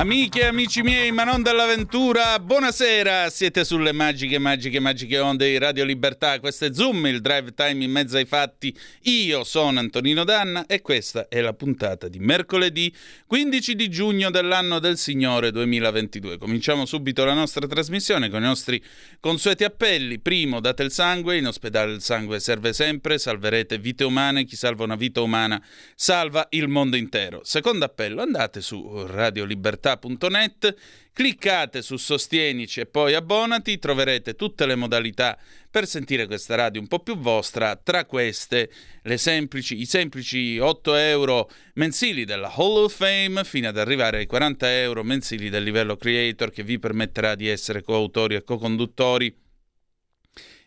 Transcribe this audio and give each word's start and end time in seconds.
Amiche 0.00 0.40
e 0.40 0.46
amici 0.46 0.80
miei, 0.80 1.12
ma 1.12 1.24
non 1.24 1.42
dall'avventura, 1.42 2.38
buonasera! 2.38 3.28
Siete 3.28 3.66
sulle 3.66 3.92
magiche, 3.92 4.38
magiche, 4.38 4.80
magiche 4.80 5.18
onde 5.18 5.50
di 5.50 5.58
Radio 5.58 5.84
Libertà. 5.84 6.40
Questo 6.40 6.64
è 6.64 6.72
Zoom, 6.72 7.04
il 7.04 7.20
drive 7.20 7.52
time 7.52 7.84
in 7.84 7.90
mezzo 7.90 8.16
ai 8.16 8.24
fatti. 8.24 8.74
Io 9.02 9.44
sono 9.44 9.78
Antonino 9.78 10.24
Danna 10.24 10.64
e 10.64 10.80
questa 10.80 11.28
è 11.28 11.42
la 11.42 11.52
puntata 11.52 12.08
di 12.08 12.18
mercoledì 12.18 12.90
15 13.26 13.74
di 13.74 13.90
giugno 13.90 14.30
dell'anno 14.30 14.78
del 14.78 14.96
Signore 14.96 15.50
2022. 15.52 16.38
Cominciamo 16.38 16.86
subito 16.86 17.22
la 17.26 17.34
nostra 17.34 17.66
trasmissione 17.66 18.30
con 18.30 18.40
i 18.40 18.46
nostri 18.46 18.82
consueti 19.20 19.64
appelli. 19.64 20.18
Primo, 20.18 20.60
date 20.60 20.82
il 20.82 20.92
sangue, 20.92 21.36
in 21.36 21.46
ospedale 21.46 21.92
il 21.92 22.00
sangue 22.00 22.40
serve 22.40 22.72
sempre, 22.72 23.18
salverete 23.18 23.76
vite 23.76 24.04
umane, 24.04 24.46
chi 24.46 24.56
salva 24.56 24.84
una 24.84 24.96
vita 24.96 25.20
umana 25.20 25.62
salva 25.94 26.46
il 26.52 26.68
mondo 26.68 26.96
intero. 26.96 27.42
Secondo 27.44 27.84
appello, 27.84 28.22
andate 28.22 28.62
su 28.62 29.04
Radio 29.06 29.44
Libertà 29.44 29.88
libertà.net, 29.90 30.74
cliccate 31.12 31.82
su 31.82 31.96
Sostienici 31.96 32.80
e 32.80 32.86
poi 32.86 33.14
abbonati, 33.14 33.78
troverete 33.78 34.34
tutte 34.34 34.66
le 34.66 34.74
modalità 34.74 35.38
per 35.70 35.86
sentire 35.86 36.26
questa 36.26 36.54
radio 36.54 36.80
un 36.80 36.88
po' 36.88 37.00
più 37.00 37.16
vostra, 37.16 37.76
tra 37.76 38.04
queste 38.04 38.70
semplici, 39.16 39.80
i 39.80 39.86
semplici 39.86 40.58
8 40.58 40.94
euro 40.94 41.50
mensili 41.74 42.24
della 42.24 42.52
Hall 42.54 42.84
of 42.84 42.94
Fame 42.94 43.44
fino 43.44 43.68
ad 43.68 43.78
arrivare 43.78 44.18
ai 44.18 44.26
40 44.26 44.80
euro 44.80 45.02
mensili 45.02 45.48
del 45.48 45.64
livello 45.64 45.96
creator 45.96 46.50
che 46.50 46.62
vi 46.62 46.78
permetterà 46.78 47.34
di 47.34 47.48
essere 47.48 47.82
coautori 47.82 48.34
e 48.34 48.44
co-conduttori 48.44 49.48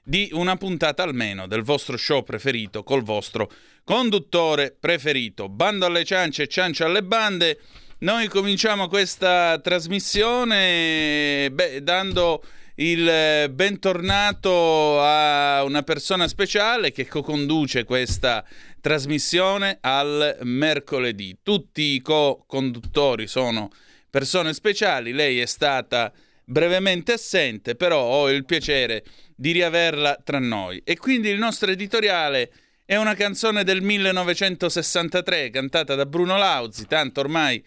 di 0.06 0.30
una 0.34 0.58
puntata 0.58 1.04
almeno 1.04 1.48
del 1.48 1.64
vostro 1.64 1.96
show 1.96 2.24
preferito 2.24 2.84
col 2.84 3.04
vostro 3.04 3.50
conduttore 3.86 4.76
preferito. 4.78 5.48
Bando 5.48 5.86
alle 5.86 6.04
ciance 6.04 6.44
e 6.44 6.48
ciance 6.48 6.84
alle 6.84 7.04
bande. 7.04 7.60
Noi 8.04 8.28
cominciamo 8.28 8.90
questa 8.90 9.62
trasmissione 9.64 11.50
beh, 11.50 11.84
dando 11.84 12.44
il 12.76 13.50
bentornato 13.50 15.00
a 15.00 15.64
una 15.64 15.84
persona 15.84 16.28
speciale 16.28 16.92
che 16.92 17.08
co-conduce 17.08 17.86
questa 17.86 18.44
trasmissione 18.82 19.78
al 19.80 20.38
mercoledì. 20.42 21.38
Tutti 21.42 21.94
i 21.94 22.02
co-conduttori 22.02 23.26
sono 23.26 23.70
persone 24.10 24.52
speciali, 24.52 25.14
lei 25.14 25.40
è 25.40 25.46
stata 25.46 26.12
brevemente 26.44 27.14
assente, 27.14 27.76
però 27.76 28.02
ho 28.02 28.30
il 28.30 28.44
piacere 28.44 29.06
di 29.34 29.54
riaverla 29.54 30.20
tra 30.26 30.40
noi. 30.40 30.82
E 30.84 30.98
quindi 30.98 31.30
il 31.30 31.38
nostro 31.38 31.72
editoriale 31.72 32.52
è 32.84 32.98
una 32.98 33.16
canzone 33.16 33.64
del 33.64 33.82
1963 33.82 35.50
cantata 35.52 35.96
da 35.96 36.06
Bruno 36.06 36.38
Lauzi, 36.38 36.86
tanto 36.86 37.22
ormai 37.22 37.64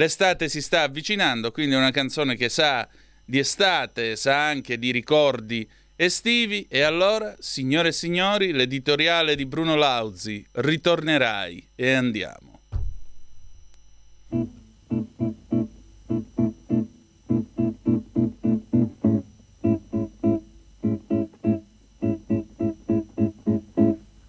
L'estate 0.00 0.48
si 0.48 0.62
sta 0.62 0.80
avvicinando, 0.80 1.52
quindi 1.52 1.74
è 1.74 1.78
una 1.78 1.90
canzone 1.90 2.34
che 2.34 2.48
sa 2.48 2.88
di 3.22 3.38
estate, 3.38 4.16
sa 4.16 4.46
anche 4.46 4.78
di 4.78 4.92
ricordi 4.92 5.68
estivi. 5.94 6.66
E 6.70 6.80
allora, 6.80 7.36
signore 7.38 7.88
e 7.88 7.92
signori, 7.92 8.52
l'editoriale 8.52 9.36
di 9.36 9.44
Bruno 9.44 9.74
Lauzi, 9.74 10.42
ritornerai 10.52 11.68
e 11.74 11.92
andiamo. 11.92 12.60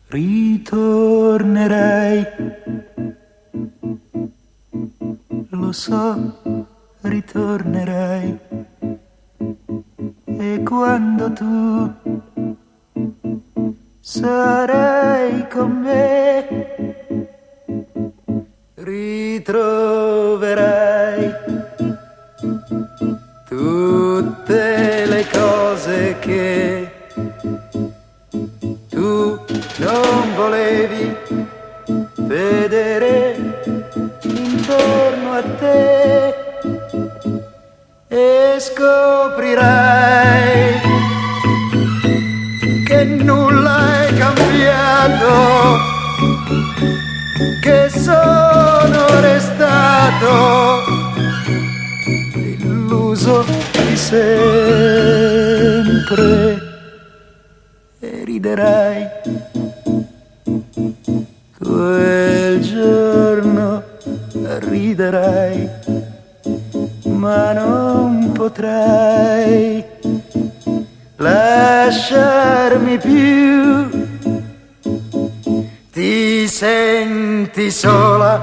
Ritornerai 0.10 1.22
lo 5.50 5.72
so, 5.72 6.40
ritornerai. 7.02 8.40
E 10.26 10.64
quando 10.64 11.32
tu 11.34 11.94
sarai 14.00 15.48
con 15.50 15.72
me, 15.72 16.48
ritroverai 18.76 20.00
tutte 23.48 25.06
le 25.06 25.26
cose 25.32 26.16
che 26.20 26.92
tu 28.90 29.40
non 29.78 30.36
volevi 30.36 31.16
vedere 32.16 33.31
te 35.58 36.34
e 38.08 38.58
scoprirai 38.60 39.80
che 42.86 43.04
nulla 43.06 44.06
è 44.06 44.14
cambiato, 44.14 45.78
che 47.62 47.90
sono 47.90 49.20
restato 49.22 50.84
illuso 52.34 53.46
di 53.72 53.96
sempre 53.98 55.40
e 58.00 58.24
riderai 58.26 59.10
quel 61.58 62.60
giorno 62.62 63.41
riderai, 64.64 65.70
ma 67.04 67.54
non 67.54 68.32
potrai 68.34 69.84
lasciarmi 71.18 72.98
più. 72.98 73.90
Ti 75.92 76.48
senti 76.48 77.70
sola 77.70 78.42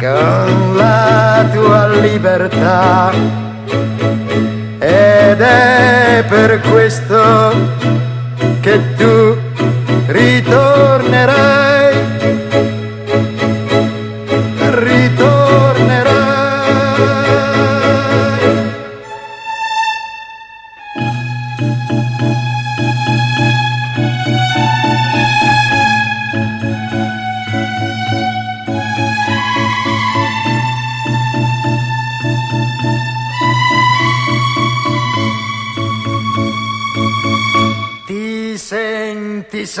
con 0.00 0.76
la 0.76 1.48
tua 1.52 1.88
libertà 1.88 3.12
ed 4.78 5.40
è 5.40 6.24
per 6.28 6.60
questo 6.60 7.52
che 8.60 8.94
tu 8.96 9.38
ritornerai 10.06 11.61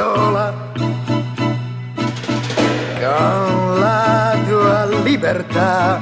sola 0.02 0.52
con 3.00 3.80
la 3.80 4.36
tua 4.48 4.86
libertà. 5.04 6.00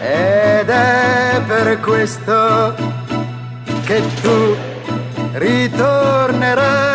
Ed 0.00 0.68
è 0.68 1.40
per 1.46 1.80
questo 1.80 2.74
che 3.86 4.02
tu 4.22 4.56
ritornerai 5.32 6.87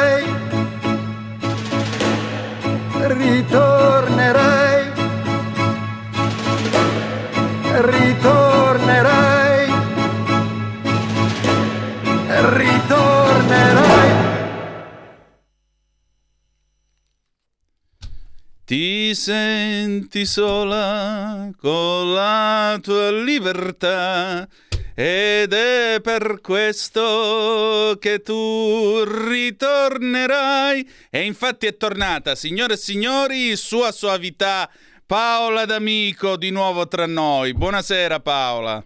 Ti 19.13 19.19
senti 19.19 20.25
sola 20.25 21.47
con 21.61 22.13
la 22.15 22.79
tua 22.81 23.11
libertà 23.11 24.47
ed 24.95 25.53
è 25.53 25.99
per 26.01 26.39
questo 26.41 27.95
che 27.99 28.23
tu 28.23 29.03
ritornerai. 29.03 30.89
E 31.11 31.25
infatti 31.25 31.67
è 31.67 31.77
tornata, 31.77 32.33
signore 32.33 32.73
e 32.73 32.77
signori, 32.77 33.55
sua 33.55 33.91
suavità 33.91 34.67
Paola 35.05 35.65
D'Amico 35.65 36.35
di 36.35 36.49
nuovo 36.49 36.87
tra 36.87 37.05
noi. 37.05 37.53
Buonasera 37.53 38.19
Paola. 38.19 38.83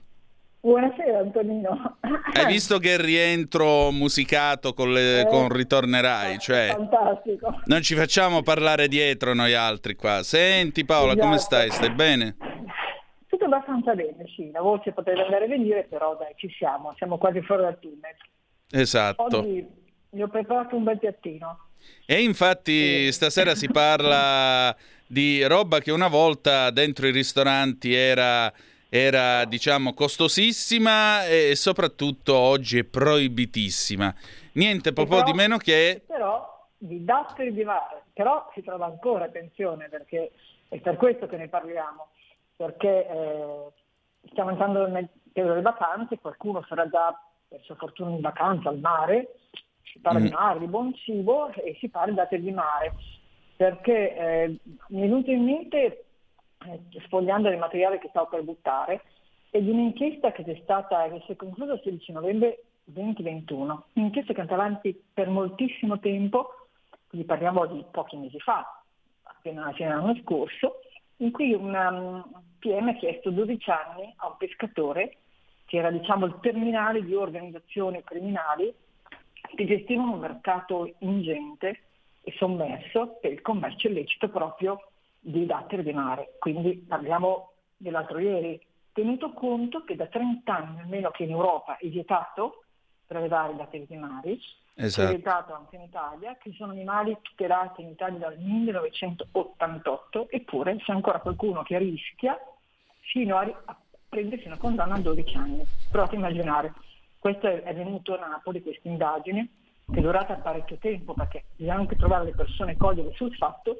Buonasera 0.67 1.19
Antonino. 1.19 1.97
Hai 2.35 2.45
visto 2.45 2.77
che 2.77 3.01
rientro 3.01 3.89
musicato 3.91 4.73
con, 4.73 4.91
le, 4.91 5.21
Eh, 5.21 5.25
con 5.27 5.47
Ritornerai? 5.47 6.37
Cioè, 6.39 6.73
Fantastico. 6.75 7.61
non 7.67 7.81
ci 7.81 7.95
facciamo 7.95 8.41
parlare 8.41 8.89
dietro 8.89 9.33
noi 9.33 9.53
altri 9.53 9.95
qua. 9.95 10.23
Senti 10.23 10.83
Paola, 10.83 11.15
come 11.15 11.35
Esatto. 11.35 11.55
stai? 11.55 11.69
Stai 11.71 11.91
bene? 11.91 12.35
Tutto 13.27 13.45
abbastanza 13.45 13.93
bene, 13.95 14.25
sì, 14.35 14.51
la 14.51 14.59
voce 14.59 14.91
potrebbe 14.91 15.23
andare 15.23 15.45
e 15.45 15.47
venire, 15.47 15.87
però 15.89 16.17
dai, 16.17 16.33
ci 16.35 16.49
siamo, 16.57 16.93
siamo 16.97 17.17
quasi 17.17 17.41
fuori 17.43 17.61
dal 17.61 17.79
tunnel. 17.79 18.15
Esatto. 18.69 19.23
Oggi 19.23 19.65
vi 20.09 20.21
ho 20.21 20.27
preparato 20.27 20.75
un 20.75 20.83
bel 20.83 20.99
piattino. 20.99 21.59
E 22.05 22.21
infatti 22.21 23.09
stasera 23.13 23.55
si 23.55 23.69
parla 23.71 24.75
di 25.07 25.45
roba 25.45 25.79
che 25.79 25.91
una 25.91 26.09
volta 26.09 26.71
dentro 26.71 27.07
i 27.07 27.11
ristoranti 27.11 27.93
era, 27.93 28.51
era, 28.89 29.45
diciamo, 29.45 29.93
costosissima 29.93 31.25
e 31.25 31.55
soprattutto 31.55 32.35
oggi 32.35 32.79
è 32.79 32.83
proibitissima. 32.83 34.13
Niente 34.53 34.93
po' 34.93 35.05
però- 35.05 35.23
di 35.23 35.33
meno 35.33 35.57
che... 35.57 36.03
Però 36.07 36.55
di 36.77 37.03
datteri 37.03 37.53
di 37.53 37.63
mare, 37.63 38.03
però 38.13 38.49
si 38.53 38.61
trova 38.61 38.85
ancora, 38.85 39.25
attenzione, 39.25 39.89
perché 39.89 40.31
è 40.67 40.77
per 40.79 40.95
questo 40.95 41.27
che 41.27 41.37
ne 41.37 41.47
parliamo, 41.47 42.09
perché 42.55 43.07
eh, 43.07 43.65
stiamo 44.29 44.51
entrando 44.51 44.87
nel 44.87 45.09
periodo 45.31 45.55
delle 45.55 45.69
vacanze, 45.69 46.19
qualcuno 46.19 46.63
sarà 46.67 46.87
già 46.87 47.19
per 47.47 47.61
sua 47.63 47.75
fortuna 47.75 48.11
in 48.11 48.21
vacanza 48.21 48.69
al 48.69 48.79
mare, 48.79 49.37
si 49.83 49.99
parla 49.99 50.19
di 50.19 50.27
Mm. 50.27 50.33
mare, 50.33 50.59
di 50.59 50.67
buon 50.67 50.93
cibo 50.95 51.51
e 51.53 51.75
si 51.79 51.89
parla 51.89 52.09
di 52.11 52.15
datteri 52.17 52.41
di 52.43 52.51
mare, 52.51 52.93
perché 53.55 54.15
eh, 54.15 54.57
mi 54.89 54.97
è 54.99 55.01
venuto 55.01 55.31
in 55.31 55.43
mente, 55.45 56.05
sfogliando 57.05 57.49
il 57.49 57.57
materiale 57.57 57.99
che 57.99 58.09
stavo 58.09 58.27
per 58.27 58.43
buttare, 58.43 59.01
è 59.49 59.61
di 59.61 59.69
un'inchiesta 59.69 60.31
che 60.31 60.43
è 60.43 60.59
stata, 60.63 61.09
che 61.09 61.21
si 61.25 61.31
è 61.31 61.35
conclusa 61.35 61.73
il 61.73 61.81
16 61.83 62.11
novembre 62.11 62.63
2021, 62.85 63.85
un'inchiesta 63.93 64.33
che 64.33 64.39
è 64.39 64.41
andata 64.41 64.61
avanti 64.61 65.03
per 65.13 65.29
moltissimo 65.29 65.99
tempo, 65.99 66.67
quindi 67.07 67.27
parliamo 67.27 67.65
di 67.65 67.83
pochi 67.91 68.17
mesi 68.17 68.39
fa, 68.39 68.81
appena 69.23 69.63
alla 69.63 69.73
fine 69.73 69.89
dell'anno 69.89 70.15
scorso, 70.21 70.81
in 71.17 71.31
cui 71.31 71.53
un 71.53 71.73
um, 71.73 72.43
PM 72.59 72.89
ha 72.89 72.93
chiesto 72.93 73.29
12 73.31 73.69
anni 73.69 74.13
a 74.17 74.27
un 74.27 74.37
pescatore, 74.37 75.17
che 75.65 75.77
era 75.77 75.91
diciamo 75.91 76.25
il 76.25 76.37
terminale 76.41 77.03
di 77.03 77.13
organizzazioni 77.13 78.03
criminali 78.03 78.73
che 79.55 79.65
gestivano 79.65 80.13
un 80.13 80.19
mercato 80.19 80.93
ingente 80.99 81.81
e 82.21 82.33
sommerso 82.37 83.17
per 83.21 83.31
il 83.31 83.41
commercio 83.41 83.87
illecito 83.87 84.29
proprio 84.29 84.91
di 85.19 85.45
datteri 85.45 85.83
di 85.83 85.93
mare. 85.93 86.35
Quindi 86.39 86.75
parliamo 86.87 87.51
dell'altro 87.75 88.19
ieri, 88.19 88.59
tenuto 88.91 89.31
conto 89.33 89.83
che 89.83 89.95
da 89.95 90.07
30 90.07 90.55
anni 90.55 90.79
almeno 90.81 91.11
che 91.11 91.23
in 91.23 91.31
Europa 91.31 91.77
è 91.77 91.87
vietato 91.87 92.63
prelevare 93.05 93.53
i 93.53 93.57
datteri 93.57 93.85
di 93.87 93.95
mare, 93.95 94.37
è 94.73 94.83
Esatto. 94.83 95.09
vietato 95.09 95.53
anche 95.53 95.75
in 95.75 95.83
Italia, 95.83 96.35
che 96.37 96.51
sono 96.53 96.71
animali 96.71 97.17
tutelati 97.21 97.81
in 97.81 97.89
Italia 97.89 98.19
dal 98.19 98.37
1988, 98.37 100.29
eppure 100.29 100.75
c'è 100.77 100.91
ancora 100.91 101.19
qualcuno 101.19 101.63
che 101.63 101.77
rischia 101.77 102.37
fino 102.99 103.37
a, 103.37 103.61
a 103.65 103.77
prendersi 104.07 104.47
una 104.47 104.57
condanna 104.57 104.95
a 104.95 104.99
12 104.99 105.37
anni. 105.37 105.65
Provate 105.89 106.15
a 106.15 106.19
immaginare, 106.19 106.73
questo 107.17 107.47
è, 107.47 107.63
è 107.63 107.73
venuto 107.73 108.15
a 108.15 108.27
Napoli, 108.27 108.61
questa 108.61 108.87
indagine, 108.87 109.47
che 109.91 109.99
è 109.99 110.01
durata 110.01 110.35
parecchio 110.35 110.77
tempo, 110.77 111.13
perché 111.13 111.45
bisogna 111.55 111.77
anche 111.77 111.95
trovare 111.95 112.25
le 112.25 112.35
persone 112.35 112.77
cogliere 112.77 113.13
sul 113.13 113.33
fatto 113.35 113.77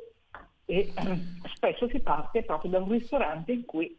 e 0.70 0.94
spesso 1.56 1.88
si 1.88 2.00
parte 2.00 2.44
proprio 2.44 2.72
da 2.72 2.80
un 2.80 2.92
ristorante 2.92 3.54
in 3.54 3.66
cui 3.66 3.98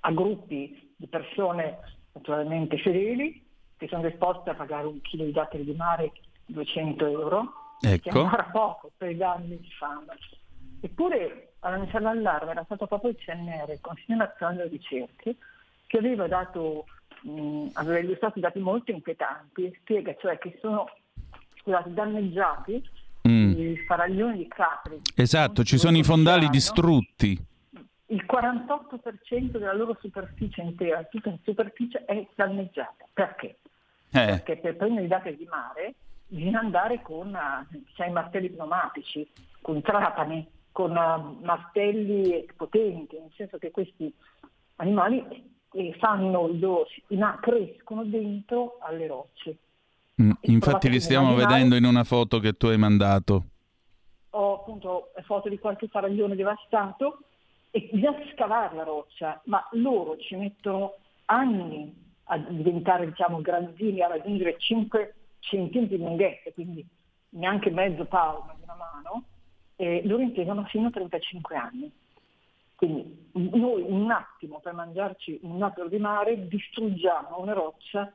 a 0.00 0.12
gruppi 0.12 0.94
di 0.94 1.06
persone 1.06 1.78
naturalmente 2.12 2.78
fedeli 2.78 3.48
che 3.76 3.88
sono 3.88 4.06
disposte 4.06 4.50
a 4.50 4.54
pagare 4.54 4.86
un 4.86 5.00
chilo 5.00 5.24
di 5.24 5.32
datteri 5.32 5.64
di 5.64 5.74
mare 5.74 6.12
200 6.46 7.06
euro, 7.06 7.52
che 7.80 7.88
è 7.88 7.92
Ecco. 7.94 8.20
ancora 8.20 8.44
poco 8.44 8.90
per 8.94 9.10
i 9.10 9.16
danni 9.16 9.58
che 9.58 9.70
fanno. 9.78 10.12
Eppure 10.82 11.54
a 11.60 11.70
lanciare 11.70 12.04
l'allarme 12.04 12.50
era 12.50 12.64
stato 12.64 12.86
proprio 12.86 13.10
il 13.10 13.16
CNR, 13.16 13.70
il 13.70 13.80
Consiglio 13.80 14.16
Nazionale 14.16 14.58
delle 14.58 14.70
Ricerche, 14.70 15.36
che 15.86 15.98
aveva 15.98 16.26
dato, 16.26 16.84
mh, 17.22 17.68
aveva 17.72 17.98
illustrato 18.00 18.38
dati 18.38 18.58
molto 18.58 18.90
inquietanti, 18.90 19.74
spiega 19.80 20.14
cioè 20.20 20.36
che 20.36 20.58
sono 20.60 20.86
scusate, 21.60 21.92
danneggiati 21.94 22.86
Mm. 23.60 23.72
i 23.72 23.76
faraglioni 23.86 24.36
di 24.38 24.48
Capri. 24.48 25.00
Esatto, 25.14 25.62
ci 25.64 25.78
sono 25.78 25.96
i 25.96 26.02
fondali 26.04 26.42
Hanno 26.42 26.50
distrutti. 26.50 27.38
il 28.06 28.24
48% 28.26 29.58
della 29.58 29.74
loro 29.74 29.96
superficie 30.00 30.62
intera, 30.62 31.02
tutta 31.04 31.28
in 31.28 31.38
superficie, 31.44 32.04
è 32.04 32.26
danneggiata. 32.34 33.06
Perché? 33.12 33.58
Eh, 34.12 34.26
Perché 34.26 34.56
per 34.56 34.76
prendere 34.76 35.04
i 35.06 35.08
dati 35.08 35.36
di 35.36 35.46
mare 35.48 35.94
bisogna 36.26 36.58
andare 36.60 37.00
con 37.02 37.36
sai, 37.96 38.10
martelli 38.10 38.50
pneumatici, 38.50 39.28
con 39.60 39.80
trapani, 39.82 40.46
con 40.72 40.96
eh, 40.96 41.44
martelli 41.44 42.46
potenti, 42.56 43.16
nel 43.18 43.30
senso 43.36 43.58
che 43.58 43.70
questi 43.70 44.12
animali 44.76 45.24
eh, 45.72 45.94
fanno 46.00 46.48
i 46.48 46.58
dorsi, 46.58 47.02
ma 47.10 47.38
crescono 47.40 48.04
dentro 48.04 48.78
alle 48.80 49.06
rocce. 49.06 49.56
mm, 50.20 50.30
infatti 50.42 50.88
li 50.88 50.98
stiamo 51.00 51.28
immaginare- 51.28 51.54
vedendo 51.54 51.76
in 51.76 51.84
una 51.84 52.04
foto 52.04 52.38
che 52.40 52.54
tu 52.54 52.66
hai 52.66 52.78
mandato. 52.78 53.44
Ho 54.30 54.54
appunto 54.54 55.12
foto 55.22 55.48
di 55.48 55.58
qualche 55.58 55.88
faraglione 55.88 56.36
devastato 56.36 57.20
e 57.70 57.88
bisogna 57.92 58.22
scavare 58.32 58.74
la 58.74 58.84
roccia, 58.84 59.40
ma 59.44 59.66
loro 59.72 60.16
ci 60.18 60.36
mettono 60.36 60.94
anni 61.26 62.08
a 62.24 62.38
diventare 62.38 63.06
diciamo 63.06 63.40
grandini, 63.40 64.02
a 64.02 64.08
raggiungere 64.08 64.58
5 64.58 65.14
centimetri 65.40 65.96
di 65.96 66.02
lunghezza, 66.02 66.52
quindi 66.52 66.86
neanche 67.30 67.70
mezzo 67.70 68.04
palmo 68.04 68.52
di 68.56 68.62
una 68.62 68.74
mano, 68.74 69.24
e 69.76 70.02
loro 70.04 70.22
impiegano 70.22 70.64
fino 70.64 70.88
a 70.88 70.90
35 70.90 71.56
anni. 71.56 71.92
Quindi 72.74 73.30
noi 73.32 73.82
un 73.82 74.10
attimo 74.10 74.60
per 74.60 74.72
mangiarci 74.72 75.40
un 75.42 75.58
dattero 75.58 75.88
di 75.88 75.98
mare 75.98 76.48
distruggiamo 76.48 77.38
una 77.38 77.52
roccia 77.52 78.12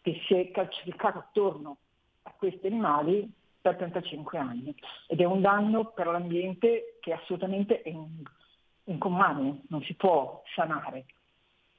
che 0.00 0.20
si 0.26 0.34
è 0.34 0.50
calcificata 0.50 1.18
attorno 1.18 1.76
a 2.22 2.32
questi 2.36 2.66
animali 2.66 3.30
per 3.60 3.76
35 3.76 4.38
anni 4.38 4.74
ed 5.06 5.20
è 5.20 5.24
un 5.24 5.40
danno 5.40 5.86
per 5.86 6.06
l'ambiente 6.06 6.96
che 7.00 7.12
assolutamente 7.12 7.82
è 7.82 7.88
in- 7.88 8.22
incomane, 8.84 9.62
non 9.68 9.82
si 9.82 9.94
può 9.94 10.42
sanare. 10.54 11.06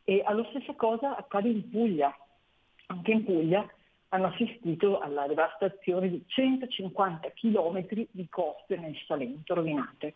E 0.03 0.21
allo 0.25 0.45
stesso 0.49 0.73
cosa 0.73 1.15
accade 1.15 1.49
in 1.49 1.69
Puglia. 1.69 2.15
Anche 2.87 3.11
in 3.11 3.23
Puglia 3.23 3.67
hanno 4.09 4.27
assistito 4.27 4.99
alla 4.99 5.27
devastazione 5.27 6.09
di 6.09 6.23
150 6.25 7.29
chilometri 7.29 8.07
di 8.11 8.27
coste 8.29 8.77
nel 8.77 8.95
Salento 9.05 9.53
rovinate. 9.53 10.15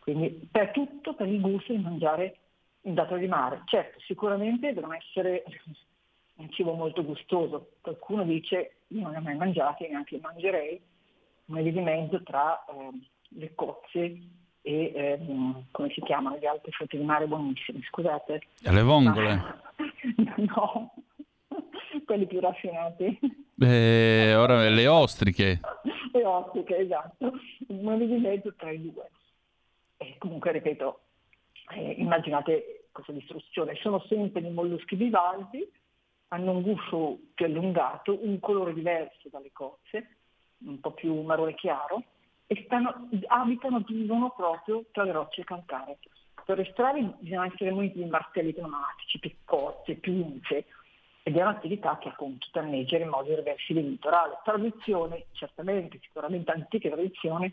Quindi 0.00 0.48
per 0.50 0.70
tutto 0.70 1.14
per 1.14 1.28
il 1.28 1.40
gusto 1.40 1.72
di 1.72 1.82
mangiare 1.82 2.36
il 2.82 2.94
dato 2.94 3.16
di 3.16 3.26
mare. 3.26 3.62
Certo, 3.66 4.00
sicuramente 4.00 4.72
devono 4.72 4.94
essere 4.94 5.44
un 6.38 6.50
cibo 6.50 6.74
molto 6.74 7.04
gustoso. 7.04 7.72
Qualcuno 7.80 8.24
dice 8.24 8.78
io 8.88 9.02
non 9.02 9.12
li 9.12 9.16
ho 9.18 9.20
mai 9.20 9.36
mangiati, 9.36 9.88
neanche 9.88 10.16
li 10.16 10.22
mangerei, 10.22 10.80
di 11.44 11.80
mezzo 11.80 12.22
tra 12.22 12.64
ehm, 12.64 13.04
le 13.30 13.54
cozze 13.54 14.20
e 14.62 14.92
ehm, 14.94 15.66
come 15.70 15.90
si 15.90 16.00
chiamano 16.02 16.36
gli 16.36 16.46
altri 16.46 16.70
frutti 16.72 16.96
di 16.96 17.04
mare 17.04 17.26
buonissimi, 17.26 17.82
scusate. 17.82 18.42
Le 18.60 18.82
vongole. 18.82 19.34
Ma- 19.34 19.62
no, 20.54 20.94
quelli 22.04 22.26
più 22.26 22.40
raffinati. 22.40 23.18
Eh, 23.60 24.34
ora 24.34 24.68
le 24.68 24.86
ostriche. 24.86 25.60
Le 26.12 26.24
ostiche, 26.24 26.76
esatto. 26.78 27.32
Di 27.58 28.18
mezzo 28.18 28.54
tra 28.56 28.70
i 28.70 28.80
due. 28.80 29.10
E 29.96 30.14
comunque, 30.18 30.52
ripeto, 30.52 31.00
eh, 31.74 31.94
immaginate 31.98 32.88
questa 32.92 33.12
distruzione. 33.12 33.74
Sono 33.76 34.00
sempre 34.08 34.40
dei 34.40 34.52
molluschi 34.52 34.96
bivalvi, 34.96 35.68
hanno 36.28 36.52
un 36.52 36.62
guscio 36.62 37.18
più 37.34 37.46
allungato, 37.46 38.18
un 38.24 38.38
colore 38.40 38.74
diverso 38.74 39.28
dalle 39.30 39.50
cozze, 39.52 40.16
un 40.64 40.80
po' 40.80 40.92
più 40.92 41.20
marrone 41.22 41.54
chiaro, 41.54 42.02
e 42.46 42.62
stanno, 42.64 43.08
abitano, 43.26 43.84
vivono 43.86 44.30
proprio 44.30 44.84
tra 44.92 45.04
le 45.04 45.12
rocce 45.12 45.44
calcaree. 45.44 45.98
Per 46.44 46.60
estrarli 46.60 47.14
bisogna 47.18 47.46
essere 47.46 47.70
muniti 47.70 48.02
di 48.02 48.08
martelli 48.08 48.54
pneumatici, 48.54 49.18
piccozze, 49.18 49.94
pinze, 49.96 50.64
ed 51.22 51.36
è 51.36 51.42
un'attività 51.42 51.98
che 51.98 52.08
appunto 52.08 52.46
danneggia 52.52 52.96
in 52.96 53.08
modo 53.08 53.30
irreversibile 53.30 53.84
il 53.84 53.90
litorale. 53.92 54.38
Tradizione, 54.44 55.26
certamente, 55.32 55.98
sicuramente 56.00 56.50
antiche 56.50 56.88
tradizioni, 56.88 57.52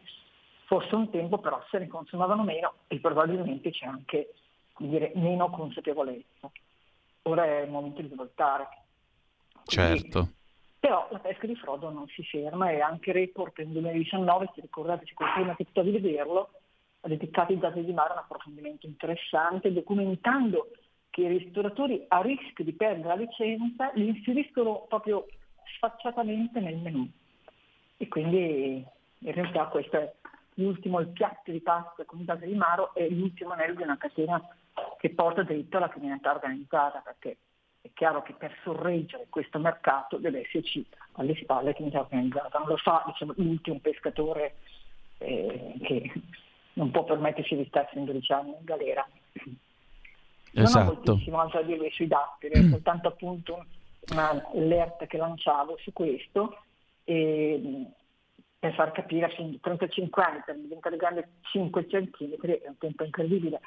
forse 0.63 0.95
un 0.95 1.09
tempo 1.09 1.39
però 1.39 1.61
se 1.69 1.79
ne 1.79 1.87
consumavano 1.87 2.43
meno 2.43 2.73
e 2.87 2.99
probabilmente 2.99 3.71
c'è 3.71 3.85
anche 3.85 4.33
dire, 4.77 5.11
meno 5.15 5.49
consapevolezza. 5.49 6.49
Ora 7.27 7.43
è 7.45 7.61
il 7.61 7.71
momento 7.71 8.01
di 8.01 8.09
svoltare. 8.09 8.67
Quindi- 9.65 9.99
Certo. 9.99 10.29
però 10.79 11.07
la 11.09 11.17
pesca 11.17 11.47
di 11.47 11.55
frodo 11.55 11.89
non 11.89 12.07
si 12.09 12.23
ferma 12.23 12.69
e 12.69 12.79
anche 12.79 13.11
Report 13.11 13.57
nel 13.57 13.69
2019, 13.69 14.51
se 14.53 14.61
ricordate, 14.61 15.05
se 15.07 15.15
qualcuno 15.15 15.51
ha 15.51 15.55
capito 15.55 15.81
di 15.81 15.89
vederlo, 15.91 16.51
ha 17.01 17.07
dedicato 17.07 17.51
i 17.51 17.57
dati 17.57 17.83
di 17.83 17.91
mare 17.91 18.09
a 18.09 18.13
un 18.13 18.19
approfondimento 18.19 18.85
interessante, 18.85 19.73
documentando 19.73 20.69
che 21.09 21.21
i 21.21 21.37
ristoratori 21.39 22.05
a 22.07 22.21
rischio 22.21 22.63
di 22.63 22.73
perdere 22.73 23.07
la 23.07 23.15
licenza 23.15 23.91
li 23.95 24.07
inseriscono 24.09 24.85
proprio 24.87 25.25
sfacciatamente 25.75 26.59
nel 26.59 26.77
menù. 26.77 27.09
E 27.97 28.07
quindi 28.07 28.85
in 29.19 29.31
realtà 29.31 29.65
questo 29.65 29.97
è 29.97 30.13
l'ultimo, 30.55 30.99
il 30.99 31.07
piatto 31.07 31.51
di 31.51 31.61
pasta 31.61 32.05
con 32.05 32.23
base 32.23 32.45
di 32.45 32.53
maro 32.53 32.93
è 32.93 33.09
l'ultimo 33.09 33.53
anello 33.53 33.73
di 33.73 33.81
una 33.81 33.97
catena 33.97 34.39
che 35.05 35.13
porta 35.13 35.43
dritto 35.43 35.77
alla 35.77 35.87
criminalità 35.87 36.33
organizzata, 36.33 36.99
perché 37.05 37.37
è 37.79 37.89
chiaro 37.93 38.23
che 38.23 38.33
per 38.33 38.57
sorreggere 38.63 39.27
questo 39.29 39.59
mercato 39.59 40.17
deve 40.17 40.41
esserci 40.41 40.83
alle 41.13 41.35
spalle 41.35 41.65
la 41.65 41.73
criminalità 41.73 42.01
organizzata. 42.01 42.57
Non 42.57 42.69
lo 42.69 42.77
fa 42.77 43.03
diciamo, 43.05 43.33
l'ultimo 43.35 43.77
pescatore 43.79 44.55
eh, 45.19 45.75
che 45.83 46.11
non 46.73 46.89
può 46.89 47.03
permettersi 47.03 47.55
di 47.55 47.65
stare 47.67 47.87
12 47.93 48.31
anni 48.31 48.55
in 48.57 48.63
galera. 48.63 49.07
Esatto. 50.53 50.79
Non 50.79 50.87
ho 50.87 50.93
moltissimo 50.95 51.39
altro 51.39 51.61
da 51.61 51.67
dire 51.67 51.91
sui 51.91 52.07
datteri, 52.07 52.53
è 52.53 52.69
soltanto 52.69 53.07
appunto 53.09 53.65
un'allerta 54.09 55.05
che 55.05 55.17
lanciavo 55.17 55.77
su 55.81 55.93
questo 55.93 56.63
e, 57.03 57.91
per 58.57 58.73
far 58.73 58.91
capire 58.91 59.27
appunto 59.27 59.59
35 59.61 60.23
anni 60.23 60.41
per 60.43 60.57
diventare 60.57 60.97
grande 60.97 61.29
5 61.51 61.87
centimetri 61.89 62.53
è 62.53 62.67
un 62.69 62.77
tempo 62.79 63.03
incredibile. 63.03 63.61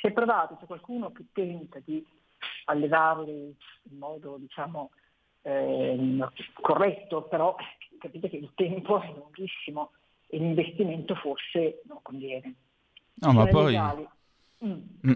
Si 0.00 0.06
è 0.06 0.12
provato, 0.12 0.56
c'è 0.56 0.66
qualcuno 0.66 1.12
che 1.12 1.24
tenta 1.32 1.80
di 1.84 2.04
allevarli 2.66 3.54
in 3.90 3.98
modo 3.98 4.36
diciamo 4.38 4.90
eh, 5.42 6.18
corretto, 6.60 7.22
però 7.22 7.54
capite 7.98 8.28
che 8.28 8.36
il 8.36 8.50
tempo 8.54 9.00
è 9.00 9.12
lunghissimo 9.14 9.92
e 10.28 10.38
l'investimento 10.38 11.14
forse 11.14 11.82
non 11.86 11.98
conviene. 12.02 12.54
No, 13.14 13.32
ma 13.32 13.46
poi... 13.46 13.78
Mm. 14.64 15.12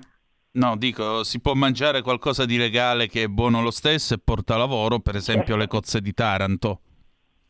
No, 0.50 0.76
dico, 0.76 1.22
si 1.24 1.40
può 1.40 1.54
mangiare 1.54 2.02
qualcosa 2.02 2.44
di 2.44 2.56
legale 2.56 3.06
che 3.06 3.24
è 3.24 3.28
buono 3.28 3.62
lo 3.62 3.70
stesso 3.70 4.14
e 4.14 4.18
porta 4.18 4.56
lavoro, 4.56 4.98
per 4.98 5.14
esempio 5.14 5.54
certo. 5.54 5.60
le 5.60 5.66
cozze 5.68 6.00
di 6.00 6.12
Taranto, 6.12 6.80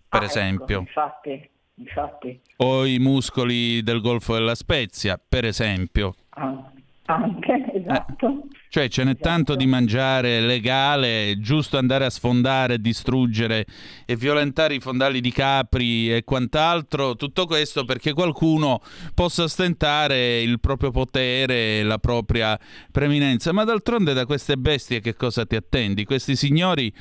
per 0.08 0.22
ah, 0.22 0.24
esempio. 0.24 0.80
Ecco, 0.80 0.88
infatti, 0.88 1.50
infatti. 1.74 2.40
O 2.56 2.84
i 2.84 2.98
muscoli 2.98 3.82
del 3.82 4.00
Golfo 4.00 4.34
della 4.34 4.54
Spezia, 4.54 5.18
per 5.18 5.44
esempio. 5.44 6.14
Ah, 6.30 6.70
anche, 7.08 7.72
esatto. 7.72 8.26
Eh. 8.26 8.56
Cioè 8.68 8.88
ce 8.88 9.02
n'è 9.02 9.12
esatto. 9.12 9.28
tanto 9.28 9.54
di 9.56 9.66
mangiare 9.66 10.40
legale, 10.40 11.30
è 11.30 11.36
giusto 11.38 11.78
andare 11.78 12.04
a 12.04 12.10
sfondare, 12.10 12.78
distruggere 12.78 13.64
e 14.04 14.14
violentare 14.14 14.74
i 14.74 14.80
fondali 14.80 15.22
di 15.22 15.32
capri 15.32 16.14
e 16.14 16.22
quant'altro, 16.22 17.16
tutto 17.16 17.46
questo 17.46 17.86
perché 17.86 18.12
qualcuno 18.12 18.82
possa 19.14 19.48
stentare 19.48 20.42
il 20.42 20.60
proprio 20.60 20.90
potere, 20.90 21.82
la 21.82 21.96
propria 21.96 22.58
preminenza. 22.92 23.52
Ma 23.52 23.64
d'altronde 23.64 24.12
da 24.12 24.26
queste 24.26 24.56
bestie 24.56 25.00
che 25.00 25.14
cosa 25.14 25.46
ti 25.46 25.56
attendi? 25.56 26.04
Questi 26.04 26.36
signori, 26.36 26.92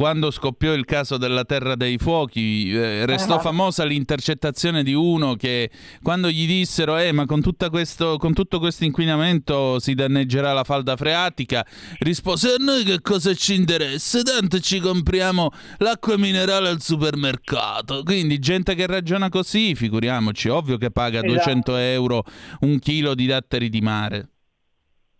quando 0.00 0.30
scoppiò 0.30 0.72
il 0.72 0.86
caso 0.86 1.18
della 1.18 1.44
Terra 1.44 1.74
dei 1.74 1.98
Fuochi, 1.98 2.72
eh, 2.72 3.04
restò 3.04 3.34
uh-huh. 3.34 3.40
famosa 3.42 3.84
l'intercettazione 3.84 4.82
di 4.82 4.94
uno 4.94 5.34
che 5.34 5.68
quando 6.02 6.30
gli 6.30 6.46
dissero 6.46 6.96
eh 6.96 7.12
ma 7.12 7.26
con, 7.26 7.42
questo, 7.70 8.16
con 8.16 8.32
tutto 8.32 8.60
questo 8.60 8.84
inquinamento 8.84 9.78
si 9.78 9.92
danneggerà 9.92 10.54
la 10.54 10.64
falda 10.64 10.96
freatica, 10.96 11.66
rispose 11.98 12.54
a 12.54 12.56
noi 12.58 12.82
che 12.84 13.02
cosa 13.02 13.34
ci 13.34 13.54
interessa, 13.54 14.22
tanto 14.22 14.58
ci 14.60 14.80
compriamo 14.80 15.50
l'acqua 15.80 16.16
minerale 16.16 16.70
al 16.70 16.80
supermercato. 16.80 18.02
Quindi 18.02 18.38
gente 18.38 18.74
che 18.74 18.86
ragiona 18.86 19.28
così, 19.28 19.74
figuriamoci, 19.74 20.48
ovvio 20.48 20.78
che 20.78 20.90
paga 20.90 21.18
esatto. 21.18 21.34
200 21.34 21.76
euro 21.76 22.24
un 22.60 22.78
chilo 22.78 23.14
di 23.14 23.26
datteri 23.26 23.68
di 23.68 23.82
mare. 23.82 24.28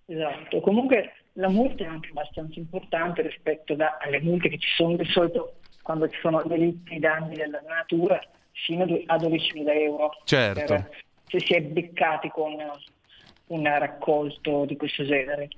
Esatto, 0.06 0.60
comunque 0.60 1.19
la 1.34 1.48
multa 1.48 1.84
è 1.84 1.86
anche 1.86 2.10
abbastanza 2.10 2.58
importante 2.58 3.22
rispetto 3.22 3.74
da, 3.74 3.98
alle 4.00 4.20
multe 4.20 4.48
che 4.48 4.58
ci 4.58 4.70
sono 4.74 4.96
di 4.96 5.04
solito 5.06 5.56
quando 5.82 6.08
ci 6.08 6.18
sono 6.20 6.42
delitti 6.44 6.98
danni 6.98 7.36
della 7.36 7.60
natura 7.66 8.20
fino 8.52 8.84
a 8.84 9.16
12.000 9.16 9.68
euro. 9.68 10.10
Certo. 10.24 10.74
Per, 10.74 10.90
se 11.26 11.40
si 11.40 11.54
è 11.54 11.62
beccati 11.62 12.28
con 12.28 12.56
un 13.46 13.64
raccolto 13.64 14.64
di 14.64 14.76
questo 14.76 15.04
genere. 15.04 15.48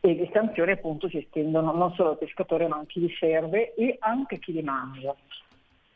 E 0.00 0.14
le 0.14 0.30
sanzioni 0.32 0.72
appunto 0.72 1.08
si 1.08 1.18
estendono 1.18 1.72
non 1.72 1.92
solo 1.94 2.10
al 2.10 2.18
pescatore 2.18 2.66
ma 2.66 2.76
anche 2.76 2.88
a 2.88 2.92
chi 2.92 3.00
li 3.00 3.14
serve 3.18 3.74
e 3.74 3.96
anche 4.00 4.36
a 4.36 4.38
chi 4.38 4.52
li 4.52 4.62
mangia. 4.62 5.14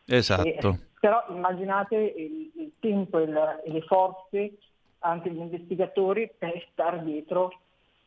Esatto. 0.06 0.46
E, 0.46 0.78
però 1.00 1.24
immaginate 1.30 1.96
il, 1.96 2.50
il 2.56 2.72
tempo 2.80 3.18
e, 3.18 3.22
e, 3.22 3.72
le 3.72 3.80
forze 3.82 4.52
anche 5.00 5.30
degli 5.30 5.40
investigatori 5.40 6.30
per 6.36 6.66
stare 6.70 7.02
dietro 7.02 7.60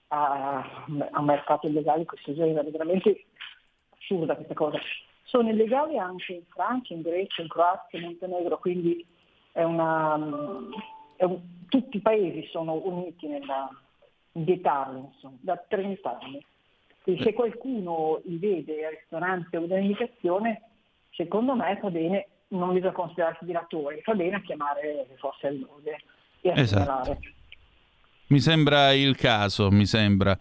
a, 0.09 0.57
a 0.57 1.19
un 1.19 1.25
mercato 1.25 1.67
illegale 1.67 1.99
di 1.99 2.05
questo 2.05 2.33
genere, 2.33 2.67
è 2.67 2.71
veramente 2.71 3.25
assurda 3.97 4.35
questa 4.35 4.53
cosa. 4.53 4.79
Sono 5.23 5.49
illegali 5.49 5.97
anche 5.97 6.33
in 6.33 6.43
Francia, 6.47 6.93
in 6.93 7.01
Grecia, 7.01 7.41
in 7.41 7.49
Croazia, 7.49 7.99
in 7.99 8.05
Montenegro, 8.05 8.57
quindi 8.59 9.05
è 9.51 9.63
una, 9.63 10.13
un, 10.15 10.71
tutti 11.67 11.97
i 11.97 12.01
paesi 12.01 12.47
sono 12.49 12.79
uniti 12.83 13.27
nella 13.27 13.69
vietarlo 14.43 15.13
da 15.39 15.57
30 15.67 16.19
anni. 16.19 16.45
E 17.03 17.21
se 17.21 17.33
qualcuno 17.33 18.21
li 18.25 18.37
vede 18.37 18.85
al 18.85 18.93
ristorante 18.93 19.57
o 19.57 19.65
dà 19.65 19.75
un'indicazione, 19.75 20.61
secondo 21.11 21.55
me 21.55 21.77
fa 21.79 21.89
bene, 21.89 22.27
non 22.49 22.73
bisogna 22.73 22.91
considerarsi 22.91 23.45
dilatori, 23.45 24.01
fa 24.01 24.13
bene 24.13 24.35
a 24.35 24.41
chiamare 24.41 25.05
le 25.07 25.15
forze 25.15 25.49
dell'ordine 25.49 26.01
e 26.41 26.51
a 26.51 26.59
esatto. 26.59 26.83
segnalare. 26.83 27.19
Mi 28.29 28.41
sembra 28.41 28.91
il 28.91 29.15
caso, 29.15 29.72
mi 29.72 29.86
sembra. 29.86 30.38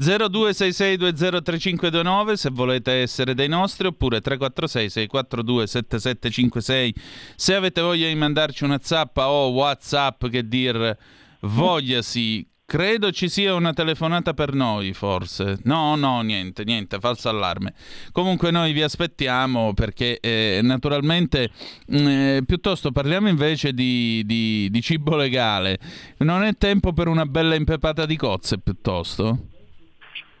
0266203529 0.00 2.34
se 2.34 2.50
volete 2.50 2.92
essere 2.92 3.34
dei 3.34 3.48
nostri 3.48 3.88
oppure 3.88 4.20
346 4.20 4.90
642 4.90 5.66
7756 5.66 6.94
se 7.36 7.54
avete 7.54 7.80
voglia 7.80 8.08
di 8.08 8.14
mandarci 8.14 8.64
una 8.64 8.78
zappa 8.80 9.28
o 9.28 9.50
whatsapp 9.50 10.26
che 10.26 10.46
dir 10.46 10.96
vogliasi 11.40 12.46
Credo 12.66 13.10
ci 13.12 13.28
sia 13.28 13.54
una 13.54 13.74
telefonata 13.74 14.32
per 14.32 14.54
noi, 14.54 14.94
forse. 14.94 15.58
No, 15.64 15.96
no, 15.96 16.22
niente, 16.22 16.64
niente, 16.64 16.98
falso 16.98 17.28
allarme. 17.28 17.74
Comunque 18.10 18.50
noi 18.50 18.72
vi 18.72 18.82
aspettiamo 18.82 19.74
perché 19.74 20.18
eh, 20.18 20.60
naturalmente 20.62 21.50
mm, 21.92 22.06
eh, 22.06 22.42
piuttosto 22.46 22.90
parliamo 22.90 23.28
invece 23.28 23.74
di, 23.74 24.22
di, 24.24 24.68
di, 24.70 24.80
cibo 24.80 25.14
legale. 25.14 25.78
Non 26.18 26.42
è 26.42 26.54
tempo 26.54 26.94
per 26.94 27.06
una 27.06 27.26
bella 27.26 27.54
impepata 27.54 28.06
di 28.06 28.16
cozze 28.16 28.58
piuttosto? 28.58 29.38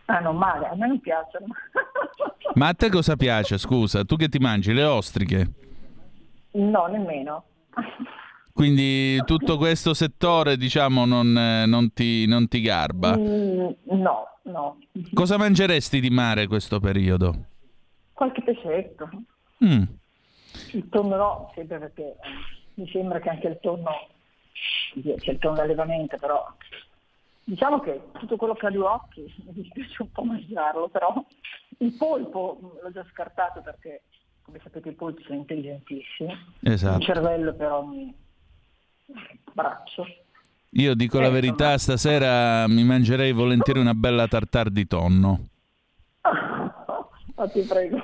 Ah, 0.06 0.20
non 0.20 0.36
male, 0.36 0.66
a 0.68 0.74
me 0.76 0.86
non 0.88 1.00
piacciono. 1.00 1.46
Ma 2.54 2.68
a 2.68 2.74
te 2.74 2.88
cosa 2.88 3.16
piace, 3.16 3.58
scusa? 3.58 4.02
Tu 4.04 4.16
che 4.16 4.28
ti 4.28 4.38
mangi? 4.38 4.72
Le 4.72 4.84
ostriche? 4.84 5.50
No, 6.52 6.86
nemmeno. 6.86 7.44
Quindi 8.54 9.20
tutto 9.24 9.56
questo 9.56 9.94
settore, 9.94 10.56
diciamo, 10.56 11.04
non, 11.04 11.36
eh, 11.36 11.66
non, 11.66 11.92
ti, 11.92 12.24
non 12.26 12.46
ti, 12.46 12.60
garba? 12.60 13.16
Mm, 13.18 13.68
no, 13.86 14.28
no. 14.42 14.78
Cosa 15.12 15.36
mangeresti 15.36 15.98
di 15.98 16.08
mare 16.08 16.46
questo 16.46 16.78
periodo? 16.78 17.34
Qualche 18.12 18.42
pescetto. 18.44 19.10
Mm. 19.64 19.82
Il 20.70 20.88
tonno 20.88 21.16
no, 21.16 21.52
sempre 21.56 21.80
perché 21.80 22.02
eh, 22.02 22.16
mi 22.74 22.88
sembra 22.92 23.18
che 23.18 23.28
anche 23.28 23.48
il 23.48 23.58
tonno, 23.60 23.90
c'è 25.02 25.32
il 25.32 25.38
tonno 25.40 25.56
d'allevamento, 25.56 26.16
però 26.18 26.46
diciamo 27.42 27.80
che 27.80 28.02
tutto 28.12 28.36
quello 28.36 28.54
che 28.54 28.66
ha 28.66 28.70
due 28.70 28.86
occhi 28.86 29.34
mi 29.46 29.52
dispiace 29.52 30.00
un 30.02 30.12
po' 30.12 30.22
mangiarlo, 30.22 30.88
però 30.90 31.12
il 31.78 31.92
polpo 31.94 32.60
mm, 32.62 32.82
l'ho 32.84 32.92
già 32.92 33.04
scartato 33.10 33.62
perché, 33.62 34.02
come 34.44 34.60
sapete, 34.62 34.90
i 34.90 34.94
polpi 34.94 35.24
sono 35.24 35.38
intelligentissimi. 35.38 36.32
Esatto. 36.62 36.98
Il 36.98 37.04
cervello 37.04 37.52
però 37.52 37.82
mi 37.82 38.22
braccio. 39.52 40.06
Io 40.70 40.94
dico 40.94 41.18
eh, 41.18 41.22
la 41.22 41.30
verità, 41.30 41.70
ma... 41.70 41.78
stasera 41.78 42.66
mi 42.68 42.84
mangerei 42.84 43.32
volentieri 43.32 43.78
una 43.78 43.94
bella 43.94 44.26
tartar 44.26 44.70
di 44.70 44.86
tonno. 44.86 45.48
Ma 47.36 47.48
ti 47.48 47.62
prego. 47.62 47.98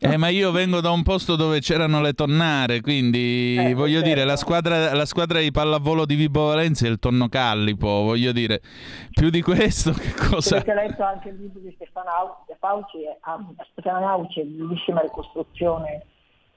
Eh, 0.00 0.16
ma 0.16 0.26
io 0.26 0.50
vengo 0.50 0.80
da 0.80 0.90
un 0.90 1.04
posto 1.04 1.36
dove 1.36 1.60
c'erano 1.60 2.00
le 2.00 2.14
tonnare, 2.14 2.80
quindi 2.80 3.56
eh, 3.56 3.74
voglio 3.74 4.00
certo. 4.00 4.08
dire, 4.08 4.24
la 4.24 4.34
squadra, 4.34 4.92
la 4.92 5.04
squadra, 5.04 5.38
di 5.38 5.52
pallavolo 5.52 6.04
di 6.04 6.16
Vibo 6.16 6.46
Valencia 6.46 6.86
è 6.86 6.90
il 6.90 6.98
tonno 6.98 7.28
callipo, 7.28 7.86
voglio 7.86 8.32
dire, 8.32 8.60
più 9.12 9.30
di 9.30 9.40
questo 9.40 9.92
che 9.92 10.12
cosa... 10.14 10.56
Avete 10.56 10.74
letto 10.74 11.04
anche 11.04 11.28
il 11.28 11.36
libro 11.36 11.60
di 11.60 11.72
Stefano 11.76 12.44
Fauci, 12.58 12.98
Stefano 13.70 14.08
Auci, 14.08 14.42
bellissima 14.42 15.00
ricostruzione 15.00 16.04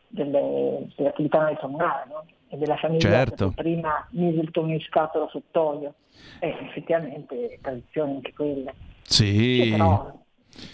delle, 0.08 0.88
delle 0.96 1.10
attività 1.10 1.44
nelle 1.44 1.58
tonnare, 1.58 2.08
no? 2.10 2.26
E 2.48 2.58
della 2.58 2.78
famiglia 2.78 3.10
certo. 3.10 3.50
che 3.50 3.62
prima 3.62 4.08
mise 4.12 4.40
il 4.40 4.52
tonno 4.52 4.74
in 4.74 4.82
scatola 4.82 5.28
sott'olio. 5.30 5.94
E 6.40 6.50
effettivamente 6.50 7.60
tradizioni 7.62 8.16
anche 8.16 8.34
quelle. 8.34 8.74
Sì. 9.04 9.62
sì 9.64 9.70
però 9.72 10.24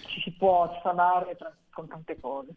ci 0.07 0.21
si 0.21 0.31
può 0.31 0.79
salare 0.83 1.37
con 1.71 1.87
tante 1.87 2.17
cose. 2.19 2.49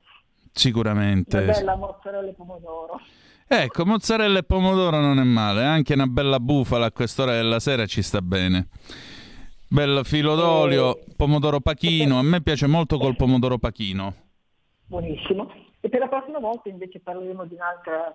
Sicuramente. 0.52 1.38
Una 1.38 1.52
bella 1.52 1.76
mozzarella 1.76 2.28
e 2.28 2.33
pomodoro. 2.33 3.00
Ecco, 3.47 3.85
mozzarella 3.85 4.38
e 4.38 4.42
pomodoro 4.42 5.00
non 5.00 5.18
è 5.18 5.25
male, 5.25 5.64
anche 5.64 5.94
una 5.94 6.06
bella 6.06 6.40
bufala 6.40 6.87
a 6.87 6.92
quest'ora 6.92 7.33
della 7.33 7.61
sera 7.61 7.87
ci 7.87 8.02
sta 8.02 8.21
bene. 8.21 8.68
Bel 9.68 10.00
filo 10.04 10.35
d'olio, 10.35 10.97
Eh, 10.97 11.04
pomodoro 11.16 11.61
pachino. 11.61 12.18
A 12.18 12.23
me 12.23 12.40
piace 12.40 12.66
molto 12.66 12.99
col 12.99 13.16
pomodoro 13.16 13.59
pachino. 13.59 14.14
Buonissimo. 14.87 15.52
E 15.80 15.88
per 15.88 16.00
la 16.00 16.09
prossima 16.09 16.38
volta 16.38 16.68
invece 16.68 17.00
parleremo 17.00 17.44
di 17.44 17.54
un'altra 17.54 18.12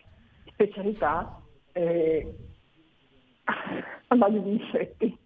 specialità, 0.63 1.39
eh, 1.71 2.35
a 4.07 4.15
base 4.15 4.41
di 4.41 4.51
insetti. 4.51 5.17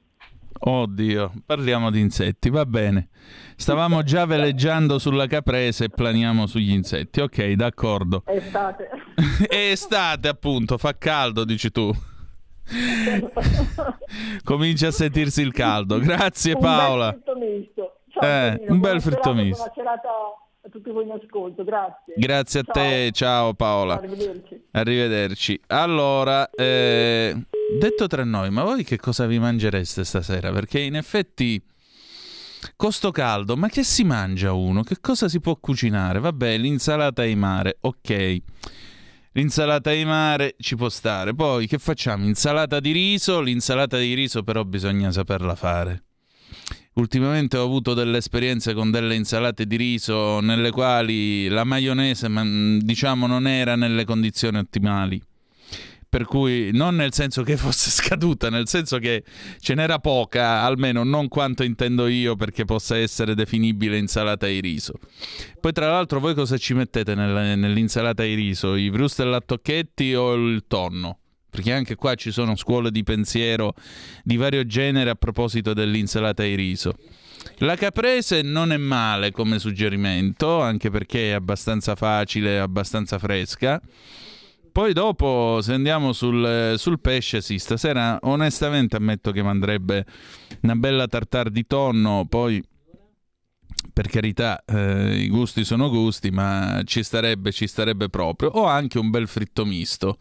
Oddio, 0.65 1.31
parliamo 1.45 1.89
di 1.89 1.99
insetti, 1.99 2.49
va 2.49 2.65
bene. 2.65 3.09
Stavamo 3.55 4.03
già 4.03 4.25
veleggiando 4.25 4.97
sulla 4.99 5.25
caprese 5.27 5.85
e 5.85 5.89
planiamo 5.89 6.45
sugli 6.45 6.71
insetti. 6.71 7.19
Ok, 7.19 7.51
d'accordo. 7.53 8.21
È 8.25 8.35
estate. 8.35 8.89
È 9.49 9.55
estate, 9.71 10.27
appunto, 10.29 10.77
fa 10.77 10.95
caldo, 10.97 11.43
dici 11.43 11.69
tu. 11.71 11.91
Comincia 14.43 14.87
a 14.87 14.91
sentirsi 14.91 15.41
il 15.41 15.51
caldo. 15.51 15.99
Grazie 15.99 16.53
Un 16.53 16.61
Paola. 16.61 17.11
bel 17.11 17.21
fritto 17.23 17.35
misto. 17.37 17.99
Ciao, 18.09 18.23
Eh, 18.23 18.65
un 18.69 18.79
bel 18.79 19.01
fritto 19.01 19.33
misto. 19.33 19.63
Buona 19.63 19.73
serata 19.75 20.09
a 20.65 20.69
tutti 20.69 20.91
voi 20.91 21.03
in 21.03 21.11
ascolto, 21.11 21.65
grazie. 21.65 22.13
Grazie 22.15 22.61
a 22.61 22.63
te, 22.63 23.11
ciao 23.11 23.53
Paola. 23.53 23.95
Arrivederci. 23.95 24.63
Arrivederci. 24.71 25.61
Allora, 25.67 26.49
eh, 26.51 27.35
detto 27.77 28.07
tra 28.07 28.23
noi, 28.23 28.49
ma 28.49 28.63
voi 28.63 28.85
che 28.85 28.97
cosa 28.97 29.25
vi 29.25 29.39
mangereste 29.39 30.05
stasera? 30.05 30.53
Perché 30.53 30.79
in 30.79 30.95
effetti, 30.95 31.61
costo 32.77 33.11
caldo, 33.11 33.57
ma 33.57 33.67
che 33.67 33.83
si 33.83 34.05
mangia 34.05 34.53
uno? 34.53 34.83
Che 34.83 35.01
cosa 35.01 35.27
si 35.27 35.41
può 35.41 35.57
cucinare? 35.57 36.19
Vabbè, 36.19 36.57
l'insalata 36.57 37.23
di 37.23 37.35
mare, 37.35 37.77
ok. 37.81 38.37
L'insalata 39.33 39.91
di 39.91 40.05
mare 40.05 40.55
ci 40.59 40.77
può 40.77 40.87
stare. 40.87 41.33
Poi 41.33 41.67
che 41.67 41.77
facciamo? 41.77 42.23
Insalata 42.25 42.79
di 42.79 42.91
riso. 42.91 43.41
L'insalata 43.41 43.97
di 43.97 44.13
riso 44.13 44.43
però 44.43 44.63
bisogna 44.63 45.11
saperla 45.11 45.55
fare. 45.55 46.03
Ultimamente 46.95 47.57
ho 47.57 47.63
avuto 47.63 47.95
delle 47.95 48.17
esperienze 48.17 48.75
con 48.75 48.91
delle 48.91 49.15
insalate 49.15 49.65
di 49.65 49.77
riso 49.77 50.39
nelle 50.41 50.69
quali 50.69 51.47
la 51.47 51.63
maionese, 51.63 52.27
ma, 52.27 52.43
diciamo, 52.79 53.25
non 53.25 53.47
era 53.47 53.75
nelle 53.75 54.05
condizioni 54.05 54.59
ottimali. 54.59 55.19
Per 56.07 56.25
cui 56.25 56.69
non 56.71 56.95
nel 56.95 57.11
senso 57.11 57.41
che 57.41 57.57
fosse 57.57 57.89
scaduta, 57.89 58.51
nel 58.51 58.67
senso 58.67 58.99
che 58.99 59.23
ce 59.59 59.73
n'era 59.73 59.97
poca, 59.97 60.61
almeno 60.61 61.03
non 61.03 61.29
quanto 61.29 61.63
intendo 61.63 62.05
io 62.05 62.35
perché 62.35 62.63
possa 62.65 62.95
essere 62.95 63.33
definibile 63.33 63.97
insalata 63.97 64.45
di 64.45 64.59
riso. 64.61 64.93
Poi 65.59 65.71
tra 65.71 65.89
l'altro 65.89 66.19
voi 66.19 66.35
cosa 66.35 66.57
ci 66.57 66.75
mettete 66.75 67.15
nella- 67.15 67.55
nell'insalata 67.55 68.21
di 68.21 68.35
riso? 68.35 68.75
I 68.75 68.91
vrustel 68.91 69.33
a 69.33 69.41
tocchetti 69.41 70.13
o 70.13 70.35
il 70.35 70.65
tonno? 70.67 71.17
Perché 71.53 71.71
anche 71.71 71.93
qua 71.93 72.15
ci 72.15 72.31
sono 72.31 72.55
scuole 72.55 72.89
di 72.89 73.03
pensiero 73.03 73.75
di 74.23 74.37
vario 74.37 74.65
genere 74.65 75.11
a 75.11 75.15
proposito 75.15 75.75
dell'insalata 75.75 76.41
di 76.41 76.55
riso. 76.55 76.95
La 77.57 77.75
caprese 77.75 78.41
non 78.41 78.71
è 78.71 78.77
male 78.77 79.31
come 79.31 79.59
suggerimento, 79.59 80.61
anche 80.61 80.89
perché 80.89 81.29
è 81.29 81.33
abbastanza 81.33 81.93
facile, 81.93 82.57
abbastanza 82.57 83.19
fresca. 83.19 83.79
Poi 84.71 84.93
dopo, 84.93 85.59
se 85.61 85.73
andiamo 85.73 86.11
sul, 86.11 86.73
sul 86.77 86.99
pesce, 86.99 87.41
sì, 87.41 87.59
stasera 87.59 88.17
onestamente 88.23 88.95
ammetto 88.95 89.29
che 89.29 89.43
mi 89.43 89.49
andrebbe 89.49 90.03
una 90.61 90.75
bella 90.75 91.07
tartare 91.07 91.51
di 91.51 91.67
tonno, 91.67 92.25
poi 92.27 92.59
per 93.93 94.07
carità, 94.07 94.63
eh, 94.65 95.15
i 95.15 95.29
gusti 95.29 95.63
sono 95.63 95.89
gusti, 95.89 96.31
ma 96.31 96.81
ci 96.83 97.03
starebbe, 97.03 97.51
ci 97.51 97.67
starebbe 97.67 98.09
proprio. 98.09 98.49
O 98.49 98.65
anche 98.65 98.97
un 98.97 99.11
bel 99.11 99.27
fritto 99.27 99.65
misto. 99.65 100.17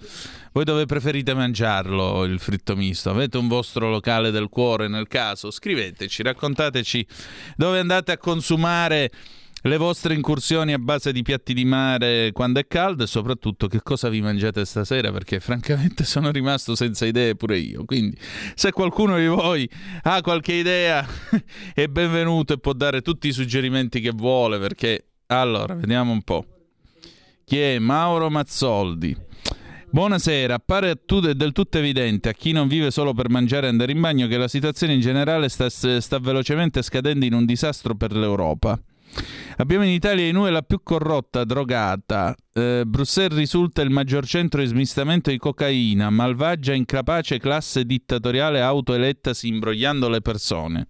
Voi 0.53 0.65
dove 0.65 0.85
preferite 0.85 1.33
mangiarlo 1.33 2.25
il 2.25 2.39
fritto 2.39 2.77
misto? 2.77 3.09
Avete 3.09 3.39
un 3.39 3.49
vostro 3.49 3.89
locale 3.89 4.31
del 4.31 4.51
cuore 4.51 4.89
nel 4.89 5.09
caso? 5.09 5.51
Scriveteci, 5.51 6.23
raccontateci 6.23 7.07
dove 7.57 7.79
andate 7.79 8.13
a 8.13 8.19
consumare 8.19 9.11
le 9.63 9.77
vostre 9.77 10.15
incursioni 10.15 10.73
a 10.73 10.79
base 10.79 11.13
di 11.13 11.23
piatti 11.23 11.55
di 11.55 11.65
mare 11.65 12.31
quando 12.33 12.61
è 12.61 12.67
caldo 12.67 13.05
e 13.05 13.07
soprattutto 13.07 13.67
che 13.67 13.81
cosa 13.83 14.09
vi 14.09 14.21
mangiate 14.21 14.65
stasera? 14.65 15.13
Perché 15.13 15.41
francamente 15.41 16.05
sono 16.05 16.31
rimasto 16.31 16.75
senza 16.75 17.07
idee 17.07 17.35
pure 17.37 17.59
io. 17.59 17.85
Quindi 17.85 18.17
se 18.55 18.73
qualcuno 18.73 19.19
di 19.19 19.27
voi 19.27 19.69
ha 20.03 20.21
qualche 20.21 20.55
idea 20.55 21.07
è 21.75 21.87
benvenuto 21.87 22.55
e 22.55 22.59
può 22.59 22.73
dare 22.73 23.03
tutti 23.03 23.29
i 23.29 23.33
suggerimenti 23.33 24.01
che 24.01 24.11
vuole 24.11 24.59
perché 24.59 25.07
allora 25.27 25.75
vediamo 25.75 26.13
un 26.13 26.23
po' 26.23 26.47
chi 27.45 27.59
è? 27.59 27.79
Mauro 27.79 28.31
Mazzoldi. 28.31 29.15
Buonasera, 29.91 30.55
appare 30.55 30.99
del 31.05 31.53
tutto 31.53 31.77
evidente 31.77 32.31
a 32.31 32.33
chi 32.33 32.53
non 32.53 32.67
vive 32.67 32.91
solo 32.91 33.13
per 33.13 33.29
mangiare 33.29 33.67
e 33.67 33.69
andare 33.69 33.93
in 33.93 34.01
bagno 34.01 34.27
che 34.27 34.39
la 34.39 34.49
situazione 34.49 34.95
in 34.95 35.01
generale 35.01 35.51
sta, 35.51 35.69
sta 35.69 36.19
velocemente 36.19 36.81
scadendo 36.81 37.27
in 37.27 37.35
un 37.35 37.45
disastro 37.45 37.95
per 37.95 38.13
l'Europa. 38.13 38.81
Abbiamo 39.57 39.85
in 39.85 39.91
Italia 39.91 40.27
in 40.27 40.37
UE 40.37 40.51
la 40.51 40.63
più 40.63 40.81
corrotta, 40.83 41.45
drogata. 41.45 42.35
Eh, 42.53 42.83
Bruxelles 42.87 43.39
risulta 43.39 43.83
il 43.83 43.91
maggior 43.91 44.27
centro 44.27 44.61
di 44.61 44.67
smistamento 44.67 45.31
di 45.31 45.39
cocaina, 45.39 46.11
malvagia, 46.11 46.73
incapace 46.73 47.39
classe 47.39 47.85
dittatoriale 47.85 48.61
autoelettasi 48.61 49.49
imbrogliando 49.49 50.09
le 50.09 50.21
persone. 50.21 50.89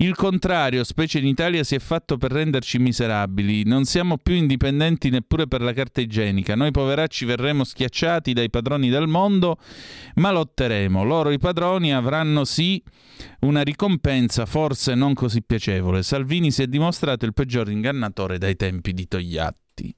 Il 0.00 0.14
contrario, 0.14 0.84
specie 0.84 1.18
in 1.18 1.26
Italia, 1.26 1.64
si 1.64 1.74
è 1.74 1.80
fatto 1.80 2.18
per 2.18 2.30
renderci 2.30 2.78
miserabili. 2.78 3.64
Non 3.64 3.84
siamo 3.84 4.16
più 4.16 4.34
indipendenti 4.34 5.10
neppure 5.10 5.48
per 5.48 5.60
la 5.60 5.72
carta 5.72 6.00
igienica. 6.00 6.54
Noi 6.54 6.70
poveracci 6.70 7.24
verremo 7.24 7.64
schiacciati 7.64 8.32
dai 8.32 8.48
padroni 8.48 8.90
del 8.90 9.08
mondo, 9.08 9.58
ma 10.14 10.30
lotteremo. 10.30 11.02
Loro 11.02 11.32
i 11.32 11.38
padroni 11.38 11.92
avranno 11.92 12.44
sì 12.44 12.80
una 13.40 13.62
ricompensa 13.62 14.46
forse 14.46 14.94
non 14.94 15.14
così 15.14 15.42
piacevole. 15.42 16.04
Salvini 16.04 16.52
si 16.52 16.62
è 16.62 16.68
dimostrato 16.68 17.24
il 17.24 17.32
peggior 17.32 17.68
ingannatore 17.68 18.38
dai 18.38 18.54
tempi 18.54 18.92
di 18.92 19.08
Togliatti. 19.08 19.92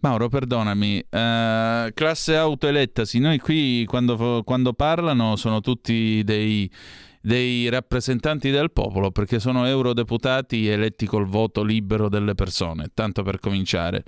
Mauro, 0.00 0.28
perdonami, 0.28 1.04
eh, 1.08 1.90
classe 1.94 2.34
autoelettasi, 2.34 3.18
noi 3.18 3.38
qui 3.38 3.84
quando, 3.86 4.42
quando 4.42 4.72
parlano 4.72 5.36
sono 5.36 5.60
tutti 5.60 6.22
dei, 6.24 6.70
dei 7.26 7.68
rappresentanti 7.68 8.50
del 8.50 8.70
popolo 8.70 9.10
perché 9.10 9.40
sono 9.40 9.66
eurodeputati 9.66 10.68
eletti 10.68 11.06
col 11.06 11.26
voto 11.26 11.64
libero 11.64 12.08
delle 12.08 12.36
persone, 12.36 12.90
tanto 12.94 13.24
per 13.24 13.40
cominciare. 13.40 14.04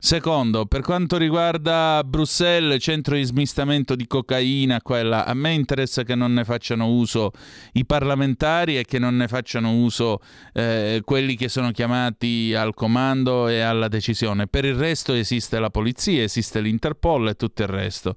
Secondo, 0.00 0.66
per 0.66 0.82
quanto 0.82 1.16
riguarda 1.16 2.00
Bruxelles, 2.06 2.80
centro 2.80 3.16
di 3.16 3.24
smistamento 3.24 3.96
di 3.96 4.06
cocaina, 4.06 4.80
quella, 4.80 5.26
a 5.26 5.34
me 5.34 5.52
interessa 5.52 6.04
che 6.04 6.14
non 6.14 6.32
ne 6.32 6.44
facciano 6.44 6.86
uso 6.86 7.32
i 7.72 7.84
parlamentari 7.84 8.78
e 8.78 8.84
che 8.84 9.00
non 9.00 9.16
ne 9.16 9.26
facciano 9.26 9.72
uso 9.72 10.20
eh, 10.52 11.02
quelli 11.04 11.34
che 11.34 11.48
sono 11.48 11.72
chiamati 11.72 12.54
al 12.54 12.72
comando 12.74 13.48
e 13.48 13.58
alla 13.58 13.88
decisione. 13.88 14.46
Per 14.46 14.64
il 14.64 14.76
resto 14.76 15.12
esiste 15.12 15.58
la 15.58 15.70
polizia, 15.70 16.22
esiste 16.22 16.60
l'Interpol 16.60 17.30
e 17.30 17.34
tutto 17.34 17.62
il 17.62 17.68
resto. 17.68 18.14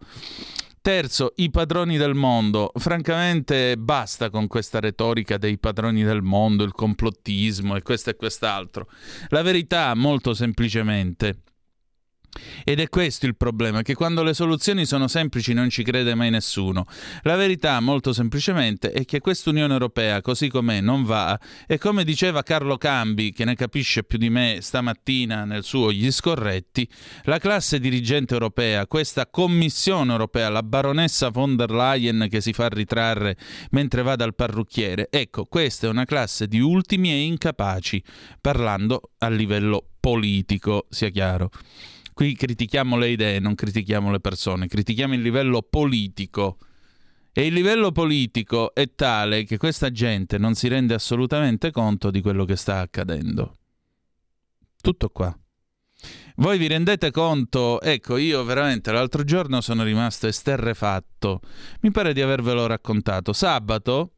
Terzo, 0.82 1.34
i 1.36 1.52
padroni 1.52 1.96
del 1.96 2.15
mondo. 2.15 2.72
Francamente 2.74 3.78
basta 3.78 4.32
con 4.32 4.48
questa 4.48 4.80
retorica 4.80 5.38
dei 5.38 5.60
padroni 5.60 6.02
del 6.02 6.24
mondo, 6.24 6.63
il 6.63 6.72
complottismo 6.72 7.76
e 7.76 7.84
questo 7.84 8.10
e 8.10 8.15
quest'altro. 8.15 8.89
La 9.28 9.44
verità, 9.44 9.94
molto 9.94 10.34
semplicemente, 10.34 11.41
ed 12.63 12.80
è 12.80 12.89
questo 12.89 13.26
il 13.26 13.36
problema, 13.36 13.82
che 13.82 13.94
quando 13.94 14.24
le 14.24 14.34
soluzioni 14.34 14.86
sono 14.86 15.08
semplici 15.08 15.54
non 15.54 15.70
ci 15.70 15.84
crede 15.84 16.15
mai 16.15 16.30
nessuno. 16.30 16.86
La 17.24 17.36
verità, 17.36 17.80
molto 17.80 18.13
semplicemente, 18.13 18.91
è 18.91 19.06
che 19.06 19.20
questa 19.20 19.50
Unione 19.50 19.74
Europea, 19.74 20.22
così 20.22 20.48
com'è, 20.48 20.82
non 20.82 21.04
va. 21.04 21.39
E 21.67 21.78
come 21.78 22.04
diceva 22.04 22.44
Carlo 22.44 22.78
Cambi, 22.78 23.32
che 23.32 23.46
ne 23.46 23.56
capisce 23.56 24.04
più 24.04 24.17
di 24.17 24.30
me 24.30 24.60
stamattina 24.62 25.46
nel 25.46 25.63
suo 25.63 25.91
Gli 25.91 26.12
Scorretti, 26.12 26.88
la 27.24 27.39
classe 27.39 27.80
dirigente 27.80 28.34
europea, 28.34 28.88
questa 28.88 29.28
Commissione 29.28 30.12
Europea, 30.12 30.50
la 30.50 30.63
baronessa 30.63 31.30
von 31.30 31.56
der 31.56 31.72
Leyen 31.72 32.28
che 32.30 32.41
si 32.41 32.54
fa 32.54 32.67
ritrarre 32.67 33.38
mentre 33.72 34.02
va 34.02 34.15
dal 34.15 34.36
parrucchiere, 34.36 35.08
ecco, 35.10 35.46
questa 35.46 35.88
è 35.88 35.89
una 35.89 36.06
classe 36.06 36.48
di 36.48 36.60
ultimi 36.60 37.12
e 37.12 37.22
incapaci, 37.24 38.04
parlando 38.39 39.12
a 39.20 39.30
livello 39.30 39.86
politico, 40.00 40.88
sia 40.89 41.10
chiaro. 41.10 41.50
Qui 42.21 42.36
critichiamo 42.36 42.97
le 42.97 43.10
idee, 43.10 43.39
non 43.39 43.55
critichiamo 43.55 44.12
le 44.12 44.19
persone, 44.19 44.67
critichiamo 44.67 45.15
il 45.15 45.21
livello 45.21 45.63
politico. 45.63 46.60
E 47.34 47.47
il 47.47 47.51
livello 47.51 47.91
politico 47.91 48.75
è 48.75 48.93
tale 48.93 49.43
che 49.43 49.57
questa 49.57 49.89
gente 49.89 50.38
non 50.38 50.53
si 50.53 50.67
rende 50.67 50.93
assolutamente 50.93 51.71
conto 51.71 52.12
di 52.12 52.21
quello 52.21 52.45
che 52.45 52.55
sta 52.55 52.77
accadendo. 52.77 53.55
Tutto 54.79 55.10
qua. 55.10 55.36
Voi 56.36 56.60
vi 56.60 56.67
rendete 56.67 57.10
conto? 57.10 57.81
Ecco, 57.81 58.17
io 58.17 58.43
veramente 58.43 58.91
l'altro 58.91 59.23
giorno 59.23 59.60
sono 59.60 59.81
rimasto 59.81 60.27
esterrefatto. 60.27 61.39
Mi 61.79 61.89
pare 61.89 62.13
di 62.13 62.21
avervelo 62.21 62.67
raccontato. 62.67 63.34
Sabato 63.34 64.17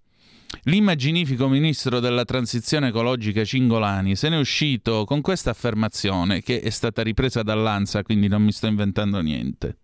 L'immaginifico 0.63 1.47
ministro 1.47 1.99
della 1.99 2.25
transizione 2.25 2.89
ecologica 2.89 3.43
Cingolani 3.43 4.15
se 4.15 4.29
n'è 4.29 4.37
uscito 4.37 5.03
con 5.03 5.21
questa 5.21 5.49
affermazione 5.49 6.41
che 6.41 6.61
è 6.61 6.69
stata 6.69 7.01
ripresa 7.01 7.43
dall'ANSA, 7.43 8.03
quindi 8.03 8.27
non 8.27 8.43
mi 8.43 8.51
sto 8.51 8.67
inventando 8.67 9.19
niente. 9.19 9.77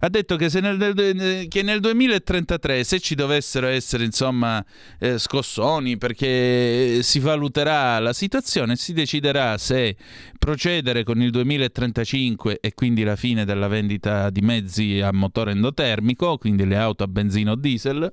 ha 0.00 0.08
detto 0.08 0.36
che, 0.36 0.48
nel, 0.60 1.46
che, 1.48 1.62
nel, 1.62 1.80
2033 1.80 2.84
se 2.84 3.00
ci 3.00 3.14
dovessero 3.14 3.66
essere 3.66 4.04
insomma 4.04 4.64
eh, 4.98 5.18
scossoni 5.18 5.96
perché 5.96 7.02
si 7.02 7.18
valuterà 7.18 7.98
la 7.98 8.12
situazione 8.12 8.76
si 8.76 8.92
deciderà 8.92 9.56
se 9.56 9.96
procedere 10.38 11.04
con 11.04 11.22
il 11.22 11.30
2035 11.30 12.58
e 12.60 12.74
quindi 12.74 13.02
la 13.02 13.16
fine 13.16 13.46
della 13.46 13.66
vendita 13.66 14.28
di 14.28 14.42
mezzi 14.42 15.00
a 15.00 15.10
motore 15.12 15.52
endotermico 15.52 16.36
quindi 16.36 16.66
le 16.66 16.76
auto 16.76 17.02
a 17.02 17.08
benzina 17.08 17.52
o 17.52 17.56
diesel 17.56 18.12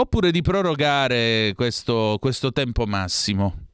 oppure 0.00 0.30
di 0.30 0.42
prorogare 0.42 1.52
questo, 1.54 2.18
questo 2.20 2.52
tempo 2.52 2.86
massimo 2.86 3.66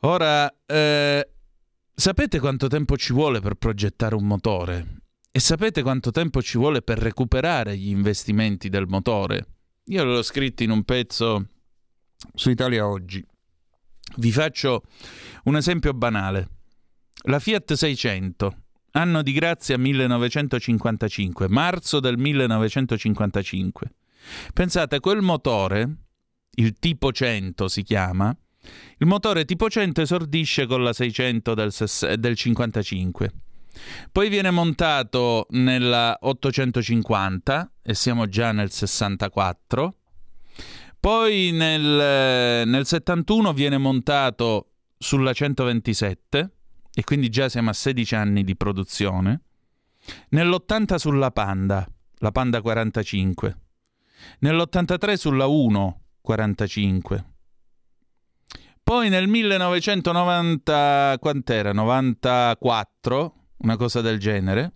ora 0.00 0.52
eh, 0.66 1.28
sapete 1.94 2.38
quanto 2.38 2.68
tempo 2.68 2.96
ci 2.96 3.12
vuole 3.12 3.40
per 3.40 3.54
progettare 3.54 4.14
un 4.14 4.26
motore 4.26 4.96
e 5.36 5.38
sapete 5.38 5.82
quanto 5.82 6.10
tempo 6.10 6.40
ci 6.40 6.56
vuole 6.56 6.80
per 6.80 6.96
recuperare 6.98 7.76
gli 7.76 7.90
investimenti 7.90 8.70
del 8.70 8.86
motore? 8.86 9.46
Io 9.88 10.02
l'ho 10.02 10.22
scritto 10.22 10.62
in 10.62 10.70
un 10.70 10.82
pezzo 10.82 11.48
su 12.34 12.48
Italia 12.48 12.88
Oggi. 12.88 13.22
Vi 14.16 14.32
faccio 14.32 14.84
un 15.44 15.56
esempio 15.56 15.92
banale. 15.92 16.48
La 17.24 17.38
Fiat 17.38 17.74
600, 17.74 18.56
anno 18.92 19.20
di 19.20 19.32
grazia 19.32 19.76
1955, 19.76 21.48
marzo 21.50 22.00
del 22.00 22.16
1955. 22.16 23.90
Pensate, 24.52 25.00
quel 25.00 25.22
motore, 25.22 25.96
il 26.56 26.78
tipo 26.78 27.12
100 27.12 27.68
si 27.68 27.82
chiama, 27.82 28.36
il 28.98 29.06
motore 29.06 29.44
tipo 29.44 29.68
100 29.68 30.00
esordisce 30.02 30.66
con 30.66 30.82
la 30.82 30.92
600 30.92 31.54
del, 31.54 31.72
del 32.18 32.36
55 32.36 33.32
poi 34.10 34.28
viene 34.28 34.50
montato 34.50 35.46
nella 35.50 36.16
850 36.20 37.72
e 37.82 37.94
siamo 37.94 38.26
già 38.28 38.52
nel 38.52 38.70
64. 38.70 39.94
Poi 40.98 41.50
nel, 41.52 42.66
nel 42.66 42.86
71 42.86 43.52
viene 43.52 43.78
montato 43.78 44.70
sulla 44.98 45.32
127 45.32 46.50
e 46.92 47.04
quindi 47.04 47.28
già 47.28 47.48
siamo 47.48 47.70
a 47.70 47.74
16 47.74 48.14
anni 48.14 48.44
di 48.44 48.56
produzione. 48.56 49.42
Nell'80 50.30 50.94
sulla 50.96 51.30
Panda, 51.30 51.86
la 52.18 52.32
Panda 52.32 52.60
45. 52.60 53.58
Nell'83 54.40 55.14
sulla 55.14 55.46
1 55.46 56.00
45. 56.20 57.24
Poi 58.82 59.08
nel 59.08 59.28
1990 59.28 61.16
quant'era? 61.20 61.72
94 61.72 63.34
una 63.58 63.76
cosa 63.76 64.00
del 64.00 64.18
genere. 64.18 64.72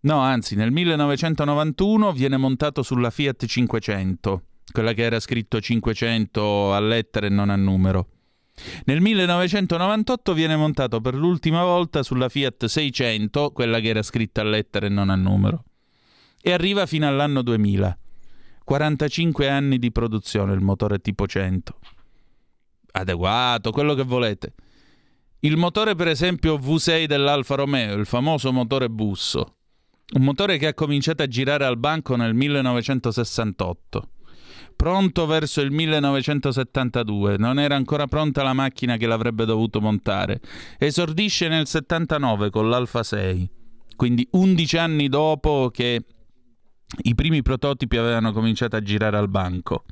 No, 0.00 0.18
anzi, 0.18 0.54
nel 0.54 0.70
1991 0.70 2.12
viene 2.12 2.36
montato 2.36 2.82
sulla 2.82 3.10
Fiat 3.10 3.46
500, 3.46 4.42
quella 4.70 4.92
che 4.92 5.02
era 5.02 5.18
scritto 5.20 5.60
500 5.60 6.74
a 6.74 6.80
lettere 6.80 7.26
e 7.26 7.30
non 7.30 7.50
a 7.50 7.56
numero. 7.56 8.08
Nel 8.84 9.00
1998 9.00 10.32
viene 10.32 10.56
montato 10.56 11.00
per 11.00 11.14
l'ultima 11.14 11.62
volta 11.64 12.02
sulla 12.02 12.28
Fiat 12.28 12.66
600, 12.66 13.50
quella 13.50 13.80
che 13.80 13.88
era 13.88 14.02
scritta 14.02 14.42
a 14.42 14.44
lettere 14.44 14.86
e 14.86 14.90
non 14.90 15.10
a 15.10 15.16
numero. 15.16 15.64
E 16.40 16.52
arriva 16.52 16.86
fino 16.86 17.08
all'anno 17.08 17.42
2000. 17.42 17.98
45 18.66 19.48
anni 19.48 19.78
di 19.78 19.92
produzione 19.92 20.52
il 20.52 20.60
motore 20.60 20.98
tipo 20.98 21.24
100. 21.28 21.78
Adeguato, 22.90 23.70
quello 23.70 23.94
che 23.94 24.02
volete. 24.02 24.54
Il 25.40 25.56
motore, 25.56 25.94
per 25.94 26.08
esempio, 26.08 26.56
V6 26.56 27.04
dell'Alfa 27.04 27.54
Romeo, 27.54 27.94
il 27.94 28.06
famoso 28.06 28.52
motore 28.52 28.90
busso. 28.90 29.54
Un 30.14 30.24
motore 30.24 30.58
che 30.58 30.66
ha 30.66 30.74
cominciato 30.74 31.22
a 31.22 31.28
girare 31.28 31.64
al 31.64 31.78
banco 31.78 32.16
nel 32.16 32.34
1968. 32.34 34.08
Pronto 34.74 35.26
verso 35.26 35.60
il 35.60 35.70
1972, 35.70 37.36
non 37.36 37.60
era 37.60 37.76
ancora 37.76 38.08
pronta 38.08 38.42
la 38.42 38.52
macchina 38.52 38.96
che 38.96 39.06
l'avrebbe 39.06 39.44
dovuto 39.44 39.80
montare. 39.80 40.40
Esordisce 40.76 41.46
nel 41.46 41.68
79 41.68 42.50
con 42.50 42.68
l'Alfa 42.68 43.04
6, 43.04 43.48
quindi 43.94 44.26
11 44.32 44.76
anni 44.76 45.08
dopo 45.08 45.70
che 45.72 46.02
i 47.02 47.14
primi 47.14 47.42
prototipi 47.42 47.96
avevano 47.96 48.32
cominciato 48.32 48.76
a 48.76 48.82
girare 48.82 49.16
al 49.16 49.28
banco. 49.28 49.84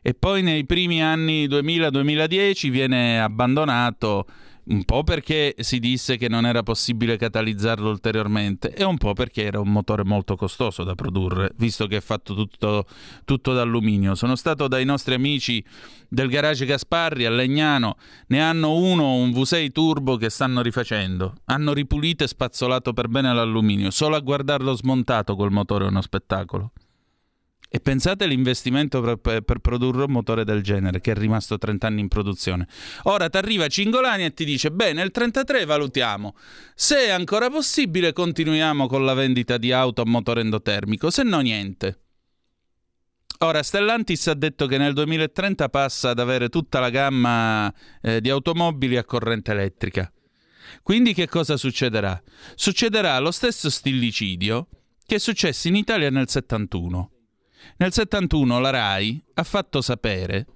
E 0.00 0.14
poi 0.14 0.42
nei 0.42 0.64
primi 0.64 1.02
anni 1.02 1.46
2000-2010 1.46 2.70
viene 2.70 3.20
abbandonato 3.20 4.26
un 4.68 4.84
po' 4.84 5.02
perché 5.02 5.54
si 5.58 5.78
disse 5.78 6.16
che 6.16 6.28
non 6.28 6.44
era 6.44 6.62
possibile 6.62 7.16
catalizzarlo 7.16 7.88
ulteriormente 7.88 8.74
e 8.74 8.84
un 8.84 8.96
po' 8.98 9.12
perché 9.12 9.44
era 9.44 9.60
un 9.60 9.70
motore 9.70 10.04
molto 10.04 10.36
costoso 10.36 10.84
da 10.84 10.94
produrre, 10.94 11.52
visto 11.56 11.86
che 11.86 11.96
è 11.96 12.00
fatto 12.00 12.34
tutto, 12.34 12.86
tutto 13.24 13.52
d'alluminio. 13.54 14.14
Sono 14.14 14.36
stato 14.36 14.68
dai 14.68 14.84
nostri 14.84 15.14
amici 15.14 15.64
del 16.08 16.28
garage 16.28 16.66
Gasparri 16.66 17.24
a 17.24 17.30
Legnano, 17.30 17.96
ne 18.28 18.42
hanno 18.42 18.74
uno, 18.74 19.14
un 19.14 19.30
V6 19.30 19.72
turbo 19.72 20.16
che 20.16 20.30
stanno 20.30 20.60
rifacendo. 20.60 21.34
Hanno 21.46 21.72
ripulito 21.72 22.24
e 22.24 22.28
spazzolato 22.28 22.92
per 22.92 23.08
bene 23.08 23.32
l'alluminio. 23.32 23.90
Solo 23.90 24.16
a 24.16 24.20
guardarlo 24.20 24.74
smontato 24.74 25.34
quel 25.34 25.50
motore 25.50 25.86
è 25.86 25.88
uno 25.88 26.02
spettacolo. 26.02 26.72
E 27.70 27.80
pensate 27.80 28.24
all'investimento 28.24 29.02
per, 29.02 29.42
per, 29.42 29.58
produrre 29.58 30.04
un 30.04 30.10
motore 30.10 30.44
del 30.44 30.62
genere 30.62 31.00
che 31.00 31.10
è 31.10 31.14
rimasto 31.14 31.58
30 31.58 31.86
anni 31.86 32.00
in 32.00 32.08
produzione. 32.08 32.66
Ora 33.02 33.28
ti 33.28 33.36
arriva 33.36 33.66
Cingolani 33.66 34.24
e 34.24 34.32
ti 34.32 34.46
dice: 34.46 34.70
Beh, 34.70 34.94
nel 34.94 35.10
33 35.10 35.66
valutiamo. 35.66 36.34
Se 36.74 36.96
è 36.96 37.10
ancora 37.10 37.50
possibile, 37.50 38.14
continuiamo 38.14 38.86
con 38.86 39.04
la 39.04 39.12
vendita 39.12 39.58
di 39.58 39.70
auto 39.70 40.00
a 40.00 40.06
motore 40.06 40.40
endotermico, 40.40 41.10
se 41.10 41.22
no, 41.24 41.40
niente. 41.40 41.98
Ora, 43.40 43.62
Stellantis 43.62 44.26
ha 44.28 44.34
detto 44.34 44.66
che 44.66 44.78
nel 44.78 44.94
2030 44.94 45.68
passa 45.68 46.10
ad 46.10 46.20
avere 46.20 46.48
tutta 46.48 46.80
la 46.80 46.90
gamma 46.90 47.72
eh, 48.00 48.22
di 48.22 48.30
automobili 48.30 48.96
a 48.96 49.04
corrente 49.04 49.52
elettrica. 49.52 50.10
Quindi 50.82 51.12
che 51.12 51.28
cosa 51.28 51.58
succederà? 51.58 52.20
Succederà 52.54 53.18
lo 53.18 53.30
stesso 53.30 53.68
stillicidio 53.68 54.68
che 55.04 55.16
è 55.16 55.18
successo 55.18 55.68
in 55.68 55.76
Italia 55.76 56.10
nel 56.10 56.28
71 56.28 57.10
nel 57.76 57.92
71 57.92 58.60
la 58.60 58.70
RAI 58.70 59.24
ha 59.34 59.42
fatto 59.42 59.80
sapere 59.80 60.46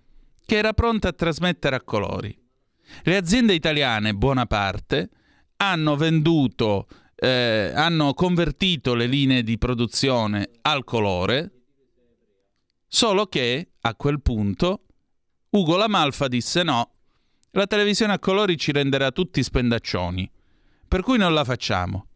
che 0.45 0.57
era 0.57 0.73
pronta 0.73 1.09
a 1.09 1.13
trasmettere 1.13 1.77
a 1.77 1.83
colori. 1.83 2.37
Le 3.05 3.17
aziende 3.17 3.55
italiane, 3.55 4.15
buona 4.15 4.47
parte, 4.47 5.09
hanno 5.57 5.97
venduto, 5.97 6.89
eh, 7.15 7.73
hanno 7.75 8.13
convertito 8.15 8.95
le 8.95 9.07
linee 9.07 9.43
di 9.43 9.57
produzione 9.57 10.51
al 10.63 10.85
colore, 10.85 11.53
solo 12.87 13.27
che 13.27 13.71
a 13.81 13.95
quel 13.95 14.21
punto 14.21 14.83
Ugo 15.51 15.77
Lamalfa 15.77 16.29
disse 16.29 16.63
no, 16.63 16.91
la 17.53 17.67
televisione 17.67 18.15
a 18.15 18.19
colori 18.19 18.57
ci 18.57 18.73
renderà 18.73 19.11
tutti 19.11 19.43
spendaccioni, 19.43 20.31
per 20.89 21.03
cui 21.03 21.19
non 21.19 21.35
la 21.35 21.45
facciamo. 21.45 22.07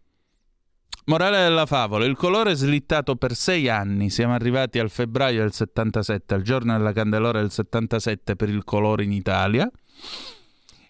Morale 1.09 1.39
della 1.39 1.67
favola, 1.67 2.05
il 2.05 2.17
colore 2.17 2.51
è 2.51 2.55
slittato 2.57 3.15
per 3.15 3.37
sei 3.37 3.69
anni, 3.69 4.11
siamo 4.11 4.35
arrivati 4.35 4.81
al 4.81 4.91
febbraio 4.91 5.43
del 5.43 5.53
77, 5.53 6.35
al 6.35 6.43
giorno 6.43 6.77
della 6.77 6.93
Candelora 6.93 7.39
del 7.41 7.53
77 7.53 8.35
per 8.35 8.49
il 8.49 8.65
colore 8.65 9.05
in 9.05 9.13
Italia, 9.13 9.71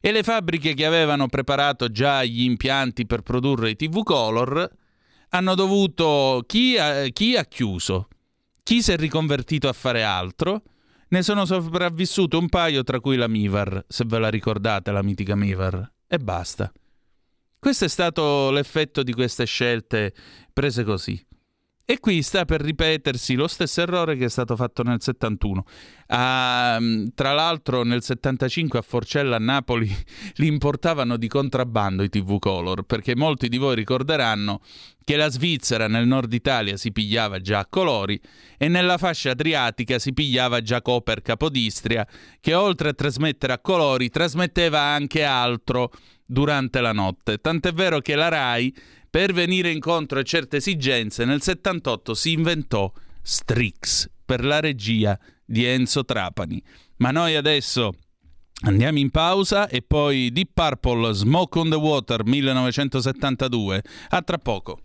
e 0.00 0.12
le 0.12 0.22
fabbriche 0.22 0.72
che 0.72 0.87
avevano 0.87 1.26
preparato 1.26 1.90
già 1.90 2.24
gli 2.24 2.44
impianti 2.44 3.05
per 3.05 3.20
produrre 3.20 3.70
i 3.70 3.76
TV 3.76 4.02
Color 4.02 4.70
hanno 5.29 5.55
dovuto... 5.55 6.44
chi 6.46 6.79
ha, 6.79 7.09
chi 7.09 7.37
ha 7.37 7.44
chiuso? 7.44 8.09
Chi 8.62 8.81
si 8.81 8.92
è 8.92 8.96
riconvertito 8.96 9.68
a 9.68 9.74
fare 9.74 10.02
altro? 10.02 10.62
Ne 11.09 11.22
sono 11.22 11.44
sopravvissuto 11.44 12.38
un 12.38 12.48
paio, 12.48 12.85
tra 12.85 13.00
cui 13.00 13.16
la 13.16 13.29
Mivar, 13.29 13.85
se 13.87 14.05
ve 14.07 14.18
la 14.18 14.31
ricordate, 14.31 14.90
la 14.92 15.02
mitica 15.02 15.37
Mivar, 15.37 15.92
e 16.07 16.16
basta. 16.16 16.72
Questo 17.66 17.87
è 17.87 17.88
stato 17.88 18.52
l'effetto 18.52 19.02
di 19.02 19.12
queste 19.12 19.44
scelte 19.44 20.14
prese 20.52 20.85
così. 20.85 21.20
E 21.85 21.98
qui 21.98 22.22
sta 22.22 22.44
per 22.44 22.61
ripetersi 22.61 23.35
lo 23.35 23.48
stesso 23.48 23.81
errore 23.81 24.14
che 24.14 24.26
è 24.26 24.29
stato 24.29 24.55
fatto 24.55 24.85
nel 24.85 25.02
71. 25.02 25.64
Ah, 26.07 26.79
tra 27.12 27.33
l'altro 27.33 27.83
nel 27.83 28.05
75 28.05 28.79
a 28.79 28.83
Forcella 28.83 29.35
a 29.35 29.40
Napoli 29.40 29.92
li 30.38 30.46
importavano 30.46 31.16
di 31.16 31.26
contrabbando 31.26 32.05
i 32.05 32.09
TV 32.09 32.38
Color, 32.38 32.85
perché 32.85 33.16
molti 33.16 33.48
di 33.48 33.57
voi 33.57 33.74
ricorderanno 33.74 34.61
che 35.02 35.16
la 35.16 35.29
Svizzera 35.29 35.88
nel 35.88 36.07
nord 36.07 36.33
Italia 36.33 36.76
si 36.76 36.92
pigliava 36.92 37.40
già 37.40 37.59
a 37.59 37.66
colori 37.66 38.20
e 38.57 38.68
nella 38.68 38.96
fascia 38.96 39.31
adriatica 39.31 39.98
si 39.98 40.12
pigliava 40.12 40.62
già 40.62 40.83
Coper 40.83 41.20
Capodistria, 41.20 42.07
che 42.40 42.55
oltre 42.55 42.90
a 42.90 42.92
trasmettere 42.92 43.55
a 43.55 43.59
colori 43.59 44.09
trasmetteva 44.09 44.81
anche 44.81 45.24
altro 45.24 45.90
durante 46.27 46.81
la 46.81 46.93
notte. 46.93 47.39
Tant'è 47.39 47.73
vero 47.73 48.01
che 48.01 48.15
la 48.15 48.29
RAI 48.29 48.75
per 49.09 49.33
venire 49.33 49.71
incontro 49.71 50.19
a 50.19 50.23
certe 50.23 50.59
esigenze, 50.59 51.25
nel 51.25 51.41
78 51.41 52.12
si 52.12 52.33
inventò 52.33 52.93
Strix 53.23 54.11
per 54.25 54.45
la 54.45 54.61
regia 54.61 55.19
di 55.45 55.65
Enzo 55.65 56.05
Trapani. 56.05 56.62
Ma 56.97 57.11
noi 57.11 57.37
adesso 57.37 57.95
Andiamo 58.62 58.99
in 58.99 59.11
pausa 59.11 59.69
e 59.69 59.83
poi 59.83 60.33
Deep 60.33 60.53
Purple 60.55 61.12
Smoke 61.12 61.59
on 61.59 61.69
the 61.69 61.77
Water 61.77 62.25
1972. 62.25 63.83
A 64.09 64.23
tra 64.23 64.39
poco. 64.39 64.81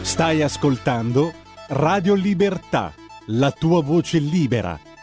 Stai 0.00 0.42
ascoltando 0.42 1.32
Radio 1.68 2.14
Libertà, 2.14 2.92
la 3.26 3.52
tua 3.52 3.82
voce 3.82 4.18
libera, 4.18 4.78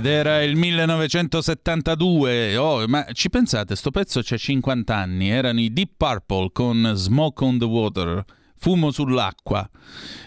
Ed 0.00 0.06
era 0.06 0.42
il 0.42 0.56
1972. 0.56 2.56
Oh, 2.56 2.88
ma 2.88 3.04
ci 3.12 3.28
pensate, 3.28 3.76
sto 3.76 3.90
pezzo 3.90 4.22
c'è 4.22 4.38
50 4.38 4.96
anni. 4.96 5.28
Erano 5.28 5.60
i 5.60 5.74
Deep 5.74 5.90
Purple 5.98 6.48
con 6.54 6.92
Smoke 6.94 7.44
on 7.44 7.58
the 7.58 7.66
Water, 7.66 8.24
fumo 8.56 8.92
sull'acqua. 8.92 9.68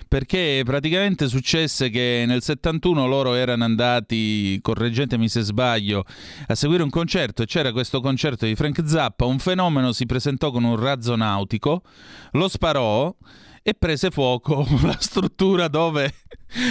Perché 0.08 0.62
praticamente 0.64 1.28
successe 1.28 1.90
che 1.90 2.24
nel 2.28 2.44
71 2.44 3.08
loro 3.08 3.34
erano 3.34 3.64
andati, 3.64 4.60
correggetemi 4.62 5.28
se 5.28 5.42
sbaglio, 5.42 6.06
a 6.46 6.54
seguire 6.54 6.84
un 6.84 6.92
concerto 6.92 7.42
e 7.42 7.48
c'era 7.48 7.72
questo 7.72 8.00
concerto 8.00 8.46
di 8.46 8.54
Frank 8.54 8.80
Zappa. 8.86 9.26
Un 9.26 9.40
fenomeno 9.40 9.92
si 9.92 10.06
presentò 10.06 10.52
con 10.52 10.66
un 10.66 10.76
razzo 10.76 11.16
nautico, 11.16 11.82
lo 12.34 12.48
sparò 12.48 13.12
e 13.64 13.74
prese 13.74 14.12
fuoco 14.12 14.68
la 14.84 14.98
struttura 15.00 15.70
dove 15.70 16.14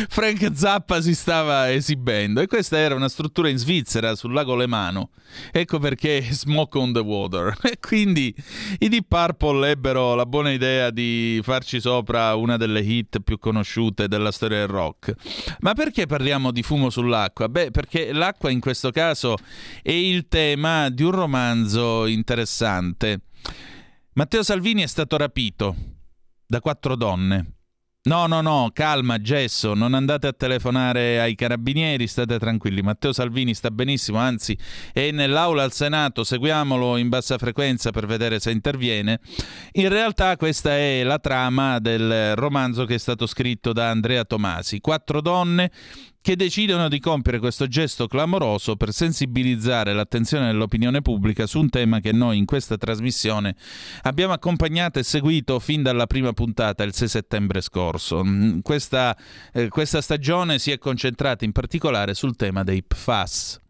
Frank 0.09 0.51
Zappa 0.55 1.01
si 1.01 1.15
stava 1.15 1.73
esibendo 1.73 2.41
e 2.41 2.47
questa 2.47 2.79
era 2.79 2.95
una 2.95 3.09
struttura 3.09 3.49
in 3.49 3.57
Svizzera 3.57 4.15
sul 4.15 4.33
lago 4.33 4.55
Lemano 4.55 5.11
ecco 5.51 5.79
perché 5.79 6.23
Smoke 6.31 6.79
on 6.79 6.93
the 6.93 7.01
Water 7.01 7.57
e 7.63 7.79
quindi 7.81 8.35
i 8.79 8.89
Deep 8.89 9.07
Purple 9.09 9.71
ebbero 9.71 10.15
la 10.15 10.27
buona 10.27 10.51
idea 10.51 10.91
di 10.91 11.41
farci 11.43 11.81
sopra 11.81 12.35
una 12.35 12.57
delle 12.57 12.81
hit 12.81 13.21
più 13.21 13.39
conosciute 13.39 14.07
della 14.07 14.31
storia 14.31 14.59
del 14.59 14.69
rock 14.69 15.15
ma 15.61 15.75
perché 15.75 16.07
parliamo 16.07 16.53
di 16.53 16.63
fumo 16.63 16.89
sull'acqua? 16.89 17.49
beh 17.49 17.71
perché 17.71 18.13
l'acqua 18.13 18.51
in 18.51 18.61
questo 18.61 18.91
caso 18.91 19.37
è 19.83 19.91
il 19.91 20.29
tema 20.29 20.89
di 20.91 21.03
un 21.03 21.11
romanzo 21.11 22.07
interessante 22.07 23.23
Matteo 24.15 24.43
Salvini 24.43 24.83
è 24.83 24.87
stato 24.87 25.17
rapito 25.17 25.75
da 26.47 26.61
quattro 26.61 26.97
donne. 26.97 27.62
No, 28.05 28.27
no, 28.27 28.41
no, 28.41 28.71
calma, 28.73 29.21
Gesso, 29.21 29.75
non 29.75 29.95
andate 29.95 30.27
a 30.27 30.33
telefonare 30.33 31.21
ai 31.21 31.37
carabinieri, 31.37 32.09
state 32.09 32.37
tranquilli. 32.37 32.83
Matteo 32.83 33.13
Salvini 33.13 33.55
sta 33.55 33.71
benissimo, 33.71 34.19
anzi 34.19 34.59
è 34.93 35.13
nell'aula 35.13 35.63
al 35.63 35.71
Senato, 35.71 36.25
seguiamolo 36.25 36.97
in 36.97 37.09
bassa 37.09 37.39
frequenza 37.39 37.93
per 37.93 38.07
vedere 38.07 38.41
se 38.41 38.51
interviene. 38.51 39.21
In 39.75 39.89
realtà 39.89 40.37
questa 40.37 40.77
è 40.77 41.05
la 41.05 41.21
trama 41.21 41.79
del 41.79 42.35
romanzo 42.35 42.87
che 42.87 42.97
è 42.97 42.99
stato 42.99 43.29
scritto 43.29 43.73
da 43.73 43.91
Andrea 43.91 44.25
Tomasi. 44.25 44.81
Quattro 44.81 45.21
donne 45.21 45.71
che 46.23 46.37
decidono 46.37 46.89
di 46.89 47.01
compiere 47.01 47.41
questo 47.41 47.67
gesto 47.67 48.07
clamoroso 48.07 48.77
per 48.77 48.93
sensibilizzare 48.93 49.93
l'attenzione 49.93 50.47
dell'opinione 50.47 51.03
pubblica 51.03 51.47
su 51.47 51.59
un 51.59 51.69
tema 51.69 51.99
che 51.99 52.13
noi 52.13 52.39
in 52.39 52.45
questa 52.45 52.79
trasmissione 52.79 53.57
abbiamo 54.03 54.33
accompagnato 54.33 55.01
e 55.01 55.03
seguito 55.03 55.59
fin 55.59 55.83
dalla 55.83 56.07
prima 56.07 56.33
puntata 56.33 56.85
il 56.85 56.95
6 56.95 57.09
settembre 57.09 57.61
scorso. 57.61 58.25
Mm, 58.25 58.61
questa, 58.61 59.17
eh, 59.53 59.69
questa 59.69 60.01
stagione 60.01 60.61
si 60.61 60.71
è 60.71 60.79
concentrata 60.79 61.45
in 61.45 61.51
particolare 61.51 62.15
sul 62.15 62.37
tema 62.37 62.63
dei 62.63 62.85
PFAS. 62.85 63.61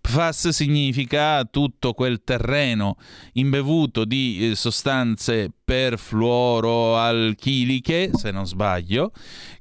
PFAS 0.00 0.48
significa 0.48 1.44
tutto 1.44 1.94
quel 1.94 2.22
terreno 2.24 2.96
imbevuto 3.34 4.04
di 4.04 4.50
eh, 4.50 4.54
sostanze 4.56 5.50
perfluoroalchiliche, 5.64 8.10
se 8.12 8.30
non 8.30 8.46
sbaglio, 8.46 9.12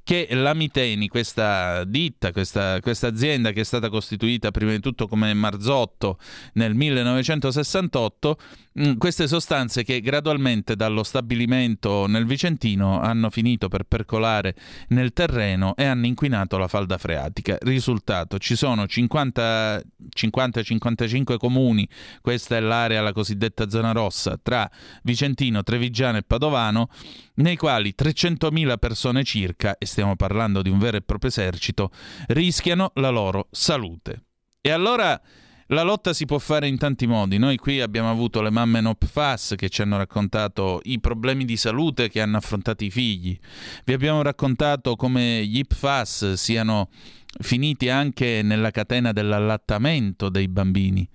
che 0.03 0.27
la 0.31 0.53
Miteni, 0.53 1.07
questa 1.07 1.85
ditta, 1.85 2.33
questa, 2.33 2.81
questa, 2.81 3.07
azienda 3.07 3.51
che 3.51 3.61
è 3.61 3.63
stata 3.63 3.89
costituita 3.89 4.51
prima 4.51 4.71
di 4.71 4.81
tutto 4.81 5.07
come 5.07 5.33
Marzotto 5.33 6.19
nel 6.53 6.75
1968, 6.75 8.37
mh, 8.73 8.89
mm, 8.89 8.97
queste 8.97 9.27
sostanze 9.27 9.83
che 9.83 10.01
gradualmente 10.01 10.75
dallo 10.75 11.03
stabilimento 11.03 12.05
nel 12.07 12.25
Vicentino 12.25 12.99
hanno 12.99 13.29
finito 13.29 13.69
per 13.69 13.85
percolare 13.85 14.55
nel 14.89 15.13
terreno 15.13 15.73
e 15.77 15.85
hanno 15.85 16.05
inquinato 16.05 16.57
la 16.57 16.67
falda 16.67 16.97
freatica. 16.97 17.55
Risultato, 17.61 18.37
ci 18.39 18.57
sono 18.57 18.83
50-55 18.83 21.37
comuni, 21.37 21.87
questa 22.21 22.57
è 22.57 22.59
l'area, 22.59 23.01
la 23.01 23.13
cosiddetta 23.13 23.69
zona 23.69 23.93
rossa, 23.93 24.37
tra 24.41 24.69
Vicentino, 25.03 25.63
Trevigiano 25.93 26.17
e 26.17 26.23
Padovano, 26.23 26.89
nei 27.35 27.55
quali 27.55 27.93
300.000 27.97 28.77
persone 28.77 29.23
circa, 29.23 29.77
e 29.77 29.85
stiamo 29.85 30.15
parlando 30.15 30.63
di 30.63 30.69
un 30.69 30.79
vero 30.79 30.97
e 30.97 31.01
proprio 31.01 31.29
esercito, 31.29 31.91
rischiano 32.27 32.91
la 32.95 33.09
loro 33.09 33.47
salute. 33.51 34.23
E 34.59 34.71
allora 34.71 35.21
la 35.67 35.83
lotta 35.83 36.13
si 36.13 36.25
può 36.25 36.39
fare 36.39 36.67
in 36.67 36.77
tanti 36.77 37.05
modi. 37.05 37.37
Noi 37.37 37.57
qui 37.57 37.79
abbiamo 37.79 38.09
avuto 38.09 38.41
le 38.41 38.49
mamme 38.49 38.81
NOPFAS 38.81 39.53
che 39.55 39.69
ci 39.69 39.81
hanno 39.81 39.97
raccontato 39.97 40.81
i 40.83 40.99
problemi 40.99 41.45
di 41.45 41.57
salute 41.57 42.09
che 42.09 42.21
hanno 42.21 42.37
affrontato 42.37 42.83
i 42.83 42.89
figli. 42.89 43.37
Vi 43.85 43.93
abbiamo 43.93 44.21
raccontato 44.21 44.95
come 44.95 45.45
gli 45.45 45.59
IPFAS 45.59 46.33
siano 46.33 46.89
finiti 47.39 47.89
anche 47.89 48.41
nella 48.43 48.71
catena 48.71 49.11
dell'allattamento 49.11 50.29
dei 50.29 50.47
bambini. 50.47 51.07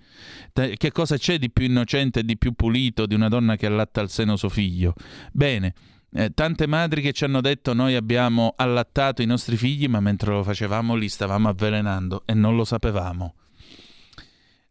Che 0.51 0.91
cosa 0.91 1.17
c'è 1.17 1.37
di 1.37 1.49
più 1.51 1.65
innocente 1.65 2.19
e 2.19 2.23
di 2.23 2.37
più 2.37 2.53
pulito 2.53 3.05
di 3.05 3.15
una 3.15 3.29
donna 3.29 3.55
che 3.55 3.65
allatta 3.65 4.01
al 4.01 4.09
seno 4.09 4.35
suo 4.35 4.49
figlio? 4.49 4.93
Bene, 5.31 5.73
eh, 6.11 6.31
tante 6.33 6.67
madri 6.67 7.01
che 7.01 7.13
ci 7.13 7.23
hanno 7.23 7.39
detto 7.39 7.73
noi 7.73 7.95
abbiamo 7.95 8.53
allattato 8.57 9.21
i 9.21 9.25
nostri 9.25 9.55
figli 9.55 9.87
ma 9.87 9.99
mentre 9.99 10.31
lo 10.31 10.43
facevamo 10.43 10.95
li 10.95 11.07
stavamo 11.07 11.47
avvelenando 11.47 12.23
e 12.25 12.33
non 12.33 12.55
lo 12.55 12.65
sapevamo. 12.65 13.35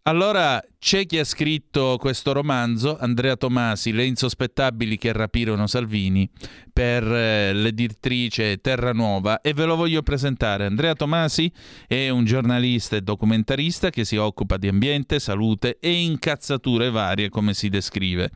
Allora 0.03 0.63
c'è 0.81 1.07
chi 1.07 1.19
ha 1.19 1.25
scritto 1.25 1.97
questo 1.99 2.33
romanzo, 2.33 2.97
Andrea 2.99 3.37
Tomasi, 3.37 3.93
Le 3.93 4.05
insospettabili 4.05 4.97
che 4.97 5.13
rapirono 5.13 5.67
Salvini, 5.67 6.31
per 6.79 7.03
eh, 7.03 7.53
l'editrice 7.53 8.59
Terra 8.59 8.93
Nuova 8.93 9.41
e 9.41 9.53
ve 9.53 9.65
lo 9.65 9.75
voglio 9.75 10.03
presentare. 10.03 10.67
Andrea 10.67 10.95
Tomasi 10.95 11.51
è 11.89 12.09
un 12.09 12.25
giornalista 12.25 12.95
e 12.95 13.01
documentarista 13.01 13.91
che 13.91 14.05
si 14.05 14.15
occupa 14.17 14.57
di 14.57 14.69
ambiente, 14.69 15.19
salute 15.19 15.79
e 15.81 15.91
incazzature 15.91 16.91
varie, 16.91 17.29
come 17.29 17.55
si 17.55 17.69
descrive. 17.69 18.31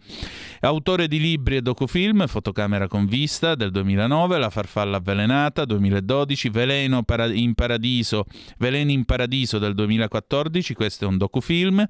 Autore 0.63 1.07
di 1.07 1.21
libri 1.21 1.57
e 1.57 1.63
docufilm, 1.63 2.27
Fotocamera 2.27 2.89
con 2.89 3.07
vista 3.07 3.55
del 3.55 3.71
2009, 3.71 4.39
La 4.39 4.51
farfalla 4.51 4.97
avvelenata 4.97 5.65
2012, 5.65 6.49
Veleno 6.49 7.05
in 7.33 7.55
paradiso, 7.55 8.25
Veleni 8.59 8.93
in 8.93 9.05
paradiso 9.05 9.61
del 9.61 9.75
2014, 9.75 10.75
questo 10.75 11.05
è 11.05 11.09
un 11.09 11.17
docufilm. 11.17 11.89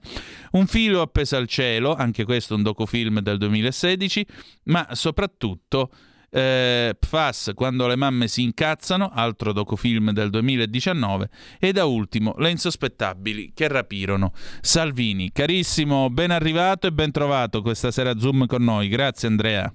Un 0.53 0.67
filo 0.67 1.01
appeso 1.01 1.37
al 1.37 1.47
cielo, 1.47 1.95
anche 1.95 2.25
questo 2.25 2.55
un 2.55 2.62
docufilm 2.62 3.21
del 3.21 3.38
2016, 3.38 4.27
ma 4.65 4.88
soprattutto 4.93 5.91
eh, 6.35 6.97
PFAS 6.99 7.53
quando 7.55 7.87
le 7.87 7.97
mamme 7.97 8.27
si 8.27 8.43
incazzano, 8.43 9.11
altro 9.12 9.53
docufilm 9.53 10.11
del 10.12 10.31
2019, 10.31 11.29
e 11.59 11.73
da 11.73 11.85
ultimo 11.85 12.35
Le 12.38 12.51
insospettabili 12.51 13.53
che 13.55 13.69
rapirono 13.69 14.33
Salvini. 14.61 15.31
Carissimo, 15.33 16.09
ben 16.11 16.31
arrivato 16.31 16.87
e 16.87 16.92
ben 16.92 17.11
trovato 17.11 17.61
questa 17.63 17.90
sera 17.90 18.19
Zoom 18.19 18.46
con 18.46 18.65
noi. 18.65 18.88
Grazie 18.88 19.29
Andrea. 19.29 19.73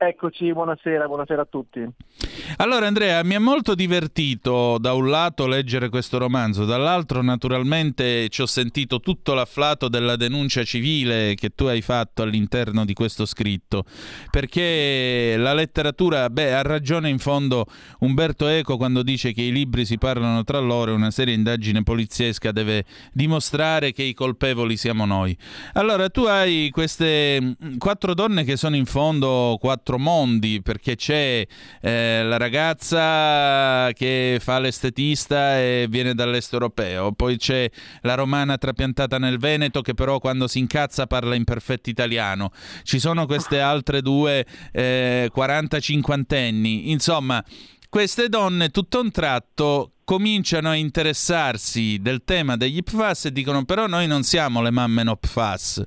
Eccoci, 0.00 0.52
buonasera, 0.52 1.08
buonasera 1.08 1.42
a 1.42 1.44
tutti. 1.44 1.84
Allora 2.58 2.86
Andrea, 2.86 3.24
mi 3.24 3.34
ha 3.34 3.40
molto 3.40 3.74
divertito 3.74 4.78
da 4.78 4.92
un 4.92 5.10
lato 5.10 5.48
leggere 5.48 5.88
questo 5.88 6.18
romanzo, 6.18 6.64
dall'altro 6.64 7.20
naturalmente 7.20 8.28
ci 8.28 8.42
ho 8.42 8.46
sentito 8.46 9.00
tutto 9.00 9.34
l'afflato 9.34 9.88
della 9.88 10.14
denuncia 10.14 10.62
civile 10.62 11.34
che 11.34 11.50
tu 11.50 11.64
hai 11.64 11.82
fatto 11.82 12.22
all'interno 12.22 12.84
di 12.84 12.92
questo 12.92 13.26
scritto, 13.26 13.82
perché 14.30 15.34
la 15.36 15.52
letteratura, 15.52 16.30
beh, 16.30 16.54
ha 16.54 16.62
ragione 16.62 17.08
in 17.08 17.18
fondo 17.18 17.66
Umberto 17.98 18.46
Eco 18.46 18.76
quando 18.76 19.02
dice 19.02 19.32
che 19.32 19.42
i 19.42 19.50
libri 19.50 19.84
si 19.84 19.98
parlano 19.98 20.44
tra 20.44 20.60
loro 20.60 20.92
e 20.92 20.94
una 20.94 21.10
seria 21.10 21.34
indagine 21.34 21.82
poliziesca 21.82 22.52
deve 22.52 22.84
dimostrare 23.12 23.90
che 23.90 24.04
i 24.04 24.14
colpevoli 24.14 24.76
siamo 24.76 25.06
noi. 25.06 25.36
Allora 25.72 26.08
tu 26.08 26.22
hai 26.22 26.70
queste 26.70 27.40
mm, 27.40 27.78
quattro 27.78 28.14
donne 28.14 28.44
che 28.44 28.56
sono 28.56 28.76
in 28.76 28.86
fondo 28.86 29.56
quattro 29.60 29.87
quattro 29.88 29.98
mondi 29.98 30.60
perché 30.60 30.96
c'è 30.96 31.46
eh, 31.80 32.22
la 32.22 32.36
ragazza 32.36 33.90
che 33.94 34.38
fa 34.40 34.58
l'estetista 34.58 35.58
e 35.58 35.86
viene 35.88 36.14
dall'est 36.14 36.52
europeo, 36.52 37.12
poi 37.12 37.38
c'è 37.38 37.70
la 38.02 38.14
romana 38.14 38.58
trapiantata 38.58 39.18
nel 39.18 39.38
Veneto 39.38 39.80
che 39.80 39.94
però 39.94 40.18
quando 40.18 40.46
si 40.46 40.58
incazza 40.58 41.06
parla 41.06 41.34
in 41.34 41.44
perfetto 41.44 41.88
italiano, 41.88 42.50
ci 42.82 42.98
sono 42.98 43.24
queste 43.24 43.60
altre 43.60 44.02
due 44.02 44.44
eh, 44.72 45.30
40-50 45.34 46.36
anni, 46.36 46.90
insomma 46.90 47.42
queste 47.88 48.28
donne 48.28 48.68
tutto 48.68 49.00
un 49.00 49.10
tratto 49.10 49.92
cominciano 50.04 50.68
a 50.68 50.74
interessarsi 50.74 51.98
del 52.00 52.24
tema 52.24 52.56
degli 52.56 52.82
PFAS 52.82 53.26
e 53.26 53.32
dicono 53.32 53.64
però 53.64 53.86
noi 53.86 54.06
non 54.06 54.22
siamo 54.22 54.60
le 54.60 54.70
mamme 54.70 55.02
no 55.02 55.16
PFAS, 55.16 55.84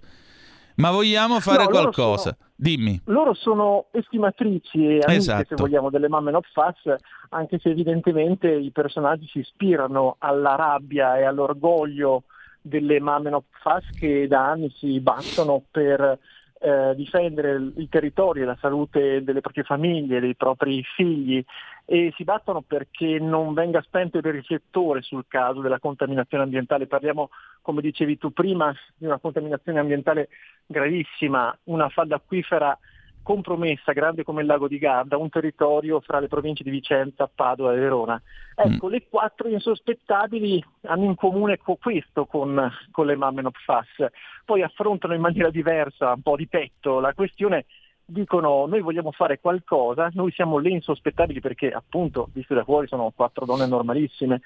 ma 0.76 0.90
vogliamo 0.90 1.40
fare 1.40 1.64
no, 1.64 1.70
qualcosa. 1.70 2.36
Sono 2.36 2.51
Dimmi. 2.62 3.02
Loro 3.06 3.34
sono 3.34 3.88
estimatrici 3.90 4.86
e 4.86 5.00
amiche, 5.02 5.14
esatto. 5.14 5.46
se 5.48 5.56
vogliamo, 5.56 5.90
delle 5.90 6.08
mamme 6.08 6.30
not 6.30 6.46
fast, 6.54 6.96
anche 7.30 7.58
se 7.58 7.70
evidentemente 7.70 8.52
i 8.52 8.70
personaggi 8.70 9.26
si 9.26 9.40
ispirano 9.40 10.18
alla 10.20 10.54
rabbia 10.54 11.18
e 11.18 11.24
all'orgoglio 11.24 12.26
delle 12.62 13.00
mamme 13.00 13.32
not 13.32 13.46
fast 13.50 13.98
che 13.98 14.28
da 14.28 14.52
anni 14.52 14.72
si 14.78 15.00
battono 15.00 15.64
per 15.72 16.20
eh, 16.64 16.94
difendere 16.96 17.54
il 17.54 17.88
territorio 17.90 18.44
e 18.44 18.46
la 18.46 18.58
salute 18.62 19.24
delle 19.24 19.42
proprie 19.42 19.64
famiglie, 19.64 20.20
dei 20.20 20.36
propri 20.36 20.84
figli 20.96 21.44
e 21.86 22.14
si 22.16 22.24
battono 22.24 22.62
perché 22.62 23.18
non 23.20 23.54
venga 23.54 23.82
spento 23.82 24.18
il 24.18 24.24
riflettore 24.24 25.02
sul 25.02 25.26
caso 25.28 25.62
della 25.62 25.80
contaminazione 25.80 26.44
ambientale. 26.44 26.86
Parliamo, 26.86 27.30
come 27.62 27.82
dicevi 27.82 28.18
tu 28.18 28.32
prima, 28.32 28.74
di 28.96 29.06
una 29.06 29.18
contaminazione 29.18 29.80
ambientale 29.80 30.30
gravissima, 30.68 31.58
una 31.66 31.90
falda 31.90 32.16
acquifera 32.16 32.78
compromessa, 33.24 33.92
grande 33.92 34.24
come 34.24 34.42
il 34.42 34.48
lago 34.48 34.68
di 34.68 34.78
Garda, 34.78 35.18
un 35.18 35.30
territorio 35.30 36.00
fra 36.00 36.20
le 36.20 36.28
province 36.28 36.64
di 36.64 36.70
Vicenza, 36.70 37.30
Padova 37.34 37.74
e 37.74 37.80
Verona. 37.80 38.22
Ecco, 38.56 38.88
mm. 38.88 38.90
le 38.90 39.08
quattro 39.10 39.48
insospettabili 39.48 40.64
hanno 40.84 41.06
in 41.06 41.16
comune 41.16 41.58
questo 41.58 42.26
con, 42.26 42.70
con 42.92 43.06
le 43.06 43.16
mamme 43.16 43.42
NOPFAS. 43.42 44.06
Poi 44.46 44.64
affrontano 44.64 45.14
in 45.14 45.22
maniera 45.22 45.50
diversa, 45.50 46.14
un 46.14 46.22
po' 46.22 46.36
di 46.36 46.48
petto, 46.48 47.00
la 47.00 47.14
questione 47.14 47.66
dicono 48.12 48.66
noi 48.66 48.82
vogliamo 48.82 49.12
fare 49.12 49.40
qualcosa, 49.40 50.10
noi 50.14 50.32
siamo 50.32 50.58
le 50.58 50.70
insospettabili 50.70 51.40
perché 51.40 51.72
appunto, 51.72 52.30
viste 52.34 52.54
da 52.54 52.64
fuori, 52.64 52.88
sono 52.88 53.12
quattro 53.16 53.46
donne 53.46 53.68
normalissime. 53.68 54.42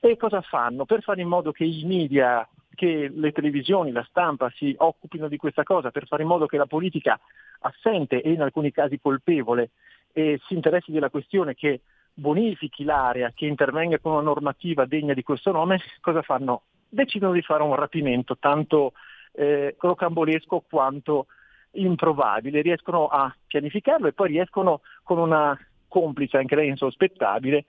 E 0.00 0.16
cosa 0.16 0.40
fanno? 0.40 0.84
Per 0.84 1.02
fare 1.02 1.20
in 1.20 1.28
modo 1.28 1.50
che 1.50 1.64
i 1.64 1.84
media 1.84 2.48
che 2.78 3.10
le 3.12 3.32
televisioni, 3.32 3.90
la 3.90 4.06
stampa 4.08 4.52
si 4.54 4.72
occupino 4.78 5.26
di 5.26 5.36
questa 5.36 5.64
cosa 5.64 5.90
per 5.90 6.06
fare 6.06 6.22
in 6.22 6.28
modo 6.28 6.46
che 6.46 6.56
la 6.56 6.66
politica 6.66 7.18
assente 7.60 8.22
e 8.22 8.30
in 8.30 8.40
alcuni 8.40 8.70
casi 8.70 9.00
colpevole 9.00 9.70
e 10.12 10.40
si 10.46 10.54
interessi 10.54 10.92
della 10.92 11.10
questione 11.10 11.54
che 11.54 11.80
bonifichi 12.14 12.84
l'area, 12.84 13.32
che 13.34 13.46
intervenga 13.46 13.98
con 13.98 14.12
una 14.12 14.20
normativa 14.20 14.84
degna 14.84 15.12
di 15.12 15.24
questo 15.24 15.50
nome, 15.50 15.80
cosa 16.00 16.22
fanno? 16.22 16.62
Decidono 16.88 17.32
di 17.32 17.42
fare 17.42 17.64
un 17.64 17.74
rapimento 17.74 18.36
tanto 18.38 18.92
eh, 19.32 19.74
rocambolesco 19.76 20.64
quanto 20.70 21.26
improbabile, 21.72 22.60
riescono 22.60 23.08
a 23.08 23.34
pianificarlo 23.44 24.06
e 24.06 24.12
poi 24.12 24.28
riescono 24.28 24.82
con 25.02 25.18
una 25.18 25.58
complice, 25.88 26.36
anche 26.36 26.54
lei 26.54 26.68
insospettabile, 26.68 27.64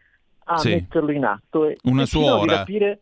a 0.45 0.57
sì. 0.57 0.69
metterlo 0.69 1.11
in 1.11 1.25
atto 1.25 1.65
e 1.65 1.77
una 1.83 2.05
suora. 2.05 2.57
capire 2.57 2.99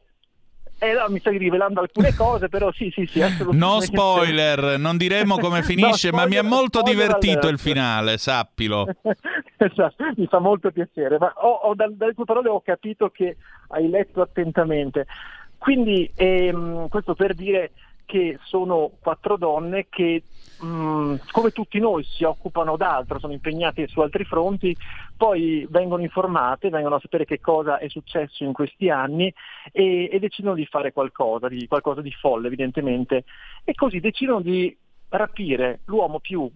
eh, 0.80 0.94
no, 0.94 1.06
mi 1.10 1.20
stai 1.20 1.38
rivelando 1.38 1.82
alcune 1.82 2.14
cose, 2.16 2.50
però 2.50 2.72
sì, 2.72 2.92
sì, 2.94 3.06
sì, 3.06 3.22
assolutamente. 3.22 3.66
No 3.66 3.80
spoiler, 3.82 4.78
non 4.78 4.98
diremo 4.98 5.38
come 5.38 5.62
finisce, 5.64 6.10
no, 6.10 6.18
spoiler, 6.18 6.22
ma 6.22 6.28
mi 6.28 6.38
ha 6.38 6.44
molto 6.44 6.82
divertito 6.82 7.48
il 7.48 7.58
finale, 7.58 8.18
sappilo. 8.18 8.88
esatto, 9.58 10.04
mi 10.16 10.28
fa 10.28 10.40
molto 10.40 10.72
piacere, 10.72 11.18
ma 11.18 11.34
ho, 11.36 11.50
ho, 11.50 11.76
dalle 11.76 12.14
tue 12.14 12.26
parole 12.26 12.50
ho 12.50 12.62
capito 12.62 13.10
che 13.10 13.38
hai 13.70 13.90
letto 13.90 14.22
attentamente. 14.22 15.06
Quindi 15.58 16.10
ehm, 16.16 16.88
questo 16.88 17.16
per 17.16 17.34
dire 17.34 17.72
che 18.08 18.39
sono 18.45 18.91
quattro 19.01 19.38
donne 19.38 19.88
che 19.89 20.24
mh, 20.62 20.66
mm, 20.66 21.16
come 21.32 21.51
tutti 21.51 21.78
noi 21.78 22.03
si 22.03 22.24
occupano 22.24 22.78
d'altro, 22.78 23.20
sono 23.20 23.34
impegnate 23.34 23.88
su 23.88 23.99
altri 23.99 24.24
fronti, 24.24 24.76
poi 25.16 25.68
vengono 25.70 26.01
informate, 26.01 26.70
vengono 26.70 26.95
a 26.95 26.99
sapere 26.99 27.26
che 27.26 27.39
cosa 27.39 27.78
è 27.78 27.89
successo 27.89 28.43
in 28.43 28.53
questi 28.53 28.89
anni 28.89 29.32
e, 29.72 30.10
e 30.12 30.20
decidono 30.20 30.55
di 30.55 30.66
fare 30.66 30.93
qualcosa, 30.93 31.49
di, 31.49 31.68
qualcosa 31.68 32.01
di 32.01 32.12
folle 32.12 32.47
evidentemente, 32.47 33.26
e 33.64 33.76
così 33.76 33.99
decidono 33.99 34.39
di 34.39 34.76
rapire 35.10 35.82
l'uomo 35.86 36.20
più 36.20 36.49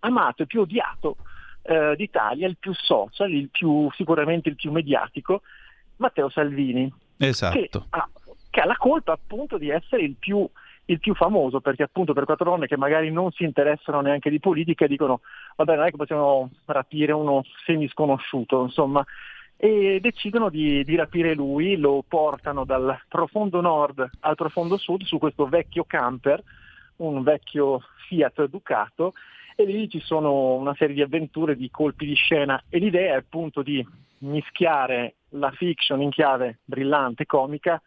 amato 0.00 0.42
e 0.42 0.46
più 0.46 0.62
odiato 0.62 1.16
eh, 1.62 1.94
d'Italia, 1.96 2.48
il 2.48 2.56
più 2.58 2.72
social, 2.74 3.30
il 3.30 3.50
più, 3.50 3.90
sicuramente 3.92 4.48
il 4.48 4.56
più 4.56 4.72
mediatico, 4.72 5.42
Matteo 5.96 6.30
Salvini. 6.30 6.90
Esatto. 7.18 7.56
Che 7.68 7.86
ha, 7.90 8.08
che 8.50 8.60
ha 8.60 8.66
la 8.66 8.76
colpa 8.76 9.12
appunto 9.12 9.58
di 9.58 9.68
essere 9.68 10.02
il 10.02 10.14
più 10.14 10.48
il 10.86 10.98
più 10.98 11.14
famoso, 11.14 11.60
perché 11.60 11.82
appunto 11.82 12.12
per 12.12 12.24
quattro 12.24 12.50
donne 12.50 12.66
che 12.66 12.76
magari 12.76 13.10
non 13.10 13.30
si 13.32 13.44
interessano 13.44 14.00
neanche 14.00 14.30
di 14.30 14.40
politica 14.40 14.86
dicono 14.86 15.20
vabbè 15.56 15.76
non 15.76 15.86
è 15.86 15.90
che 15.90 15.96
possiamo 15.96 16.50
rapire 16.66 17.12
uno 17.12 17.42
semisconosciuto, 17.64 18.62
insomma, 18.62 19.04
e 19.56 19.98
decidono 20.00 20.50
di, 20.50 20.84
di, 20.84 20.96
rapire 20.96 21.34
lui, 21.34 21.76
lo 21.76 22.04
portano 22.06 22.64
dal 22.64 22.98
profondo 23.08 23.60
nord 23.60 24.08
al 24.20 24.34
profondo 24.34 24.76
sud 24.76 25.02
su 25.04 25.18
questo 25.18 25.46
vecchio 25.46 25.84
camper, 25.84 26.42
un 26.96 27.22
vecchio 27.22 27.80
Fiat 28.08 28.46
Ducato, 28.46 29.14
e 29.56 29.64
lì 29.64 29.88
ci 29.88 30.00
sono 30.00 30.54
una 30.54 30.74
serie 30.74 30.94
di 30.94 31.02
avventure, 31.02 31.56
di 31.56 31.70
colpi 31.70 32.06
di 32.06 32.14
scena 32.14 32.62
e 32.68 32.78
l'idea 32.78 33.14
è 33.14 33.18
appunto 33.18 33.62
di 33.62 33.86
mischiare 34.18 35.14
la 35.30 35.50
fiction 35.52 36.02
in 36.02 36.10
chiave 36.10 36.58
brillante, 36.64 37.24
comica, 37.24 37.80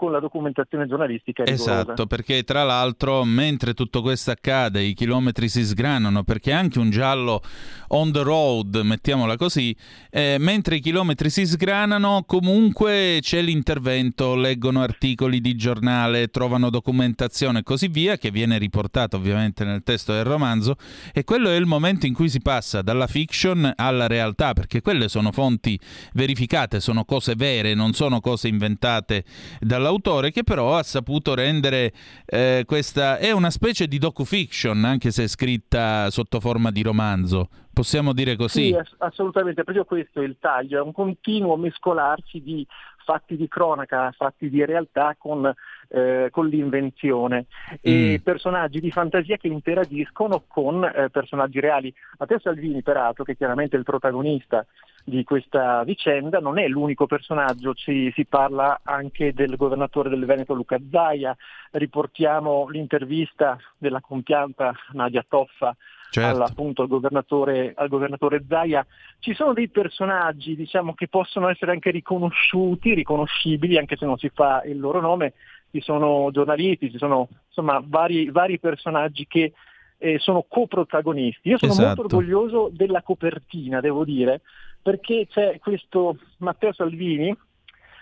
con 0.00 0.12
la 0.12 0.18
documentazione 0.18 0.86
giornalistica 0.86 1.44
rigorosa. 1.44 1.82
Esatto, 1.82 2.06
perché 2.06 2.42
tra 2.42 2.62
l'altro 2.62 3.22
mentre 3.24 3.74
tutto 3.74 4.00
questo 4.00 4.30
accade 4.30 4.80
i 4.80 4.94
chilometri 4.94 5.46
si 5.50 5.62
sgranano, 5.62 6.22
perché 6.22 6.52
anche 6.52 6.78
un 6.78 6.88
giallo 6.88 7.42
on 7.88 8.10
the 8.10 8.22
road, 8.22 8.76
mettiamola 8.76 9.36
così, 9.36 9.76
eh, 10.08 10.36
mentre 10.38 10.76
i 10.76 10.80
chilometri 10.80 11.28
si 11.28 11.44
sgranano 11.44 12.24
comunque 12.26 13.18
c'è 13.20 13.42
l'intervento, 13.42 14.36
leggono 14.36 14.80
articoli 14.80 15.42
di 15.42 15.54
giornale, 15.54 16.28
trovano 16.28 16.70
documentazione 16.70 17.58
e 17.58 17.62
così 17.62 17.88
via, 17.88 18.16
che 18.16 18.30
viene 18.30 18.56
riportato 18.56 19.18
ovviamente 19.18 19.64
nel 19.64 19.82
testo 19.82 20.14
del 20.14 20.24
romanzo, 20.24 20.76
e 21.12 21.24
quello 21.24 21.50
è 21.50 21.56
il 21.56 21.66
momento 21.66 22.06
in 22.06 22.14
cui 22.14 22.30
si 22.30 22.40
passa 22.40 22.80
dalla 22.80 23.06
fiction 23.06 23.70
alla 23.76 24.06
realtà, 24.06 24.54
perché 24.54 24.80
quelle 24.80 25.08
sono 25.08 25.30
fonti 25.30 25.78
verificate, 26.14 26.80
sono 26.80 27.04
cose 27.04 27.34
vere, 27.34 27.74
non 27.74 27.92
sono 27.92 28.20
cose 28.20 28.48
inventate 28.48 29.24
dalla 29.60 29.88
l'autore 29.90 30.30
che 30.30 30.44
però 30.44 30.76
ha 30.76 30.82
saputo 30.82 31.34
rendere 31.34 31.92
eh, 32.24 32.62
questa... 32.66 33.18
è 33.18 33.32
una 33.32 33.50
specie 33.50 33.86
di 33.86 33.98
docu-fiction, 33.98 34.84
anche 34.84 35.10
se 35.10 35.24
è 35.24 35.28
scritta 35.28 36.08
sotto 36.10 36.40
forma 36.40 36.70
di 36.70 36.82
romanzo. 36.82 37.48
Possiamo 37.72 38.12
dire 38.12 38.36
così? 38.36 38.66
Sì, 38.66 38.78
assolutamente, 38.98 39.64
proprio 39.64 39.84
questo 39.84 40.20
è 40.20 40.24
il 40.24 40.36
taglio, 40.38 40.78
è 40.78 40.82
un 40.82 40.92
continuo 40.92 41.56
mescolarsi 41.56 42.42
di 42.42 42.66
fatti 43.04 43.36
di 43.36 43.48
cronaca, 43.48 44.12
fatti 44.12 44.50
di 44.50 44.64
realtà 44.64 45.16
con, 45.18 45.52
eh, 45.88 46.28
con 46.30 46.46
l'invenzione 46.46 47.46
e 47.80 48.18
mm. 48.18 48.22
personaggi 48.22 48.80
di 48.80 48.90
fantasia 48.90 49.36
che 49.36 49.48
interagiscono 49.48 50.44
con 50.46 50.84
eh, 50.84 51.08
personaggi 51.10 51.58
reali. 51.58 51.92
Matteo 52.18 52.38
Salvini, 52.38 52.82
peraltro, 52.82 53.24
che 53.24 53.32
è 53.32 53.36
chiaramente 53.36 53.76
il 53.76 53.84
protagonista 53.84 54.64
di 55.10 55.24
questa 55.24 55.84
vicenda, 55.84 56.38
non 56.38 56.58
è 56.58 56.66
l'unico 56.66 57.06
personaggio, 57.06 57.74
ci, 57.74 58.10
si 58.14 58.24
parla 58.24 58.80
anche 58.82 59.34
del 59.34 59.56
governatore 59.56 60.08
del 60.08 60.24
Veneto 60.24 60.54
Luca 60.54 60.78
Zaia, 60.90 61.36
riportiamo 61.72 62.68
l'intervista 62.68 63.58
della 63.76 64.00
compianta 64.00 64.72
Nadia 64.92 65.24
Toffa 65.28 65.76
certo. 66.10 66.42
appunto, 66.42 66.82
al, 66.82 66.88
governatore, 66.88 67.72
al 67.76 67.88
governatore 67.88 68.44
Zaia. 68.46 68.86
Ci 69.18 69.34
sono 69.34 69.52
dei 69.52 69.68
personaggi 69.68 70.56
diciamo, 70.56 70.94
che 70.94 71.08
possono 71.08 71.48
essere 71.48 71.72
anche 71.72 71.90
riconosciuti, 71.90 72.94
riconoscibili, 72.94 73.78
anche 73.78 73.96
se 73.96 74.04
non 74.04 74.18
si 74.18 74.30
fa 74.32 74.62
il 74.64 74.78
loro 74.78 75.00
nome, 75.00 75.34
ci 75.70 75.80
sono 75.80 76.30
giornalisti, 76.32 76.90
ci 76.90 76.98
sono 76.98 77.28
insomma, 77.46 77.82
vari, 77.84 78.30
vari 78.30 78.58
personaggi 78.58 79.26
che 79.26 79.52
eh, 79.98 80.18
sono 80.18 80.44
coprotagonisti. 80.48 81.48
Io 81.48 81.58
sono 81.58 81.72
esatto. 81.72 81.86
molto 82.00 82.16
orgoglioso 82.16 82.70
della 82.72 83.02
copertina, 83.02 83.80
devo 83.80 84.04
dire, 84.04 84.40
perché 84.82 85.26
c'è 85.28 85.58
questo 85.58 86.16
Matteo 86.38 86.72
Salvini 86.72 87.36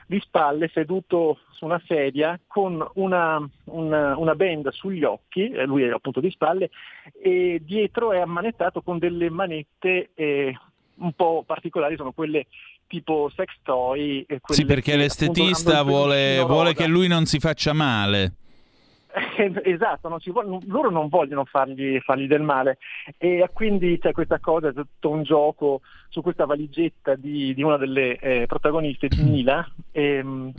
di 0.06 0.20
spalle 0.20 0.70
seduto 0.72 1.38
su 1.50 1.66
una 1.66 1.80
sedia 1.86 2.40
con 2.46 2.86
una, 2.94 3.46
una, 3.64 4.16
una 4.16 4.34
benda 4.34 4.70
sugli 4.70 5.04
occhi, 5.04 5.50
eh, 5.50 5.66
lui 5.66 5.82
è 5.82 5.90
appunto 5.90 6.20
di 6.20 6.30
spalle, 6.30 6.70
e 7.20 7.60
dietro 7.62 8.12
è 8.12 8.18
ammanettato 8.18 8.80
con 8.80 8.98
delle 8.98 9.28
manette 9.28 10.10
eh, 10.14 10.56
un 10.94 11.12
po' 11.12 11.44
particolari, 11.46 11.96
sono 11.96 12.12
quelle 12.12 12.46
tipo 12.86 13.30
sex 13.36 13.52
toy. 13.62 14.24
sì, 14.46 14.64
perché 14.64 14.96
l'estetista 14.96 15.82
vuole, 15.82 16.42
vuole 16.42 16.72
che 16.74 16.86
lui 16.86 17.06
non 17.06 17.26
si 17.26 17.38
faccia 17.38 17.74
male. 17.74 18.32
esatto, 19.62 20.08
non 20.08 20.18
vuole, 20.26 20.58
loro 20.66 20.90
non 20.90 21.08
vogliono 21.08 21.44
fargli, 21.44 21.98
fargli, 22.00 22.26
del 22.26 22.42
male 22.42 22.78
e 23.16 23.48
quindi 23.52 23.98
c'è 23.98 24.12
questa 24.12 24.38
cosa, 24.38 24.68
è 24.68 24.72
tutto 24.72 25.10
un 25.10 25.22
gioco 25.22 25.80
su 26.08 26.20
questa 26.20 26.44
valigetta 26.44 27.14
di, 27.14 27.54
di 27.54 27.62
una 27.62 27.76
delle 27.76 28.18
eh, 28.18 28.46
protagoniste 28.46 29.08
di 29.08 29.22
Mila 29.22 29.66
ehm, 29.92 30.52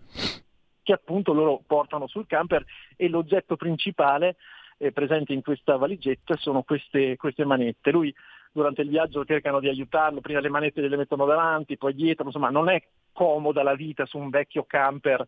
che 0.82 0.94
appunto 0.94 1.34
loro 1.34 1.62
portano 1.66 2.08
sul 2.08 2.26
camper 2.26 2.66
e 2.96 3.08
l'oggetto 3.08 3.56
principale 3.56 4.38
eh, 4.78 4.92
presente 4.92 5.34
in 5.34 5.44
questa 5.44 5.76
valigetta 5.76 6.36
sono 6.38 6.64
queste, 6.64 7.16
queste 7.18 7.46
manette. 7.46 7.92
Lui 7.92 8.14
durante 8.52 8.82
il 8.82 8.90
viaggio 8.90 9.26
cercano 9.26 9.60
di 9.60 9.68
aiutarlo, 9.68 10.22
prima 10.22 10.40
le 10.40 10.50
manette 10.50 10.82
le 10.82 10.98
mettono 10.98 11.26
davanti, 11.26 11.78
poi 11.78 11.94
dietro, 11.94 12.26
insomma 12.26 12.50
non 12.50 12.70
è 12.70 12.82
comoda 13.12 13.62
la 13.62 13.76
vita 13.76 14.06
su 14.08 14.18
un 14.18 14.30
vecchio 14.30 14.64
camper 14.64 15.28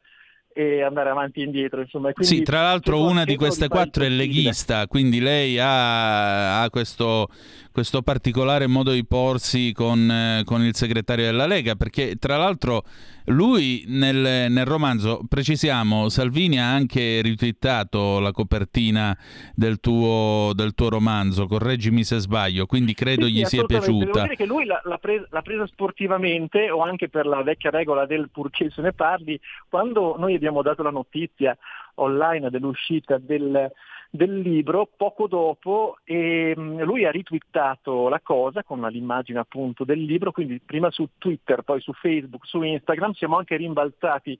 e 0.54 0.82
andare 0.82 1.10
avanti 1.10 1.42
e 1.42 1.44
indietro. 1.44 1.82
Insomma. 1.82 2.12
sì, 2.20 2.42
tra 2.42 2.62
l'altro 2.62 3.04
una 3.04 3.24
di 3.24 3.36
queste 3.36 3.68
quatte 3.68 4.06
è 4.06 4.10
leghista, 4.10 4.88
quindi 4.88 5.20
lei 5.20 5.58
ha, 5.60 6.62
ha 6.62 6.70
questo, 6.70 7.30
questo 7.72 8.02
particolare 8.02 8.68
modo 8.68 8.92
di 8.92 9.06
porsi 9.06 9.72
con, 9.74 10.10
eh, 10.10 10.44
con, 10.46 10.64
il 10.64 10.76
segretario 10.76 11.26
della 11.26 11.46
Lega, 11.46 11.76
perché 11.76 12.16
tra 12.18 12.38
l'altro 12.38 12.84
lui 13.26 13.84
nel, 13.88 14.52
nel, 14.52 14.66
romanzo, 14.66 15.22
precisiamo, 15.28 16.10
Salvini 16.10 16.60
ha 16.60 16.72
anche 16.72 17.22
ritwittato 17.22 18.20
la 18.20 18.32
copertina 18.32 19.18
del 19.56 19.80
tuo, 19.80 20.52
del 20.54 20.74
tuo 20.74 20.90
romanzo, 20.90 21.48
correggimi 21.48 22.04
se 22.04 22.20
sbaglio, 22.20 22.66
quindi 22.66 22.94
credo 22.94 23.26
sì, 23.26 23.32
gli 23.32 23.44
sia 23.46 23.64
piaciuta. 23.64 24.06
Devo 24.06 24.22
dire 24.22 24.36
che 24.36 24.46
lui 24.46 24.66
l'ha, 24.66 24.82
l'ha, 24.84 24.98
presa, 24.98 25.26
l'ha, 25.30 25.42
presa, 25.42 25.66
sportivamente 25.68 26.70
o 26.70 26.84
anche 26.84 27.10
per 27.10 27.26
la 27.26 27.42
vecchia 27.44 27.70
regola 27.70 28.06
del 28.06 28.30
purché 28.30 28.70
se 28.70 28.82
ne 28.82 28.94
parli, 28.94 29.40
quando 29.70 30.16
noi 30.18 30.36
abbiamo 30.36 30.62
dato 30.62 30.84
la 30.84 30.92
notizia 30.92 31.58
online 31.96 32.50
dell'uscita 32.50 33.18
del 33.18 33.72
del 34.14 34.40
libro, 34.40 34.90
poco 34.98 35.28
dopo 35.28 35.98
e 36.04 36.54
ehm, 36.56 36.84
lui 36.84 37.06
ha 37.06 37.12
ritwittato 37.12 38.10
la 38.10 38.20
cosa 38.20 38.62
con 38.62 38.82
l'immagine 38.82 39.40
appunto 39.40 39.86
del 39.86 40.04
libro, 40.04 40.34
quindi 40.34 40.60
prima 40.60 40.92
su 40.92 41.08
Twitter, 41.18 41.62
poi 41.62 41.80
su 41.80 41.94
Facebook, 41.94 42.46
su 42.46 42.62
Instagram, 42.62 43.14
siamo 43.14 43.38
anche 43.38 43.56
rimbalzati 43.56 44.38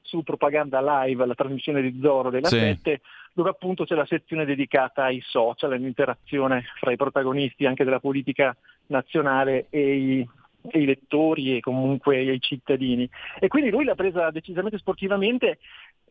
su 0.00 0.24
Propaganda 0.24 1.04
Live, 1.04 1.24
la 1.24 1.36
trasmissione 1.36 1.80
di 1.80 2.00
Zoro 2.02 2.30
della 2.30 2.48
sì. 2.48 2.58
7, 2.58 3.00
dove 3.32 3.50
appunto 3.50 3.84
c'è 3.84 3.94
la 3.94 4.06
sezione 4.06 4.44
dedicata 4.44 5.04
ai 5.04 5.22
social, 5.24 5.72
all'interazione 5.72 6.64
fra 6.80 6.90
i 6.90 6.96
protagonisti 6.96 7.64
anche 7.64 7.84
della 7.84 8.00
politica 8.00 8.56
nazionale 8.86 9.66
e 9.70 9.96
i, 9.96 10.28
e 10.68 10.80
i 10.80 10.84
lettori 10.84 11.56
e 11.56 11.60
comunque 11.60 12.20
i 12.20 12.40
cittadini. 12.40 13.08
E 13.38 13.46
quindi 13.46 13.70
lui 13.70 13.84
l'ha 13.84 13.94
presa 13.94 14.32
decisamente 14.32 14.78
sportivamente 14.78 15.58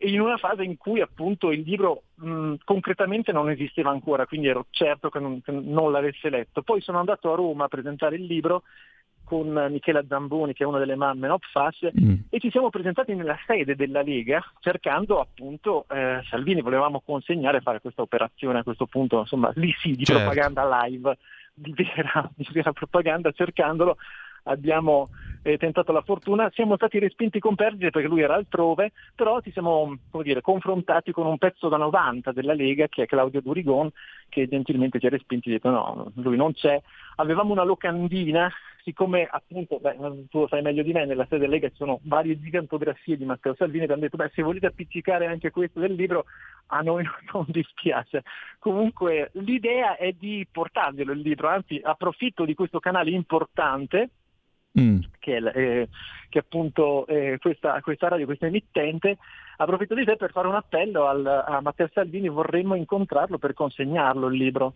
in 0.02 0.20
una 0.20 0.36
fase 0.36 0.62
in 0.64 0.76
cui 0.76 1.00
appunto 1.00 1.50
il 1.50 1.60
libro 1.60 2.04
mh, 2.14 2.54
concretamente 2.64 3.32
non 3.32 3.50
esisteva 3.50 3.90
ancora, 3.90 4.26
quindi 4.26 4.48
ero 4.48 4.66
certo 4.70 5.08
che 5.08 5.18
non, 5.18 5.40
che 5.42 5.52
non, 5.52 5.90
l'avesse 5.92 6.30
letto. 6.30 6.62
Poi 6.62 6.80
sono 6.80 6.98
andato 6.98 7.32
a 7.32 7.36
Roma 7.36 7.64
a 7.64 7.68
presentare 7.68 8.16
il 8.16 8.24
libro 8.24 8.62
con 9.24 9.48
Michela 9.70 10.04
Zamboni, 10.06 10.52
che 10.52 10.64
è 10.64 10.66
una 10.66 10.78
delle 10.78 10.96
mamme 10.96 11.28
NOPFAS, 11.28 11.90
mm. 11.98 12.14
e 12.28 12.38
ci 12.38 12.50
siamo 12.50 12.70
presentati 12.70 13.14
nella 13.14 13.38
sede 13.46 13.76
della 13.76 14.02
Lega 14.02 14.42
cercando 14.60 15.20
appunto 15.20 15.86
eh, 15.88 16.20
Salvini, 16.28 16.60
volevamo 16.60 17.00
consegnare, 17.00 17.60
fare 17.60 17.80
questa 17.80 18.02
operazione 18.02 18.58
a 18.58 18.62
questo 18.62 18.86
punto, 18.86 19.20
insomma, 19.20 19.50
lì 19.54 19.72
sì, 19.80 19.92
di 19.92 20.04
certo. 20.04 20.22
propaganda 20.22 20.84
live, 20.84 21.16
di 21.54 21.72
vera, 21.72 22.30
di 22.34 22.46
vera 22.52 22.72
propaganda, 22.72 23.30
cercandolo 23.32 23.96
abbiamo 24.44 25.10
eh, 25.42 25.58
tentato 25.58 25.92
la 25.92 26.02
fortuna, 26.02 26.50
siamo 26.54 26.76
stati 26.76 26.98
respinti 26.98 27.38
con 27.40 27.54
perdite 27.54 27.90
perché 27.90 28.08
lui 28.08 28.22
era 28.22 28.34
altrove, 28.34 28.92
però 29.14 29.40
ci 29.40 29.50
siamo 29.50 29.98
dire, 30.22 30.40
confrontati 30.40 31.12
con 31.12 31.26
un 31.26 31.38
pezzo 31.38 31.68
da 31.68 31.76
90 31.76 32.32
della 32.32 32.54
Lega 32.54 32.86
che 32.88 33.02
è 33.02 33.06
Claudio 33.06 33.40
Durigon 33.40 33.90
che 34.28 34.48
gentilmente 34.48 34.98
ci 34.98 35.06
ha 35.06 35.10
respinti 35.10 35.48
e 35.48 35.52
detto 35.52 35.70
no, 35.70 36.12
lui 36.14 36.36
non 36.36 36.52
c'è. 36.52 36.80
Avevamo 37.16 37.52
una 37.52 37.64
locandina, 37.64 38.50
siccome 38.82 39.28
appunto, 39.30 39.78
beh, 39.78 39.96
tu 40.30 40.40
lo 40.40 40.48
sai 40.48 40.62
meglio 40.62 40.82
di 40.82 40.92
me, 40.92 41.04
nella 41.04 41.24
sede 41.24 41.40
della 41.40 41.54
Lega 41.54 41.68
ci 41.68 41.76
sono 41.76 41.98
varie 42.04 42.40
gigantografie 42.40 43.16
di 43.16 43.24
Matteo 43.24 43.54
Salvini, 43.54 43.82
abbiamo 43.82 44.02
detto 44.02 44.16
beh 44.16 44.30
se 44.32 44.42
volete 44.42 44.66
appiccicare 44.66 45.26
anche 45.26 45.50
questo 45.50 45.80
del 45.80 45.94
libro 45.94 46.24
a 46.68 46.80
noi 46.80 47.04
non 47.34 47.44
dispiace. 47.48 48.22
Comunque 48.58 49.30
l'idea 49.34 49.96
è 49.96 50.12
di 50.12 50.46
portarglielo 50.50 51.12
il 51.12 51.20
libro, 51.20 51.48
anzi 51.48 51.80
approfitto 51.82 52.44
di 52.44 52.54
questo 52.54 52.78
canale 52.78 53.10
importante 53.10 54.10
mm. 54.80 54.98
che, 55.18 55.36
è, 55.36 55.56
eh, 55.56 55.88
che 56.28 56.38
appunto 56.38 57.06
eh, 57.06 57.38
questa, 57.40 57.80
questa, 57.80 58.08
radio, 58.08 58.26
questa 58.26 58.46
emittente, 58.46 59.18
approfitto 59.56 59.94
di 59.94 60.04
te 60.04 60.16
per 60.16 60.30
fare 60.30 60.48
un 60.48 60.54
appello 60.54 61.06
al, 61.06 61.26
a 61.26 61.60
Matteo 61.60 61.88
Salvini, 61.92 62.28
vorremmo 62.28 62.74
incontrarlo 62.74 63.38
per 63.38 63.54
consegnarlo 63.54 64.28
il 64.28 64.36
libro. 64.36 64.74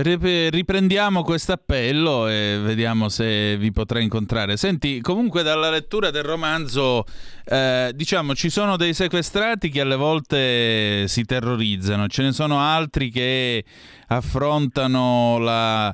Riprendiamo 0.00 1.24
questo 1.24 1.52
appello 1.52 2.28
e 2.28 2.60
vediamo 2.62 3.08
se 3.08 3.56
vi 3.56 3.72
potrà 3.72 3.98
incontrare. 3.98 4.56
Senti, 4.56 5.00
comunque 5.00 5.42
dalla 5.42 5.70
lettura 5.70 6.10
del 6.10 6.22
romanzo, 6.22 7.04
eh, 7.44 7.90
diciamo, 7.92 8.32
ci 8.36 8.48
sono 8.48 8.76
dei 8.76 8.94
sequestrati 8.94 9.70
che 9.70 9.80
alle 9.80 9.96
volte 9.96 11.08
si 11.08 11.24
terrorizzano, 11.24 12.06
ce 12.06 12.22
ne 12.22 12.32
sono 12.32 12.60
altri 12.60 13.10
che 13.10 13.64
affrontano 14.06 15.38
la, 15.38 15.92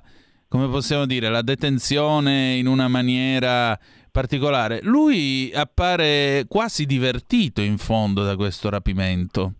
come 0.54 0.68
possiamo 0.68 1.04
dire, 1.04 1.30
la 1.30 1.42
detenzione 1.42 2.54
in 2.54 2.68
una 2.68 2.86
maniera 2.86 3.76
particolare. 4.12 4.78
Lui 4.82 5.50
appare 5.52 6.44
quasi 6.46 6.86
divertito 6.86 7.60
in 7.60 7.76
fondo 7.76 8.22
da 8.22 8.36
questo 8.36 8.70
rapimento. 8.70 9.54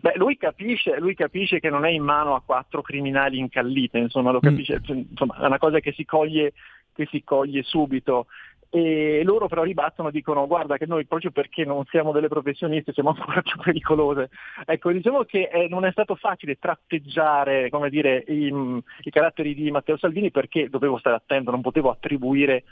Beh, 0.00 0.14
lui 0.16 0.38
capisce, 0.38 0.98
lui 0.98 1.14
capisce, 1.14 1.60
che 1.60 1.68
non 1.68 1.84
è 1.84 1.90
in 1.90 2.02
mano 2.02 2.34
a 2.34 2.40
quattro 2.40 2.80
criminali 2.80 3.38
incallite, 3.38 3.98
insomma, 3.98 4.30
lo 4.30 4.40
capisce, 4.40 4.80
mm. 4.80 4.96
insomma, 5.10 5.36
è 5.36 5.44
una 5.44 5.58
cosa 5.58 5.80
che 5.80 5.92
si 5.92 6.06
coglie, 6.06 6.54
che 6.94 7.06
si 7.10 7.22
coglie 7.22 7.62
subito 7.62 8.24
e 8.70 9.22
loro 9.24 9.48
però 9.48 9.62
ribattono 9.62 10.08
e 10.08 10.12
dicono 10.12 10.46
guarda 10.46 10.76
che 10.76 10.86
noi 10.86 11.06
proprio 11.06 11.30
perché 11.30 11.64
non 11.64 11.84
siamo 11.86 12.12
delle 12.12 12.28
professioniste 12.28 12.92
siamo 12.92 13.10
ancora 13.10 13.40
più 13.42 13.56
pericolose. 13.62 14.30
Ecco, 14.64 14.92
diciamo 14.92 15.24
che 15.24 15.48
eh, 15.52 15.68
non 15.68 15.84
è 15.84 15.90
stato 15.90 16.14
facile 16.14 16.58
tratteggiare 16.58 17.70
dire, 17.88 18.24
i, 18.28 18.52
i, 19.02 19.10
caratteri 19.10 19.54
di 19.54 19.70
Matteo 19.70 19.96
Salvini 19.96 20.30
perché 20.30 20.68
dovevo 20.68 20.98
stare 20.98 21.16
attento, 21.16 21.50
non 21.50 21.60
potevo 21.60 21.90
attribuire 21.90 22.64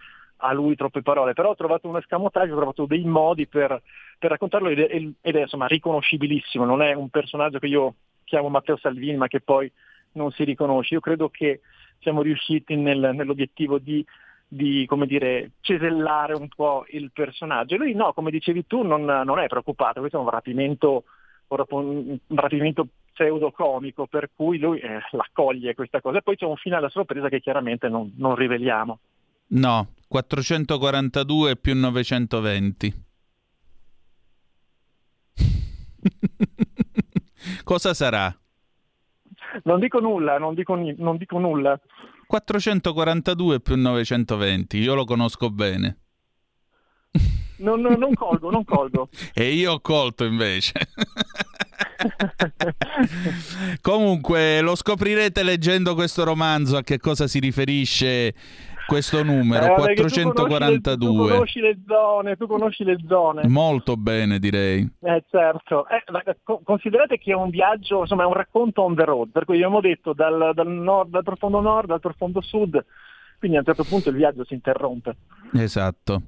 a 0.44 0.52
lui 0.52 0.74
troppe 0.74 1.02
parole, 1.02 1.34
però 1.34 1.50
ho 1.50 1.54
trovato 1.54 1.88
un 1.88 1.96
escamotaggio, 1.96 2.52
ho 2.52 2.56
trovato 2.56 2.86
dei 2.86 3.04
modi 3.04 3.46
per, 3.46 3.80
per 4.18 4.30
raccontarlo 4.30 4.68
ed 4.68 4.80
è, 4.80 4.90
ed 5.20 5.36
è 5.36 5.40
insomma, 5.40 5.66
riconoscibilissimo, 5.66 6.64
non 6.64 6.82
è 6.82 6.94
un 6.94 7.08
personaggio 7.10 7.58
che 7.58 7.66
io 7.66 7.94
chiamo 8.24 8.48
Matteo 8.48 8.76
Salvini 8.76 9.16
ma 9.16 9.28
che 9.28 9.40
poi 9.40 9.70
non 10.12 10.30
si 10.32 10.44
riconosce. 10.44 10.94
Io 10.94 11.00
credo 11.00 11.28
che 11.28 11.60
siamo 12.00 12.22
riusciti 12.22 12.76
nel, 12.76 13.12
nell'obiettivo 13.14 13.78
di 13.78 14.04
di 14.54 14.84
come 14.86 15.06
dire, 15.06 15.52
cesellare 15.62 16.34
un 16.34 16.46
po' 16.54 16.84
il 16.90 17.10
personaggio. 17.10 17.74
E 17.74 17.78
lui 17.78 17.94
no, 17.94 18.12
come 18.12 18.30
dicevi 18.30 18.66
tu, 18.66 18.82
non, 18.82 19.02
non 19.02 19.38
è 19.38 19.46
preoccupato, 19.46 20.00
questo 20.00 20.18
è 20.18 20.20
un 20.20 20.28
rapimento, 20.28 21.04
un 21.48 22.18
rapimento 22.28 22.86
pseudocomico, 23.14 24.06
per 24.06 24.28
cui 24.36 24.58
lui 24.58 24.78
eh, 24.78 25.00
l'accoglie 25.12 25.74
questa 25.74 26.02
cosa. 26.02 26.18
E 26.18 26.22
poi 26.22 26.36
c'è 26.36 26.44
un 26.44 26.56
finale 26.56 26.84
a 26.86 26.90
sorpresa 26.90 27.30
che 27.30 27.40
chiaramente 27.40 27.88
non, 27.88 28.12
non 28.18 28.34
riveliamo. 28.34 28.98
No, 29.48 29.86
442 30.06 31.56
più 31.56 31.74
920. 31.74 33.04
Cosa 37.64 37.94
sarà? 37.94 38.36
Non 39.64 39.80
dico 39.80 39.98
nulla, 39.98 40.38
non 40.38 40.52
dico, 40.52 40.74
non 40.74 41.16
dico 41.16 41.38
nulla. 41.38 41.80
442 42.32 43.60
più 43.60 43.76
920, 43.76 44.78
io 44.78 44.94
lo 44.94 45.04
conosco 45.04 45.50
bene. 45.50 45.98
Non, 47.58 47.82
non, 47.82 47.98
non 47.98 48.14
colgo, 48.14 48.50
non 48.50 48.64
colgo. 48.64 49.10
e 49.34 49.52
io 49.52 49.72
ho 49.72 49.80
colto 49.80 50.24
invece. 50.24 50.72
Comunque 53.82 54.62
lo 54.62 54.74
scoprirete 54.74 55.42
leggendo 55.42 55.94
questo 55.94 56.24
romanzo 56.24 56.78
a 56.78 56.82
che 56.82 56.98
cosa 56.98 57.26
si 57.26 57.38
riferisce 57.38 58.34
questo 58.86 59.22
numero 59.22 59.66
eh, 59.66 59.74
442. 59.74 60.96
Tu 60.96 61.28
conosci, 61.28 61.60
le, 61.60 61.74
tu 61.74 61.84
conosci, 61.84 61.84
zone, 61.86 62.36
tu 62.36 62.46
conosci 62.46 62.84
le 62.84 62.96
zone. 63.06 63.48
Molto 63.48 63.96
bene, 63.96 64.38
direi. 64.38 64.88
Eh, 65.00 65.24
certo. 65.30 65.86
Eh, 65.88 66.36
considerate 66.62 67.18
che 67.18 67.32
è 67.32 67.34
un 67.34 67.50
viaggio, 67.50 68.00
insomma, 68.00 68.22
è 68.24 68.26
un 68.26 68.34
racconto 68.34 68.82
on 68.82 68.94
the 68.94 69.04
road, 69.04 69.30
per 69.30 69.44
cui 69.44 69.56
abbiamo 69.56 69.80
detto 69.80 70.12
dal, 70.12 70.52
dal, 70.54 70.68
nord, 70.68 71.10
dal 71.10 71.22
profondo 71.22 71.60
nord 71.60 71.90
al 71.90 72.00
profondo 72.00 72.40
sud, 72.40 72.84
quindi 73.38 73.56
a 73.56 73.60
un 73.60 73.66
certo 73.66 73.84
punto 73.84 74.08
il 74.08 74.16
viaggio 74.16 74.44
si 74.44 74.54
interrompe. 74.54 75.16
Esatto. 75.54 76.22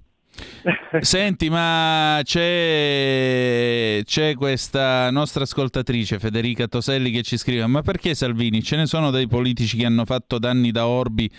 Senti, 1.00 1.50
ma 1.50 2.20
c'è, 2.22 4.00
c'è, 4.04 4.34
questa 4.34 5.10
nostra 5.10 5.44
ascoltatrice 5.44 6.18
Federica 6.18 6.66
Toselli 6.66 7.10
che 7.10 7.22
ci 7.22 7.36
scrive: 7.36 7.66
Ma 7.66 7.82
perché 7.82 8.14
Salvini? 8.14 8.62
Ce 8.62 8.76
ne 8.76 8.86
sono 8.86 9.10
dei 9.10 9.28
politici 9.28 9.76
che 9.76 9.84
hanno 9.84 10.04
fatto 10.04 10.38
danni 10.38 10.70
da 10.70 10.86
orbi 10.86 11.30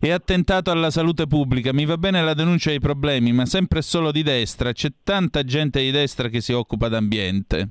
e 0.00 0.10
attentato 0.10 0.70
alla 0.70 0.90
salute 0.90 1.26
pubblica. 1.26 1.72
Mi 1.72 1.86
va 1.86 1.96
bene 1.96 2.22
la 2.22 2.34
denuncia 2.34 2.70
dei 2.70 2.80
problemi, 2.80 3.32
ma 3.32 3.46
sempre 3.46 3.82
solo 3.82 4.12
di 4.12 4.22
destra. 4.22 4.72
C'è 4.72 4.90
tanta 5.02 5.42
gente 5.42 5.80
di 5.80 5.90
destra 5.90 6.28
che 6.28 6.40
si 6.40 6.52
occupa 6.52 6.88
d'ambiente. 6.88 7.68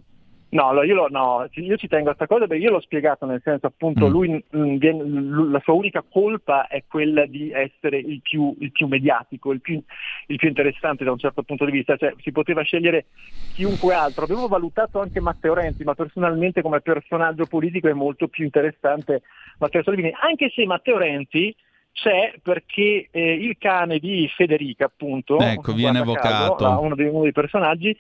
No, 0.50 0.82
io, 0.84 0.96
lo, 0.96 1.08
no, 1.10 1.48
io 1.52 1.76
ci 1.76 1.88
tengo 1.88 2.12
a 2.12 2.16
questa 2.16 2.34
cosa 2.34 2.48
perché 2.48 2.64
io 2.64 2.72
l'ho 2.72 2.80
spiegato, 2.80 3.26
nel 3.26 3.42
senso 3.44 3.66
appunto 3.66 4.08
mm. 4.08 4.10
lui, 4.10 4.30
mh, 4.30 4.58
mm, 4.58 4.76
viene, 4.78 5.04
l- 5.04 5.52
la 5.52 5.60
sua 5.64 5.74
unica 5.74 6.04
colpa 6.08 6.68
è 6.68 6.84
quella 6.88 7.26
di 7.26 7.52
essere 7.52 7.98
il 7.98 8.22
più, 8.22 8.56
il 8.60 8.72
più 8.72 8.88
mediatico, 8.88 9.52
il 9.52 9.60
più, 9.60 9.82
il 10.28 10.38
più, 10.38 10.48
interessante 10.48 11.04
da 11.04 11.12
un 11.12 11.18
certo 11.18 11.44
punto 11.44 11.66
di 11.66 11.72
vista, 11.72 11.98
cioè 11.98 12.14
si 12.22 12.32
poteva 12.32 12.62
scegliere 12.62 13.08
chiunque 13.52 13.94
altro. 13.94 14.24
Abbiamo 14.24 14.48
valutato 14.48 15.02
anche 15.02 15.20
Matteo 15.20 15.56
Renzi, 15.56 15.84
ma 15.84 15.94
personalmente 15.94 16.62
come 16.62 16.80
personaggio 16.80 17.48
politico 17.48 17.90
è 17.90 17.94
molto 17.94 18.28
più 18.28 18.46
interessante 18.46 19.24
Matteo 19.58 19.84
Salvini, 19.84 20.14
anche 20.22 20.52
se 20.54 20.66
Matteo 20.66 20.98
Renzi 20.98 21.54
c'è 21.96 22.34
perché 22.44 23.08
eh, 23.10 23.34
il 23.34 23.56
cane 23.58 24.00
di 24.00 24.30
Federica 24.36 24.86
appunto, 24.86 25.40
ecco, 25.40 25.72
viene 25.72 26.00
evocato, 26.00 26.56
caso, 26.56 26.82
uno, 26.82 26.94
dei, 26.94 27.08
uno 27.08 27.24
dei 27.24 27.32
personaggi, 27.32 27.96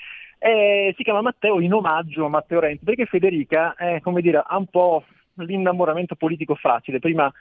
eh, 0.45 0.93
si 0.95 1.01
chiama 1.01 1.21
Matteo 1.21 1.59
in 1.59 1.73
omaggio 1.73 2.25
a 2.25 2.29
Matteo 2.29 2.59
Renzi, 2.59 2.85
perché 2.85 3.07
Federica 3.07 3.73
è, 3.73 3.99
come 4.01 4.21
dire, 4.21 4.43
ha 4.45 4.55
un 4.55 4.67
po' 4.67 5.03
l'innamoramento 5.37 6.13
politico 6.13 6.53
facile. 6.53 6.99
Prima 6.99 7.33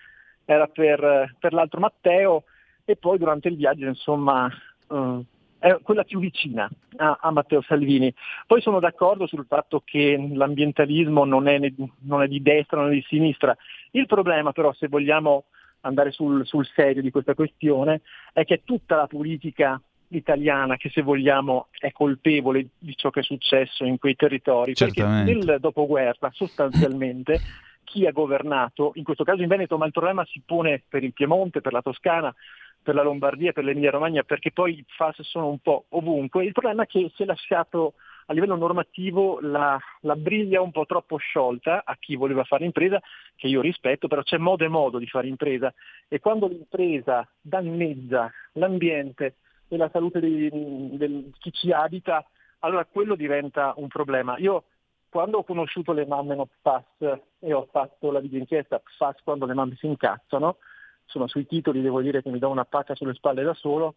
era 0.46 0.66
per, 0.68 1.34
per 1.38 1.52
l'altro 1.52 1.80
Matteo 1.80 2.44
e 2.82 2.96
poi 2.96 3.18
durante 3.18 3.48
il 3.48 3.57
viaggio 3.57 3.86
insomma 3.86 4.50
uh, 4.88 5.22
è 5.59 5.78
quella 5.82 6.05
più 6.05 6.18
vicina 6.18 6.66
a, 6.96 7.18
a, 7.20 7.30
Matteo 7.30 7.61
Salvini. 7.61 8.12
Poi 8.46 8.62
sono 8.62 8.80
d'accordo 8.80 9.26
sul 9.26 9.44
fatto 9.46 9.82
che 9.84 10.30
l'ambientalismo 10.32 11.26
non 11.26 11.46
è, 11.46 11.59
non 12.00 12.22
è, 12.22 12.26
di 12.26 12.40
destra, 12.40 12.80
non 12.80 12.90
è 12.90 12.94
di 12.94 13.05
sinistra. 13.07 13.55
Il 13.90 14.07
problema 14.07 14.52
però, 14.52 14.72
se 14.72 14.88
vogliamo 14.88 15.44
andare 15.82 16.11
sul, 16.11 16.46
sul 16.46 16.66
serio 16.74 17.02
di 17.02 17.11
questa 17.11 17.34
questione, 17.34 18.00
è 18.32 18.44
che 18.44 18.62
tutta 18.64 18.96
la 18.96 19.07
politica 19.07 19.78
italiana 20.17 20.77
che 20.77 20.91
se 20.91 21.03
vogliamo 21.03 21.69
è 21.79 21.93
colpevole 21.93 22.69
di 22.79 22.97
ciò 22.97 23.11
che 23.11 23.21
è 23.21 23.23
successo 23.23 23.85
in 23.85 23.99
quei 23.99 24.17
territori, 24.17 24.75
Certamente. 24.75 25.33
perché 25.33 25.47
nel 25.47 25.61
dopoguerra 25.61 26.31
sostanzialmente 26.33 27.41
chi 27.85 28.07
ha 28.07 28.12
governato, 28.12 28.93
in 28.95 29.05
questo 29.05 29.25
caso 29.25 29.43
in 29.43 29.49
Veneto, 29.49 29.79
ma 29.79 29.87
il 29.87 29.93
problema 29.93 30.25
si 30.25 30.43
pone 30.45 30.83
per 30.89 31.05
il 31.05 31.12
Piemonte, 31.12 31.61
per 31.61 31.73
la 31.73 31.83
Toscana, 31.83 32.35
per 32.83 32.95
la 32.95 33.03
Lombardia, 33.03 33.53
per 33.53 33.65
l'Emilia 33.65 33.91
Romagna, 33.91 34.23
perché 34.23 34.53
poi 34.53 34.79
i 34.79 34.85
FAS 34.87 35.23
sono 35.23 35.49
un 35.49 35.59
po' 35.59 35.87
ovunque. 35.91 36.45
Il 36.45 36.53
problema 36.53 36.83
è 36.83 36.87
che 36.87 37.11
si 37.15 37.23
è 37.23 37.27
lasciato 37.27 37.95
a 38.27 38.33
livello 38.33 38.57
normativo 38.57 39.39
la, 39.41 39.79
la, 40.01 40.17
briglia 40.17 40.61
un 40.61 40.71
po' 40.71 40.87
troppo 40.87 41.17
sciolta 41.17 41.83
a 41.85 41.97
chi 41.99 42.17
voleva 42.17 42.45
fare 42.45 42.65
impresa, 42.65 43.01
che 43.37 43.49
io 43.49 43.61
rispetto, 43.61 44.09
però 44.09 44.23
c'è 44.23 44.39
modo 44.39 44.65
e 44.65 44.69
modo 44.69 44.99
di 44.99 45.07
fare 45.07 45.27
impresa 45.27 45.73
e 46.09 46.21
quando 46.21 46.47
l'impresa 46.47 47.27
danneggia 47.41 48.31
l'ambiente 48.53 49.37
e 49.75 49.79
la 49.79 49.91
salute 49.91 50.20
di, 50.20 50.51
di 50.51 51.33
chi 51.39 51.53
ci 51.53 51.72
abita, 51.72 52.25
allora 52.61 52.85
quello 52.85 53.14
diventa 53.14 53.75
un 53.77 53.89
problema. 53.89 54.37
Io 54.39 54.64
quando 55.09 55.39
ho 55.39 55.45
conosciuto 55.45 55.93
le 55.93 56.07
mamme 56.07 56.35
no 56.35 56.47
PFAS 56.47 57.20
e 57.39 57.53
ho 57.53 57.68
fatto 57.70 58.11
la 58.11 58.20
videoinchiesta 58.20 58.81
PFAS 58.81 59.22
quando 59.22 59.47
le 59.47 59.55
mamme 59.55 59.77
si 59.77 59.87
incazzano, 59.87 60.57
sono 61.05 61.27
sui 61.29 61.47
titoli, 61.47 61.83
devo 61.83 62.01
dire 62.01 62.22
che 62.22 62.31
mi 62.31 62.39
do 62.39 62.49
una 62.49 62.64
pacca 62.64 62.95
sulle 62.95 63.14
spalle 63.14 63.43
da 63.43 63.55
solo, 63.55 63.95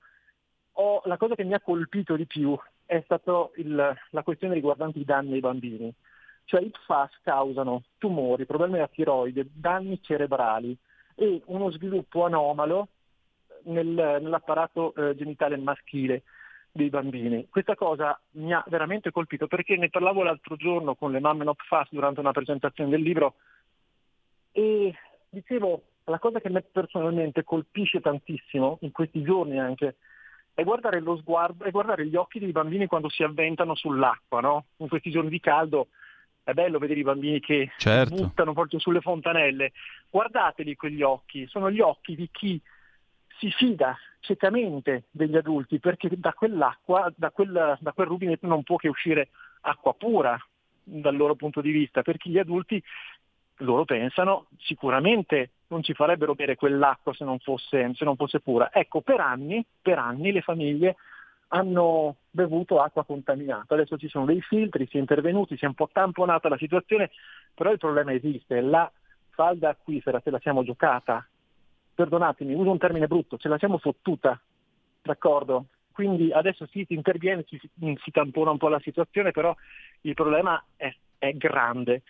ho, 0.74 1.02
la 1.06 1.18
cosa 1.18 1.34
che 1.34 1.44
mi 1.44 1.54
ha 1.54 1.60
colpito 1.60 2.16
di 2.16 2.28
più 2.28 2.56
è 2.86 3.02
stata 3.04 3.50
la 4.12 4.24
questione 4.24 4.54
riguardante 4.54 5.00
i 5.00 5.06
danni 5.06 5.34
ai 5.34 5.40
bambini. 5.40 5.92
Cioè 6.44 6.62
i 6.62 6.70
PFAS 6.70 7.20
causano 7.24 7.84
tumori, 7.98 8.46
problemi 8.46 8.76
alla 8.76 8.88
tiroide, 8.88 9.48
danni 9.52 10.00
cerebrali 10.02 10.78
e 11.16 11.42
uno 11.46 11.72
sviluppo 11.72 12.26
anomalo 12.26 12.90
nel, 13.68 14.20
nell'apparato 14.22 14.94
eh, 14.96 15.16
genitale 15.16 15.58
maschile 15.58 16.24
dei 16.72 16.90
bambini. 16.90 17.48
Questa 17.50 17.76
cosa 17.76 18.20
mi 18.32 18.54
ha 18.54 18.64
veramente 18.68 19.12
colpito 19.12 19.48
perché 19.48 19.76
ne 19.78 19.90
parlavo 19.90 20.24
l'altro 20.24 20.56
giorno 20.56 20.96
con 20.96 21.12
le 21.12 21.20
mamme 21.20 21.44
not 21.44 21.62
fast 21.64 21.92
durante 21.92 22.20
una 22.20 22.32
presentazione 22.32 22.90
del 22.90 23.02
libro 23.02 23.36
e 24.52 24.94
dicevo 25.30 25.84
la 26.06 26.20
cosa 26.20 26.40
che 26.40 26.48
a 26.48 26.52
me 26.52 26.62
personalmente 26.62 27.44
colpisce 27.44 28.00
tantissimo 28.00 28.78
in 28.82 28.92
questi 28.92 29.22
giorni 29.24 29.60
anche 29.60 29.98
è 30.54 30.64
guardare 30.64 31.00
lo 31.02 31.18
sguardo 31.18 31.66
e 31.66 31.72
guardare 31.72 32.08
gli 32.08 32.16
occhi 32.16 32.40
dei 32.40 32.52
bambini 32.52 32.88
quando 32.88 33.10
si 33.10 33.22
avventano 33.22 33.76
sull'acqua, 33.76 34.40
no? 34.40 34.66
In 34.78 34.88
questi 34.88 35.12
giorni 35.12 35.30
di 35.30 35.40
caldo 35.40 35.90
è 36.44 36.54
bello 36.54 36.80
vedere 36.80 37.02
i 37.02 37.04
bambini 37.04 37.40
che 37.40 37.70
certo. 37.78 38.16
buttano 38.16 38.54
proprio 38.54 38.80
sulle 38.80 39.02
fontanelle. 39.02 39.74
Guardateli 40.10 40.76
quegli 40.76 41.04
occhi, 41.04 41.46
sono 41.46 41.70
gli 41.70 41.80
occhi 41.80 42.16
di 42.16 42.28
chi 42.32 42.60
si 43.38 43.52
fida 43.52 43.98
ciecamente 44.20 45.06
degli 45.12 45.36
adulti 45.36 45.80
perché 45.80 46.10
da 46.12 46.34
quell'acqua, 46.34 47.12
da 47.16 47.32
quel, 47.32 47.78
da 47.80 47.92
quel 47.94 48.08
rubinetto 48.08 48.48
non 48.48 48.64
può 48.64 48.76
che 48.78 48.90
uscire 48.90 49.30
acqua 49.62 49.94
pura 49.94 50.38
dal 50.84 51.16
loro 51.16 51.36
punto 51.36 51.62
di 51.62 51.72
vista, 51.72 52.02
perché 52.02 52.30
gli 52.30 52.38
adulti 52.38 52.82
loro 53.58 53.86
pensano 53.86 54.48
sicuramente 54.60 55.52
non 55.68 55.84
ci 55.84 55.94
farebbero 55.94 56.36
bere 56.36 56.56
quell'acqua 56.56 57.14
se 57.14 57.26
non 57.26 57.40
fosse, 57.40 57.92
se 57.94 58.06
non 58.06 58.16
fosse 58.16 58.40
pura. 58.40 58.72
Ecco, 58.72 59.02
per 59.02 59.20
anni, 59.20 59.66
per 59.82 59.98
anni 59.98 60.32
le 60.32 60.42
famiglie 60.42 60.96
hanno 61.50 62.18
bevuto 62.30 62.80
acqua 62.82 63.04
contaminata. 63.04 63.74
Adesso 63.74 63.98
ci 63.98 64.08
sono 64.08 64.26
dei 64.26 64.42
filtri, 64.42 64.88
si 64.88 64.98
è 64.98 65.00
intervenuti, 65.00 65.58
si 65.58 65.66
è 65.66 65.68
un 65.68 65.74
po' 65.74 65.90
tamponata 65.92 66.50
la 66.50 66.58
situazione, 66.58 67.12
però 67.54 67.72
il 67.72 67.78
problema 67.78 68.14
esiste. 68.14 68.62
La 68.62 68.90
falda 69.30 69.70
acquifera 69.70 70.22
se 70.24 70.30
la 70.30 70.40
siamo 70.40 70.64
giocata, 70.64 71.26
perdonatemi, 71.98 72.54
uso 72.54 72.70
un 72.70 72.78
termine 72.78 73.08
brutto, 73.08 73.38
ce 73.38 73.48
la 73.48 73.58
siamo 73.58 73.80
fottuta, 73.80 74.40
d'accordo? 75.02 75.66
Quindi 75.92 76.32
adesso 76.32 76.68
si 76.68 76.86
interviene, 76.90 77.44
si, 77.48 77.60
si 77.60 78.12
tampona 78.12 78.52
un 78.52 78.60
po' 78.60 78.68
la 78.68 78.80
situazione, 78.82 79.32
però 79.32 79.56
il 80.02 80.14
problema 80.14 80.64
è, 80.76 80.94
è 81.18 81.34
grande. 81.34 82.04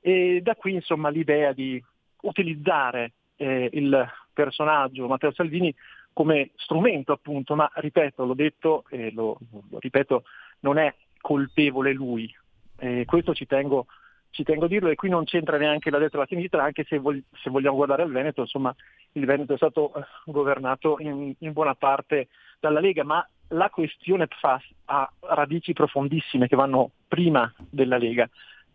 E 0.00 0.40
da 0.42 0.56
qui 0.56 0.74
insomma 0.74 1.10
l'idea 1.10 1.52
di 1.52 1.80
utilizzare 2.22 3.12
eh, 3.36 3.70
il 3.72 4.04
personaggio 4.32 5.06
Matteo 5.06 5.32
Salvini 5.32 5.72
come 6.12 6.50
strumento 6.56 7.12
appunto, 7.12 7.54
ma 7.54 7.70
ripeto, 7.72 8.24
l'ho 8.24 8.34
detto 8.34 8.84
e 8.90 9.12
lo, 9.12 9.38
lo 9.70 9.78
ripeto, 9.78 10.24
non 10.60 10.78
è 10.78 10.92
colpevole 11.20 11.92
lui. 11.92 12.34
Eh, 12.78 13.04
questo 13.04 13.32
ci 13.32 13.46
tengo, 13.46 13.86
ci 14.30 14.42
tengo, 14.44 14.66
a 14.66 14.68
dirlo 14.68 14.88
e 14.88 14.94
qui 14.94 15.08
non 15.08 15.24
c'entra 15.24 15.58
neanche 15.58 15.90
la 15.90 15.98
destra 15.98 16.18
e 16.18 16.20
la 16.22 16.26
sinistra, 16.28 16.64
anche 16.64 16.84
se, 16.88 16.98
vog- 16.98 17.22
se, 17.42 17.50
vogliamo 17.50 17.76
guardare 17.76 18.02
al 18.02 18.12
Veneto, 18.12 18.42
insomma 18.42 18.74
il 19.12 19.26
Veneto 19.26 19.54
è 19.54 19.56
stato 19.56 19.92
eh, 19.94 20.04
governato 20.26 20.96
in, 21.00 21.34
in 21.38 21.52
buona 21.52 21.74
parte 21.74 22.28
dalla 22.60 22.80
Lega, 22.80 23.04
ma 23.04 23.26
la 23.48 23.68
questione 23.70 24.28
PFAS 24.28 24.62
ha 24.86 25.10
radici 25.20 25.72
profondissime 25.72 26.46
che 26.46 26.56
vanno 26.56 26.90
prima 27.08 27.52
della 27.68 27.98
Lega. 27.98 28.28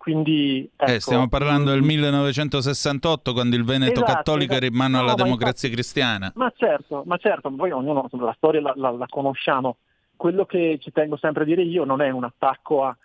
Quindi, 0.06 0.60
eh, 0.60 0.84
ecco, 0.84 0.92
eh, 0.92 1.00
stiamo 1.00 1.28
parlando 1.28 1.72
del 1.72 1.82
1968 1.82 3.34
quando 3.34 3.56
il 3.56 3.64
Veneto 3.64 4.04
esatto, 4.04 4.12
cattolico 4.12 4.52
esatto. 4.52 4.58
era 4.58 4.66
in 4.68 4.78
mano 4.78 4.98
no, 4.98 5.04
alla 5.04 5.16
democrazia 5.16 5.68
infatti, 5.68 5.74
cristiana. 5.74 6.32
Ma 6.36 6.54
certo, 6.56 7.04
ma 7.08 7.18
certo, 7.18 7.50
poi 7.50 7.72
ognuno 7.72 8.08
la 8.12 8.34
storia 8.38 8.62
la, 8.62 8.74
la, 8.76 8.92
la, 8.92 9.06
conosciamo. 9.10 9.78
Quello 10.16 10.46
che 10.46 10.78
ci 10.80 10.92
tengo 10.92 11.18
sempre 11.18 11.42
a 11.42 11.46
dire 11.46 11.64
io 11.64 11.86
non 11.86 12.02
è 12.02 12.12
un 12.12 12.24
attacco 12.24 12.84
a, 12.84 12.96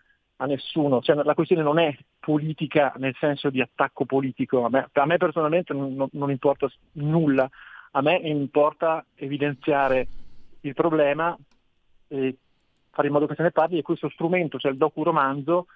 a 0.43 0.47
nessuno, 0.47 1.03
cioè, 1.03 1.17
la 1.17 1.35
questione 1.35 1.63
non 1.63 1.79
è 1.79 1.95
politica 2.19 2.95
nel 2.97 3.15
senso 3.19 3.51
di 3.51 3.61
attacco 3.61 4.07
politico, 4.07 4.65
a 4.65 4.71
me, 4.71 4.89
a 4.91 5.07
me 5.07 5.19
personalmente 5.19 5.75
non, 5.75 6.09
non 6.13 6.31
importa 6.31 6.67
nulla, 6.93 7.49
a 7.93 8.01
me 8.01 8.17
importa 8.17 9.05
evidenziare 9.17 10.07
il 10.63 10.73
problema 10.73 11.37
e 12.09 12.37
fare 12.91 13.07
in 13.07 13.13
modo 13.13 13.27
che 13.27 13.35
se 13.35 13.43
ne 13.43 13.51
parli. 13.51 13.79
E 13.79 13.83
questo 13.83 14.09
strumento, 14.09 14.59
cioè 14.59 14.73
il 14.73 14.79
docu-romanzo, 14.79 15.67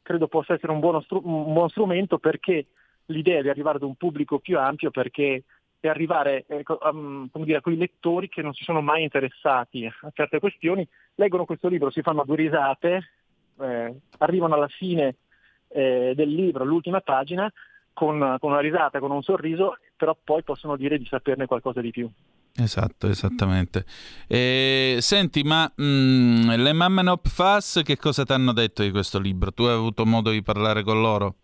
credo 0.00 0.28
possa 0.28 0.54
essere 0.54 0.72
un, 0.72 1.02
stru- 1.02 1.24
un 1.24 1.52
buon 1.52 1.68
strumento 1.68 2.18
perché 2.18 2.66
l'idea 3.06 3.42
di 3.42 3.50
arrivare 3.50 3.76
ad 3.76 3.82
un 3.82 3.96
pubblico 3.96 4.38
più 4.38 4.58
ampio 4.58 4.90
perché 4.90 5.44
è 5.78 5.88
arrivare 5.88 6.46
eh, 6.48 6.64
um, 6.90 7.28
dire, 7.32 7.58
a 7.58 7.60
quei 7.60 7.76
lettori 7.76 8.30
che 8.30 8.40
non 8.40 8.54
si 8.54 8.64
sono 8.64 8.80
mai 8.80 9.02
interessati 9.02 9.84
a 9.84 10.10
certe 10.14 10.38
questioni, 10.38 10.88
leggono 11.16 11.44
questo 11.44 11.68
libro, 11.68 11.90
si 11.90 12.00
fanno 12.00 12.24
due 12.24 12.36
risate, 12.36 13.10
eh, 13.60 13.94
arrivano 14.18 14.54
alla 14.54 14.68
fine 14.68 15.16
eh, 15.68 16.12
del 16.14 16.28
libro, 16.28 16.62
all'ultima 16.62 17.00
pagina, 17.00 17.50
con, 17.92 18.36
con 18.40 18.50
una 18.50 18.60
risata, 18.60 18.98
con 18.98 19.10
un 19.10 19.22
sorriso, 19.22 19.78
però 19.96 20.16
poi 20.22 20.42
possono 20.42 20.76
dire 20.76 20.98
di 20.98 21.06
saperne 21.06 21.46
qualcosa 21.46 21.80
di 21.80 21.90
più. 21.90 22.10
Esatto, 22.58 23.08
esattamente. 23.08 23.84
E, 24.26 24.96
senti, 25.00 25.42
ma 25.42 25.70
mh, 25.74 25.84
mm, 25.84 26.50
le 26.50 26.72
mamme 26.72 27.02
Nop 27.02 27.28
Fas 27.28 27.82
che 27.84 27.96
cosa 27.96 28.24
ti 28.24 28.32
hanno 28.32 28.52
detto 28.52 28.82
di 28.82 28.90
questo 28.90 29.18
libro? 29.18 29.52
Tu 29.52 29.64
hai 29.64 29.74
avuto 29.74 30.06
modo 30.06 30.30
di 30.30 30.42
parlare 30.42 30.82
con 30.82 31.00
loro? 31.00 31.34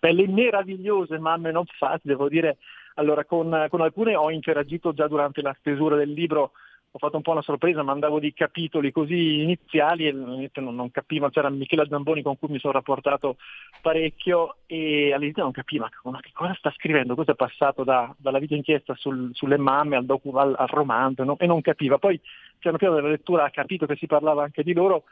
Beh, 0.00 0.12
le 0.12 0.26
meravigliose 0.26 1.18
mamme 1.18 1.52
Nop 1.52 1.68
Fas, 1.76 2.00
devo 2.02 2.28
dire, 2.28 2.58
allora 2.94 3.24
con, 3.24 3.66
con 3.68 3.82
alcune 3.82 4.16
ho 4.16 4.30
interagito 4.30 4.92
già 4.94 5.06
durante 5.06 5.42
la 5.42 5.54
stesura 5.58 5.96
del 5.96 6.12
libro 6.12 6.52
ho 6.94 6.98
fatto 6.98 7.16
un 7.16 7.22
po' 7.22 7.30
una 7.30 7.40
sorpresa, 7.40 7.82
mandavo 7.82 8.20
dei 8.20 8.34
capitoli 8.34 8.92
così 8.92 9.40
iniziali 9.40 10.06
e 10.06 10.12
non, 10.12 10.46
non 10.74 10.90
capivo, 10.90 11.30
c'era 11.30 11.48
Michela 11.48 11.86
Zamboni 11.88 12.20
con 12.20 12.38
cui 12.38 12.48
mi 12.48 12.58
sono 12.58 12.74
rapportato 12.74 13.36
parecchio 13.80 14.56
e 14.66 15.10
all'inizio 15.14 15.42
non 15.42 15.52
capiva 15.52 15.88
ma 16.04 16.20
che 16.20 16.32
cosa 16.34 16.54
sta 16.54 16.70
scrivendo, 16.72 17.14
cosa 17.14 17.32
è 17.32 17.34
passato 17.34 17.82
da, 17.82 18.14
dalla 18.18 18.38
video 18.38 18.58
inchiesta 18.58 18.94
sul, 18.94 19.30
sulle 19.32 19.56
mamme 19.56 19.96
al, 19.96 20.04
docu, 20.04 20.36
al, 20.36 20.54
al 20.54 20.68
romanzo 20.68 21.24
no? 21.24 21.38
e 21.38 21.46
non 21.46 21.62
capiva. 21.62 21.96
Poi 21.96 22.20
piano 22.58 22.76
piano 22.76 22.96
nella 22.96 23.08
lettura 23.08 23.44
ha 23.44 23.50
capito 23.50 23.86
che 23.86 23.96
si 23.96 24.06
parlava 24.06 24.42
anche 24.42 24.62
di 24.62 24.74
loro, 24.74 25.04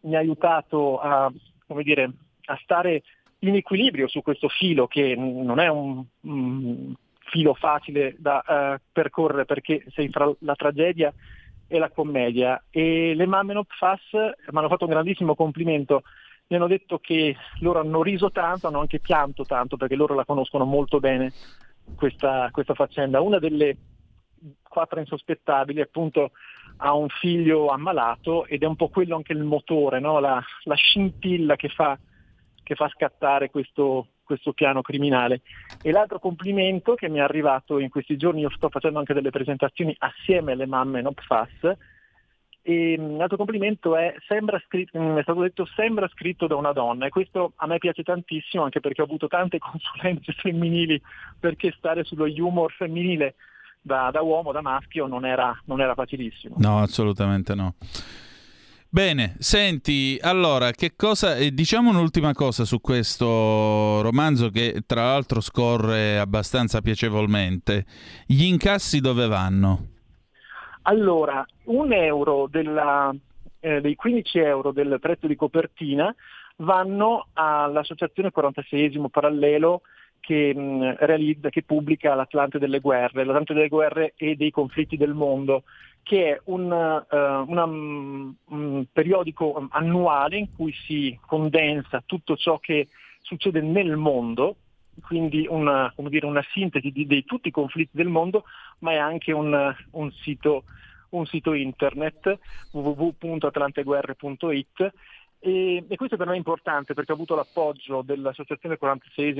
mi 0.00 0.16
ha 0.16 0.18
aiutato 0.18 0.98
a, 0.98 1.32
dire, 1.82 2.10
a 2.46 2.58
stare 2.64 3.02
in 3.40 3.54
equilibrio 3.54 4.08
su 4.08 4.22
questo 4.22 4.48
filo 4.48 4.88
che 4.88 5.14
non 5.14 5.60
è 5.60 5.68
un, 5.68 6.04
un 6.22 6.94
filo 7.30 7.54
facile 7.54 8.16
da 8.18 8.42
uh, 8.46 8.80
percorrere 8.92 9.44
perché 9.44 9.84
sei 9.88 10.08
fra 10.08 10.30
la 10.40 10.54
tragedia 10.54 11.12
e 11.66 11.78
la 11.78 11.90
commedia. 11.90 12.62
E 12.70 13.14
le 13.14 13.26
mamme 13.26 13.52
Not 13.52 13.72
Fas 13.76 14.00
mi 14.12 14.58
hanno 14.58 14.68
fatto 14.68 14.84
un 14.84 14.90
grandissimo 14.90 15.34
complimento. 15.34 16.02
Mi 16.48 16.56
hanno 16.56 16.66
detto 16.66 16.98
che 16.98 17.36
loro 17.60 17.80
hanno 17.80 18.02
riso 18.02 18.30
tanto, 18.30 18.66
hanno 18.66 18.80
anche 18.80 19.00
pianto 19.00 19.44
tanto 19.44 19.76
perché 19.76 19.94
loro 19.94 20.14
la 20.14 20.24
conoscono 20.24 20.64
molto 20.64 20.98
bene 20.98 21.32
questa, 21.94 22.48
questa 22.50 22.74
faccenda. 22.74 23.20
Una 23.20 23.38
delle 23.38 23.76
quattro 24.62 25.00
insospettabili 25.00 25.80
appunto 25.80 26.32
ha 26.78 26.94
un 26.94 27.08
figlio 27.08 27.68
ammalato 27.68 28.46
ed 28.46 28.62
è 28.62 28.66
un 28.66 28.76
po' 28.76 28.88
quello 28.88 29.16
anche 29.16 29.32
il 29.32 29.42
motore, 29.42 30.00
no? 30.00 30.20
la, 30.20 30.42
la, 30.64 30.74
scintilla 30.74 31.56
che 31.56 31.68
fa, 31.68 31.98
che 32.62 32.74
fa 32.74 32.88
scattare 32.88 33.50
questo, 33.50 34.06
questo 34.28 34.52
piano 34.52 34.82
criminale. 34.82 35.40
E 35.82 35.90
l'altro 35.90 36.18
complimento 36.18 36.94
che 36.94 37.08
mi 37.08 37.18
è 37.18 37.22
arrivato 37.22 37.78
in 37.78 37.88
questi 37.88 38.18
giorni, 38.18 38.42
io 38.42 38.50
sto 38.50 38.68
facendo 38.68 38.98
anche 38.98 39.14
delle 39.14 39.30
presentazioni 39.30 39.96
assieme 39.98 40.52
alle 40.52 40.66
mamme 40.66 41.00
NOPFAS, 41.00 41.76
e 42.60 42.96
l'altro 42.98 43.38
complimento 43.38 43.96
è, 43.96 44.14
scritto, 44.66 45.16
è 45.16 45.22
stato 45.22 45.40
detto 45.40 45.64
sembra 45.74 46.06
scritto 46.08 46.46
da 46.46 46.54
una 46.56 46.72
donna 46.72 47.06
e 47.06 47.08
questo 47.08 47.52
a 47.56 47.66
me 47.66 47.78
piace 47.78 48.02
tantissimo 48.02 48.62
anche 48.62 48.80
perché 48.80 49.00
ho 49.00 49.06
avuto 49.06 49.26
tante 49.26 49.56
consulenze 49.58 50.32
femminili 50.32 51.00
perché 51.40 51.72
stare 51.78 52.04
sullo 52.04 52.26
humor 52.26 52.70
femminile 52.72 53.36
da, 53.80 54.10
da 54.12 54.20
uomo, 54.20 54.52
da 54.52 54.60
maschio 54.60 55.06
non 55.06 55.24
era, 55.24 55.58
non 55.64 55.80
era 55.80 55.94
facilissimo. 55.94 56.56
No, 56.58 56.80
assolutamente 56.80 57.54
no. 57.54 57.74
Bene, 58.90 59.34
senti, 59.38 60.18
allora, 60.18 60.70
che 60.70 60.96
cosa, 60.96 61.36
eh, 61.36 61.50
diciamo 61.50 61.90
un'ultima 61.90 62.32
cosa 62.32 62.64
su 62.64 62.80
questo 62.80 64.00
romanzo 64.00 64.48
che 64.48 64.82
tra 64.86 65.02
l'altro 65.02 65.42
scorre 65.42 66.18
abbastanza 66.18 66.80
piacevolmente. 66.80 67.84
Gli 68.26 68.44
incassi 68.44 69.00
dove 69.00 69.26
vanno? 69.26 69.88
Allora, 70.82 71.44
un 71.64 71.92
euro 71.92 72.48
della, 72.50 73.14
eh, 73.60 73.82
dei 73.82 73.94
15 73.94 74.38
euro 74.38 74.72
del 74.72 74.96
prezzo 74.98 75.26
di 75.26 75.36
copertina 75.36 76.14
vanno 76.56 77.26
all'associazione 77.34 78.30
46 78.30 78.98
parallelo 79.10 79.82
che, 80.18 80.54
mh, 80.54 80.96
realizza, 81.00 81.50
che 81.50 81.62
pubblica 81.62 82.14
l'Atlante 82.14 82.58
delle 82.58 82.80
guerre, 82.80 83.24
l'Atlante 83.24 83.52
delle 83.52 83.68
guerre 83.68 84.14
e 84.16 84.34
dei 84.34 84.50
conflitti 84.50 84.96
del 84.96 85.12
mondo, 85.12 85.64
che 86.08 86.32
è 86.32 86.40
un, 86.44 86.70
uh, 86.70 87.04
una, 87.50 87.64
un 87.64 88.86
periodico 88.90 89.66
annuale 89.68 90.38
in 90.38 90.54
cui 90.56 90.72
si 90.72 91.20
condensa 91.26 92.02
tutto 92.06 92.34
ciò 92.34 92.58
che 92.58 92.88
succede 93.20 93.60
nel 93.60 93.94
mondo, 93.96 94.56
quindi 95.02 95.46
una, 95.46 95.92
dire, 96.08 96.24
una 96.24 96.42
sintesi 96.50 96.90
di, 96.92 97.06
di, 97.06 97.26
tutti 97.26 97.48
i 97.48 97.50
conflitti 97.50 97.94
del 97.94 98.08
mondo, 98.08 98.44
ma 98.78 98.92
è 98.92 98.96
anche 98.96 99.32
un, 99.32 99.74
un, 99.90 100.10
sito, 100.12 100.64
un 101.10 101.26
sito, 101.26 101.52
internet 101.52 102.38
www.atlanteguerre.it 102.72 104.92
e, 105.40 105.84
e, 105.86 105.96
questo 105.96 106.16
per 106.16 106.26
me 106.26 106.32
è 106.32 106.38
importante 106.38 106.94
perché 106.94 107.12
ho 107.12 107.16
avuto 107.16 107.34
l'appoggio 107.34 108.00
dell'Associazione 108.00 108.78
46 108.78 109.34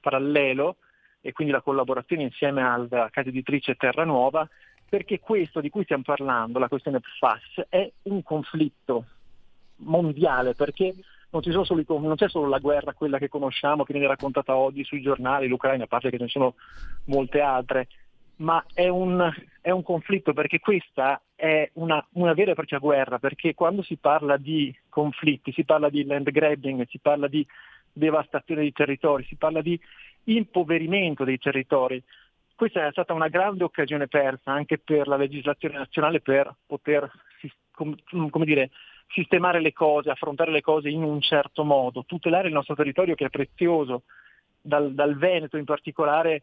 Parallelo 0.00 0.76
e 1.20 1.32
quindi 1.32 1.52
la 1.52 1.60
collaborazione 1.60 2.22
insieme 2.22 2.62
alla 2.62 3.10
casa 3.10 3.28
editrice 3.28 3.74
Terra 3.74 4.04
Nuova, 4.04 4.48
perché 4.88 5.20
questo 5.20 5.60
di 5.60 5.70
cui 5.70 5.84
stiamo 5.84 6.02
parlando, 6.04 6.58
la 6.58 6.68
questione 6.68 7.00
PFAS, 7.00 7.66
è 7.68 7.90
un 8.02 8.22
conflitto 8.22 9.04
mondiale 9.76 10.54
perché 10.54 10.94
non, 11.30 11.64
solo, 11.64 11.82
non, 11.98 12.14
c'è 12.14 12.28
solo 12.28 12.48
la 12.48 12.58
guerra, 12.58 12.92
quella 12.92 13.18
che 13.18 13.28
conosciamo, 13.28 13.84
che 13.84 13.92
viene 13.92 14.08
raccontata 14.08 14.56
oggi 14.56 14.84
sui 14.84 15.02
giornali, 15.02 15.48
l'Ucraina, 15.48 15.84
a 15.84 15.88
parte 15.88 16.10
che 16.10 16.16
ce 16.16 16.22
ne 16.24 16.28
sono 16.28 16.54
molte 17.06 17.40
altre, 17.40 17.88
ma 18.36 18.64
è 18.72 18.88
un, 18.88 19.32
è 19.60 19.70
un 19.70 19.82
conflitto 19.82 20.32
perché 20.32 20.60
questa 20.60 21.20
è 21.34 21.68
una, 21.74 22.04
una, 22.12 22.34
vera 22.34 22.52
e 22.52 22.54
propria 22.54 22.78
guerra, 22.78 23.18
perché 23.18 23.54
quando 23.54 23.82
si 23.82 23.96
parla 23.96 24.36
di 24.36 24.74
conflitti, 24.88 25.52
si 25.52 25.64
parla 25.64 25.88
di 25.88 26.04
land 26.04 26.30
grabbing, 26.30 26.86
si 26.88 26.98
parla 26.98 27.26
di 27.26 27.46
devastazione 27.92 28.62
dei 28.62 28.72
territori, 28.72 29.24
si 29.24 29.36
parla 29.36 29.60
di 29.60 29.78
impoverimento 30.24 31.24
dei 31.24 31.38
territori. 31.38 32.02
Questa 32.54 32.86
è 32.86 32.90
stata 32.92 33.12
una 33.12 33.28
grande 33.28 33.64
occasione 33.64 34.06
persa 34.06 34.52
anche 34.52 34.78
per 34.78 35.08
la 35.08 35.16
legislazione 35.16 35.76
nazionale 35.76 36.20
per 36.20 36.54
poter 36.66 37.10
come 37.74 38.44
dire, 38.44 38.70
sistemare 39.08 39.60
le 39.60 39.72
cose, 39.72 40.10
affrontare 40.10 40.50
le 40.50 40.60
cose 40.60 40.88
in 40.88 41.02
un 41.02 41.20
certo 41.20 41.64
modo, 41.64 42.04
tutelare 42.04 42.48
il 42.48 42.54
nostro 42.54 42.74
territorio 42.74 43.14
che 43.14 43.26
è 43.26 43.30
prezioso, 43.30 44.02
dal, 44.60 44.94
dal 44.94 45.16
Veneto 45.16 45.56
in 45.56 45.64
particolare 45.64 46.42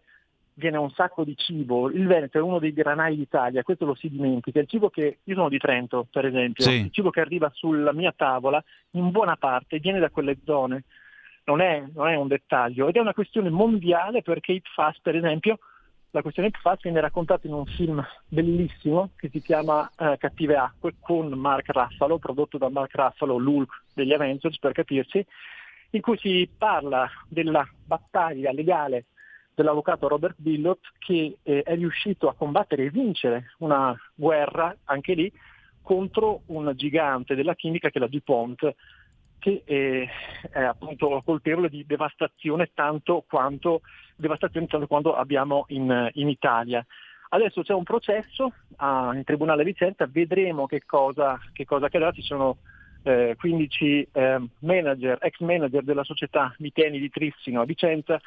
viene 0.53 0.77
un 0.77 0.91
sacco 0.91 1.23
di 1.23 1.35
cibo, 1.35 1.89
il 1.89 2.05
Veneto 2.05 2.37
è 2.37 2.41
uno 2.41 2.59
dei 2.59 2.73
granai 2.73 3.15
d'Italia, 3.15 3.63
questo 3.63 3.85
lo 3.85 3.95
si 3.95 4.09
dimentica, 4.09 4.59
il 4.59 4.67
cibo 4.67 4.89
che, 4.89 5.19
io 5.23 5.35
sono 5.35 5.49
di 5.49 5.57
Trento 5.57 6.05
per 6.11 6.25
esempio, 6.25 6.63
sì. 6.63 6.81
il 6.81 6.91
cibo 6.91 7.09
che 7.09 7.21
arriva 7.21 7.49
sulla 7.53 7.93
mia 7.93 8.13
tavola 8.15 8.63
in 8.91 9.09
buona 9.09 9.37
parte 9.37 9.79
viene 9.79 9.99
da 9.99 10.09
quelle 10.09 10.37
zone, 10.43 10.83
non 11.45 11.61
è, 11.61 11.83
non 11.93 12.09
è 12.09 12.15
un 12.15 12.27
dettaglio 12.27 12.87
ed 12.87 12.95
è 12.95 12.99
una 12.99 13.13
questione 13.13 13.49
mondiale 13.49 14.21
perché 14.21 14.51
IPFAS 14.51 14.99
per 15.01 15.15
esempio, 15.15 15.57
la 16.11 16.21
questione 16.21 16.49
IPFAS 16.49 16.81
viene 16.81 16.99
raccontata 16.99 17.47
in 17.47 17.53
un 17.53 17.65
film 17.65 18.05
bellissimo 18.27 19.11
che 19.15 19.29
si 19.29 19.41
chiama 19.41 19.89
eh, 19.97 20.17
Cattive 20.17 20.57
Acque 20.57 20.95
con 20.99 21.29
Mark 21.29 21.69
Ruffalo, 21.69 22.17
prodotto 22.17 22.57
da 22.57 22.69
Mark 22.69 22.93
Ruffalo, 22.93 23.37
l'Ulk 23.37 23.83
degli 23.93 24.11
Avengers 24.11 24.59
per 24.59 24.73
capirci, 24.73 25.25
in 25.91 26.01
cui 26.01 26.17
si 26.17 26.49
parla 26.57 27.09
della 27.27 27.65
battaglia 27.85 28.51
legale 28.51 29.05
dell'avvocato 29.53 30.07
Robert 30.07 30.35
Billot 30.37 30.79
che 30.99 31.37
eh, 31.43 31.61
è 31.63 31.75
riuscito 31.75 32.27
a 32.27 32.35
combattere 32.35 32.85
e 32.85 32.89
vincere 32.89 33.53
una 33.59 33.95
guerra 34.13 34.75
anche 34.85 35.13
lì 35.13 35.31
contro 35.81 36.41
un 36.47 36.71
gigante 36.75 37.35
della 37.35 37.55
chimica 37.55 37.89
che 37.89 37.97
è 37.97 38.01
la 38.01 38.07
DuPont 38.07 38.75
che 39.41 39.63
è, 39.65 40.07
è 40.51 40.61
appunto 40.63 41.21
colpevole 41.25 41.67
di 41.67 41.83
devastazione 41.85 42.69
tanto 42.75 43.25
quanto, 43.27 43.81
devastazione 44.15 44.67
tanto 44.67 44.85
quanto 44.85 45.15
abbiamo 45.15 45.65
in, 45.69 46.09
in 46.13 46.29
Italia. 46.29 46.85
Adesso 47.29 47.63
c'è 47.63 47.73
un 47.73 47.83
processo 47.83 48.53
a, 48.77 49.11
in 49.15 49.23
Tribunale 49.23 49.63
Vicenza, 49.63 50.07
vedremo 50.07 50.67
che 50.67 50.83
cosa, 50.85 51.39
che 51.53 51.65
cosa 51.65 51.87
accadrà, 51.87 52.11
ci 52.11 52.21
sono 52.21 52.57
eh, 53.03 53.35
15 53.39 54.09
eh, 54.11 54.41
manager, 54.59 55.17
ex 55.19 55.39
manager 55.39 55.83
della 55.83 56.03
società 56.03 56.53
Miteni 56.59 56.99
di 56.99 57.09
Trissino 57.09 57.61
a 57.61 57.65
Vicenza 57.65 58.21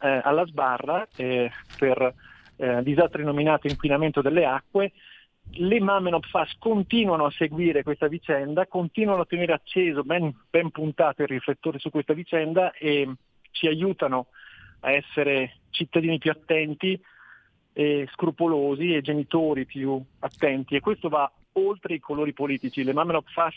eh, 0.00 0.20
alla 0.22 0.46
sbarra 0.46 1.06
eh, 1.16 1.50
per 1.78 2.14
eh, 2.56 2.82
disastri 2.82 3.24
nominato 3.24 3.66
inquinamento 3.66 4.22
delle 4.22 4.44
acque. 4.44 4.92
Le 5.52 5.80
mamme 5.80 6.10
NOPFAS 6.10 6.56
continuano 6.58 7.26
a 7.26 7.30
seguire 7.30 7.82
questa 7.82 8.08
vicenda, 8.08 8.66
continuano 8.66 9.22
a 9.22 9.26
tenere 9.26 9.52
acceso, 9.52 10.02
ben, 10.02 10.32
ben 10.48 10.70
puntato 10.70 11.22
il 11.22 11.28
riflettore 11.28 11.78
su 11.78 11.90
questa 11.90 12.14
vicenda 12.14 12.72
e 12.72 13.08
ci 13.50 13.66
aiutano 13.66 14.28
a 14.80 14.92
essere 14.92 15.58
cittadini 15.70 16.18
più 16.18 16.30
attenti, 16.30 16.98
e 17.72 18.08
scrupolosi 18.12 18.94
e 18.94 19.00
genitori 19.00 19.64
più 19.64 20.02
attenti 20.20 20.74
e 20.74 20.80
questo 20.80 21.08
va 21.08 21.30
oltre 21.52 21.94
i 21.94 22.00
colori 22.00 22.32
politici. 22.32 22.84
Le 22.84 22.92
mamme 22.92 23.12
NOPFAS 23.12 23.54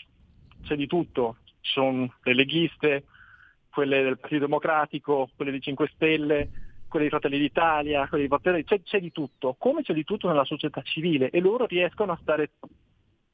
c'è 0.62 0.76
di 0.76 0.86
tutto, 0.86 1.36
ci 1.60 1.72
sono 1.72 2.12
le 2.22 2.34
leghiste, 2.34 3.04
quelle 3.70 4.02
del 4.02 4.18
Partito 4.18 4.46
Democratico, 4.46 5.28
quelle 5.34 5.50
di 5.50 5.60
5 5.60 5.90
Stelle, 5.94 6.48
quelle 6.94 7.08
di 7.08 7.10
Fratelli 7.10 7.40
d'Italia, 7.40 8.06
quelle 8.06 8.22
di 8.22 8.28
Fratelli, 8.28 8.62
c'è, 8.62 8.80
c'è 8.80 9.00
di 9.00 9.10
tutto, 9.10 9.56
come 9.58 9.82
c'è 9.82 9.92
di 9.92 10.04
tutto 10.04 10.28
nella 10.28 10.44
società 10.44 10.80
civile 10.82 11.28
e 11.30 11.40
loro 11.40 11.66
riescono 11.66 12.12
a 12.12 12.18
stare 12.22 12.52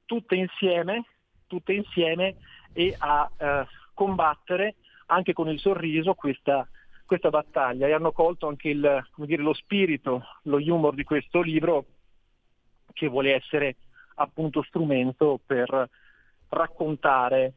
tutte 0.06 0.34
insieme, 0.34 1.04
tutte 1.46 1.74
insieme 1.74 2.36
e 2.72 2.94
a 2.96 3.30
eh, 3.36 3.66
combattere 3.92 4.76
anche 5.06 5.34
con 5.34 5.50
il 5.50 5.60
sorriso 5.60 6.14
questa, 6.14 6.66
questa 7.04 7.28
battaglia 7.28 7.86
e 7.86 7.92
hanno 7.92 8.12
colto 8.12 8.48
anche 8.48 8.70
il, 8.70 9.06
dire, 9.16 9.42
lo 9.42 9.52
spirito, 9.52 10.22
lo 10.44 10.56
humor 10.56 10.94
di 10.94 11.04
questo 11.04 11.42
libro 11.42 11.84
che 12.94 13.08
vuole 13.08 13.34
essere 13.34 13.76
appunto 14.14 14.62
strumento 14.62 15.38
per 15.44 15.86
raccontare 16.48 17.52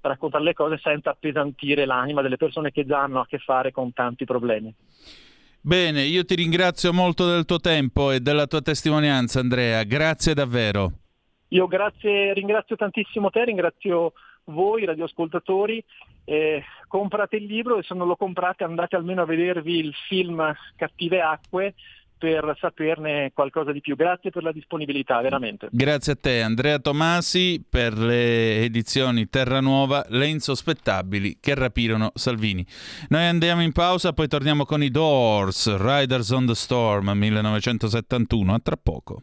raccontare 0.00 0.44
le 0.44 0.54
cose 0.54 0.78
senza 0.78 1.10
appesantire 1.10 1.84
l'anima 1.84 2.22
delle 2.22 2.36
persone 2.36 2.70
che 2.70 2.86
già 2.86 3.02
hanno 3.02 3.20
a 3.20 3.26
che 3.26 3.38
fare 3.38 3.70
con 3.70 3.92
tanti 3.92 4.24
problemi. 4.24 4.74
Bene, 5.60 6.02
io 6.02 6.24
ti 6.24 6.34
ringrazio 6.34 6.92
molto 6.92 7.26
del 7.26 7.44
tuo 7.44 7.58
tempo 7.58 8.10
e 8.10 8.20
della 8.20 8.46
tua 8.46 8.62
testimonianza 8.62 9.40
Andrea, 9.40 9.82
grazie 9.82 10.34
davvero. 10.34 10.92
Io 11.48 11.66
grazie, 11.66 12.32
ringrazio 12.32 12.76
tantissimo 12.76 13.30
te, 13.30 13.44
ringrazio 13.44 14.12
voi 14.44 14.84
radioascoltatori, 14.84 15.82
eh, 16.24 16.62
comprate 16.86 17.36
il 17.36 17.44
libro 17.44 17.78
e 17.78 17.82
se 17.82 17.94
non 17.94 18.06
lo 18.06 18.16
comprate 18.16 18.64
andate 18.64 18.96
almeno 18.96 19.22
a 19.22 19.26
vedervi 19.26 19.78
il 19.78 19.94
film 20.08 20.54
Cattive 20.76 21.20
Acque 21.20 21.74
per 22.18 22.56
saperne 22.60 23.30
qualcosa 23.32 23.72
di 23.72 23.80
più. 23.80 23.96
Grazie 23.96 24.30
per 24.30 24.42
la 24.42 24.52
disponibilità, 24.52 25.20
veramente. 25.20 25.68
Grazie 25.70 26.12
a 26.12 26.16
te, 26.20 26.42
Andrea 26.42 26.78
Tomasi, 26.78 27.64
per 27.66 27.96
le 27.96 28.62
edizioni 28.62 29.28
Terra 29.28 29.60
Nuova, 29.60 30.04
le 30.08 30.26
insospettabili 30.26 31.38
che 31.40 31.54
rapirono 31.54 32.10
Salvini. 32.14 32.66
Noi 33.08 33.24
andiamo 33.24 33.62
in 33.62 33.72
pausa, 33.72 34.12
poi 34.12 34.28
torniamo 34.28 34.64
con 34.64 34.82
i 34.82 34.90
Doors, 34.90 35.76
Riders 35.76 36.30
on 36.30 36.46
the 36.46 36.54
Storm 36.54 37.10
1971. 37.10 38.54
A 38.54 38.58
tra 38.58 38.76
poco. 38.76 39.22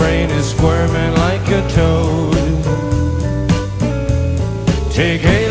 brain 0.00 0.30
is 0.30 0.50
squirming 0.52 1.14
like 1.26 1.46
a 1.48 1.62
toad. 1.76 2.34
Take 4.90 5.24
a 5.24 5.49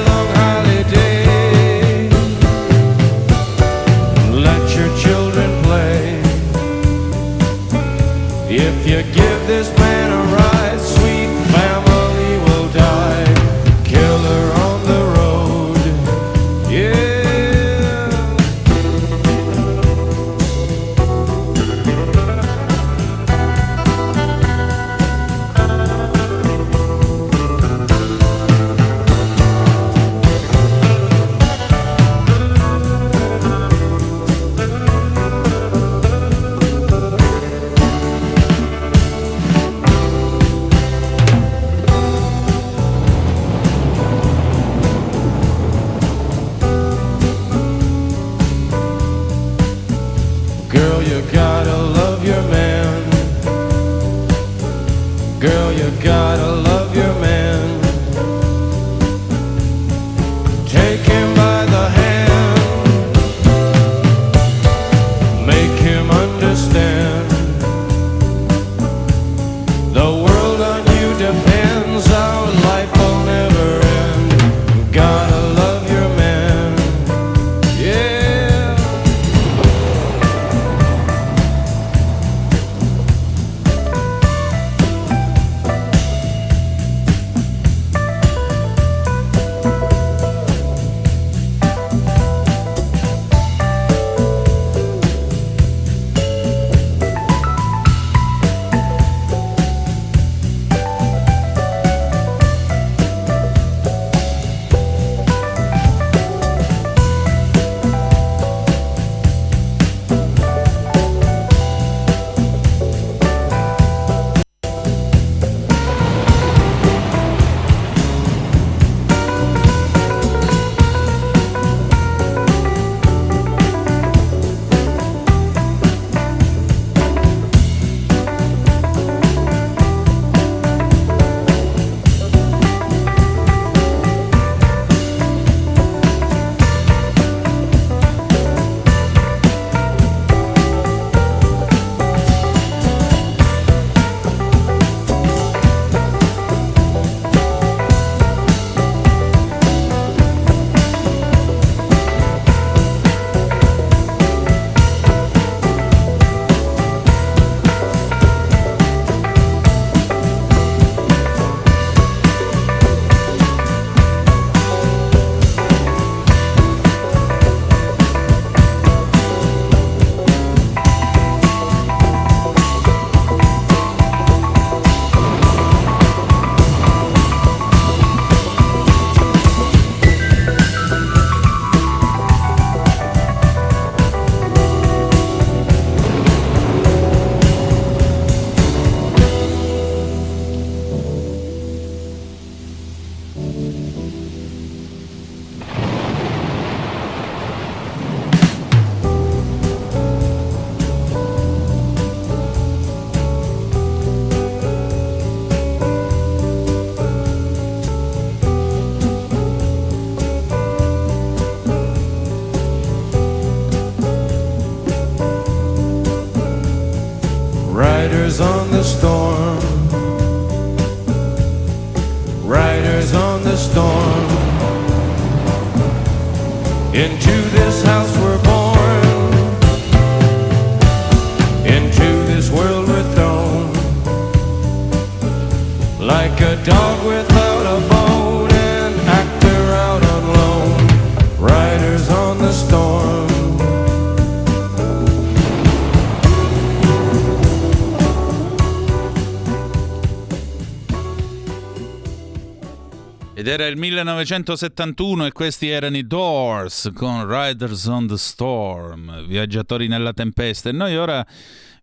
il 253.69 253.77
1971 253.77 255.27
e 255.27 255.31
questi 255.31 255.69
erano 255.69 255.97
i 255.97 256.05
Doors 256.05 256.91
con 256.93 257.27
Riders 257.27 257.85
on 257.85 258.07
the 258.07 258.17
Storm, 258.17 259.25
viaggiatori 259.25 259.87
nella 259.87 260.13
tempesta. 260.13 260.69
E 260.69 260.71
noi 260.73 260.97
ora 260.97 261.25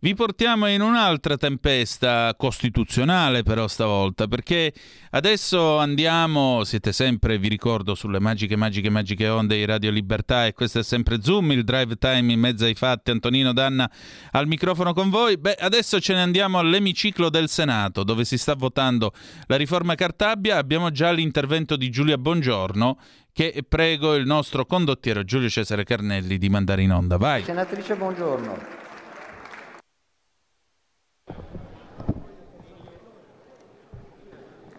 vi 0.07 0.15
portiamo 0.15 0.69
in 0.69 0.83
un'altra 0.83 1.37
tempesta 1.37 2.33
costituzionale 2.39 3.43
però 3.43 3.67
stavolta, 3.67 4.29
perché 4.29 4.73
adesso 5.11 5.79
andiamo, 5.79 6.63
siete 6.63 6.93
sempre, 6.93 7.39
vi 7.39 7.49
ricordo, 7.49 7.97
sulle 7.97 8.21
magiche, 8.21 8.55
magiche, 8.55 8.89
magiche 8.89 9.27
onde 9.27 9.57
di 9.57 9.65
Radio 9.65 9.91
Libertà 9.91 10.47
e 10.47 10.53
questo 10.53 10.79
è 10.79 10.85
sempre 10.85 11.21
Zoom, 11.23 11.51
il 11.51 11.65
drive 11.65 11.97
time 11.97 12.33
in 12.33 12.39
mezzo 12.39 12.67
ai 12.67 12.77
fatti, 12.77 13.11
Antonino 13.11 13.53
Danna 13.53 13.91
al 14.31 14.47
microfono 14.47 14.93
con 14.93 15.11
voi. 15.11 15.39
Beh, 15.39 15.57
adesso 15.59 15.99
ce 15.99 16.15
ne 16.15 16.23
andiamo 16.23 16.61
all'emiciclo 16.61 17.29
del 17.29 17.49
Senato, 17.49 18.05
dove 18.05 18.25
si 18.25 18.39
sta 18.39 18.55
votando 18.55 19.13
la 19.49 19.57
riforma 19.57 19.97
Cartabia, 19.97 20.57
abbiamo 20.57 20.93
già 20.93 21.11
l'intervento 21.11 21.75
di 21.75 21.91
Giulia 21.91 22.17
Bongiorno 22.17 22.97
che 23.33 23.65
prego 23.69 24.15
il 24.15 24.25
nostro 24.25 24.67
condottiero 24.67 25.25
Giulio 25.25 25.49
Cesare 25.49 25.83
Carnelli 25.83 26.39
di 26.39 26.49
mandare 26.49 26.83
in 26.83 26.93
onda. 26.93 27.17
Vai. 27.17 27.43
Senatrice, 27.43 27.97
buongiorno. 27.97 28.76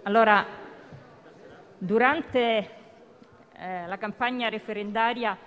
Allora, 0.07 0.45
durante 1.77 2.69
eh, 3.51 3.87
la 3.87 3.97
campagna 3.97 4.47
referendaria 4.47 5.37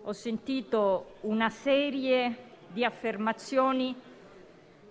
ho 0.00 0.12
sentito 0.12 1.16
una 1.22 1.50
serie 1.50 2.54
di 2.68 2.86
affermazioni 2.86 3.94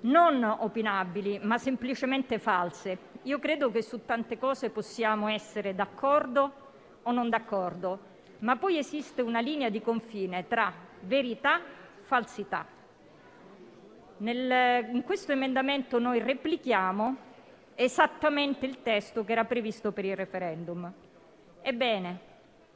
non 0.02 0.44
opinabili, 0.44 1.40
ma 1.42 1.58
semplicemente 1.58 2.38
false. 2.38 3.16
Io 3.24 3.40
credo 3.40 3.72
che 3.72 3.82
su 3.82 4.06
tante 4.06 4.38
cose 4.38 4.70
possiamo 4.70 5.28
essere 5.30 5.74
d'accordo 5.74 6.52
o 7.02 7.12
non 7.12 7.28
d'accordo, 7.28 8.00
ma 8.42 8.56
poi 8.56 8.78
esiste 8.78 9.24
una 9.24 9.40
linea 9.40 9.70
di 9.70 9.82
confine 9.82 10.46
tra 10.48 10.72
verità 11.02 11.58
e 11.58 11.64
falsità. 12.02 12.77
Nel, 14.18 14.90
in 14.94 15.04
questo 15.04 15.32
emendamento 15.32 16.00
noi 16.00 16.20
replichiamo 16.20 17.16
esattamente 17.76 18.66
il 18.66 18.82
testo 18.82 19.24
che 19.24 19.34
era 19.34 19.46
previsto 19.46 19.92
per 19.92 20.06
il 20.06 20.16
referendum. 20.16 20.92
Ebbene, 21.62 22.20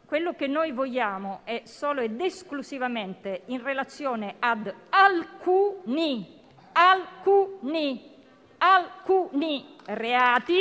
quello 0.05 0.33
che 0.33 0.45
noi 0.45 0.71
vogliamo 0.71 1.41
è 1.43 1.61
solo 1.65 2.01
ed 2.01 2.19
esclusivamente 2.21 3.41
in 3.45 3.63
relazione 3.63 4.35
ad 4.37 4.71
alcuni, 4.89 6.39
alcuni, 6.73 8.13
alcuni 8.57 9.77
reati 9.85 10.59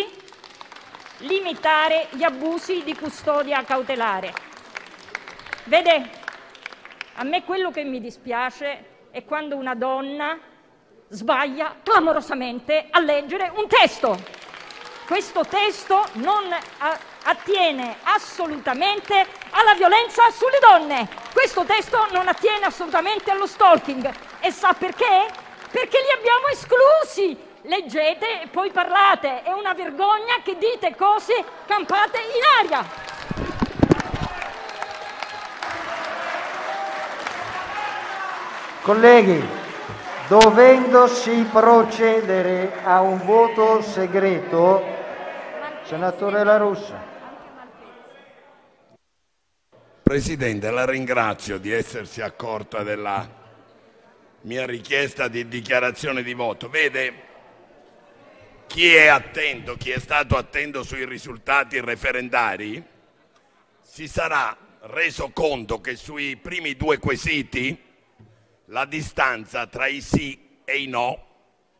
limitare 1.18 2.06
gli 2.12 2.22
abusi 2.22 2.82
di 2.84 2.94
custodia 2.94 3.62
cautelare. 3.64 4.32
Vede, 5.64 6.10
a 7.16 7.24
me 7.24 7.44
quello 7.44 7.70
che 7.70 7.84
mi 7.84 8.00
dispiace 8.00 9.08
è 9.10 9.24
quando 9.24 9.56
una 9.56 9.74
donna 9.74 10.38
sbaglia 11.12 11.74
clamorosamente 11.82 12.86
a 12.88 13.00
leggere 13.00 13.50
un 13.56 13.66
testo. 13.66 14.16
Questo 15.06 15.44
testo 15.44 16.06
non 16.14 16.54
attiene 17.24 17.96
assolutamente 18.04 19.26
alla 19.50 19.74
violenza 19.74 20.30
sulle 20.30 20.58
donne. 20.60 21.08
Questo 21.32 21.64
testo 21.64 22.06
non 22.12 22.28
attiene 22.28 22.66
assolutamente 22.66 23.32
allo 23.32 23.48
stalking. 23.48 24.08
E 24.38 24.52
sa 24.52 24.72
perché? 24.72 25.26
Perché 25.72 25.98
li 25.98 26.12
abbiamo 26.16 26.46
esclusi. 26.52 27.48
Leggete 27.62 28.42
e 28.42 28.46
poi 28.46 28.70
parlate. 28.70 29.42
È 29.42 29.50
una 29.50 29.74
vergogna 29.74 30.36
che 30.44 30.56
dite 30.56 30.94
cose 30.94 31.44
campate 31.66 32.18
in 32.18 32.66
aria. 32.66 33.08
Colleghi, 38.82 39.59
dovendosi 40.30 41.44
procedere 41.50 42.84
a 42.84 43.00
un 43.00 43.18
voto 43.24 43.82
segreto, 43.82 44.80
senatore 45.82 46.44
La 46.44 46.56
Russa. 46.56 47.04
Presidente, 50.00 50.70
la 50.70 50.86
ringrazio 50.86 51.58
di 51.58 51.72
essersi 51.72 52.20
accorta 52.20 52.84
della 52.84 53.28
mia 54.42 54.64
richiesta 54.66 55.26
di 55.26 55.48
dichiarazione 55.48 56.22
di 56.22 56.32
voto. 56.32 56.68
Vede, 56.68 57.14
chi 58.68 58.94
è 58.94 59.08
attento, 59.08 59.74
chi 59.74 59.90
è 59.90 59.98
stato 59.98 60.36
attento 60.36 60.84
sui 60.84 61.04
risultati 61.06 61.80
referendari, 61.80 62.80
si 63.82 64.06
sarà 64.06 64.56
reso 64.82 65.30
conto 65.30 65.80
che 65.80 65.96
sui 65.96 66.36
primi 66.36 66.76
due 66.76 66.98
quesiti 66.98 67.88
la 68.70 68.84
distanza 68.84 69.66
tra 69.66 69.86
i 69.86 70.00
sì 70.00 70.58
e 70.64 70.82
i 70.82 70.86
no 70.86 71.26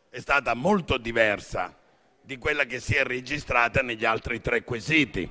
è 0.09 0.19
stata 0.19 0.53
molto 0.53 0.97
diversa 0.97 1.77
di 2.21 2.37
quella 2.37 2.65
che 2.65 2.79
si 2.79 2.95
è 2.95 3.03
registrata 3.03 3.81
negli 3.81 4.05
altri 4.05 4.41
tre 4.41 4.63
quesiti. 4.63 5.27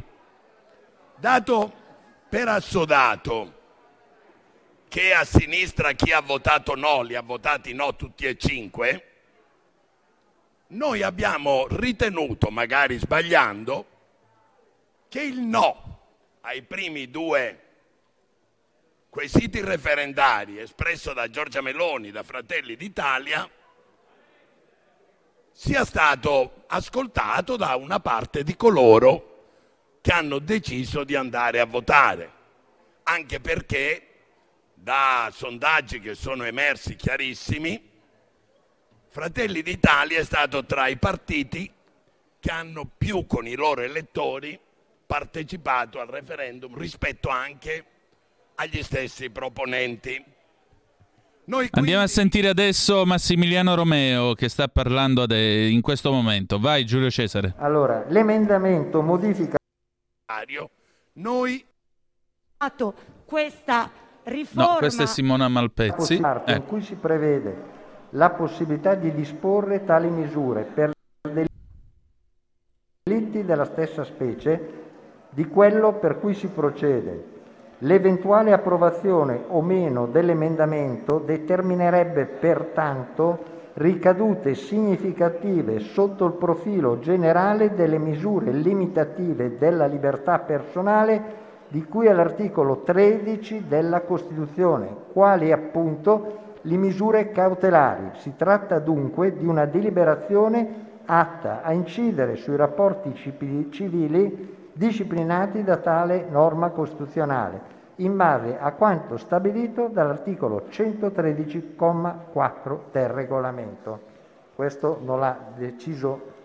Dato 1.16 1.72
per 2.28 2.48
assodato 2.48 3.58
che 4.88 5.12
a 5.12 5.24
sinistra 5.24 5.92
chi 5.92 6.12
ha 6.12 6.20
votato 6.20 6.74
no 6.74 7.02
li 7.02 7.14
ha 7.14 7.22
votati 7.22 7.74
no 7.74 7.94
tutti 7.94 8.24
e 8.24 8.36
cinque, 8.36 9.04
noi 10.68 11.02
abbiamo 11.02 11.66
ritenuto, 11.68 12.50
magari 12.50 12.96
sbagliando, 12.96 13.86
che 15.08 15.22
il 15.22 15.40
no 15.40 15.98
ai 16.40 16.62
primi 16.62 17.10
due 17.10 17.69
quesiti 19.10 19.60
referendari 19.60 20.60
espresso 20.60 21.12
da 21.12 21.28
Giorgia 21.28 21.60
Meloni, 21.60 22.12
da 22.12 22.22
Fratelli 22.22 22.76
d'Italia, 22.76 23.48
sia 25.52 25.84
stato 25.84 26.64
ascoltato 26.68 27.56
da 27.56 27.74
una 27.74 27.98
parte 27.98 28.44
di 28.44 28.56
coloro 28.56 29.26
che 30.00 30.12
hanno 30.12 30.38
deciso 30.38 31.04
di 31.04 31.16
andare 31.16 31.58
a 31.58 31.66
votare, 31.66 32.32
anche 33.02 33.40
perché 33.40 34.06
da 34.72 35.30
sondaggi 35.34 36.00
che 36.00 36.14
sono 36.14 36.44
emersi 36.44 36.94
chiarissimi, 36.94 37.88
Fratelli 39.08 39.62
d'Italia 39.62 40.20
è 40.20 40.24
stato 40.24 40.64
tra 40.64 40.86
i 40.86 40.96
partiti 40.96 41.70
che 42.38 42.50
hanno 42.50 42.88
più 42.96 43.26
con 43.26 43.46
i 43.46 43.56
loro 43.56 43.82
elettori 43.82 44.58
partecipato 45.04 45.98
al 45.98 46.06
referendum 46.06 46.78
rispetto 46.78 47.28
anche 47.28 47.84
agli 48.60 48.82
stessi 48.82 49.30
proponenti. 49.30 50.22
Noi 51.44 51.68
quindi... 51.70 51.78
Andiamo 51.78 52.02
a 52.04 52.06
sentire 52.06 52.48
adesso 52.48 53.06
Massimiliano 53.06 53.74
Romeo 53.74 54.34
che 54.34 54.50
sta 54.50 54.68
parlando 54.68 55.22
ade- 55.22 55.68
in 55.68 55.80
questo 55.80 56.12
momento. 56.12 56.58
Vai 56.58 56.84
Giulio 56.84 57.10
Cesare. 57.10 57.54
Allora, 57.56 58.04
l'emendamento 58.08 59.00
modifica 59.00 59.56
Noi 61.14 61.64
questa 63.24 63.90
riforma 64.24 64.72
No, 64.72 64.76
questa 64.76 65.04
è 65.04 65.06
Simona 65.06 65.48
Malpezzi. 65.48 66.16
in 66.16 66.42
Eh, 66.46 66.62
cui 66.62 66.82
si 66.82 66.94
prevede 66.94 67.78
la 68.10 68.30
possibilità 68.30 68.94
di 68.94 69.12
disporre 69.14 69.84
tali 69.84 70.10
misure 70.10 70.64
per 70.64 70.92
delitti 73.02 73.42
della 73.44 73.64
stessa 73.64 74.04
specie 74.04 74.78
di 75.30 75.46
quello 75.46 75.94
per 75.94 76.20
cui 76.20 76.34
si 76.34 76.48
procede. 76.48 77.38
L'eventuale 77.82 78.52
approvazione 78.52 79.44
o 79.48 79.62
meno 79.62 80.06
dell'emendamento 80.06 81.18
determinerebbe 81.18 82.26
pertanto 82.26 83.58
ricadute 83.74 84.54
significative 84.54 85.78
sotto 85.78 86.26
il 86.26 86.32
profilo 86.34 86.98
generale 86.98 87.72
delle 87.72 87.96
misure 87.96 88.52
limitative 88.52 89.56
della 89.56 89.86
libertà 89.86 90.40
personale 90.40 91.38
di 91.68 91.82
cui 91.84 92.08
all'articolo 92.08 92.82
13 92.82 93.64
della 93.66 94.02
Costituzione, 94.02 94.94
quali 95.14 95.50
appunto 95.50 96.38
le 96.60 96.76
misure 96.76 97.30
cautelari. 97.30 98.10
Si 98.16 98.34
tratta 98.36 98.78
dunque 98.78 99.34
di 99.34 99.46
una 99.46 99.64
deliberazione 99.64 100.88
atta 101.06 101.62
a 101.62 101.72
incidere 101.72 102.36
sui 102.36 102.56
rapporti 102.56 103.14
civili 103.70 104.58
disciplinati 104.80 105.62
da 105.62 105.76
tale 105.76 106.26
norma 106.30 106.70
costituzionale, 106.70 107.60
in 107.96 108.16
base 108.16 108.56
a 108.58 108.72
quanto 108.72 109.18
stabilito 109.18 109.88
dall'articolo 109.88 110.68
113,4 110.70 112.78
del 112.90 113.10
regolamento. 113.10 114.00
Questo 114.54 114.98
non 115.04 115.20
l'ha 115.20 115.36
deciso 115.54 116.38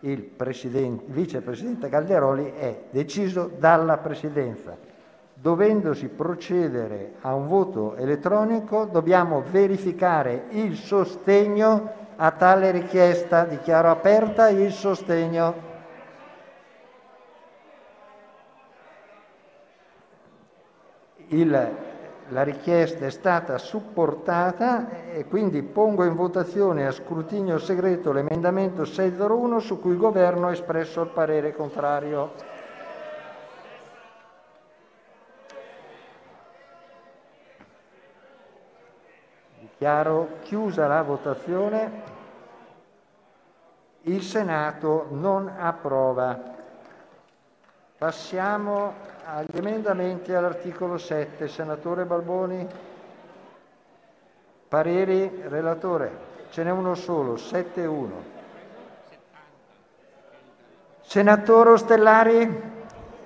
il 0.00 0.22
presidente- 0.22 1.02
vicepresidente 1.08 1.88
Calderoli, 1.88 2.52
è 2.56 2.82
deciso 2.90 3.50
dalla 3.58 3.96
Presidenza. 3.96 4.76
Dovendosi 5.34 6.06
procedere 6.06 7.14
a 7.22 7.34
un 7.34 7.48
voto 7.48 7.96
elettronico, 7.96 8.84
dobbiamo 8.84 9.42
verificare 9.50 10.44
il 10.50 10.76
sostegno 10.76 11.90
a 12.14 12.30
tale 12.30 12.70
richiesta. 12.70 13.46
Dichiaro 13.46 13.90
aperta 13.90 14.48
il 14.48 14.70
sostegno. 14.70 15.69
Il- 21.32 21.76
la 22.30 22.42
richiesta 22.42 23.06
è 23.06 23.10
stata 23.10 23.56
supportata 23.56 25.12
e 25.12 25.26
quindi 25.26 25.62
pongo 25.62 26.04
in 26.04 26.16
votazione 26.16 26.86
a 26.86 26.90
scrutinio 26.90 27.58
segreto 27.58 28.10
l'emendamento 28.10 28.84
601 28.84 29.60
su 29.60 29.80
cui 29.80 29.92
il 29.92 29.96
Governo 29.96 30.48
ha 30.48 30.52
espresso 30.52 31.02
il 31.02 31.08
parere 31.10 31.54
contrario. 31.54 32.32
Dichiaro 39.60 40.38
chiusa 40.42 40.88
la 40.88 41.02
votazione. 41.02 42.18
Il 44.02 44.22
Senato 44.22 45.06
non 45.10 45.48
approva. 45.56 46.38
Passiamo 47.96 48.94
agli 49.32 49.56
emendamenti 49.56 50.32
all'articolo 50.32 50.98
7. 50.98 51.46
Senatore 51.46 52.04
Balboni. 52.04 52.66
Pareri, 54.68 55.42
relatore. 55.46 56.28
Ce 56.50 56.64
n'è 56.64 56.70
uno 56.70 56.94
solo, 56.94 57.34
7-1. 57.34 58.08
Senatore 61.02 61.70
Ostellari. 61.70 62.78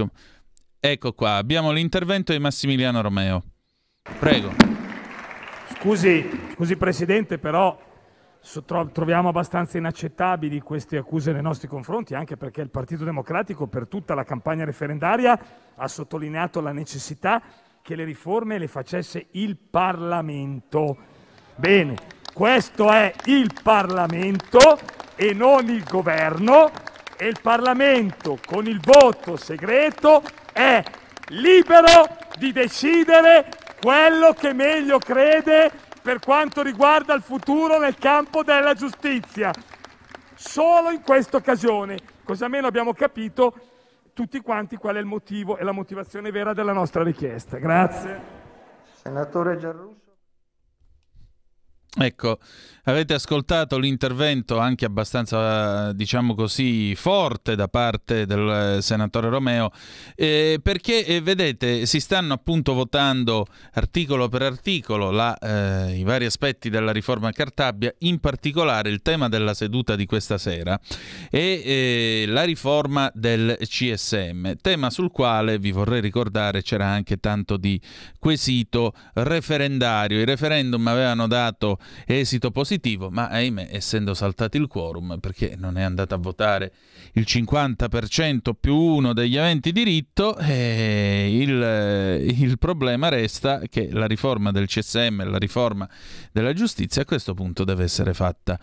Ecco 0.79 1.11
qua, 1.11 1.35
abbiamo 1.35 1.71
l'intervento 1.71 2.31
di 2.31 2.39
Massimiliano 2.39 3.01
Romeo. 3.01 3.43
Prego. 4.19 4.53
Scusi, 5.75 6.29
scusi 6.53 6.77
Presidente, 6.77 7.39
però 7.39 7.77
troviamo 8.93 9.27
abbastanza 9.27 9.77
inaccettabili 9.77 10.61
queste 10.61 10.95
accuse 10.95 11.33
nei 11.33 11.41
nostri 11.41 11.67
confronti, 11.67 12.15
anche 12.15 12.37
perché 12.37 12.61
il 12.61 12.69
Partito 12.69 13.03
Democratico 13.03 13.67
per 13.67 13.89
tutta 13.89 14.13
la 14.13 14.23
campagna 14.23 14.63
referendaria 14.63 15.37
ha 15.75 15.87
sottolineato 15.89 16.61
la 16.61 16.71
necessità 16.71 17.41
che 17.81 17.95
le 17.95 18.05
riforme 18.05 18.57
le 18.57 18.69
facesse 18.69 19.27
il 19.31 19.57
Parlamento. 19.57 20.95
Bene, 21.53 21.95
questo 22.33 22.89
è 22.89 23.13
il 23.25 23.51
Parlamento 23.61 25.05
e 25.17 25.33
non 25.33 25.67
il 25.67 25.83
Governo 25.83 26.71
e 27.17 27.27
il 27.27 27.39
Parlamento 27.41 28.37
con 28.45 28.67
il 28.67 28.79
voto 28.79 29.35
segreto 29.35 30.21
è 30.53 30.81
libero 31.29 32.17
di 32.37 32.53
decidere 32.53 33.49
quello 33.81 34.33
che 34.33 34.53
meglio 34.53 34.99
crede 34.99 35.71
per 36.01 36.19
quanto 36.19 36.61
riguarda 36.61 37.13
il 37.13 37.23
futuro 37.23 37.79
nel 37.79 37.97
campo 37.97 38.43
della 38.43 38.75
giustizia. 38.75 39.51
Solo 40.35 40.91
in 40.91 41.01
questa 41.01 41.37
occasione, 41.37 41.97
così 42.23 42.43
almeno 42.43 42.67
abbiamo 42.67 42.93
capito 42.93 43.53
tutti 44.13 44.39
quanti 44.39 44.77
qual 44.77 44.95
è 44.95 44.99
il 44.99 45.05
motivo 45.05 45.57
e 45.57 45.63
la 45.63 45.71
motivazione 45.71 46.31
vera 46.31 46.53
della 46.53 46.73
nostra 46.73 47.03
richiesta. 47.03 47.57
Grazie. 47.57 48.21
Senatore 48.93 49.57
Giarrusso. 49.57 50.06
Ecco, 51.99 52.37
avete 52.83 53.15
ascoltato 53.15 53.79
l'intervento 53.79 54.59
anche 54.59 54.85
abbastanza, 54.85 55.91
diciamo 55.93 56.35
così, 56.35 56.93
forte 56.93 57.55
da 57.55 57.67
parte 57.67 58.27
del 58.27 58.77
eh, 58.77 58.81
senatore 58.83 59.29
Romeo, 59.29 59.71
eh, 60.15 60.59
perché 60.61 61.03
eh, 61.05 61.21
vedete, 61.21 61.87
si 61.87 61.99
stanno 61.99 62.33
appunto 62.33 62.73
votando 62.73 63.47
articolo 63.73 64.29
per 64.29 64.43
articolo 64.43 65.09
la, 65.09 65.35
eh, 65.39 65.97
i 65.97 66.03
vari 66.03 66.25
aspetti 66.25 66.69
della 66.69 66.91
riforma 66.91 67.31
Cartabia, 67.31 67.91
in 67.99 68.19
particolare 68.19 68.89
il 68.89 69.01
tema 69.01 69.27
della 69.27 69.55
seduta 69.55 69.95
di 69.95 70.05
questa 70.05 70.37
sera 70.37 70.79
e 71.31 71.61
eh, 71.65 72.25
la 72.27 72.43
riforma 72.43 73.11
del 73.15 73.57
CSM, 73.59 74.53
tema 74.61 74.91
sul 74.91 75.09
quale 75.09 75.57
vi 75.57 75.71
vorrei 75.71 75.99
ricordare 75.99 76.61
c'era 76.61 76.85
anche 76.85 77.17
tanto 77.17 77.57
di 77.57 77.81
quesito 78.19 78.93
referendario. 79.13 80.19
I 80.19 80.25
referendum 80.25 80.85
avevano 80.85 81.25
dato 81.25 81.79
esito 82.05 82.51
positivo, 82.51 83.09
ma 83.09 83.27
ahimè, 83.29 83.69
essendo 83.71 84.13
saltati 84.13 84.57
il 84.57 84.67
quorum, 84.67 85.19
perché 85.19 85.55
non 85.57 85.77
è 85.77 85.81
andato 85.81 86.15
a 86.15 86.17
votare 86.17 86.73
il 87.13 87.25
50% 87.27 88.51
più 88.59 88.75
uno 88.75 89.13
degli 89.13 89.37
aventi 89.37 89.71
diritto, 89.71 90.37
eh, 90.37 91.37
il, 91.39 92.39
il 92.39 92.57
problema 92.57 93.09
resta 93.09 93.61
che 93.69 93.89
la 93.91 94.05
riforma 94.05 94.51
del 94.51 94.67
CSM, 94.67 95.29
la 95.29 95.37
riforma 95.37 95.89
della 96.31 96.53
giustizia, 96.53 97.01
a 97.01 97.05
questo 97.05 97.33
punto 97.33 97.63
deve 97.63 97.83
essere 97.83 98.13
fatta 98.13 98.59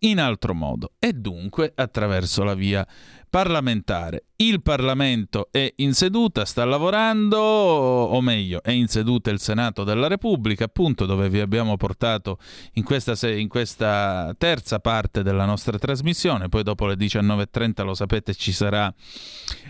in 0.00 0.20
altro 0.20 0.54
modo. 0.54 0.92
E 0.98 1.12
dunque 1.12 1.72
attraverso 1.74 2.44
la 2.44 2.54
via 2.54 2.86
parlamentare. 3.28 4.24
Il 4.40 4.62
Parlamento 4.62 5.48
è 5.50 5.72
in 5.78 5.94
seduta, 5.94 6.44
sta 6.44 6.64
lavorando, 6.64 7.38
o 7.38 8.20
meglio, 8.20 8.62
è 8.62 8.70
in 8.70 8.86
seduta 8.86 9.30
il 9.30 9.40
Senato 9.40 9.82
della 9.82 10.06
Repubblica, 10.06 10.66
appunto 10.66 11.06
dove 11.06 11.28
vi 11.28 11.40
abbiamo 11.40 11.76
portato 11.76 12.38
in 12.74 12.84
questa, 12.84 13.14
in 13.30 13.48
questa 13.48 14.32
terza 14.38 14.78
parte 14.78 15.24
della 15.24 15.44
nostra 15.44 15.76
trasmissione. 15.76 16.48
Poi 16.48 16.62
dopo 16.62 16.86
le 16.86 16.94
19.30, 16.94 17.84
lo 17.84 17.94
sapete, 17.94 18.32
ci 18.34 18.52
sarà 18.52 18.94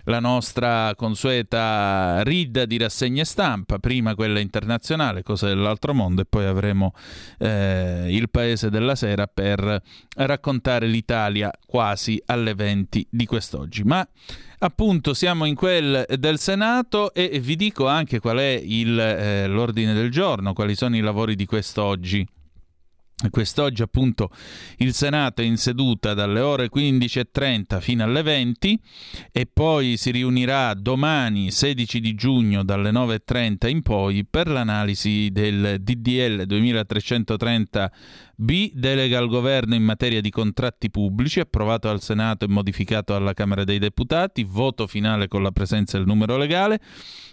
la 0.05 0.21
nostra 0.21 0.95
consueta 0.97 2.23
rida 2.23 2.67
di 2.67 2.77
rassegne 2.77 3.25
stampa, 3.25 3.79
prima 3.79 4.15
quella 4.15 4.39
internazionale, 4.39 5.23
cose 5.23 5.47
dell'altro 5.47 5.95
mondo, 5.95 6.21
e 6.21 6.27
poi 6.27 6.45
avremo 6.45 6.93
eh, 7.39 8.07
il 8.11 8.29
Paese 8.29 8.69
della 8.69 8.95
Sera 8.95 9.27
per 9.27 9.81
raccontare 10.15 10.87
l'Italia 10.87 11.51
quasi 11.65 12.21
alle 12.27 12.55
20 12.55 13.07
di 13.11 13.25
quest'oggi. 13.49 13.83
Ma 13.85 14.07
appunto 14.59 15.15
siamo 15.15 15.47
in 15.47 15.55
quel 15.55 16.05
del 16.19 16.39
Senato 16.39 17.15
e 17.15 17.41
vi 17.41 17.57
dico 17.57 17.87
anche 17.87 18.21
qual 18.21 18.39
è 18.39 18.61
il, 18.63 18.99
eh, 18.99 19.47
l'ordine 19.47 19.95
del 19.95 20.11
giorno, 20.11 20.53
quali 20.53 20.77
sono 20.77 20.97
i 20.97 21.01
lavori 21.01 21.35
di 21.35 21.47
quest'oggi. 21.47 22.27
Quest'oggi 23.31 23.83
appunto 23.83 24.31
il 24.77 24.95
Senato 24.95 25.43
è 25.43 25.45
in 25.45 25.57
seduta 25.57 26.15
dalle 26.15 26.39
ore 26.39 26.69
15.30 26.73 27.81
fino 27.81 28.05
alle 28.05 28.23
20 28.23 28.81
e 29.33 29.49
poi 29.53 29.97
si 29.97 30.13
riunirà 30.13 30.73
domani 30.75 31.51
16 31.51 31.99
di 31.99 32.15
giugno 32.15 32.63
dalle 32.63 32.93
9.30 32.93 33.69
in 33.69 33.83
poi 33.83 34.25
per 34.25 34.47
l'analisi 34.47 35.31
del 35.33 35.79
DDL 35.81 36.45
2330B, 38.41 38.71
delega 38.73 39.19
al 39.19 39.29
governo 39.29 39.75
in 39.75 39.83
materia 39.83 40.21
di 40.21 40.31
contratti 40.31 40.91
pubblici, 40.91 41.41
approvato 41.41 41.89
al 41.89 42.01
Senato 42.01 42.45
e 42.45 42.49
modificato 42.49 43.15
alla 43.15 43.35
Camera 43.35 43.65
dei 43.65 43.79
Deputati, 43.79 44.45
voto 44.45 44.87
finale 44.87 45.29
con 45.29 45.43
la 45.43 45.51
presenza 45.51 45.97
del 45.97 46.07
numero 46.07 46.37
legale. 46.37 46.81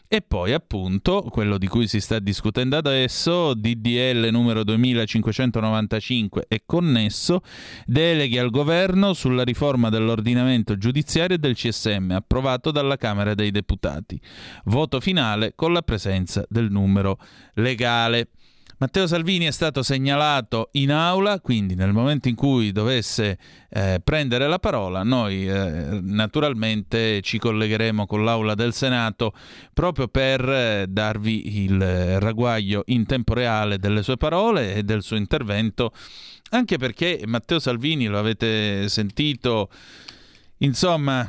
E 0.07 0.21
poi 0.21 0.53
appunto 0.53 1.23
quello 1.31 1.57
di 1.57 1.67
cui 1.67 1.87
si 1.87 1.99
sta 1.99 2.19
discutendo 2.19 2.77
adesso, 2.77 3.55
DDL 3.55 4.27
numero 4.29 4.63
2595 4.63 6.45
e 6.47 6.61
connesso, 6.63 7.41
deleghi 7.85 8.37
al 8.37 8.51
governo 8.51 9.13
sulla 9.13 9.43
riforma 9.43 9.89
dell'ordinamento 9.89 10.77
giudiziario 10.77 11.37
e 11.37 11.39
del 11.39 11.55
CSM, 11.55 12.11
approvato 12.11 12.69
dalla 12.69 12.97
Camera 12.97 13.33
dei 13.33 13.49
Deputati. 13.49 14.19
Voto 14.65 14.99
finale 14.99 15.53
con 15.55 15.73
la 15.73 15.81
presenza 15.81 16.45
del 16.49 16.69
numero 16.69 17.17
legale. 17.55 18.29
Matteo 18.77 19.07
Salvini 19.07 19.45
è 19.45 19.51
stato 19.51 19.83
segnalato 19.83 20.67
in 20.73 20.91
aula, 20.91 21.39
quindi 21.39 21.75
nel 21.75 21.93
momento 21.93 22.27
in 22.27 22.35
cui 22.35 22.73
dovesse 22.73 23.37
eh, 23.69 24.01
prendere 24.03 24.47
la 24.49 24.59
parola, 24.59 25.01
noi 25.03 25.47
eh, 25.47 25.99
naturalmente 26.01 27.21
ci 27.21 27.39
collegheremo 27.39 28.05
con 28.05 28.25
l'aula 28.25 28.53
del 28.53 28.73
Senato 28.73 29.33
proprio 29.73 30.09
per 30.09 30.41
eh, 30.49 30.85
darvi 30.89 31.63
il 31.63 32.19
ragguaglio 32.19 32.83
in 32.87 33.05
tempo 33.05 33.33
reale 33.33 33.79
delle 33.79 34.03
sue 34.03 34.17
parole 34.17 34.75
e 34.75 34.83
del 34.83 35.03
suo 35.03 35.15
intervento, 35.15 35.93
anche 36.49 36.77
perché 36.77 37.21
Matteo 37.25 37.59
Salvini, 37.59 38.07
lo 38.07 38.19
avete 38.19 38.89
sentito, 38.89 39.69
insomma, 40.57 41.25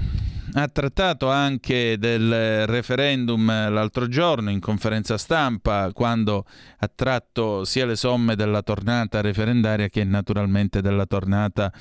ha 0.54 0.68
trattato 0.68 1.28
anche 1.30 1.98
del 1.98 2.66
referendum 2.66 3.46
l'altro 3.46 4.08
giorno 4.08 4.50
in 4.50 4.60
conferenza 4.60 5.18
stampa 5.18 5.90
quando 5.92 6.46
ha 6.78 6.90
tratto 6.94 7.64
sia 7.64 7.84
le 7.84 7.96
somme 7.96 8.36
della 8.36 8.62
tornata 8.62 9.20
referendaria 9.20 9.88
che 9.88 10.04
naturalmente 10.04 10.80
della 10.80 11.06
tornata 11.06 11.72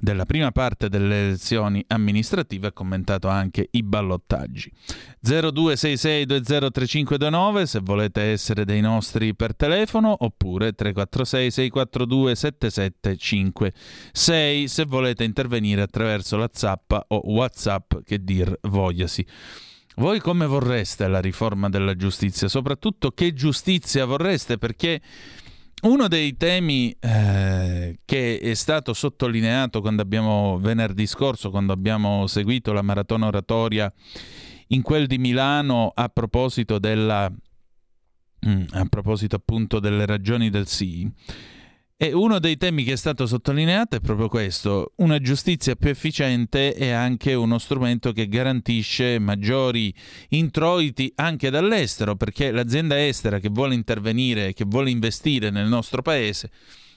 della 0.00 0.24
prima 0.24 0.50
parte 0.50 0.88
delle 0.88 1.26
elezioni 1.26 1.84
amministrative 1.88 2.68
ha 2.68 2.72
commentato 2.72 3.28
anche 3.28 3.68
i 3.72 3.82
ballottaggi. 3.82 4.72
0266203529 5.22 7.64
se 7.64 7.80
volete 7.80 8.22
essere 8.22 8.64
dei 8.64 8.80
nostri 8.80 9.34
per 9.34 9.54
telefono 9.54 10.16
oppure 10.18 10.72
346 10.72 11.50
642 11.50 12.34
7756 12.34 14.68
se 14.68 14.84
volete 14.86 15.24
intervenire 15.24 15.82
attraverso 15.82 16.38
la 16.38 16.48
zappa 16.50 17.04
o 17.08 17.20
whatsapp 17.24 17.96
che 18.04 18.24
dir 18.24 18.58
vogliasi. 18.62 19.26
Voi 19.96 20.18
come 20.20 20.46
vorreste 20.46 21.06
la 21.08 21.20
riforma 21.20 21.68
della 21.68 21.94
giustizia? 21.94 22.48
Soprattutto 22.48 23.10
che 23.10 23.34
giustizia 23.34 24.06
vorreste? 24.06 24.56
Perché 24.56 25.02
uno 25.82 26.08
dei 26.08 26.38
temi 26.38 26.96
eh, 26.98 27.98
che 28.06 28.38
è 28.38 28.54
stato 28.54 28.94
sottolineato 28.94 29.82
quando 29.82 30.00
abbiamo 30.00 30.58
venerdì 30.58 31.06
scorso, 31.06 31.50
quando 31.50 31.74
abbiamo 31.74 32.26
seguito 32.26 32.72
la 32.72 32.82
maratona 32.82 33.26
oratoria 33.26 33.92
in 34.72 34.82
quel 34.82 35.06
di 35.06 35.18
Milano 35.18 35.92
a 35.94 36.08
proposito 36.08 36.78
della 36.78 37.30
mm, 38.46 38.62
a 38.70 38.84
proposito 38.86 39.36
appunto 39.36 39.80
delle 39.80 40.06
ragioni 40.06 40.50
del 40.50 40.66
sì, 40.66 41.10
e 42.02 42.14
uno 42.14 42.38
dei 42.38 42.56
temi 42.56 42.82
che 42.82 42.92
è 42.92 42.96
stato 42.96 43.26
sottolineato 43.26 43.96
è 43.96 44.00
proprio 44.00 44.28
questo, 44.28 44.92
una 44.96 45.18
giustizia 45.18 45.76
più 45.76 45.90
efficiente 45.90 46.72
è 46.72 46.88
anche 46.88 47.34
uno 47.34 47.58
strumento 47.58 48.12
che 48.12 48.26
garantisce 48.26 49.18
maggiori 49.18 49.92
introiti 50.30 51.12
anche 51.16 51.50
dall'estero, 51.50 52.16
perché 52.16 52.52
l'azienda 52.52 53.06
estera 53.06 53.38
che 53.38 53.50
vuole 53.50 53.74
intervenire, 53.74 54.54
che 54.54 54.64
vuole 54.66 54.88
investire 54.88 55.50
nel 55.50 55.68
nostro 55.68 56.00
paese, 56.00 56.50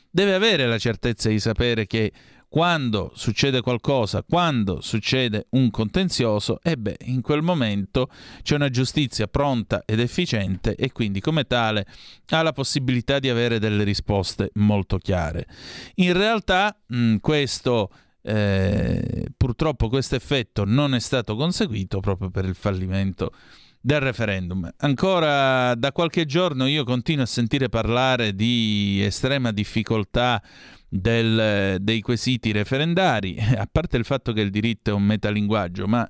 deve 0.10 0.36
avere 0.36 0.68
la 0.68 0.78
certezza 0.78 1.28
di 1.28 1.40
sapere 1.42 1.86
che 1.86 2.14
quando 2.54 3.12
succede 3.16 3.62
qualcosa, 3.62 4.22
quando 4.22 4.80
succede 4.80 5.48
un 5.54 5.72
contenzioso, 5.72 6.60
e 6.62 6.78
in 7.06 7.22
quel 7.22 7.42
momento 7.42 8.12
c'è 8.44 8.54
una 8.54 8.70
giustizia 8.70 9.26
pronta 9.26 9.82
ed 9.88 10.00
efficiente 10.00 10.76
e 10.76 10.92
quindi 10.92 11.20
come 11.20 11.46
tale 11.46 11.88
ha 12.30 12.44
la 12.44 12.52
possibilità 12.52 13.18
di 13.18 13.28
avere 13.28 13.58
delle 13.58 13.84
risposte 13.84 14.52
molto 14.58 15.00
chiare. 15.00 15.48
In 15.96 16.14
realtà 16.14 16.78
mh, 16.86 17.16
questo 17.22 17.90
eh, 18.22 19.30
purtroppo 19.36 19.90
questo 19.90 20.14
effetto 20.14 20.64
non 20.64 20.94
è 20.94 21.00
stato 21.00 21.36
conseguito 21.36 22.02
proprio 22.02 22.30
per 22.30 22.46
il 22.46 22.54
fallimento 22.54 23.32
del 23.82 24.00
referendum. 24.00 24.72
Ancora 24.78 25.74
da 25.74 25.92
qualche 25.92 26.28
giorno 26.28 26.68
io 26.68 26.84
continuo 26.84 27.24
a 27.24 27.28
sentire 27.28 27.68
parlare 27.68 28.36
di 28.36 29.02
estrema 29.04 29.52
difficoltà 29.52 30.40
del, 30.96 31.78
dei 31.80 32.02
quesiti 32.02 32.52
referendari, 32.52 33.38
a 33.58 33.68
parte 33.70 33.98
il 33.98 34.06
fatto 34.06 34.32
che 34.32 34.42
il 34.42 34.52
diritto 34.52 34.92
è 34.92 34.94
un 34.94 35.04
metalinguaggio, 35.04 35.88
ma 35.88 36.08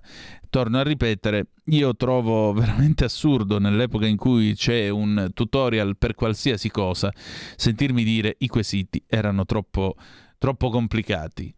torno 0.49 0.77
a 0.77 0.83
ripetere, 0.83 1.47
io 1.65 1.95
trovo 1.95 2.51
veramente 2.53 3.05
assurdo 3.05 3.59
nell'epoca 3.59 4.05
in 4.05 4.17
cui 4.17 4.53
c'è 4.55 4.89
un 4.89 5.29
tutorial 5.33 5.95
per 5.97 6.15
qualsiasi 6.15 6.69
cosa, 6.69 7.11
sentirmi 7.55 8.03
dire 8.03 8.35
i 8.39 8.47
quesiti 8.47 9.01
erano 9.07 9.45
troppo, 9.45 9.95
troppo 10.37 10.69
complicati. 10.69 11.53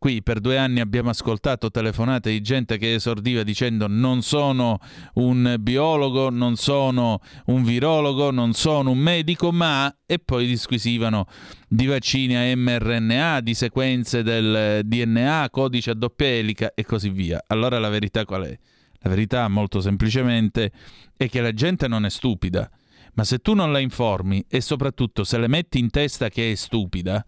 Qui 0.00 0.22
per 0.22 0.38
due 0.38 0.56
anni 0.56 0.78
abbiamo 0.78 1.10
ascoltato 1.10 1.72
telefonate 1.72 2.30
di 2.30 2.40
gente 2.40 2.78
che 2.78 2.94
esordiva 2.94 3.42
dicendo 3.42 3.88
non 3.88 4.22
sono 4.22 4.78
un 5.14 5.56
biologo, 5.58 6.30
non 6.30 6.54
sono 6.54 7.18
un 7.46 7.64
virologo, 7.64 8.30
non 8.30 8.52
sono 8.52 8.92
un 8.92 8.98
medico, 8.98 9.50
ma 9.50 9.92
e 10.06 10.20
poi 10.20 10.46
disquisivano 10.46 11.26
di 11.66 11.86
vaccini 11.86 12.36
a 12.36 12.56
mRNA, 12.56 13.40
di 13.40 13.54
sequenze 13.54 14.22
del 14.22 14.82
DNA, 14.84 15.48
codice 15.50 15.90
a 15.90 15.94
doppia 15.94 16.28
elica 16.28 16.74
e 16.74 16.84
così 16.84 17.10
via. 17.10 17.42
Allora 17.48 17.80
la 17.80 17.88
verità 17.88 18.24
qual 18.24 18.44
è? 18.44 18.56
La 19.00 19.10
verità 19.10 19.48
molto 19.48 19.80
semplicemente 19.80 20.70
è 21.16 21.28
che 21.28 21.40
la 21.40 21.52
gente 21.52 21.88
non 21.88 22.04
è 22.04 22.10
stupida, 22.10 22.70
ma 23.14 23.24
se 23.24 23.38
tu 23.38 23.52
non 23.52 23.72
la 23.72 23.80
informi 23.80 24.44
e 24.48 24.60
soprattutto 24.60 25.24
se 25.24 25.38
le 25.38 25.48
metti 25.48 25.80
in 25.80 25.90
testa 25.90 26.28
che 26.28 26.52
è 26.52 26.54
stupida, 26.54 27.26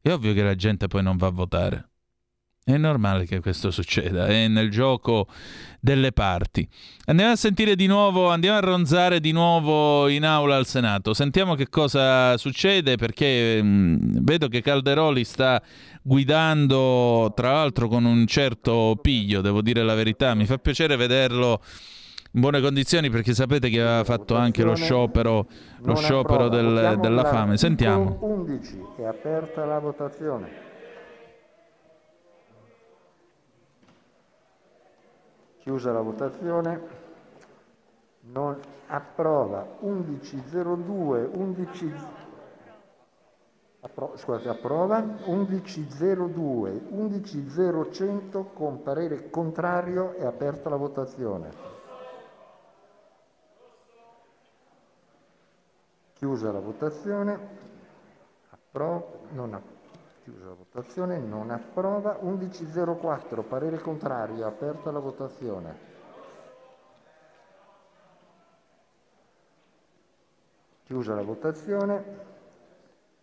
è 0.00 0.12
ovvio 0.12 0.32
che 0.34 0.42
la 0.44 0.54
gente 0.54 0.86
poi 0.86 1.02
non 1.02 1.16
va 1.16 1.26
a 1.26 1.30
votare. 1.30 1.86
È 2.64 2.76
normale 2.76 3.24
che 3.24 3.40
questo 3.40 3.72
succeda, 3.72 4.26
è 4.26 4.46
nel 4.46 4.70
gioco 4.70 5.26
delle 5.80 6.12
parti. 6.12 6.66
Andiamo 7.06 7.32
a 7.32 7.36
sentire 7.36 7.74
di 7.74 7.86
nuovo, 7.86 8.28
andiamo 8.30 8.56
a 8.56 8.60
ronzare 8.60 9.18
di 9.18 9.32
nuovo 9.32 10.06
in 10.06 10.24
aula 10.24 10.54
al 10.54 10.66
Senato. 10.66 11.12
Sentiamo 11.12 11.56
che 11.56 11.68
cosa 11.68 12.36
succede 12.36 12.94
perché 12.94 13.60
mh, 13.60 13.66
mm, 13.66 13.98
vedo 14.20 14.46
che 14.46 14.62
Calderoli 14.62 15.24
sta 15.24 15.60
guidando, 16.02 17.32
tra 17.34 17.50
l'altro 17.50 17.88
con 17.88 18.04
un 18.04 18.24
certo 18.28 18.96
piglio, 19.02 19.40
devo 19.40 19.60
dire 19.60 19.82
la 19.82 19.94
verità. 19.94 20.32
Mi 20.34 20.46
fa 20.46 20.58
piacere 20.58 20.94
vederlo 20.94 21.60
in 22.34 22.40
buone 22.40 22.60
condizioni 22.60 23.10
perché 23.10 23.34
sapete 23.34 23.70
che 23.70 23.80
aveva 23.80 24.04
fatto 24.04 24.36
anche 24.36 24.62
lo 24.62 24.76
sciopero, 24.76 25.48
lo 25.80 25.96
sciopero 25.96 26.48
del, 26.48 26.96
della 27.00 27.24
fame. 27.24 27.56
Sentiamo. 27.56 28.18
11 28.20 28.78
è 28.98 29.02
aperta 29.02 29.64
la 29.64 29.80
votazione. 29.80 30.61
Chiusa 35.62 35.92
la 35.92 36.00
votazione. 36.00 36.80
Non 38.22 38.58
approva 38.88 39.76
1102, 39.78 41.30
11 41.34 41.94
appro, 43.78 44.16
scusate, 44.16 44.48
approva 44.48 45.00
1102, 45.00 46.82
11100 46.90 48.44
con 48.54 48.82
parere 48.82 49.30
contrario 49.30 50.14
è 50.14 50.24
aperta 50.24 50.68
la 50.68 50.76
votazione. 50.76 51.50
Chiusa 56.14 56.50
la 56.50 56.60
votazione. 56.60 57.38
Approva, 58.50 59.04
non 59.30 59.54
approva. 59.54 59.71
Chiusa 60.32 60.46
la 60.46 60.54
votazione, 60.54 61.18
non 61.18 61.50
approva. 61.50 62.18
11.04, 62.22 63.46
parere 63.46 63.78
contrario, 63.80 64.46
aperta 64.46 64.90
la 64.90 64.98
votazione. 64.98 65.78
Chiusa 70.84 71.14
la 71.14 71.22
votazione, 71.22 72.04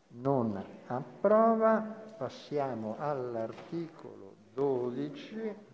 non 0.10 0.64
approva. 0.86 1.80
Passiamo 2.16 2.96
all'articolo 3.00 4.36
12 4.54 5.68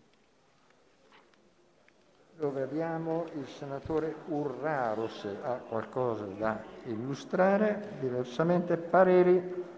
dove 2.37 2.61
abbiamo 2.61 3.25
il 3.33 3.47
senatore 3.47 4.15
Urraro 4.27 5.07
se 5.07 5.37
ha 5.41 5.55
qualcosa 5.55 6.25
da 6.25 6.61
illustrare, 6.83 7.97
diversamente 7.99 8.77
pareri 8.77 9.73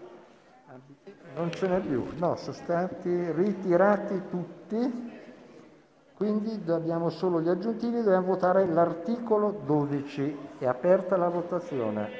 non 1.34 1.50
ce 1.52 1.68
n'è 1.68 1.80
più, 1.80 2.04
no, 2.16 2.36
sono 2.36 2.52
stati 2.52 3.32
ritirati 3.32 4.22
tutti, 4.30 5.16
quindi 6.14 6.60
abbiamo 6.70 7.10
solo 7.10 7.40
gli 7.40 7.48
aggiuntivi, 7.48 8.02
dobbiamo 8.02 8.26
votare 8.26 8.66
l'articolo 8.66 9.62
12. 9.64 10.36
È 10.58 10.66
aperta 10.66 11.16
la 11.16 11.28
votazione. 11.28 12.10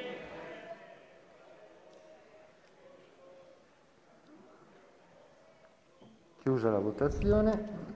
Chiusa 6.41 6.71
la 6.71 6.79
votazione. 6.79 7.87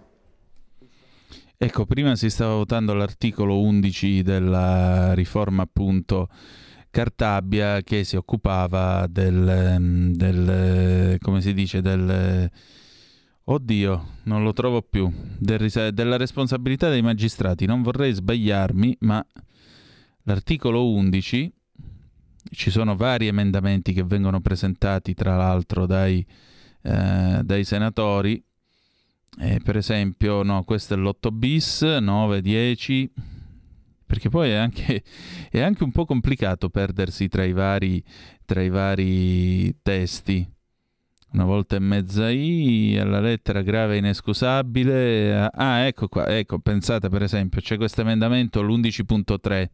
Ecco, 1.57 1.85
prima 1.85 2.18
si 2.18 2.30
stava 2.30 2.56
votando 2.56 2.94
l'articolo 2.94 3.61
11 3.61 4.22
della 4.22 5.14
riforma 5.14 5.64
appunto 5.64 6.27
Cartabia 6.94 7.82
che 7.82 8.03
si 8.03 8.15
occupava 8.15 9.07
del, 9.07 9.49
ehm, 9.49 10.14
del 10.14 11.18
come 11.20 11.41
si 11.41 11.52
dice, 11.56 11.82
del... 11.82 12.48
Oddio, 13.45 14.07
non 14.26 14.44
lo 14.44 14.53
trovo 14.53 14.84
più. 14.84 15.11
Del, 15.40 15.72
della 15.91 16.18
responsabilità 16.18 16.91
dei 16.91 17.02
magistrati. 17.02 17.65
Non 17.65 17.82
vorrei 17.82 18.14
sbagliarmi, 18.14 18.98
ma 18.99 19.26
l'articolo 20.26 20.88
11 20.91 21.52
ci 22.52 22.70
sono 22.70 22.95
vari 22.95 23.26
emendamenti 23.26 23.91
che 23.91 24.03
vengono 24.03 24.40
presentati, 24.40 25.15
tra 25.15 25.36
l'altro, 25.36 25.88
dai, 25.88 26.24
eh, 26.84 27.41
dai 27.44 27.64
senatori. 27.64 28.40
Eh, 29.40 29.61
per 29.64 29.78
esempio, 29.78 30.44
no, 30.44 30.64
questo 30.64 30.94
è 30.94 30.98
l'8 30.98 31.32
bis, 31.32 31.82
9, 31.82 32.40
10, 32.40 33.11
perché 34.14 34.30
poi 34.30 34.52
è 34.52 34.56
anche, 34.56 35.02
è 35.49 35.60
anche 35.60 35.84
un 35.84 35.91
po' 35.91 36.06
complicato 36.06 36.69
perdersi 36.69 37.27
tra 37.27 37.44
i 37.44 37.52
vari, 37.52 38.03
tra 38.45 38.61
i 38.61 38.69
vari 38.69 39.76
testi. 39.81 40.48
una 41.31 41.45
volta 41.45 41.76
e 41.76 41.80
mezza 41.80 42.30
I, 42.30 42.95
alla 42.99 43.19
lettera 43.19 43.64
grave 43.64 43.95
e 43.95 43.98
inescusabile. 43.98 45.49
Ah, 45.52 45.80
ecco 45.80 46.07
qua, 46.07 46.27
ecco, 46.27 46.60
pensate 46.60 47.10
per 47.10 47.23
esempio, 47.23 47.60
c'è 47.60 47.76
questo 47.76 48.02
emendamento, 48.02 48.61
l'11.3. 48.61 49.69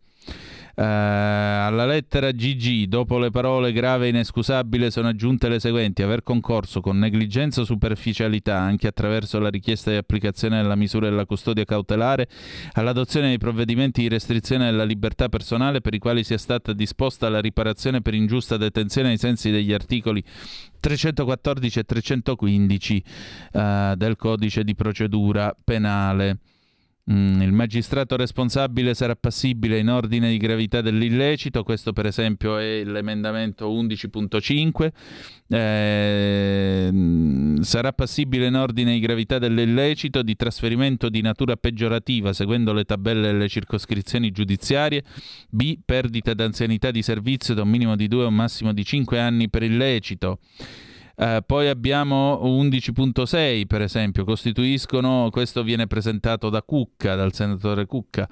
Uh, 0.80 0.82
alla 0.82 1.86
lettera 1.86 2.32
GG, 2.32 2.86
dopo 2.86 3.18
le 3.18 3.32
parole 3.32 3.74
grave 3.74 4.06
e 4.06 4.10
inescusabile, 4.12 4.92
sono 4.92 5.10
aggiunte 5.10 5.50
le 5.50 5.60
seguenti: 5.60 6.04
aver 6.04 6.24
concorso 6.24 6.80
con 6.80 6.98
negligenza 6.98 7.60
o 7.60 7.66
superficialità, 7.66 8.60
anche 8.60 8.88
attraverso 8.88 9.40
la 9.40 9.50
richiesta 9.50 9.92
di 9.92 9.98
applicazione 9.98 10.62
della 10.62 10.76
misura 10.76 11.10
della 11.10 11.26
custodia 11.26 11.66
cautelare, 11.66 12.30
all'adozione 12.76 13.28
dei 13.28 13.38
provvedimenti 13.38 14.04
di 14.04 14.08
restrizione 14.08 14.72
della 14.72 14.86
libertà 14.86 15.28
personale 15.28 15.82
per 15.82 15.96
i 15.96 16.00
quali 16.00 16.24
sia 16.24 16.38
stata 16.38 16.72
disposta 16.72 17.28
la 17.28 17.42
riparazione 17.42 18.02
per 18.02 18.14
ingiusta 18.14 18.56
detenzione 18.56 19.10
ai 19.10 19.18
sensi 19.18 19.52
degli 19.52 19.74
articoli 19.74 20.24
314 20.80 21.80
e 21.80 21.84
315 21.84 23.04
uh, 23.52 23.96
del 23.96 24.16
codice 24.16 24.64
di 24.64 24.76
procedura 24.76 25.54
penale. 25.62 26.38
Mm, 27.12 27.42
il 27.42 27.52
magistrato 27.52 28.16
responsabile 28.16 28.94
sarà 28.94 29.16
passibile 29.16 29.80
in 29.80 29.90
ordine 29.90 30.30
di 30.30 30.38
gravità 30.38 30.82
dell'illecito, 30.82 31.64
questo 31.64 31.92
per 31.92 32.06
esempio 32.06 32.60
è 32.60 32.84
l'emendamento 32.84 33.68
11.5, 33.68 34.92
eh, 35.48 36.92
sarà 37.62 37.94
passibile 37.94 38.46
in 38.46 38.54
ordine 38.54 38.94
di 38.94 39.00
gravità 39.00 39.40
dell'illecito 39.40 40.22
di 40.22 40.36
trasferimento 40.36 41.10
di 41.10 41.22
natura 41.22 41.56
peggiorativa 41.56 42.32
seguendo 42.32 42.74
le 42.74 42.84
tabelle 42.84 43.32
delle 43.32 43.48
circoscrizioni 43.48 44.30
giudiziarie, 44.30 45.04
B 45.50 45.80
perdita 45.84 46.36
d'anzianità 46.36 46.92
di 46.92 47.02
servizio 47.02 47.56
da 47.56 47.64
un 47.64 47.70
minimo 47.70 47.96
di 47.96 48.08
2 48.08 48.26
a 48.26 48.28
un 48.28 48.36
massimo 48.36 48.72
di 48.72 48.86
5 48.86 49.20
anni 49.20 49.50
per 49.50 49.64
illecito. 49.64 50.38
Uh, 51.20 51.40
poi 51.46 51.68
abbiamo 51.68 52.40
11.6 52.44 53.66
per 53.66 53.82
esempio, 53.82 54.24
costituiscono, 54.24 55.28
questo 55.32 55.64
viene 55.64 55.86
presentato 55.86 56.50
da 56.50 56.64
Cucca, 56.64 57.16
dal 57.16 57.34
senatore 57.34 57.86
Cucca, 57.86 58.26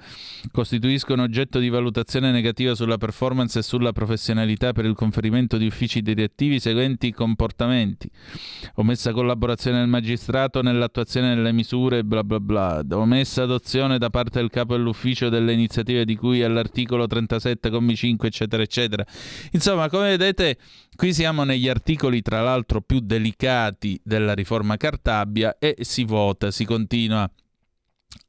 costituiscono 0.50 1.22
oggetto 1.22 1.58
di 1.58 1.68
valutazione 1.68 2.30
negativa 2.30 2.74
sulla 2.74 2.96
performance 2.96 3.58
e 3.58 3.62
sulla 3.62 3.92
professionalità 3.92 4.72
per 4.72 4.86
il 4.86 4.94
conferimento 4.94 5.58
di 5.58 5.66
uffici 5.66 6.00
direttivi 6.00 6.60
seguenti 6.60 7.12
comportamenti. 7.12 8.10
Omessa 8.76 9.12
collaborazione 9.12 9.80
del 9.80 9.88
magistrato 9.88 10.62
nell'attuazione 10.62 11.34
delle 11.34 11.52
misure, 11.52 12.04
bla 12.04 12.24
bla 12.24 12.40
bla. 12.40 12.82
Omessa 12.92 13.42
adozione 13.42 13.98
da 13.98 14.08
parte 14.08 14.38
del 14.40 14.48
capo 14.48 14.74
dell'ufficio 14.74 15.28
delle 15.28 15.52
iniziative 15.52 16.06
di 16.06 16.16
cui 16.16 16.42
all'articolo 16.42 17.04
37,5 17.04 18.24
eccetera 18.24 18.62
eccetera. 18.62 19.04
Insomma, 19.52 19.90
come 19.90 20.16
vedete 20.16 20.56
Qui 20.98 21.14
siamo 21.14 21.44
negli 21.44 21.68
articoli, 21.68 22.22
tra 22.22 22.40
l'altro, 22.40 22.80
più 22.80 22.98
delicati 22.98 24.00
della 24.02 24.34
riforma 24.34 24.76
Cartabia 24.76 25.56
e 25.56 25.76
si 25.82 26.02
vota, 26.02 26.50
si 26.50 26.64
continua 26.64 27.30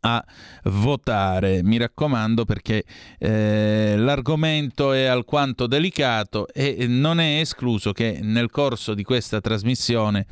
a 0.02 0.24
votare. 0.66 1.62
Mi 1.64 1.78
raccomando 1.78 2.46
perché 2.46 2.84
eh, 3.18 3.96
l'argomento 3.98 4.94
è 4.94 5.06
alquanto 5.06 5.68
delicato 5.68 6.48
e 6.48 6.86
non 6.88 7.20
è 7.20 7.40
escluso 7.40 7.92
che 7.92 8.20
nel 8.22 8.50
corso 8.50 8.94
di 8.94 9.04
questa 9.04 9.42
trasmissione 9.42 10.26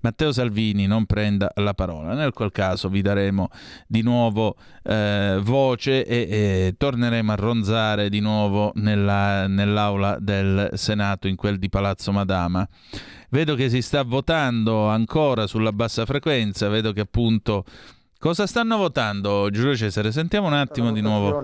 Matteo 0.00 0.32
Salvini 0.32 0.86
non 0.86 1.06
prenda 1.06 1.50
la 1.56 1.74
parola. 1.74 2.14
Nel 2.14 2.32
qual 2.32 2.50
caso 2.50 2.88
vi 2.88 3.02
daremo 3.02 3.48
di 3.86 4.02
nuovo 4.02 4.56
eh, 4.82 5.38
voce 5.42 6.04
e, 6.04 6.26
e, 6.28 6.74
torneremo 6.76 7.32
a 7.32 7.36
ronzare 7.36 8.08
di 8.08 8.20
nuovo 8.20 8.72
nella, 8.76 9.46
nell'aula 9.46 10.18
del 10.20 10.70
Senato, 10.74 11.28
in 11.28 11.36
quel 11.36 11.58
di 11.58 11.68
Palazzo 11.68 12.12
Madama. 12.12 12.66
Vedo 13.30 13.54
che 13.54 13.70
si 13.70 13.80
sta 13.80 14.02
votando 14.02 14.88
ancora 14.88 15.46
sulla 15.46 15.72
bassa 15.72 16.04
frequenza, 16.04 16.68
vedo 16.68 16.92
che 16.92 17.00
appunto 17.00 17.64
Cosa 18.22 18.46
stanno 18.46 18.76
votando, 18.76 19.50
Giulio 19.50 19.74
Cesare? 19.74 20.12
Sentiamo 20.12 20.46
un 20.46 20.52
attimo 20.52 20.92
di 20.92 21.00
nuovo. 21.00 21.42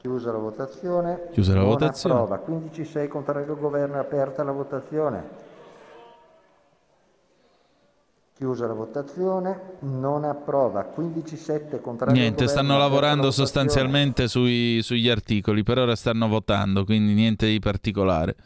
Chiusa 0.00 0.32
la 0.32 0.38
votazione. 0.38 1.28
Chiusa 1.30 1.52
la 1.52 1.60
Non 1.60 1.68
votazione. 1.68 2.14
Approva. 2.14 2.42
15-6 2.72 3.08
contrario 3.08 3.52
al 3.52 3.58
governo, 3.58 4.00
aperta 4.00 4.42
la 4.44 4.52
votazione. 4.52 5.24
Chiusa 8.34 8.66
la 8.66 8.72
votazione, 8.72 9.60
non 9.80 10.24
approva. 10.24 10.90
15-7 10.96 11.82
contrario 11.82 12.18
Niente, 12.18 12.48
stanno 12.48 12.78
lavorando 12.78 13.26
la 13.26 13.32
sostanzialmente 13.32 14.26
sui- 14.26 14.80
sugli 14.82 15.10
articoli, 15.10 15.62
per 15.62 15.76
ora 15.76 15.94
stanno 15.96 16.28
votando, 16.28 16.86
quindi 16.86 17.12
niente 17.12 17.46
di 17.46 17.58
particolare. 17.58 18.36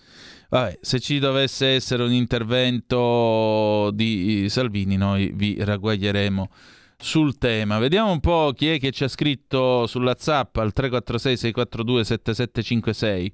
Vabbè, 0.48 0.78
se 0.80 1.00
ci 1.00 1.18
dovesse 1.18 1.68
essere 1.68 2.04
un 2.04 2.12
intervento 2.12 3.90
di 3.92 4.46
Salvini, 4.48 4.96
noi 4.96 5.32
vi 5.34 5.56
ragguaglieremo 5.58 6.48
sul 6.98 7.36
tema. 7.36 7.78
Vediamo 7.78 8.10
un 8.10 8.20
po' 8.20 8.52
chi 8.54 8.68
è 8.68 8.78
che 8.78 8.90
ci 8.90 9.04
ha 9.04 9.08
scritto 9.08 9.86
sulla 9.86 10.16
zap 10.18 10.56
al 10.56 10.72
346 10.72 11.36
642 11.36 12.04
7756. 12.04 13.32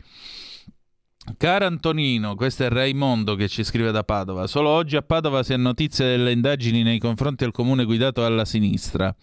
Caro 1.37 1.67
Antonino, 1.67 2.35
questo 2.35 2.65
è 2.65 2.69
Raimondo 2.69 3.37
che 3.37 3.47
ci 3.47 3.63
scrive 3.63 3.93
da 3.93 4.03
Padova. 4.03 4.49
Solo 4.49 4.71
oggi 4.71 4.97
a 4.97 5.03
Padova 5.03 5.45
si 5.45 5.53
ha 5.53 5.57
notizia 5.57 6.05
delle 6.05 6.33
indagini 6.33 6.83
nei 6.83 6.99
confronti 6.99 7.45
del 7.45 7.53
comune 7.53 7.85
guidato 7.85 8.23
dalla 8.23 8.45
sinistra. 8.45 9.15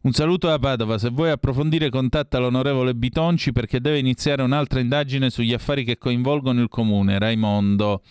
Un 0.00 0.12
saluto 0.12 0.46
da 0.46 0.60
Padova, 0.60 0.96
se 0.96 1.10
vuoi 1.10 1.30
approfondire 1.30 1.90
contatta 1.90 2.38
l'onorevole 2.38 2.94
Bitonci 2.94 3.50
perché 3.50 3.80
deve 3.80 3.98
iniziare 3.98 4.42
un'altra 4.42 4.78
indagine 4.78 5.28
sugli 5.28 5.52
affari 5.52 5.82
che 5.82 5.98
coinvolgono 5.98 6.62
il 6.62 6.68
comune. 6.68 7.18
Raimondo. 7.18 8.02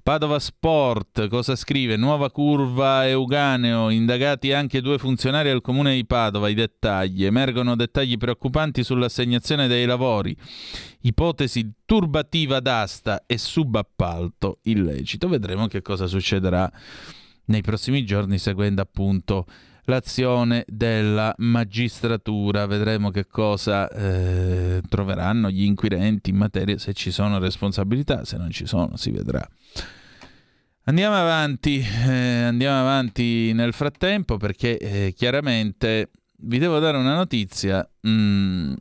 Padova 0.00 0.38
Sport, 0.38 1.26
cosa 1.26 1.56
scrive? 1.56 1.96
Nuova 1.96 2.30
curva 2.30 3.08
Euganeo, 3.08 3.90
indagati 3.90 4.52
anche 4.52 4.80
due 4.80 4.98
funzionari 4.98 5.48
del 5.48 5.60
comune 5.60 5.94
di 5.94 6.06
Padova, 6.06 6.48
i 6.48 6.54
dettagli. 6.54 7.24
Emergono 7.24 7.74
dettagli 7.74 8.16
preoccupanti 8.16 8.84
sull'assegnazione 8.84 9.66
dei 9.66 9.86
lavori. 9.86 10.36
Ipotesi 11.00 11.68
turbativa 11.84 12.60
d'asta 12.60 13.24
e 13.26 13.38
subappalto 13.38 14.60
illecito. 14.64 15.26
Vedremo 15.26 15.66
che 15.66 15.82
cosa 15.82 16.06
succederà 16.06 16.70
nei 17.46 17.62
prossimi 17.62 18.04
giorni 18.04 18.38
seguendo 18.38 18.82
appunto 18.82 19.46
l'azione 19.84 20.64
della 20.68 21.34
magistratura. 21.38 22.66
Vedremo 22.66 23.10
che 23.10 23.26
cosa 23.26 23.88
eh, 23.88 24.82
troveranno 24.88 25.50
gli 25.50 25.62
inquirenti 25.62 26.30
in 26.30 26.36
materia, 26.36 26.78
se 26.78 26.92
ci 26.92 27.10
sono 27.10 27.38
responsabilità, 27.38 28.24
se 28.24 28.36
non 28.36 28.50
ci 28.50 28.66
sono 28.66 28.96
si 28.96 29.10
vedrà. 29.10 29.46
Andiamo 30.86 31.16
avanti, 31.16 31.78
eh, 31.78 32.42
andiamo 32.42 32.78
avanti 32.78 33.52
nel 33.54 33.72
frattempo 33.72 34.36
perché 34.36 34.76
eh, 34.76 35.14
chiaramente 35.16 36.10
vi 36.40 36.58
devo 36.58 36.78
dare 36.78 36.98
una 36.98 37.14
notizia. 37.14 37.88
Mm, 38.06 38.74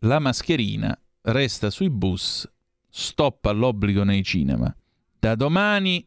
la 0.00 0.18
mascherina 0.18 0.96
resta 1.22 1.70
sui 1.70 1.88
bus, 1.88 2.46
stop 2.90 3.46
all'obbligo 3.46 4.04
nei 4.04 4.22
cinema. 4.22 4.74
Da 5.18 5.34
domani 5.34 6.06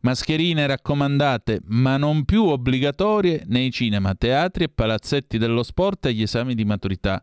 mascherine 0.00 0.66
raccomandate 0.66 1.60
ma 1.66 1.96
non 1.96 2.24
più 2.24 2.44
obbligatorie 2.44 3.44
nei 3.46 3.70
cinema, 3.70 4.14
teatri 4.14 4.64
e 4.64 4.68
palazzetti 4.68 5.38
dello 5.38 5.62
sport 5.62 6.06
e 6.06 6.14
gli 6.14 6.22
esami 6.22 6.54
di 6.54 6.64
maturità. 6.64 7.22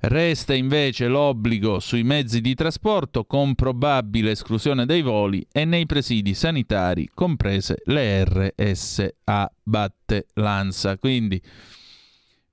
Resta 0.00 0.54
invece 0.54 1.08
l'obbligo 1.08 1.80
sui 1.80 2.04
mezzi 2.04 2.40
di 2.40 2.54
trasporto 2.54 3.24
con 3.24 3.56
probabile 3.56 4.30
esclusione 4.30 4.86
dei 4.86 5.02
voli 5.02 5.44
e 5.50 5.64
nei 5.64 5.86
presidi 5.86 6.34
sanitari, 6.34 7.10
comprese 7.12 7.82
le 7.86 8.24
RSA, 8.24 9.52
batte 9.60 10.26
l'ANSA. 10.34 10.98
Quindi 10.98 11.42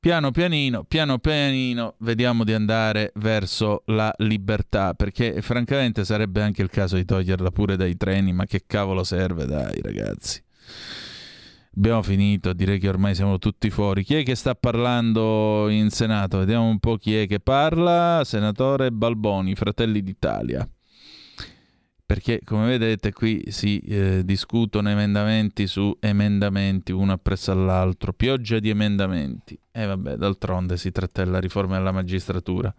piano 0.06 0.30
pianino, 0.30 0.84
piano 0.84 1.18
pianino 1.18 1.96
vediamo 2.02 2.44
di 2.44 2.54
andare 2.54 3.12
verso 3.16 3.82
la 3.88 4.14
libertà, 4.18 4.94
perché 4.94 5.42
francamente 5.42 6.06
sarebbe 6.06 6.44
anche 6.44 6.62
il 6.62 6.70
caso 6.70 6.96
di 6.96 7.06
toglierla 7.06 7.50
pure 7.50 7.76
dai 7.76 7.98
treni, 7.98 8.32
ma 8.32 8.46
che 8.46 8.66
cavolo 8.68 9.04
serve, 9.04 9.48
dai 9.48 9.82
ragazzi. 9.82 10.44
Abbiamo 11.76 12.04
finito, 12.04 12.54
direi 12.54 12.78
che 12.78 12.88
ormai 12.88 13.16
siamo 13.16 13.40
tutti 13.40 13.72
fuori. 13.72 14.04
Chi 14.04 14.18
è 14.18 14.24
che 14.24 14.36
sta 14.36 14.54
parlando 14.54 15.70
in 15.70 15.90
Senato? 15.90 16.38
Vediamo 16.38 16.68
un 16.68 16.78
po' 16.78 16.98
chi 16.98 17.18
è 17.18 17.26
che 17.26 17.40
parla. 17.40 18.22
Senatore 18.24 18.92
Balboni, 18.92 19.56
Fratelli 19.56 20.04
d'Italia. 20.04 20.70
Perché 22.08 22.42
come 22.46 22.68
vedete 22.68 23.12
qui 23.12 23.46
si 23.48 23.80
eh, 23.80 24.22
discutono 24.24 24.90
emendamenti 24.90 25.66
su 25.66 25.98
emendamenti, 26.00 26.92
uno 26.92 27.14
appresso 27.14 27.52
all'altro, 27.52 28.14
pioggia 28.14 28.60
di 28.60 28.70
emendamenti. 28.70 29.60
E 29.72 29.86
vabbè, 29.88 30.16
d'altronde 30.16 30.78
si 30.78 30.92
tratta 30.92 31.24
della 31.24 31.40
riforma 31.40 31.78
della 31.78 31.92
magistratura. 31.92 32.72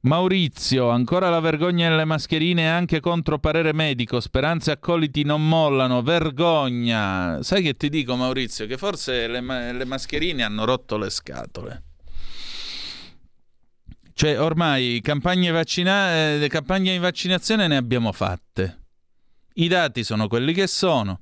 Maurizio, 0.00 0.90
ancora 0.90 1.30
la 1.30 1.40
vergogna 1.40 1.88
nelle 1.88 2.04
mascherine 2.04 2.68
anche 2.68 3.00
contro 3.00 3.38
parere 3.38 3.72
medico. 3.72 4.20
Speranze 4.20 4.70
accoliti 4.70 5.24
non 5.24 5.48
mollano. 5.48 6.02
Vergogna. 6.02 7.42
Sai 7.42 7.62
che 7.62 7.74
ti 7.74 7.88
dico, 7.88 8.14
Maurizio? 8.16 8.66
Che 8.66 8.76
forse 8.76 9.26
le, 9.26 9.40
ma- 9.40 9.72
le 9.72 9.84
mascherine 9.84 10.44
hanno 10.44 10.64
rotto 10.64 10.96
le 10.98 11.10
scatole. 11.10 11.85
Cioè, 14.18 14.40
ormai 14.40 15.00
campagne, 15.02 15.50
vaccina- 15.50 16.36
eh, 16.40 16.48
campagne 16.48 16.92
di 16.92 16.98
vaccinazione 16.98 17.66
ne 17.66 17.76
abbiamo 17.76 18.12
fatte. 18.12 18.84
I 19.56 19.68
dati 19.68 20.04
sono 20.04 20.26
quelli 20.26 20.54
che 20.54 20.66
sono. 20.66 21.20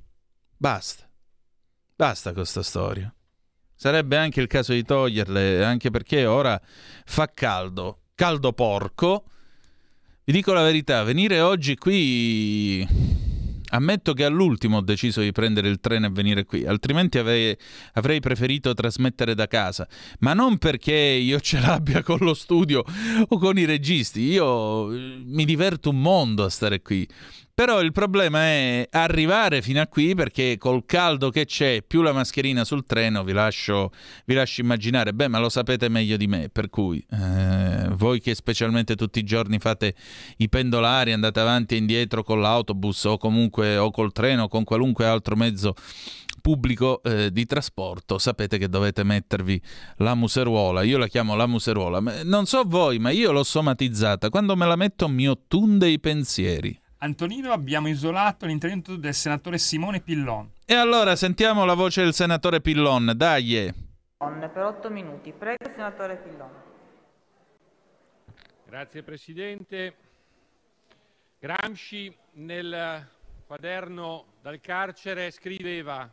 Basta. 0.55 1.05
Basta 1.93 2.29
con 2.29 2.43
questa 2.43 2.63
storia. 2.63 3.13
Sarebbe 3.75 4.15
anche 4.15 4.39
il 4.39 4.47
caso 4.47 4.71
di 4.71 4.85
toglierle, 4.85 5.65
anche 5.65 5.89
perché 5.89 6.25
ora 6.25 6.57
fa 7.03 7.27
caldo, 7.33 8.03
caldo 8.15 8.53
porco. 8.53 9.25
Vi 10.23 10.31
dico 10.31 10.53
la 10.53 10.63
verità, 10.63 11.03
venire 11.03 11.41
oggi 11.41 11.75
qui... 11.75 13.24
Ammetto 13.75 14.13
che 14.13 14.23
all'ultimo 14.23 14.77
ho 14.77 14.81
deciso 14.81 15.19
di 15.21 15.31
prendere 15.31 15.67
il 15.67 15.79
treno 15.79 16.05
e 16.05 16.09
venire 16.09 16.45
qui, 16.45 16.65
altrimenti 16.65 17.17
avrei, 17.17 17.55
avrei 17.93 18.21
preferito 18.21 18.73
trasmettere 18.73 19.35
da 19.35 19.47
casa. 19.47 19.87
Ma 20.19 20.33
non 20.33 20.57
perché 20.57 20.93
io 20.93 21.39
ce 21.41 21.59
l'abbia 21.59 22.01
con 22.01 22.19
lo 22.19 22.33
studio 22.33 22.83
o 23.27 23.37
con 23.37 23.57
i 23.57 23.65
registi, 23.65 24.21
io 24.21 24.93
eh, 24.93 25.21
mi 25.25 25.43
diverto 25.43 25.89
un 25.89 26.01
mondo 26.01 26.45
a 26.45 26.49
stare 26.49 26.81
qui. 26.81 27.07
Però 27.55 27.79
il 27.79 27.93
problema 27.93 28.39
è 28.39 28.85
arrivare 28.91 29.61
fino 29.61 29.79
a 29.79 29.87
qui 29.87 30.13
perché 30.13 30.57
col 30.57 30.83
caldo 30.85 31.29
che 31.29 31.45
c'è, 31.45 31.81
più 31.87 32.01
la 32.01 32.11
mascherina 32.11 32.65
sul 32.65 32.85
treno, 32.85 33.23
vi 33.23 33.31
lascio, 33.31 33.91
vi 34.25 34.33
lascio 34.33 34.59
immaginare, 34.59 35.13
beh, 35.13 35.29
ma 35.29 35.39
lo 35.39 35.47
sapete 35.47 35.87
meglio 35.87 36.17
di 36.17 36.27
me, 36.27 36.49
per 36.49 36.69
cui 36.69 37.01
eh, 37.11 37.87
voi 37.91 38.19
che 38.19 38.35
specialmente 38.35 38.97
tutti 38.97 39.19
i 39.19 39.23
giorni 39.23 39.57
fate 39.59 39.95
i 40.39 40.49
pendolari, 40.49 41.13
andate 41.13 41.39
avanti 41.39 41.75
e 41.75 41.77
indietro 41.77 42.23
con 42.23 42.41
l'autobus 42.41 43.05
o 43.05 43.17
comunque 43.17 43.77
o 43.77 43.89
col 43.89 44.11
treno 44.11 44.43
o 44.43 44.47
con 44.49 44.65
qualunque 44.65 45.05
altro 45.05 45.37
mezzo 45.37 45.75
pubblico 46.41 47.01
eh, 47.03 47.31
di 47.31 47.45
trasporto, 47.45 48.17
sapete 48.17 48.57
che 48.57 48.67
dovete 48.67 49.05
mettervi 49.05 49.61
la 49.99 50.13
museruola. 50.13 50.83
Io 50.83 50.97
la 50.97 51.07
chiamo 51.07 51.35
la 51.35 51.47
museruola. 51.47 52.01
Non 52.25 52.47
so 52.47 52.63
voi, 52.65 52.99
ma 52.99 53.11
io 53.11 53.31
l'ho 53.31 53.43
somatizzata. 53.43 54.29
Quando 54.29 54.57
me 54.57 54.65
la 54.65 54.75
metto 54.75 55.07
mi 55.07 55.29
ottunde 55.29 55.87
i 55.87 56.01
pensieri. 56.01 56.83
Antonino 56.99 57.51
abbiamo 57.51 57.87
isolato 57.87 58.45
l'intervento 58.45 58.95
del 58.95 59.13
senatore 59.13 59.57
Simone 59.57 59.99
Pillon. 59.99 60.49
E 60.65 60.73
allora 60.73 61.15
sentiamo 61.15 61.65
la 61.65 61.73
voce 61.73 62.03
del 62.03 62.13
senatore 62.13 62.61
Pillon, 62.61 63.13
dai. 63.15 63.73
Per 64.17 64.63
otto 64.63 64.89
minuti. 64.89 65.33
Prego, 65.33 65.65
senatore 65.65 66.15
Pillon. 66.17 66.49
Grazie 68.65 69.03
Presidente. 69.03 69.95
Gramsci 71.39 72.15
nel 72.33 73.07
quaderno 73.45 74.25
dal 74.41 74.59
carcere 74.59 75.29
scriveva 75.31 76.09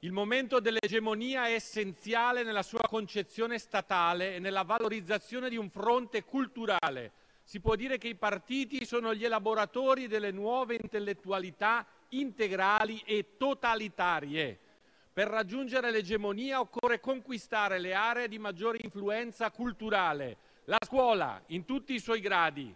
il 0.00 0.12
momento 0.12 0.60
dell'egemonia 0.60 1.48
è 1.48 1.54
essenziale 1.54 2.42
nella 2.42 2.62
sua 2.62 2.82
concezione 2.86 3.58
statale 3.58 4.34
e 4.34 4.38
nella 4.38 4.62
valorizzazione 4.62 5.48
di 5.48 5.56
un 5.56 5.70
fronte 5.70 6.22
culturale 6.22 7.12
si 7.46 7.60
può 7.60 7.76
dire 7.76 7.96
che 7.96 8.08
i 8.08 8.16
partiti 8.16 8.84
sono 8.84 9.14
gli 9.14 9.24
elaboratori 9.24 10.08
delle 10.08 10.32
nuove 10.32 10.74
intellettualità 10.82 11.86
integrali 12.08 13.00
e 13.06 13.36
totalitarie. 13.36 14.58
Per 15.12 15.28
raggiungere 15.28 15.92
l'egemonia 15.92 16.58
occorre 16.58 16.98
conquistare 16.98 17.78
le 17.78 17.94
aree 17.94 18.26
di 18.26 18.40
maggiore 18.40 18.78
influenza 18.82 19.52
culturale, 19.52 20.36
la 20.64 20.78
scuola 20.84 21.40
in 21.46 21.64
tutti 21.64 21.94
i 21.94 22.00
suoi 22.00 22.18
gradi, 22.18 22.74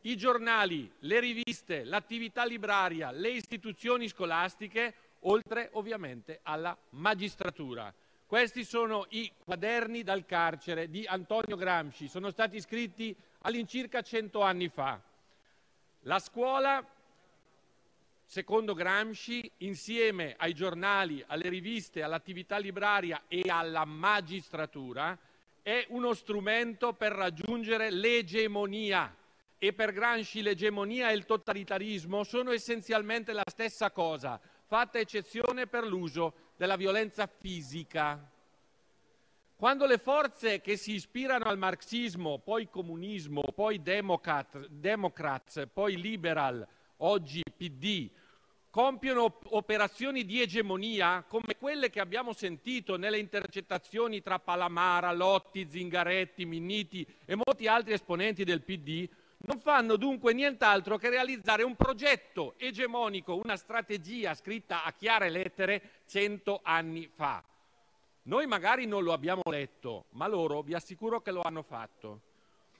i 0.00 0.16
giornali, 0.16 0.90
le 0.98 1.20
riviste, 1.20 1.84
l'attività 1.84 2.44
libraria, 2.44 3.12
le 3.12 3.30
istituzioni 3.30 4.08
scolastiche, 4.08 4.92
oltre 5.20 5.68
ovviamente 5.74 6.40
alla 6.42 6.76
magistratura. 6.90 7.94
Questi 8.26 8.64
sono 8.64 9.06
i 9.10 9.30
quaderni 9.38 10.02
dal 10.02 10.26
carcere 10.26 10.90
di 10.90 11.06
Antonio 11.06 11.54
Gramsci, 11.54 12.08
sono 12.08 12.30
stati 12.30 12.60
scritti 12.60 13.16
all'incirca 13.42 14.02
cento 14.02 14.40
anni 14.42 14.68
fa. 14.68 15.00
La 16.04 16.18
scuola, 16.18 16.84
secondo 18.24 18.74
Gramsci, 18.74 19.50
insieme 19.58 20.34
ai 20.38 20.54
giornali, 20.54 21.22
alle 21.26 21.48
riviste, 21.48 22.02
all'attività 22.02 22.58
libraria 22.58 23.22
e 23.28 23.42
alla 23.48 23.84
magistratura, 23.84 25.18
è 25.62 25.84
uno 25.88 26.14
strumento 26.14 26.92
per 26.94 27.12
raggiungere 27.12 27.90
l'egemonia. 27.90 29.14
E 29.62 29.74
per 29.74 29.92
Gramsci 29.92 30.40
l'egemonia 30.40 31.10
e 31.10 31.14
il 31.14 31.26
totalitarismo 31.26 32.24
sono 32.24 32.50
essenzialmente 32.50 33.34
la 33.34 33.44
stessa 33.46 33.90
cosa, 33.90 34.40
fatta 34.64 34.98
eccezione 34.98 35.66
per 35.66 35.86
l'uso 35.86 36.52
della 36.56 36.76
violenza 36.76 37.26
fisica. 37.26 38.18
Quando 39.60 39.84
le 39.84 39.98
forze 39.98 40.62
che 40.62 40.78
si 40.78 40.94
ispirano 40.94 41.44
al 41.44 41.58
marxismo, 41.58 42.38
poi 42.38 42.70
comunismo, 42.70 43.42
poi 43.54 43.82
democrat, 43.82 44.66
democrats, 44.68 45.68
poi 45.70 46.00
liberal, 46.00 46.66
oggi 47.00 47.42
PD, 47.42 48.08
compiono 48.70 49.38
operazioni 49.50 50.24
di 50.24 50.40
egemonia 50.40 51.26
come 51.28 51.56
quelle 51.58 51.90
che 51.90 52.00
abbiamo 52.00 52.32
sentito 52.32 52.96
nelle 52.96 53.18
intercettazioni 53.18 54.22
tra 54.22 54.38
Palamara, 54.38 55.12
Lotti, 55.12 55.68
Zingaretti, 55.68 56.46
Minniti 56.46 57.06
e 57.26 57.34
molti 57.34 57.66
altri 57.66 57.92
esponenti 57.92 58.44
del 58.44 58.62
PD, 58.62 59.06
non 59.40 59.60
fanno 59.60 59.96
dunque 59.96 60.32
nient'altro 60.32 60.96
che 60.96 61.10
realizzare 61.10 61.64
un 61.64 61.76
progetto 61.76 62.54
egemonico, 62.56 63.36
una 63.36 63.56
strategia 63.56 64.32
scritta 64.32 64.84
a 64.84 64.92
chiare 64.94 65.28
lettere 65.28 66.00
cento 66.06 66.60
anni 66.62 67.10
fa. 67.14 67.44
Noi 68.22 68.46
magari 68.46 68.86
non 68.86 69.02
lo 69.02 69.12
abbiamo 69.12 69.42
letto, 69.46 70.04
ma 70.10 70.26
loro 70.26 70.62
vi 70.62 70.74
assicuro 70.74 71.20
che 71.20 71.30
lo 71.30 71.40
hanno 71.42 71.62
fatto. 71.62 72.20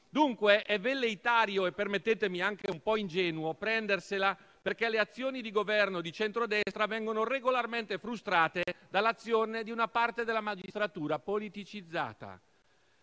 Dunque 0.08 0.62
è 0.62 0.78
velleitario 0.78 1.66
e 1.66 1.72
permettetemi 1.72 2.40
anche 2.40 2.70
un 2.70 2.82
po' 2.82 2.96
ingenuo 2.96 3.54
prendersela 3.54 4.36
perché 4.60 4.88
le 4.88 4.98
azioni 4.98 5.40
di 5.40 5.50
governo 5.50 6.00
di 6.00 6.12
centrodestra 6.12 6.86
vengono 6.86 7.24
regolarmente 7.24 7.96
frustrate 7.98 8.62
dall'azione 8.90 9.62
di 9.62 9.70
una 9.70 9.88
parte 9.88 10.24
della 10.24 10.40
magistratura 10.40 11.18
politicizzata. 11.18 12.38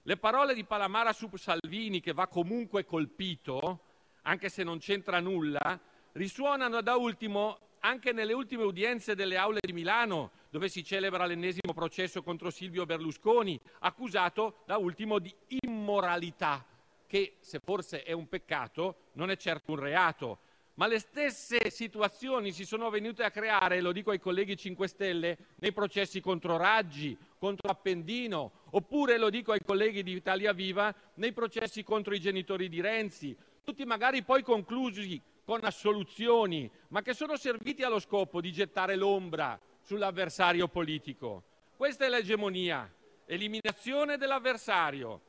Le 0.03 0.17
parole 0.17 0.53
di 0.53 0.63
Palamara 0.63 1.13
su 1.13 1.29
Salvini, 1.35 1.99
che 1.99 2.13
va 2.13 2.27
comunque 2.27 2.85
colpito, 2.85 3.79
anche 4.23 4.49
se 4.49 4.63
non 4.63 4.77
c'entra 4.77 5.19
nulla, 5.19 5.79
risuonano 6.11 6.81
da 6.81 6.95
ultimo 6.95 7.66
anche 7.87 8.11
nelle 8.11 8.33
ultime 8.33 8.63
udienze 8.63 9.15
delle 9.15 9.37
aule 9.37 9.59
di 9.61 9.71
Milano, 9.71 10.31
dove 10.49 10.67
si 10.67 10.83
celebra 10.83 11.25
l'ennesimo 11.25 11.73
processo 11.73 12.21
contro 12.21 12.49
Silvio 12.49 12.85
Berlusconi, 12.85 13.57
accusato 13.79 14.57
da 14.65 14.75
ultimo 14.75 15.19
di 15.19 15.33
immoralità, 15.63 16.65
che 17.07 17.37
se 17.39 17.59
forse 17.59 18.03
è 18.03 18.11
un 18.11 18.27
peccato, 18.27 19.11
non 19.13 19.31
è 19.31 19.37
certo 19.37 19.71
un 19.71 19.79
reato. 19.79 20.39
Ma 20.73 20.85
le 20.85 20.99
stesse 20.99 21.69
situazioni 21.69 22.51
si 22.51 22.65
sono 22.65 22.89
venute 22.89 23.23
a 23.23 23.31
creare, 23.31 23.79
lo 23.79 23.93
dico 23.93 24.11
ai 24.11 24.19
colleghi 24.19 24.57
5 24.57 24.87
Stelle, 24.87 25.37
nei 25.55 25.71
processi 25.71 26.19
contro 26.19 26.57
Raggi, 26.57 27.17
contro 27.39 27.69
Appendino, 27.69 28.51
oppure 28.71 29.17
lo 29.17 29.29
dico 29.29 29.53
ai 29.53 29.63
colleghi 29.65 30.03
di 30.03 30.11
Italia 30.11 30.51
Viva, 30.51 30.93
nei 31.15 31.31
processi 31.31 31.83
contro 31.83 32.13
i 32.13 32.19
genitori 32.19 32.67
di 32.67 32.81
Renzi, 32.81 33.35
tutti 33.63 33.85
magari 33.85 34.23
poi 34.23 34.43
conclusi 34.43 35.19
con 35.47 35.63
assoluzioni, 35.63 36.69
ma 36.89 37.01
che 37.01 37.13
sono 37.13 37.37
serviti 37.37 37.81
allo 37.81 37.99
scopo 37.99 38.41
di 38.41 38.51
gettare 38.51 38.97
l'ombra 38.97 39.57
sull'avversario 39.81 40.67
politico. 40.67 41.41
Questa 41.77 42.03
è 42.03 42.09
l'egemonia, 42.09 42.93
eliminazione 43.25 44.17
dell'avversario. 44.17 45.21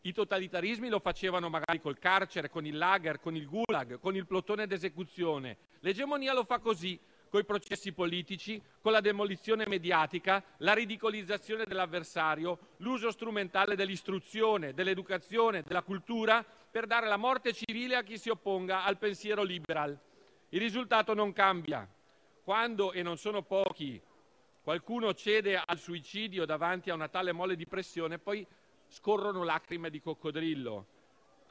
I 0.00 0.12
totalitarismi 0.14 0.88
lo 0.88 1.00
facevano 1.00 1.50
magari 1.50 1.82
col 1.82 1.98
carcere, 1.98 2.48
con 2.48 2.64
il 2.64 2.78
lager, 2.78 3.20
con 3.20 3.36
il 3.36 3.46
gulag, 3.46 4.00
con 4.00 4.16
il 4.16 4.26
plotone 4.26 4.66
d'esecuzione. 4.66 5.58
L'egemonia 5.80 6.32
lo 6.32 6.44
fa 6.44 6.58
così, 6.58 6.98
con 7.28 7.40
i 7.40 7.44
processi 7.44 7.92
politici, 7.92 8.58
con 8.80 8.92
la 8.92 9.02
demolizione 9.02 9.66
mediatica, 9.68 10.42
la 10.58 10.72
ridicolizzazione 10.72 11.66
dell'avversario, 11.66 12.58
l'uso 12.78 13.10
strumentale 13.10 13.76
dell'istruzione, 13.76 14.72
dell'educazione, 14.72 15.62
della 15.62 15.82
cultura 15.82 16.42
per 16.72 16.86
dare 16.86 17.06
la 17.06 17.16
morte 17.16 17.52
civile 17.52 17.94
a 17.94 18.02
chi 18.02 18.18
si 18.18 18.30
opponga 18.30 18.82
al 18.82 18.98
pensiero 18.98 19.44
liberal. 19.44 19.96
Il 20.48 20.58
risultato 20.58 21.14
non 21.14 21.32
cambia. 21.32 21.88
Quando, 22.42 22.90
e 22.90 23.02
non 23.02 23.16
sono 23.16 23.42
pochi, 23.42 24.00
qualcuno 24.62 25.14
cede 25.14 25.62
al 25.64 25.78
suicidio 25.78 26.44
davanti 26.44 26.90
a 26.90 26.94
una 26.94 27.08
tale 27.08 27.30
mole 27.30 27.54
di 27.54 27.66
pressione, 27.66 28.18
poi 28.18 28.44
scorrono 28.88 29.44
lacrime 29.44 29.88
di 29.88 30.00
coccodrillo 30.00 30.86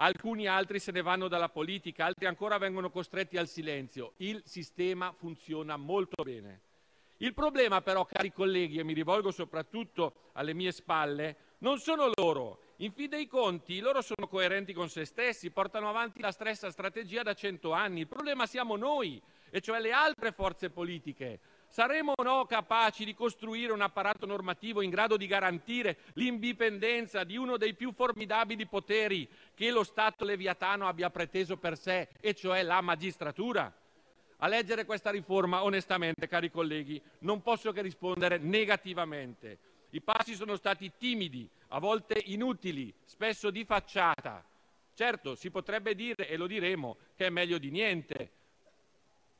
alcuni 0.01 0.47
altri 0.47 0.79
se 0.79 0.91
ne 0.91 1.01
vanno 1.01 1.27
dalla 1.27 1.49
politica, 1.49 2.05
altri 2.05 2.25
ancora 2.25 2.57
vengono 2.57 2.89
costretti 2.89 3.37
al 3.37 3.47
silenzio. 3.47 4.13
Il 4.17 4.41
sistema 4.45 5.13
funziona 5.13 5.77
molto 5.77 6.23
bene. 6.23 6.61
Il 7.17 7.33
problema 7.35 7.81
però, 7.81 8.03
cari 8.05 8.31
colleghi, 8.31 8.79
e 8.79 8.83
mi 8.83 8.93
rivolgo 8.93 9.31
soprattutto 9.31 10.31
alle 10.33 10.53
mie 10.53 10.71
spalle, 10.71 11.37
non 11.59 11.77
sono 11.77 12.09
loro. 12.15 12.61
In 12.81 12.93
fin 12.93 13.09
dei 13.09 13.27
conti, 13.27 13.79
loro 13.79 14.01
sono 14.01 14.27
coerenti 14.27 14.73
con 14.73 14.89
se 14.89 15.05
stessi, 15.05 15.51
portano 15.51 15.87
avanti 15.87 16.19
la 16.19 16.31
stessa 16.31 16.71
strategia 16.71 17.21
da 17.21 17.35
cento 17.35 17.73
anni. 17.73 17.99
Il 17.99 18.07
problema 18.07 18.47
siamo 18.47 18.75
noi, 18.75 19.21
e 19.51 19.61
cioè 19.61 19.79
le 19.79 19.91
altre 19.91 20.31
forze 20.31 20.71
politiche. 20.71 21.39
Saremo 21.67 22.13
o 22.15 22.23
no 22.23 22.45
capaci 22.45 23.05
di 23.05 23.13
costruire 23.13 23.71
un 23.71 23.81
apparato 23.81 24.25
normativo 24.25 24.81
in 24.81 24.89
grado 24.89 25.15
di 25.15 25.27
garantire 25.27 25.99
l'indipendenza 26.13 27.23
di 27.23 27.37
uno 27.37 27.55
dei 27.57 27.75
più 27.75 27.93
formidabili 27.93 28.65
poteri 28.65 29.29
che 29.53 29.69
lo 29.69 29.83
Stato 29.83 30.25
leviatano 30.25 30.87
abbia 30.87 31.11
preteso 31.11 31.57
per 31.57 31.77
sé, 31.77 32.07
e 32.19 32.33
cioè 32.33 32.63
la 32.63 32.81
magistratura? 32.81 33.71
A 34.37 34.47
leggere 34.47 34.85
questa 34.85 35.11
riforma, 35.11 35.63
onestamente, 35.63 36.27
cari 36.27 36.49
colleghi, 36.49 36.99
non 37.19 37.43
posso 37.43 37.71
che 37.71 37.83
rispondere 37.83 38.39
negativamente. 38.39 39.69
I 39.91 40.01
passi 40.01 40.35
sono 40.35 40.55
stati 40.55 40.91
timidi, 40.97 41.49
a 41.69 41.79
volte 41.79 42.21
inutili, 42.25 42.93
spesso 43.05 43.49
di 43.49 43.63
facciata. 43.65 44.43
Certo, 44.93 45.35
si 45.35 45.49
potrebbe 45.49 45.95
dire, 45.95 46.27
e 46.27 46.37
lo 46.37 46.47
diremo, 46.47 46.97
che 47.15 47.27
è 47.27 47.29
meglio 47.29 47.57
di 47.57 47.71
niente, 47.71 48.31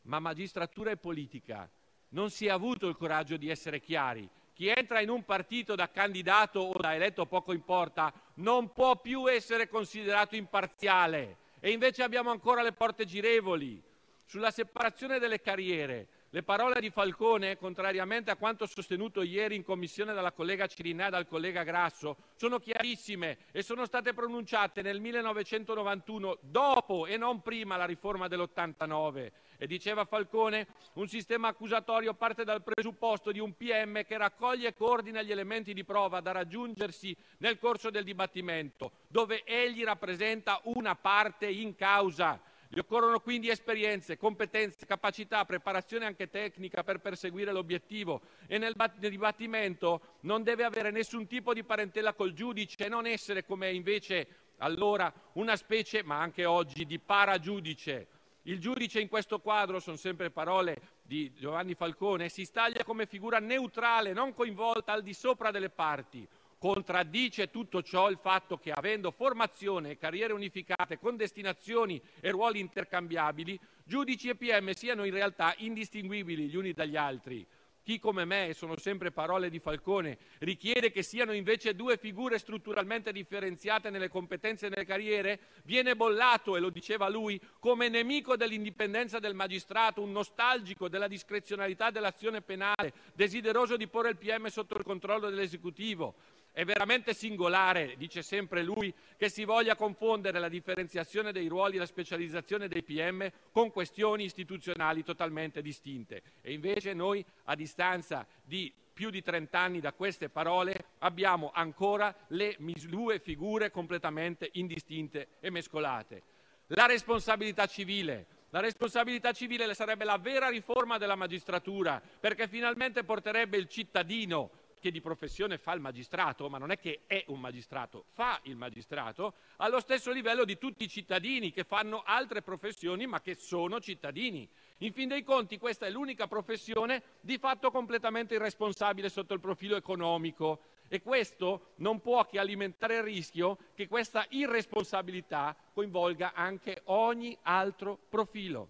ma 0.03 0.19
magistratura 0.19 0.91
e 0.91 0.98
politica 0.98 1.69
non 2.10 2.30
si 2.30 2.48
è 2.48 2.49
avuto 2.49 2.88
il 2.88 2.95
coraggio 2.95 3.38
di 3.38 3.49
essere 3.49 3.80
chiari. 3.80 4.28
Chi 4.53 4.68
entra 4.68 4.99
in 5.02 5.10
un 5.10 5.23
partito 5.23 5.76
da 5.76 5.90
candidato 5.90 6.60
o 6.60 6.78
da 6.80 6.94
eletto 6.94 7.26
poco 7.26 7.53
importa 7.53 8.14
non 8.36 8.72
può 8.73 8.99
più 8.99 9.30
essere 9.30 9.68
considerato 9.68 10.36
imparziale 10.36 11.38
e 11.60 11.72
invece 11.72 12.03
abbiamo 12.03 12.32
ancora 12.32 12.61
le 12.61 12.73
porte 12.73 13.06
girevoli. 13.06 13.82
Sulla 14.26 14.52
separazione 14.52 15.19
delle 15.19 15.41
carriere, 15.41 16.07
le 16.33 16.43
parole 16.43 16.79
di 16.79 16.89
Falcone, 16.89 17.57
contrariamente 17.57 18.31
a 18.31 18.37
quanto 18.37 18.65
sostenuto 18.65 19.21
ieri 19.21 19.55
in 19.55 19.65
commissione 19.65 20.13
dalla 20.13 20.31
collega 20.31 20.65
Cirinà 20.65 21.07
e 21.07 21.09
dal 21.09 21.27
collega 21.27 21.63
Grasso, 21.63 22.15
sono 22.37 22.57
chiarissime 22.57 23.37
e 23.51 23.61
sono 23.61 23.85
state 23.85 24.13
pronunciate 24.13 24.81
nel 24.81 25.01
1991, 25.01 26.37
dopo 26.39 27.05
e 27.05 27.17
non 27.17 27.41
prima 27.41 27.75
la 27.75 27.83
riforma 27.83 28.29
dell'89. 28.29 29.31
E 29.57 29.67
diceva 29.67 30.05
Falcone, 30.05 30.67
un 30.93 31.09
sistema 31.09 31.49
accusatorio 31.49 32.13
parte 32.13 32.45
dal 32.45 32.63
presupposto 32.63 33.33
di 33.33 33.39
un 33.39 33.57
PM 33.57 34.05
che 34.05 34.17
raccoglie 34.17 34.69
e 34.69 34.73
coordina 34.73 35.21
gli 35.21 35.31
elementi 35.31 35.73
di 35.73 35.83
prova 35.83 36.21
da 36.21 36.31
raggiungersi 36.31 37.13
nel 37.39 37.59
corso 37.59 37.89
del 37.89 38.05
dibattimento, 38.05 38.93
dove 39.09 39.43
egli 39.43 39.83
rappresenta 39.83 40.61
una 40.63 40.95
parte 40.95 41.47
in 41.47 41.75
causa. 41.75 42.39
Gli 42.73 42.80
occorrono 42.80 43.19
quindi 43.19 43.49
esperienze, 43.49 44.15
competenze, 44.15 44.85
capacità, 44.85 45.43
preparazione 45.43 46.06
anche 46.06 46.30
tecnica 46.30 46.85
per 46.85 46.99
perseguire 46.99 47.52
l'obiettivo 47.52 48.22
e 48.48 48.57
nel 48.57 48.76
bat- 48.77 48.98
nel 48.98 49.11
dibattimento 49.11 50.15
non 50.22 50.41
deve 50.41 50.64
avere 50.64 50.89
nessun 50.89 51.27
tipo 51.27 51.53
di 51.53 51.65
parentela 51.65 52.14
col 52.14 52.31
giudice 52.31 52.85
e 52.85 52.88
non 52.88 53.06
essere 53.06 53.43
come 53.43 53.73
invece 53.73 54.53
allora 54.60 55.11
una 55.34 55.57
specie, 55.57 56.02
ma 56.02 56.22
anche 56.22 56.45
oggi, 56.45 56.85
di 56.85 56.98
paragiudice. 56.98 58.07
Il 58.43 58.60
giudice 58.60 59.02
in 59.02 59.10
questo 59.10 59.39
quadro, 59.41 59.81
sono 59.81 59.98
sempre 59.98 60.31
parole 60.31 60.81
di 61.02 61.34
Giovanni 61.34 61.73
Falcone, 61.73 62.30
si 62.30 62.45
staglia 62.45 62.85
come 62.85 63.06
figura 63.06 63.39
neutrale, 63.39 64.14
non 64.14 64.34
coinvolta 64.34 64.93
al 64.93 65.03
di 65.03 65.14
sopra 65.14 65.52
delle 65.52 65.69
parti. 65.69 66.26
Contraddice 66.61 67.49
tutto 67.49 67.81
ciò 67.81 68.07
il 68.07 68.19
fatto 68.21 68.59
che, 68.59 68.69
avendo 68.69 69.09
formazione 69.09 69.89
e 69.89 69.97
carriere 69.97 70.31
unificate 70.31 70.99
con 70.99 71.15
destinazioni 71.15 71.99
e 72.19 72.29
ruoli 72.29 72.59
intercambiabili, 72.59 73.59
giudici 73.83 74.29
e 74.29 74.35
PM 74.35 74.69
siano 74.73 75.03
in 75.03 75.11
realtà 75.11 75.55
indistinguibili 75.57 76.47
gli 76.47 76.55
uni 76.55 76.73
dagli 76.73 76.95
altri. 76.95 77.43
Chi 77.81 77.97
come 77.97 78.25
me, 78.25 78.49
e 78.49 78.53
sono 78.53 78.77
sempre 78.77 79.09
parole 79.09 79.49
di 79.49 79.57
Falcone, 79.57 80.19
richiede 80.38 80.91
che 80.91 81.01
siano 81.01 81.31
invece 81.31 81.73
due 81.73 81.97
figure 81.97 82.38
strutturalmente 82.38 83.11
differenziate 83.11 83.89
nelle 83.89 84.07
competenze 84.07 84.67
e 84.67 84.69
nelle 84.69 84.85
carriere, 84.85 85.39
viene 85.63 85.95
bollato, 85.95 86.55
e 86.55 86.59
lo 86.59 86.69
diceva 86.69 87.09
lui, 87.09 87.41
come 87.57 87.89
nemico 87.89 88.38
dell'indipendenza 88.38 89.17
del 89.17 89.33
magistrato, 89.33 90.03
un 90.03 90.11
nostalgico 90.11 90.88
della 90.89 91.07
discrezionalità 91.07 91.89
dell'azione 91.89 92.43
penale, 92.43 92.93
desideroso 93.15 93.77
di 93.77 93.88
porre 93.88 94.09
il 94.09 94.17
PM 94.17 94.45
sotto 94.45 94.77
il 94.77 94.83
controllo 94.83 95.27
dell'esecutivo. 95.27 96.13
È 96.53 96.65
veramente 96.65 97.14
singolare, 97.14 97.95
dice 97.95 98.22
sempre 98.22 98.61
lui, 98.61 98.94
che 99.15 99.30
si 99.30 99.45
voglia 99.45 99.76
confondere 99.76 100.38
la 100.38 100.49
differenziazione 100.49 101.32
dei 101.32 101.48
ruoli 101.48 101.78
e 101.78 101.80
la 101.80 101.86
specializzazione 101.86 102.68
dei 102.68 102.84
PM 102.84 103.30
con 103.52 103.72
questioni 103.72 104.26
istituzionali 104.26 105.02
totalmente 105.03 105.61
distinte. 105.61 106.22
E 106.41 106.52
invece 106.52 106.94
noi, 106.94 107.23
a 107.45 107.56
distanza 107.56 108.28
di 108.44 108.72
più 108.94 109.10
di 109.10 109.22
30 109.22 109.57
anni 109.57 109.80
da 109.80 109.94
queste 109.94 110.28
parole, 110.28 110.76
abbiamo 110.99 111.52
ancora 111.53 112.14
le 112.28 112.57
due 112.60 113.19
figure 113.19 113.72
completamente 113.72 114.49
indistinte 114.53 115.30
e 115.40 115.49
mescolate. 115.49 116.22
La 116.68 116.86
responsabilità 116.86 117.65
civile. 117.65 118.40
La 118.49 118.60
responsabilità 118.60 119.32
civile 119.32 119.73
sarebbe 119.73 120.03
la 120.03 120.18
vera 120.18 120.49
riforma 120.49 120.98
della 120.98 121.15
magistratura, 121.15 122.02
perché 122.19 122.49
finalmente 122.49 123.06
porterebbe 123.06 123.56
il 123.56 123.69
cittadino 123.69 124.49
che 124.81 124.91
di 124.91 124.99
professione 124.99 125.57
fa 125.57 125.71
il 125.73 125.79
magistrato, 125.79 126.49
ma 126.49 126.57
non 126.57 126.71
è 126.71 126.79
che 126.79 127.01
è 127.05 127.23
un 127.27 127.39
magistrato, 127.39 128.05
fa 128.11 128.39
il 128.43 128.57
magistrato, 128.57 129.35
allo 129.57 129.79
stesso 129.79 130.11
livello 130.11 130.43
di 130.43 130.57
tutti 130.57 130.83
i 130.83 130.89
cittadini 130.89 131.51
che 131.51 131.63
fanno 131.63 132.01
altre 132.03 132.41
professioni 132.41 133.05
ma 133.05 133.21
che 133.21 133.35
sono 133.35 133.79
cittadini. 133.79 134.49
In 134.79 134.91
fin 134.91 135.07
dei 135.07 135.23
conti 135.23 135.59
questa 135.59 135.85
è 135.85 135.91
l'unica 135.91 136.27
professione 136.27 137.03
di 137.21 137.37
fatto 137.37 137.69
completamente 137.69 138.33
irresponsabile 138.33 139.07
sotto 139.07 139.35
il 139.35 139.39
profilo 139.39 139.75
economico 139.75 140.61
e 140.87 141.01
questo 141.01 141.73
non 141.75 142.01
può 142.01 142.25
che 142.25 142.39
alimentare 142.39 142.97
il 142.97 143.03
rischio 143.03 143.57
che 143.75 143.87
questa 143.87 144.25
irresponsabilità 144.29 145.55
coinvolga 145.71 146.33
anche 146.33 146.81
ogni 146.85 147.37
altro 147.43 147.97
profilo. 148.09 148.69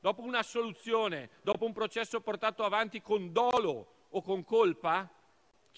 Dopo 0.00 0.22
una 0.22 0.44
soluzione, 0.44 1.30
dopo 1.42 1.66
un 1.66 1.72
processo 1.72 2.20
portato 2.20 2.62
avanti 2.62 3.02
con 3.02 3.32
dolo 3.32 4.06
o 4.10 4.22
con 4.22 4.44
colpa, 4.44 5.10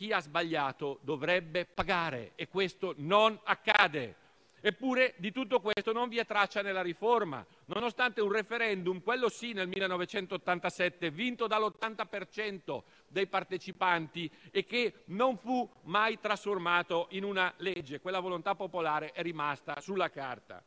chi 0.00 0.12
ha 0.12 0.20
sbagliato 0.20 0.98
dovrebbe 1.02 1.66
pagare 1.66 2.32
e 2.34 2.48
questo 2.48 2.94
non 2.96 3.38
accade. 3.44 4.16
Eppure 4.62 5.12
di 5.18 5.30
tutto 5.30 5.60
questo 5.60 5.92
non 5.92 6.08
vi 6.08 6.16
è 6.16 6.24
traccia 6.24 6.62
nella 6.62 6.80
riforma, 6.80 7.44
nonostante 7.66 8.22
un 8.22 8.32
referendum, 8.32 9.02
quello 9.02 9.28
sì 9.28 9.52
nel 9.52 9.68
1987, 9.68 11.10
vinto 11.10 11.46
dall'80% 11.46 12.82
dei 13.08 13.26
partecipanti 13.26 14.30
e 14.50 14.64
che 14.64 15.02
non 15.08 15.36
fu 15.36 15.70
mai 15.82 16.18
trasformato 16.18 17.08
in 17.10 17.24
una 17.24 17.52
legge. 17.58 18.00
Quella 18.00 18.20
volontà 18.20 18.54
popolare 18.54 19.12
è 19.12 19.20
rimasta 19.20 19.82
sulla 19.82 20.08
carta. 20.08 20.64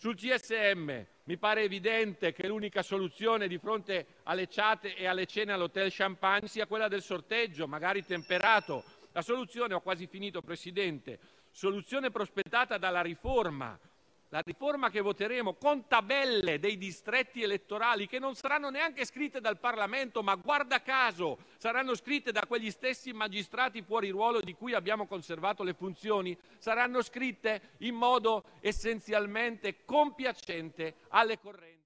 Sul 0.00 0.14
CSM 0.14 1.06
mi 1.24 1.38
pare 1.38 1.62
evidente 1.62 2.32
che 2.32 2.46
l'unica 2.46 2.82
soluzione 2.84 3.48
di 3.48 3.58
fronte 3.58 4.06
alle 4.22 4.46
ciate 4.46 4.94
e 4.94 5.08
alle 5.08 5.26
cene 5.26 5.52
all'Hotel 5.52 5.90
Champagne 5.92 6.46
sia 6.46 6.68
quella 6.68 6.86
del 6.86 7.02
sorteggio, 7.02 7.66
magari 7.66 8.04
temperato. 8.04 8.84
La 9.10 9.22
soluzione, 9.22 9.74
ho 9.74 9.80
quasi 9.80 10.06
finito 10.06 10.40
Presidente, 10.40 11.18
soluzione 11.50 12.10
prospettata 12.10 12.78
dalla 12.78 13.02
riforma, 13.02 13.76
la 14.30 14.40
riforma 14.40 14.90
che 14.90 15.00
voteremo 15.00 15.54
con 15.54 15.86
tabelle 15.86 16.58
dei 16.58 16.76
distretti 16.76 17.42
elettorali 17.42 18.06
che 18.06 18.18
non 18.18 18.34
saranno 18.34 18.68
neanche 18.68 19.04
scritte 19.04 19.40
dal 19.40 19.58
Parlamento, 19.58 20.22
ma 20.22 20.34
guarda 20.34 20.82
caso 20.82 21.38
saranno 21.56 21.94
scritte 21.94 22.32
da 22.32 22.44
quegli 22.46 22.70
stessi 22.70 23.12
magistrati 23.12 23.82
fuori 23.82 24.10
ruolo 24.10 24.40
di 24.40 24.54
cui 24.54 24.74
abbiamo 24.74 25.06
conservato 25.06 25.62
le 25.62 25.74
funzioni, 25.74 26.36
saranno 26.58 27.02
scritte 27.02 27.74
in 27.78 27.94
modo 27.94 28.44
essenzialmente 28.60 29.84
compiacente 29.84 30.96
alle 31.08 31.38
correnti. 31.38 31.76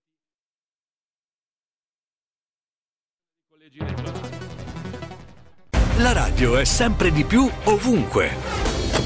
La 5.98 6.12
radio 6.12 6.56
è 6.56 6.64
sempre 6.64 7.12
di 7.12 7.23
più 7.23 7.48
ovunque. 7.64 8.72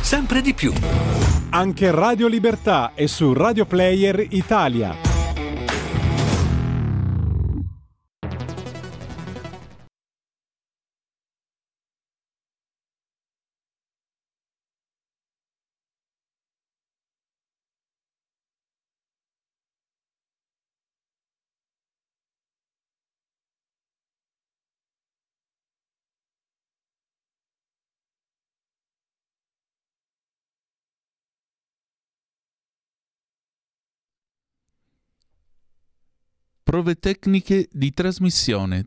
sempre 0.00 0.40
di 0.40 0.54
più. 0.54 0.72
Anche 1.50 1.90
Radio 1.90 2.28
Libertà 2.28 2.92
è 2.94 3.06
su 3.06 3.32
Radio 3.32 3.66
Player 3.66 4.24
Italia. 4.30 5.09
Prove 36.70 37.00
tecniche 37.00 37.66
di 37.72 37.92
trasmissione. 37.92 38.86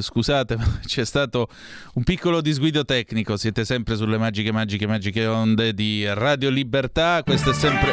Scusate, 0.00 0.56
c'è 0.86 1.04
stato 1.04 1.48
un 1.92 2.02
piccolo 2.02 2.40
disguido 2.40 2.82
tecnico. 2.86 3.36
Siete 3.36 3.66
sempre 3.66 3.96
sulle 3.96 4.16
magiche, 4.16 4.50
magiche, 4.50 4.86
magiche 4.86 5.26
onde 5.26 5.74
di 5.74 6.06
Radio 6.14 6.48
Libertà. 6.48 7.22
Questo 7.24 7.50
è 7.50 7.52
sempre. 7.52 7.92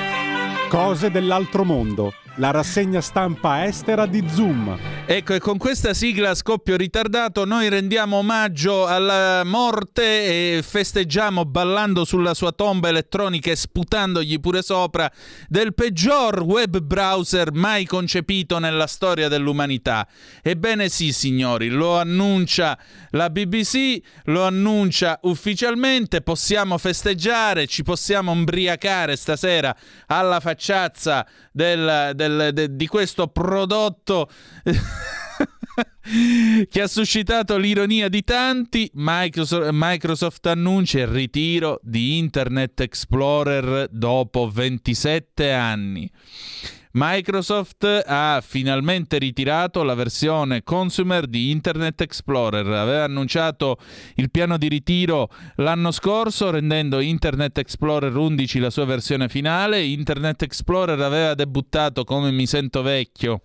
Cose 0.69 1.11
dell'altro 1.11 1.65
mondo, 1.65 2.13
la 2.37 2.51
rassegna 2.51 3.01
stampa 3.01 3.65
estera 3.65 4.05
di 4.05 4.23
Zoom. 4.29 4.94
Ecco, 5.07 5.35
e 5.35 5.39
con 5.39 5.59
questa 5.59 5.93
sigla 5.93 6.31
a 6.31 6.33
scoppio 6.33 6.75
ritardato 6.75 7.45
noi 7.45 7.69
rendiamo 7.69 8.17
omaggio 8.17 8.87
alla 8.87 9.43
morte 9.43 10.57
e 10.57 10.63
festeggiamo 10.63 11.45
ballando 11.45 12.05
sulla 12.05 12.33
sua 12.33 12.51
tomba 12.51 12.87
elettronica 12.87 13.51
e 13.51 13.55
sputandogli 13.55 14.39
pure 14.39 14.63
sopra 14.63 15.09
del 15.47 15.75
peggior 15.75 16.41
web 16.41 16.79
browser 16.79 17.51
mai 17.51 17.85
concepito 17.85 18.57
nella 18.57 18.87
storia 18.87 19.27
dell'umanità. 19.27 20.07
Ebbene 20.41 20.89
sì, 20.89 21.13
signori, 21.13 21.69
lo 21.69 21.99
annuncia 21.99 22.75
la 23.11 23.29
BBC, 23.29 23.99
lo 24.25 24.43
annuncia 24.43 25.19
ufficialmente, 25.21 26.21
possiamo 26.21 26.79
festeggiare, 26.79 27.67
ci 27.67 27.83
possiamo 27.83 28.33
imbriacare 28.33 29.15
stasera 29.15 29.75
alla 30.07 30.39
facciazza 30.39 31.27
del, 31.51 32.11
del, 32.15 32.49
de, 32.53 32.75
di 32.75 32.87
questo 32.87 33.27
prodotto 33.27 34.29
che 36.69 36.81
ha 36.81 36.87
suscitato 36.87 37.57
l'ironia 37.57 38.07
di 38.09 38.23
tanti, 38.23 38.89
Microsoft, 38.93 40.45
annuncia 40.45 40.99
il 40.99 41.07
ritiro 41.07 41.79
di 41.83 42.17
Internet 42.17 42.79
Explorer 42.81 43.87
dopo 43.91 44.49
27 44.49 45.51
anni. 45.51 46.09
Microsoft 46.97 48.03
ha 48.05 48.41
finalmente 48.41 49.17
ritirato 49.17 49.83
la 49.83 49.95
versione 49.95 50.63
consumer 50.63 51.27
di 51.27 51.51
Internet 51.51 51.99
Explorer. 51.99 52.65
Aveva 52.65 53.03
annunciato 53.03 53.79
il 54.15 54.31
piano 54.31 54.57
di 54.57 54.69
ritiro 54.69 55.29
l'anno 55.55 55.91
scorso, 55.91 56.51
rendendo 56.51 57.01
Internet 57.01 57.57
Explorer 57.57 58.15
11 58.15 58.59
la 58.59 58.69
sua 58.69 58.85
versione 58.85 59.27
finale. 59.27 59.83
Internet 59.83 60.43
Explorer 60.43 61.01
aveva 61.01 61.33
debuttato 61.33 62.05
come 62.05 62.31
mi 62.31 62.47
sento 62.47 62.81
vecchio 62.81 63.41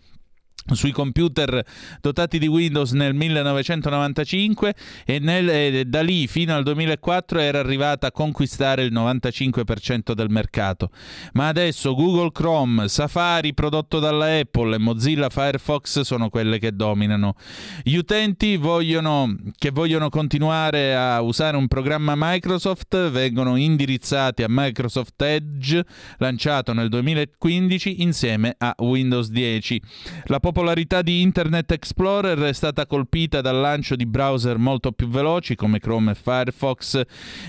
sui 0.74 0.92
computer 0.92 1.64
dotati 2.00 2.38
di 2.38 2.46
Windows 2.46 2.92
nel 2.92 3.14
1995 3.14 4.74
e, 5.04 5.18
nel, 5.18 5.48
e, 5.48 5.84
da 5.86 6.02
lì 6.02 6.26
fino 6.26 6.54
al 6.54 6.62
2004 6.62 7.38
era 7.38 7.58
arrivata 7.58 8.08
a 8.08 8.12
conquistare 8.12 8.82
il 8.82 8.92
95% 8.92 10.12
del 10.12 10.30
mercato. 10.30 10.90
Ma 11.32 11.48
adesso 11.48 11.94
Google 11.94 12.32
Chrome, 12.32 12.88
Safari 12.88 13.54
prodotto 13.54 13.98
dalla 13.98 14.38
Apple 14.38 14.74
e 14.74 14.78
Mozilla 14.78 15.28
Firefox 15.28 16.00
sono 16.00 16.28
quelle 16.28 16.58
che 16.58 16.74
dominano. 16.74 17.34
Gli 17.82 17.96
utenti 17.96 18.56
vogliono, 18.56 19.36
che 19.56 19.70
vogliono 19.70 20.08
continuare 20.08 20.94
a 20.94 21.20
usare 21.20 21.56
un 21.56 21.68
programma 21.68 22.14
Microsoft 22.16 23.10
vengono 23.10 23.56
indirizzati 23.56 24.42
a 24.42 24.46
Microsoft 24.48 25.20
Edge 25.22 25.84
lanciato 26.18 26.72
nel 26.72 26.88
2015 26.88 28.02
insieme 28.02 28.54
a 28.58 28.74
Windows 28.78 29.28
10. 29.28 29.80
La 30.24 30.40
popolarità 30.60 31.00
di 31.00 31.22
Internet 31.22 31.72
Explorer 31.72 32.38
è 32.40 32.52
stata 32.52 32.84
colpita 32.84 33.40
dal 33.40 33.58
lancio 33.58 33.96
di 33.96 34.04
browser 34.04 34.58
molto 34.58 34.92
più 34.92 35.08
veloci 35.08 35.54
come 35.54 35.78
Chrome 35.78 36.10
e 36.10 36.14
Firefox 36.14 37.00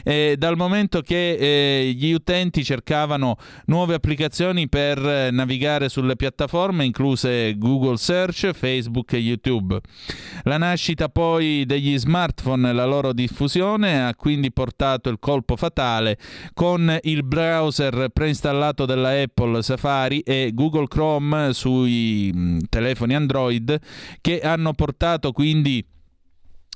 e 0.02 0.36
dal 0.38 0.56
momento 0.56 1.02
che 1.02 1.34
eh, 1.34 1.92
gli 1.92 2.14
utenti 2.14 2.64
cercavano 2.64 3.36
nuove 3.66 3.96
applicazioni 3.96 4.70
per 4.70 4.98
eh, 5.06 5.30
navigare 5.30 5.90
sulle 5.90 6.16
piattaforme 6.16 6.86
incluse 6.86 7.58
Google 7.58 7.98
Search, 7.98 8.52
Facebook 8.54 9.12
e 9.12 9.18
YouTube. 9.18 9.78
La 10.44 10.58
nascita 10.58 11.10
poi 11.10 11.66
degli 11.66 11.98
smartphone 11.98 12.70
e 12.70 12.74
la 12.74 12.86
loro 12.86 13.12
diffusione 13.12 14.08
ha 14.08 14.16
quindi 14.16 14.54
portato 14.54 15.10
il 15.10 15.18
colpo 15.20 15.58
fatale 15.58 16.18
con 16.54 16.98
il 17.02 17.26
browser 17.26 18.08
preinstallato 18.08 18.86
della 18.86 19.22
Apple 19.22 19.62
Safari 19.62 20.22
e 20.22 20.52
Google 20.54 20.88
Chrome 20.88 21.52
sui 21.52 22.32
mh, 22.34 22.60
telefoni 22.70 22.91
telefoni 22.92 23.16
Android 23.16 23.80
che 24.22 24.40
hanno 24.42 24.74
portato 24.74 25.32
quindi 25.32 25.86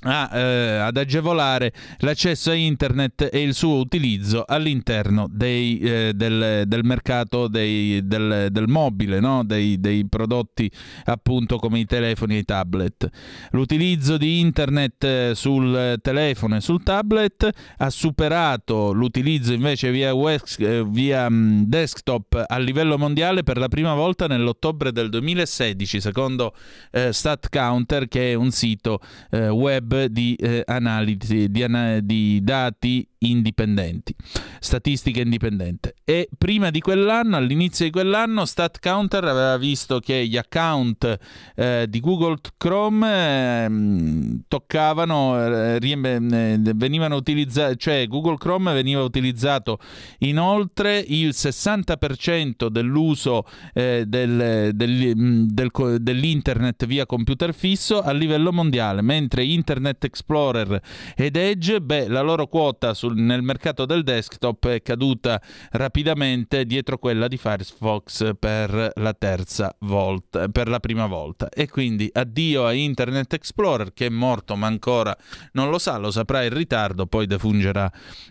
a, 0.02 0.30
eh, 0.32 0.76
ad 0.78 0.96
agevolare 0.96 1.72
l'accesso 1.98 2.50
a 2.50 2.54
internet 2.54 3.30
e 3.32 3.42
il 3.42 3.54
suo 3.54 3.78
utilizzo 3.78 4.44
all'interno 4.46 5.26
dei, 5.30 5.78
eh, 5.78 6.12
del, 6.14 6.64
del, 6.66 6.84
mercato 6.84 7.48
dei, 7.48 8.06
del, 8.06 8.48
del, 8.50 8.68
mobile, 8.68 9.20
no? 9.20 9.42
dei, 9.42 9.80
dei, 9.80 10.06
prodotti 10.06 10.70
appunto 11.06 11.56
come 11.56 11.78
i 11.78 11.86
telefoni 11.86 12.34
e 12.34 12.38
i 12.38 12.44
tablet. 12.44 13.08
L'utilizzo 13.52 14.18
di 14.18 14.38
internet 14.40 15.02
eh, 15.04 15.32
sul 15.34 15.98
telefono 16.02 16.56
e 16.56 16.60
sul 16.60 16.82
tablet 16.82 17.48
ha 17.78 17.90
superato 17.90 18.92
l'utilizzo 18.92 19.54
invece 19.54 19.90
via, 19.90 20.12
web, 20.12 20.40
eh, 20.58 20.84
via 20.86 21.26
um, 21.26 21.64
desktop 21.64 22.44
a 22.46 22.58
livello 22.58 22.98
mondiale 22.98 23.42
per 23.42 23.56
la 23.56 23.68
prima 23.68 23.94
volta 23.94 24.26
nell'ottobre 24.26 24.92
del 24.92 25.08
2016, 25.08 26.00
secondo 26.02 26.54
eh, 26.90 27.14
StatCounter 27.14 28.08
che 28.08 28.32
è 28.32 28.34
un 28.34 28.50
sito 28.50 29.00
eh, 29.30 29.48
web 29.88 30.10
di 30.12 30.34
eh, 30.36 30.62
analisi 30.66 31.48
di, 31.50 31.62
ana- 31.62 32.00
di 32.00 32.40
dati 32.42 33.06
indipendenti, 33.30 34.14
statistica 34.60 35.20
indipendente. 35.20 35.94
E 36.04 36.28
prima 36.36 36.70
di 36.70 36.80
quell'anno, 36.80 37.36
all'inizio 37.36 37.84
di 37.84 37.90
quell'anno, 37.90 38.44
StatCounter 38.44 39.24
aveva 39.24 39.56
visto 39.56 40.00
che 40.00 40.26
gli 40.26 40.36
account 40.36 41.18
eh, 41.54 41.86
di 41.88 42.00
Google 42.00 42.36
Chrome 42.56 43.64
eh, 43.66 44.38
toccavano, 44.48 45.76
eh, 45.76 45.78
eh, 45.80 46.58
venivano 46.74 47.16
utilizzati, 47.16 47.78
cioè 47.78 48.06
Google 48.06 48.36
Chrome 48.36 48.72
veniva 48.72 49.02
utilizzato 49.02 49.78
inoltre 50.18 50.98
il 50.98 51.28
60% 51.30 52.68
dell'uso 52.68 53.44
eh, 53.72 54.04
del, 54.06 54.70
del, 54.74 55.46
del, 55.46 55.70
dell'internet 56.00 56.86
via 56.86 57.06
computer 57.06 57.54
fisso 57.54 58.00
a 58.00 58.12
livello 58.12 58.52
mondiale, 58.52 59.02
mentre 59.02 59.44
Internet 59.44 60.04
Explorer 60.04 60.80
ed 61.14 61.36
Edge, 61.36 61.80
beh, 61.80 62.08
la 62.08 62.20
loro 62.20 62.46
quota 62.46 62.94
sul 62.94 63.15
nel 63.16 63.42
mercato 63.42 63.86
del 63.86 64.02
desktop 64.02 64.68
è 64.68 64.82
caduta 64.82 65.40
rapidamente 65.72 66.64
dietro 66.64 66.98
quella 66.98 67.28
di 67.28 67.36
Firefox 67.36 68.32
per 68.38 68.92
la 68.94 69.14
terza 69.14 69.74
volta, 69.80 70.48
per 70.48 70.68
la 70.68 70.80
prima 70.80 71.06
volta. 71.06 71.48
E 71.48 71.68
quindi 71.68 72.08
addio 72.12 72.66
a 72.66 72.72
Internet 72.72 73.32
Explorer 73.32 73.92
che 73.92 74.06
è 74.06 74.10
morto 74.10 74.56
ma 74.56 74.66
ancora 74.66 75.16
non 75.52 75.70
lo 75.70 75.78
sa, 75.78 75.96
lo 75.96 76.10
saprà 76.10 76.44
in 76.44 76.54
ritardo, 76.54 77.06
poi 77.06 77.26
defungerà 77.26 77.90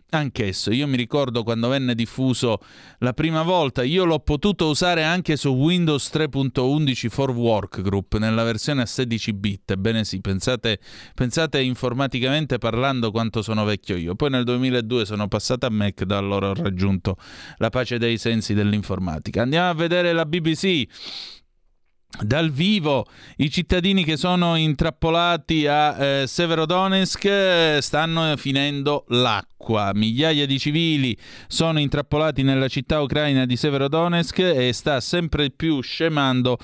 anch'esso. 0.10 0.72
Io 0.72 0.88
mi 0.88 0.98
ricordo 0.98 1.44
quando 1.44 1.68
venne 1.68 1.96
diffuso 1.96 2.60
la 3.00 3.14
prima 3.14 3.44
volta, 3.44 3.84
io 3.84 4.06
l'ho 4.06 4.20
potuto 4.20 4.68
usare 4.68 5.04
anche 5.04 5.36
su 5.36 5.50
Windows 5.50 6.10
3.11 6.14 7.10
for 7.10 7.32
Workgroup 7.32 8.18
nella 8.18 8.44
versione 8.44 8.84
a 8.84 8.86
16 8.86 9.34
bit. 9.34 9.72
Ebbene 9.72 10.04
sì, 10.04 10.22
pensate, 10.22 10.80
pensate 11.14 11.62
informaticamente 11.62 12.58
parlando 12.58 13.12
quanto 13.12 13.42
sono 13.42 13.64
vecchio 13.64 13.96
io. 13.96 14.16
Poi 14.16 14.30
nel 14.30 14.44
2002 14.70 15.06
sono 15.06 15.28
passato 15.28 15.66
a 15.66 15.70
Mac, 15.70 16.04
da 16.04 16.18
allora 16.18 16.50
ho 16.50 16.54
raggiunto 16.54 17.18
la 17.58 17.70
pace 17.70 17.98
dei 17.98 18.18
sensi 18.18 18.54
dell'informatica. 18.54 19.42
Andiamo 19.42 19.70
a 19.70 19.74
vedere 19.74 20.12
la 20.14 20.26
BBC 20.26 20.84
dal 22.22 22.52
vivo 22.52 23.06
i 23.38 23.50
cittadini 23.50 24.04
che 24.04 24.18
sono 24.18 24.56
intrappolati 24.56 25.68
a 25.68 26.04
eh, 26.04 26.28
Severodonetsk 26.28 27.26
eh, 27.26 27.78
stanno 27.82 28.36
finendo 28.38 29.06
l'acqua. 29.10 29.92
Migliaia 29.96 30.46
di 30.46 30.60
civili 30.60 31.18
sono 31.48 31.80
intrappolati 31.80 32.44
nella 32.44 32.68
città 32.68 33.02
ucraina 33.02 33.48
di 33.48 33.56
Severodonetsk 33.56 34.38
e 34.38 34.72
sta 34.74 35.00
sempre 35.00 35.50
più 35.50 35.82
scemando 35.82 36.58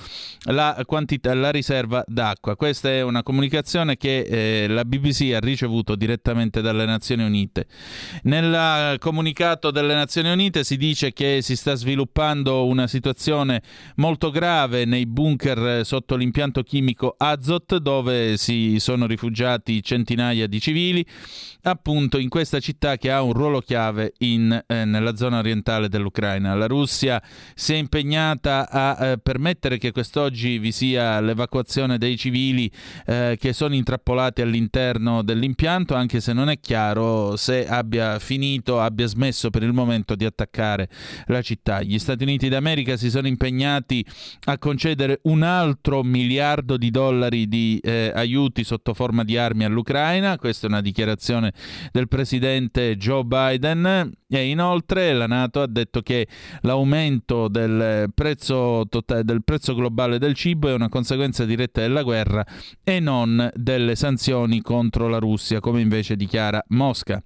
la, 0.44 0.80
quantità, 0.86 1.34
la 1.34 1.50
riserva 1.50 2.04
d'acqua. 2.06 2.54
Questa 2.54 2.88
è 2.88 3.02
una 3.02 3.24
comunicazione 3.24 3.96
che 3.96 4.20
eh, 4.20 4.68
la 4.68 4.84
BBC 4.84 5.32
ha 5.34 5.40
ricevuto 5.40 5.96
direttamente 5.96 6.60
dalle 6.60 6.86
Nazioni 6.86 7.24
Unite. 7.24 7.66
Nel 8.22 8.98
comunicato 9.00 9.72
delle 9.72 9.94
Nazioni 9.94 10.30
Unite 10.30 10.62
si 10.62 10.76
dice 10.76 11.12
che 11.12 11.40
si 11.42 11.56
sta 11.56 11.74
sviluppando 11.74 12.66
una 12.66 12.86
situazione 12.86 13.62
molto 13.96 14.30
grave 14.30 14.84
nei 14.84 15.06
bunker 15.06 15.41
bunker 15.42 15.84
sotto 15.84 16.14
l'impianto 16.14 16.62
chimico 16.62 17.14
Azot 17.18 17.76
dove 17.78 18.36
si 18.36 18.78
sono 18.78 19.06
rifugiati 19.06 19.82
centinaia 19.82 20.46
di 20.46 20.60
civili, 20.60 21.04
appunto 21.62 22.18
in 22.18 22.28
questa 22.28 22.60
città 22.60 22.96
che 22.96 23.10
ha 23.10 23.22
un 23.22 23.32
ruolo 23.32 23.60
chiave 23.60 24.14
in, 24.18 24.64
eh, 24.66 24.84
nella 24.84 25.14
zona 25.16 25.38
orientale 25.38 25.88
dell'Ucraina. 25.88 26.54
La 26.54 26.66
Russia 26.66 27.22
si 27.54 27.74
è 27.74 27.76
impegnata 27.76 28.68
a 28.68 29.06
eh, 29.06 29.18
permettere 29.18 29.78
che 29.78 29.92
quest'oggi 29.92 30.58
vi 30.58 30.72
sia 30.72 31.20
l'evacuazione 31.20 31.98
dei 31.98 32.16
civili 32.16 32.70
eh, 33.06 33.36
che 33.38 33.52
sono 33.52 33.74
intrappolati 33.74 34.42
all'interno 34.42 35.22
dell'impianto, 35.22 35.94
anche 35.94 36.20
se 36.20 36.32
non 36.32 36.48
è 36.48 36.58
chiaro 36.58 37.36
se 37.36 37.66
abbia 37.66 38.18
finito, 38.18 38.80
abbia 38.80 39.06
smesso 39.06 39.50
per 39.50 39.62
il 39.62 39.72
momento 39.72 40.14
di 40.14 40.24
attaccare 40.24 40.88
la 41.26 41.42
città. 41.42 41.82
Gli 41.82 41.98
Stati 41.98 42.24
Uniti 42.24 42.48
d'America 42.48 42.96
si 42.96 43.10
sono 43.10 43.28
impegnati 43.28 44.04
a 44.46 44.58
concedere 44.58 45.20
un 45.24 45.42
altro 45.42 46.02
miliardo 46.02 46.76
di 46.76 46.90
dollari 46.90 47.46
di 47.46 47.78
eh, 47.82 48.10
aiuti 48.14 48.64
sotto 48.64 48.94
forma 48.94 49.22
di 49.24 49.36
armi 49.36 49.64
all'Ucraina, 49.64 50.36
questa 50.38 50.66
è 50.66 50.70
una 50.70 50.80
dichiarazione 50.80 51.51
del 51.92 52.08
presidente 52.08 52.96
Joe 52.96 53.24
Biden 53.24 54.12
e 54.28 54.48
inoltre 54.48 55.12
la 55.12 55.26
Nato 55.26 55.60
ha 55.60 55.66
detto 55.66 56.00
che 56.02 56.26
l'aumento 56.62 57.48
del 57.48 58.10
prezzo, 58.14 58.86
tota-, 58.88 59.22
del 59.22 59.44
prezzo 59.44 59.74
globale 59.74 60.18
del 60.18 60.34
cibo 60.34 60.68
è 60.68 60.74
una 60.74 60.88
conseguenza 60.88 61.44
diretta 61.44 61.80
della 61.80 62.02
guerra 62.02 62.44
e 62.82 63.00
non 63.00 63.50
delle 63.54 63.94
sanzioni 63.96 64.60
contro 64.60 65.08
la 65.08 65.18
Russia, 65.18 65.60
come 65.60 65.80
invece 65.80 66.16
dichiara 66.16 66.62
Mosca. 66.68 67.22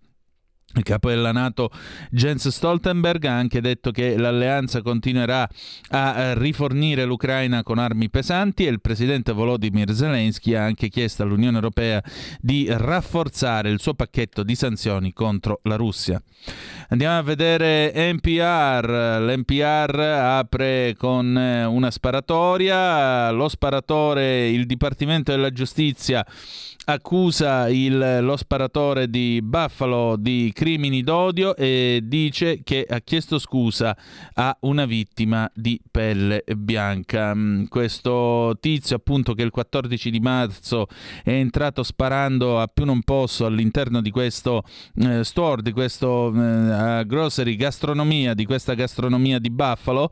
Il 0.75 0.83
capo 0.83 1.09
della 1.09 1.33
Nato 1.33 1.71
Jens 2.11 2.49
Stoltenberg 2.49 3.25
ha 3.25 3.33
anche 3.39 3.63
detto 3.63 3.93
che 3.93 4.19
l'alleanza 4.19 4.83
continuerà 4.83 5.49
a 5.91 6.35
rifornire 6.35 7.07
l'Ucraina 7.07 7.63
con 7.63 7.79
armi 7.79 8.11
pesanti 8.11 8.67
e 8.67 8.71
il 8.71 8.83
presidente 8.83 9.33
Volodymyr 9.33 9.95
Zelensky 9.95 10.53
ha 10.53 10.65
anche 10.65 10.89
chiesto 10.89 11.23
all'Unione 11.23 11.57
Europea 11.57 12.03
di 12.41 12.67
rafforzare 12.69 13.71
il 13.71 13.81
suo 13.81 13.95
pacchetto 13.95 14.43
di 14.43 14.55
sanzioni 14.55 15.15
contro 15.15 15.61
la 15.63 15.77
Russia. 15.77 16.21
Andiamo 16.89 17.19
a 17.19 17.23
vedere 17.23 18.13
NPR. 18.13 19.19
L'NPR 19.21 19.99
apre 19.99 20.95
con 20.99 21.35
una 21.35 21.91
sparatoria. 21.91 23.31
Lo 23.31 23.49
sparatore, 23.49 24.49
il 24.49 24.67
Dipartimento 24.67 25.31
della 25.31 25.51
Giustizia 25.51 26.25
accusa 26.89 27.69
il, 27.69 28.19
lo 28.21 28.37
sparatore 28.37 29.11
di 29.11 29.41
Buffalo 29.43 30.17
di 30.17 30.53
crimini 30.55 31.03
d'odio 31.03 31.57
e 31.57 32.01
dice 32.05 32.61
che 32.63 32.87
ha 32.89 33.01
chiesto 33.01 33.39
scusa 33.39 33.97
a 34.35 34.57
una 34.61 34.85
vittima 34.87 35.51
di 35.53 35.81
pelle 35.91 36.45
bianca. 36.57 37.35
Questo 37.69 38.57
tizio, 38.61 38.97
appunto, 38.97 39.35
che 39.35 39.43
il 39.43 39.51
14 39.51 40.11
di 40.11 40.21
marzo 40.21 40.87
è 41.25 41.33
entrato 41.33 41.83
sparando 41.83 42.61
a 42.61 42.69
più 42.69 42.85
non 42.85 43.03
posso 43.03 43.47
all'interno 43.47 44.01
di 44.01 44.11
questo 44.11 44.63
eh, 44.97 45.25
store, 45.25 45.63
di 45.63 45.73
questo 45.73 46.33
eh, 46.33 47.05
grocery 47.05 47.57
gastronomia, 47.57 48.35
di 48.35 48.45
questa 48.45 48.75
gastronomia 48.75 49.41
di 49.41 49.51
Buffalo, 49.51 50.11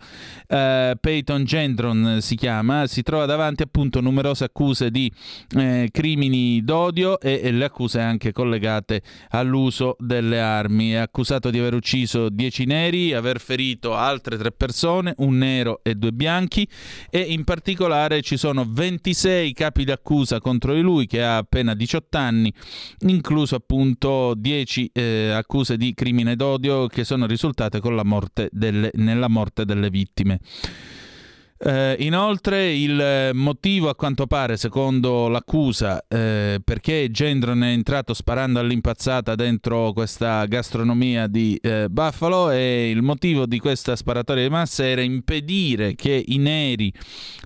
eh, 0.49 0.97
Peyton 1.01 1.45
Gendron 1.45 2.19
si 2.21 2.35
chiama, 2.35 2.87
si 2.87 3.03
trova 3.03 3.27
davanti 3.27 3.63
appunto 3.63 4.01
numerose 4.01 4.45
accuse 4.45 4.91
di 4.91 5.11
eh, 5.57 5.89
crimini 5.93 6.63
d'odio 6.65 7.21
e, 7.21 7.41
e, 7.43 7.51
le 7.53 7.65
accuse 7.65 8.01
anche 8.01 8.33
collegate 8.33 9.03
all'uso 9.31 9.97
delle 9.99 10.41
armi. 10.41 10.91
È 10.91 10.97
accusato 10.97 11.51
di 11.51 11.59
aver 11.59 11.75
ucciso 11.75 12.29
10 12.29 12.65
neri, 12.65 13.13
aver 13.13 13.39
ferito 13.41 13.95
altre 13.95 14.37
tre 14.37 14.51
persone, 14.51 15.15
un 15.19 15.39
nero 15.39 15.81
e 15.83 15.95
due 15.95 16.13
bianchi 16.13 16.67
e 17.11 17.21
in 17.21 17.45
particolare 17.45 18.23
ci 18.23 18.37
sono 18.37 18.67
26 18.69 19.53
capi 19.53 19.85
d'accusa 19.85 20.41
contro 20.41 20.75
di 20.75 20.81
lui 20.81 21.07
che 21.07 21.23
ha 21.23 21.37
appena 21.37 21.75
18 21.75 22.19
anni, 22.19 22.53
incluso 23.07 23.55
appunto 23.55 24.35
10 24.37 24.91
eh, 24.93 25.31
accuse 25.31 25.77
di 25.77 25.95
crimine 25.95 26.37
d'odio 26.37 26.87
che 26.87 27.05
sono 27.05 27.27
risultate 27.27 27.81
la 27.95 28.05
morte 28.05 28.49
delle, 28.53 28.91
nella 28.95 29.29
morte 29.29 29.65
delle 29.65 29.91
vittime. 29.91 30.41
Eh, 31.57 31.97
inoltre 32.01 32.73
il 32.75 33.31
motivo 33.33 33.89
a 33.89 33.95
quanto 33.95 34.27
pare, 34.27 34.57
secondo 34.57 35.29
l'accusa, 35.29 36.05
eh, 36.09 36.61
perché 36.63 37.11
Gendron 37.11 37.63
è 37.63 37.71
entrato 37.71 38.13
sparando 38.13 38.59
all'impazzata 38.59 39.37
dentro 39.37 39.93
questa 39.93 40.45
gastronomia 40.47 41.29
di 41.29 41.57
eh, 41.63 41.89
Buffalo 41.89 42.51
e 42.51 42.91
il 42.91 43.03
motivo 43.03 43.47
di 43.47 43.61
questa 43.61 43.95
sparatoria 43.95 44.43
di 44.43 44.51
massa 44.51 44.85
era 44.85 45.01
impedire 45.01 45.95
che 45.95 46.23
i 46.27 46.39
neri 46.39 46.93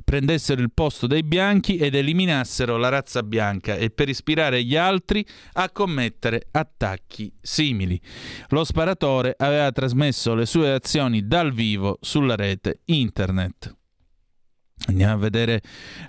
prendessero 0.04 0.62
il 0.62 0.72
posto 0.72 1.06
dei 1.06 1.22
bianchi 1.22 1.76
ed 1.76 1.94
eliminassero 1.94 2.78
la 2.78 2.88
razza 2.88 3.22
bianca 3.22 3.76
e 3.76 3.90
per 3.90 4.08
ispirare 4.08 4.64
gli 4.64 4.74
altri 4.74 5.24
a 5.52 5.70
commettere 5.70 6.48
attacchi 6.50 7.30
simili. 7.40 8.00
Lo 8.48 8.64
sparatore 8.64 9.34
aveva 9.36 9.70
trasmesso 9.70 10.34
le 10.34 10.46
sue 10.46 10.72
azioni 10.72 11.26
dal 11.26 11.52
vivo 11.52 11.98
sulla 12.00 12.36
rete 12.36 12.80
internet. 12.86 13.77
Andiamo 14.86 15.14
a 15.14 15.16
vedere 15.16 15.60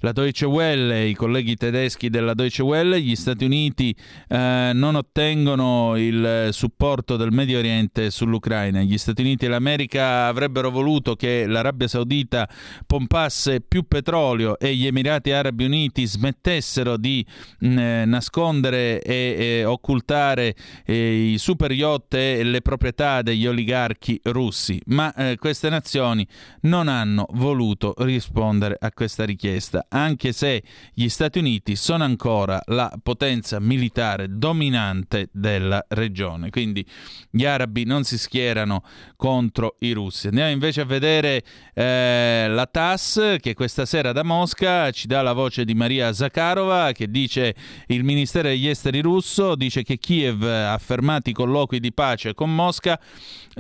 la 0.02 0.14
Deutsche 0.14 0.46
Welle, 0.46 1.08
i 1.08 1.14
colleghi 1.14 1.56
tedeschi 1.56 2.10
della 2.10 2.34
Deutsche 2.34 2.62
Welle, 2.62 3.02
gli 3.02 3.16
Stati 3.16 3.44
Uniti 3.44 3.94
eh, 4.28 4.72
non 4.74 4.96
ottengono 4.96 5.98
il 5.98 6.50
supporto 6.52 7.18
del 7.18 7.32
Medio 7.32 7.58
Oriente 7.58 8.10
sull'Ucraina. 8.10 8.82
Gli 8.82 8.98
Stati 8.98 9.22
Uniti 9.22 9.46
e 9.46 9.48
l'America 9.50 10.28
avrebbero 10.28 10.70
voluto 10.70 11.16
che 11.16 11.46
l'Arabia 11.46 11.88
Saudita 11.90 12.48
pompasse 12.86 13.60
più 13.60 13.86
petrolio 13.86 14.58
e 14.58 14.74
gli 14.76 14.86
Emirati 14.86 15.32
Arabi 15.32 15.66
Uniti 15.66 16.06
smettessero 16.06 16.96
di 16.96 17.26
mh, 17.60 17.78
eh, 17.78 18.06
nascondere 18.06 19.02
e, 19.02 19.36
e 19.38 19.66
occultare 19.66 20.56
eh, 20.86 21.32
i 21.32 21.38
super 21.38 21.72
yacht 21.72 22.14
e 22.14 22.44
le 22.44 22.62
proprietà 22.62 23.24
degli 23.24 23.48
oligarchi 23.48 24.22
russi, 24.26 24.80
ma 24.86 25.14
eh, 25.16 25.36
queste 25.38 25.70
nazioni 25.70 26.26
non 26.62 26.88
hanno 26.88 27.26
voluto 27.32 27.94
rispondere 27.98 28.59
rispondere 28.60 28.78
a 28.80 28.92
questa 28.92 29.26
richiesta, 29.26 29.86
anche 29.90 30.34
se 30.34 30.62
gli 30.94 31.08
Stati 31.08 31.40
Uniti 31.40 31.76
sono 31.76 32.04
ancora 32.04 32.62
la 32.68 32.92
potenza 33.02 33.60
militare 33.60 34.28
dominante 34.30 35.30
della 35.32 35.84
regione. 35.90 36.50
Quindi 36.50 36.86
gli 37.30 37.46
arabi 37.46 37.86
non 37.86 38.04
si 38.04 38.18
schierano 38.18 38.84
contro 39.16 39.78
i 39.80 39.94
russi. 39.94 40.28
Andiamo 40.28 40.52
invece 40.52 40.82
a 40.82 40.86
vedere 40.86 41.44
eh, 41.74 42.48
la 42.50 42.66
TAS 42.66 43.38
che 43.40 43.54
questa 43.54 43.86
sera 43.86 44.12
da 44.12 44.24
Mosca 44.24 44.92
ci 44.92 45.08
dà 45.08 45.22
la 45.22 45.34
voce 45.34 45.64
di 45.64 45.74
Maria 45.74 46.12
Zakharova 46.12 46.92
che 46.92 47.10
dice 47.10 47.56
il 47.88 48.04
Ministero 48.04 48.50
degli 48.50 48.68
Esteri 48.68 49.02
russo 49.02 49.56
dice 49.56 49.84
che 49.84 49.98
Kiev 49.98 50.44
ha 50.44 50.78
fermato 50.78 51.30
i 51.30 51.34
colloqui 51.34 51.80
di 51.80 51.94
pace 51.94 52.34
con 52.34 52.54
Mosca 52.54 53.00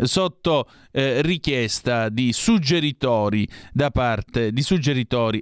sotto 0.04 0.68
eh, 0.92 1.22
richiesta 1.22 2.10
di 2.10 2.34
suggeritori 2.34 3.48
da 3.72 3.92
parte 3.92 4.52
di 4.52 4.62
suggeritori 4.62 4.89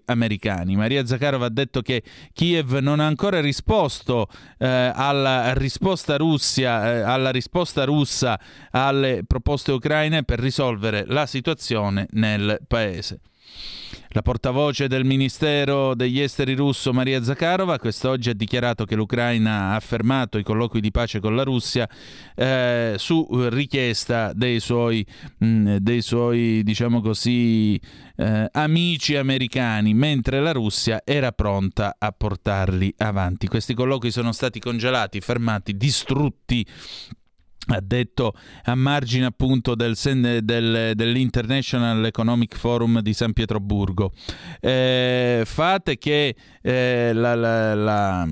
americani. 0.06 0.76
Maria 0.76 1.06
Zakharova 1.06 1.46
ha 1.46 1.50
detto 1.50 1.82
che 1.82 2.04
Kiev 2.34 2.78
non 2.78 3.00
ha 3.00 3.06
ancora 3.06 3.42
risposto 3.42 4.28
eh, 4.58 4.92
alla, 4.94 5.54
risposta 5.54 6.18
Russia, 6.18 6.94
eh, 6.94 7.02
alla 7.02 7.32
risposta 7.32 7.84
russa 7.84 8.40
alle 8.72 9.24
proposte 9.26 9.72
ucraine 9.72 10.24
per 10.24 10.40
risolvere 10.40 11.06
la 11.08 11.26
situazione 11.26 12.08
nel 12.12 12.60
paese. 12.68 13.20
La 14.12 14.22
portavoce 14.22 14.88
del 14.88 15.04
Ministero 15.04 15.94
degli 15.94 16.20
Esteri 16.20 16.56
russo 16.56 16.94
Maria 16.94 17.22
Zakharova 17.22 17.78
quest'oggi 17.78 18.30
ha 18.30 18.34
dichiarato 18.34 18.86
che 18.86 18.96
l'Ucraina 18.96 19.76
ha 19.76 19.80
fermato 19.80 20.38
i 20.38 20.44
colloqui 20.44 20.80
di 20.80 20.92
pace 20.92 21.20
con 21.20 21.36
la 21.36 21.44
Russia 21.44 21.88
eh, 22.34 22.96
su 22.98 23.28
richiesta 23.50 24.32
dei 24.34 24.60
suoi, 24.60 25.06
mh, 25.40 25.76
dei 25.78 26.02
suoi 26.02 26.64
diciamo 26.64 27.02
così, 27.02 27.80
eh, 28.16 28.50
amici 28.52 29.16
americani, 29.16 29.94
mentre 29.94 30.40
la 30.40 30.52
Russia 30.52 31.02
era 31.04 31.32
pronta 31.32 31.98
a 32.00 32.12
portarli 32.12 32.94
avanti. 32.98 33.48
Questi 33.48 33.74
colloqui 33.74 34.10
sono 34.10 34.32
stati 34.32 34.60
congelati, 34.60 35.20
fermati, 35.20 35.76
distrutti 35.76 36.66
ha 37.76 37.82
detto 37.82 38.34
a 38.64 38.76
margine 38.76 39.26
appunto 39.26 39.76
del, 39.76 39.96
del, 40.44 40.92
dell'International 40.96 42.06
Economic 42.06 42.56
Forum 42.56 43.02
di 43.02 43.14
San 43.14 43.34
Pietroburgo. 43.34 44.12
Eh, 44.60 45.44
fate 45.46 45.98
che 45.98 46.36
eh, 46.62 47.12
la, 47.14 47.36
la, 47.36 47.74
la 47.76 48.28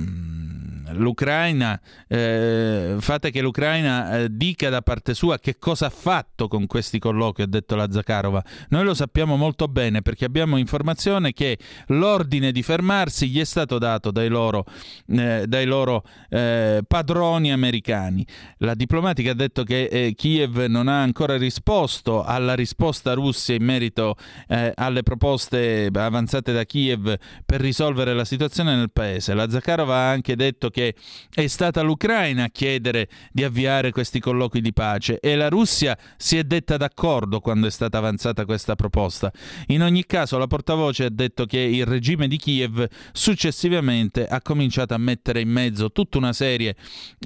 l'Ucraina, 0.94 1.80
eh, 2.15 2.95
fate 2.99 3.29
che 3.29 3.41
l'Ucraina 3.41 4.19
eh, 4.19 4.27
dica 4.31 4.69
da 4.69 4.81
parte 4.81 5.13
sua 5.13 5.37
che 5.37 5.57
cosa 5.59 5.87
ha 5.87 5.89
fatto 5.89 6.47
con 6.47 6.65
questi 6.65 6.97
colloqui, 6.97 7.43
ha 7.43 7.47
detto 7.47 7.75
la 7.75 7.91
Zakharova. 7.91 8.41
Noi 8.69 8.85
lo 8.85 8.93
sappiamo 8.93 9.35
molto 9.35 9.67
bene 9.67 10.01
perché 10.01 10.23
abbiamo 10.23 10.55
informazione 10.55 11.33
che 11.33 11.57
l'ordine 11.87 12.53
di 12.53 12.63
fermarsi 12.63 13.29
gli 13.29 13.39
è 13.39 13.43
stato 13.43 13.77
dato 13.79 14.11
dai 14.11 14.29
loro, 14.29 14.63
eh, 15.07 15.43
dai 15.45 15.65
loro 15.65 16.03
eh, 16.29 16.81
padroni 16.87 17.51
americani. 17.51 18.25
La 18.59 18.75
diplomatica 18.75 19.31
ha 19.31 19.35
detto 19.35 19.63
che 19.63 19.83
eh, 19.85 20.13
Kiev 20.15 20.65
non 20.65 20.87
ha 20.87 21.01
ancora 21.01 21.35
risposto 21.37 22.23
alla 22.23 22.55
risposta 22.55 23.13
russa 23.13 23.53
in 23.53 23.63
merito 23.63 24.15
alle 24.47 25.03
proposte 25.03 25.89
avanzate 25.93 26.53
da 26.53 26.63
Kiev 26.63 27.15
per 27.45 27.59
risolvere 27.59 28.13
la 28.13 28.25
situazione 28.25 28.75
nel 28.75 28.91
paese. 28.91 29.33
La 29.33 29.49
Zakharova 29.49 29.95
ha 29.95 30.09
anche 30.09 30.35
detto 30.35 30.69
che 30.69 30.95
è 31.33 31.47
stata 31.47 31.81
l'Ucraina 31.81 32.05
a 32.06 32.49
chiedere 32.49 33.10
di 33.32 33.44
avviare 33.44 33.91
questi 33.91 34.19
colloqui 34.19 34.61
di 34.61 34.73
pace 34.73 35.19
e 35.19 35.36
la 35.36 35.49
Russia 35.49 35.98
si 36.18 36.38
è 36.38 36.44
detta 36.44 36.77
d'accordo 36.77 37.40
quando 37.40 37.65
è 37.68 37.72
stata 37.72 37.98
avanzata 37.98 38.45
questa 38.45 38.76
proposta. 38.76 39.32
In 39.68 39.82
ogni 39.82 40.06
caso 40.06 40.38
la 40.38 40.48
portavoce 40.48 41.06
ha 41.06 41.10
detto 41.10 41.45
che 41.45 41.60
il 41.60 41.86
regime 41.86 42.27
di 42.27 42.38
Kiev 42.38 42.86
successivamente 43.11 44.27
ha 44.27 44.41
cominciato 44.41 44.94
a 44.94 44.98
mettere 44.98 45.41
in 45.41 45.49
mezzo 45.49 45.91
tutta 45.91 46.18
una 46.19 46.34
serie 46.34 46.76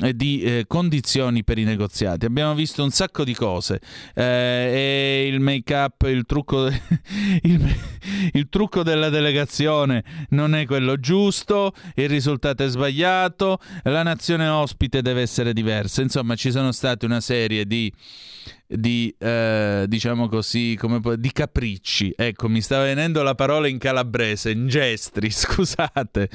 eh, 0.01 0.15
di 0.15 0.41
eh, 0.41 0.65
condizioni 0.65 1.43
per 1.43 1.57
i 1.57 1.64
negoziati. 1.64 2.26
Abbiamo 2.26 2.53
visto 2.56 2.81
un 2.81 2.91
sacco 2.91 3.23
di 3.23 3.34
cose 3.34 3.81
eh, 4.15 5.30
il 5.31 5.39
make 5.39 5.73
up, 5.73 6.01
il 6.03 6.26
trucco, 6.26 6.68
il, 7.43 7.76
il 8.34 8.47
trucco 8.49 8.84
della 8.84 9.10
delegazione 9.10 10.03
non 10.30 10.56
è 10.56 10.65
quello 10.65 10.97
giusto, 10.99 11.73
il 11.95 12.10
risultato 12.10 12.64
è 12.64 12.68
sbagliato, 12.68 13.60
la 13.84 14.03
nazione 14.03 14.47
ospite 14.60 15.02
deve 15.02 15.22
essere 15.22 15.53
diversa. 15.53 16.02
Insomma, 16.02 16.36
ci 16.36 16.52
sono 16.52 16.72
state 16.72 17.06
una 17.06 17.22
serie 17.22 17.65
di 17.65 17.91
di 18.71 19.13
eh, 19.17 19.85
diciamo 19.87 20.27
così 20.27 20.75
come 20.77 21.01
di 21.17 21.31
capricci. 21.31 22.13
Ecco 22.15 22.47
mi 22.47 22.61
sta 22.61 22.81
venendo 22.81 23.23
la 23.23 23.33
parola 23.33 23.67
in 23.67 23.79
calabrese 23.79 24.51
in 24.51 24.67
gestri 24.67 25.29
scusate. 25.31 26.29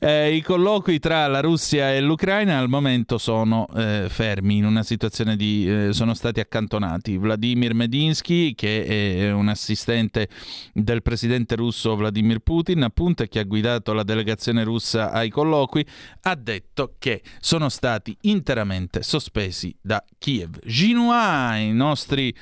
Eh, 0.00 0.34
i 0.34 0.42
colloqui 0.42 0.98
tra 0.98 1.26
la 1.28 1.40
Russia 1.40 1.94
e 1.94 2.00
l'Ucraina 2.00 2.58
al 2.58 2.68
momento 2.68 3.16
sono 3.16 3.68
eh, 3.76 4.06
fermi 4.08 4.56
in 4.56 4.64
una 4.64 4.82
situazione 4.82 5.36
di 5.36 5.68
eh, 5.68 5.92
sono 5.92 6.14
stati 6.14 6.40
accantonati. 6.40 7.16
Vladimir 7.16 7.74
Medinsky 7.74 8.54
che 8.54 8.84
è 8.84 9.32
un 9.32 9.48
assistente 9.48 10.28
del 10.72 11.02
presidente 11.02 11.54
russo 11.54 11.94
Vladimir 11.94 12.40
Putin 12.40 12.82
appunto 12.82 13.22
e 13.22 13.28
che 13.28 13.38
ha 13.38 13.44
guidato 13.44 13.92
la 13.92 14.02
delegazione 14.02 14.64
russa 14.64 15.12
ai 15.12 15.28
colloqui 15.28 15.86
ha 16.22 16.34
detto 16.34 16.94
che 16.98 17.22
sono 17.38 17.68
stati 17.68 18.16
interamente 18.22 19.02
sospesi 19.02 19.74
da 19.80 20.04
Kiev. 20.18 20.58
Xinhua 20.64 21.58
i 21.68 21.74
nostri 21.74 22.34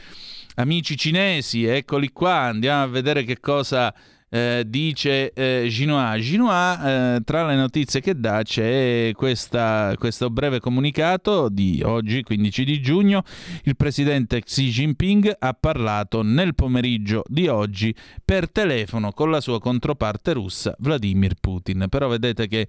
amici 0.56 0.96
cinesi, 0.96 1.64
eccoli 1.64 2.10
qua, 2.12 2.40
andiamo 2.40 2.82
a 2.82 2.86
vedere 2.86 3.24
che 3.24 3.40
cosa 3.40 3.94
eh, 4.28 4.64
dice 4.66 5.32
eh, 5.32 5.66
Ginoa. 5.68 6.18
Ginoa, 6.18 7.16
eh, 7.16 7.20
tra 7.24 7.46
le 7.46 7.54
notizie 7.54 8.00
che 8.00 8.18
dà 8.18 8.42
c'è 8.42 9.12
questa, 9.14 9.94
questo 9.98 10.30
breve 10.30 10.60
comunicato 10.60 11.48
di 11.48 11.82
oggi, 11.84 12.22
15 12.22 12.64
di 12.64 12.80
giugno. 12.80 13.22
Il 13.64 13.76
presidente 13.76 14.42
Xi 14.42 14.68
Jinping 14.68 15.36
ha 15.38 15.54
parlato 15.54 16.22
nel 16.22 16.54
pomeriggio 16.54 17.22
di 17.26 17.46
oggi 17.48 17.94
per 18.24 18.50
telefono 18.50 19.12
con 19.12 19.30
la 19.30 19.40
sua 19.40 19.60
controparte 19.60 20.32
russa 20.32 20.74
Vladimir 20.78 21.34
Putin. 21.40 21.86
Però 21.88 22.08
vedete 22.08 22.48
che 22.48 22.68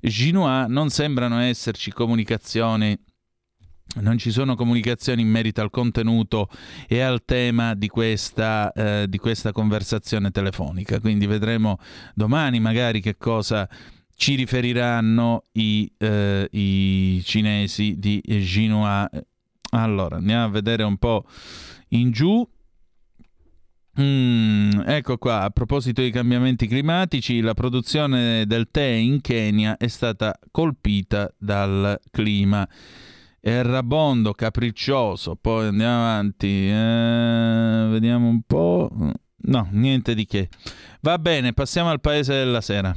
Ginoa 0.00 0.66
non 0.66 0.88
sembrano 0.88 1.38
esserci 1.40 1.92
comunicazioni 1.92 2.98
non 4.00 4.18
ci 4.18 4.30
sono 4.30 4.54
comunicazioni 4.54 5.22
in 5.22 5.28
merito 5.28 5.60
al 5.60 5.70
contenuto 5.70 6.48
e 6.88 7.00
al 7.00 7.24
tema 7.24 7.74
di 7.74 7.88
questa, 7.88 8.72
eh, 8.72 9.06
di 9.08 9.18
questa 9.18 9.52
conversazione 9.52 10.30
telefonica, 10.30 11.00
quindi 11.00 11.26
vedremo 11.26 11.78
domani 12.14 12.60
magari 12.60 13.00
che 13.00 13.16
cosa 13.16 13.68
ci 14.16 14.34
riferiranno 14.34 15.44
i, 15.52 15.90
eh, 15.98 16.48
i 16.52 17.22
cinesi 17.24 17.98
di 17.98 18.22
Xinhua. 18.24 19.08
Allora, 19.70 20.16
andiamo 20.16 20.44
a 20.44 20.48
vedere 20.48 20.82
un 20.82 20.96
po' 20.96 21.26
in 21.88 22.10
giù. 22.10 22.48
Mm, 24.00 24.80
ecco 24.86 25.18
qua, 25.18 25.42
a 25.42 25.50
proposito 25.50 26.02
di 26.02 26.10
cambiamenti 26.10 26.66
climatici, 26.66 27.40
la 27.40 27.54
produzione 27.54 28.44
del 28.46 28.68
tè 28.70 28.82
in 28.82 29.20
Kenya 29.20 29.76
è 29.76 29.86
stata 29.86 30.36
colpita 30.50 31.32
dal 31.38 32.00
clima 32.10 32.68
errabondo, 33.46 34.32
capriccioso. 34.32 35.36
Poi 35.36 35.66
andiamo 35.66 36.00
avanti, 36.00 36.68
eh, 36.70 37.86
vediamo 37.90 38.28
un 38.28 38.40
po'. 38.46 38.90
No, 39.36 39.68
niente 39.70 40.14
di 40.14 40.24
che. 40.24 40.48
Va 41.02 41.18
bene, 41.18 41.52
passiamo 41.52 41.90
al 41.90 42.00
paese 42.00 42.32
della 42.32 42.62
sera. 42.62 42.94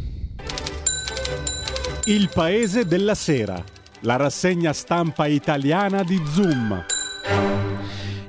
Il 2.05 2.29
paese 2.33 2.85
della 2.85 3.15
sera, 3.15 3.61
la 4.01 4.15
rassegna 4.15 4.71
stampa 4.71 5.27
italiana 5.27 6.03
di 6.03 6.21
Zoom. 6.25 6.85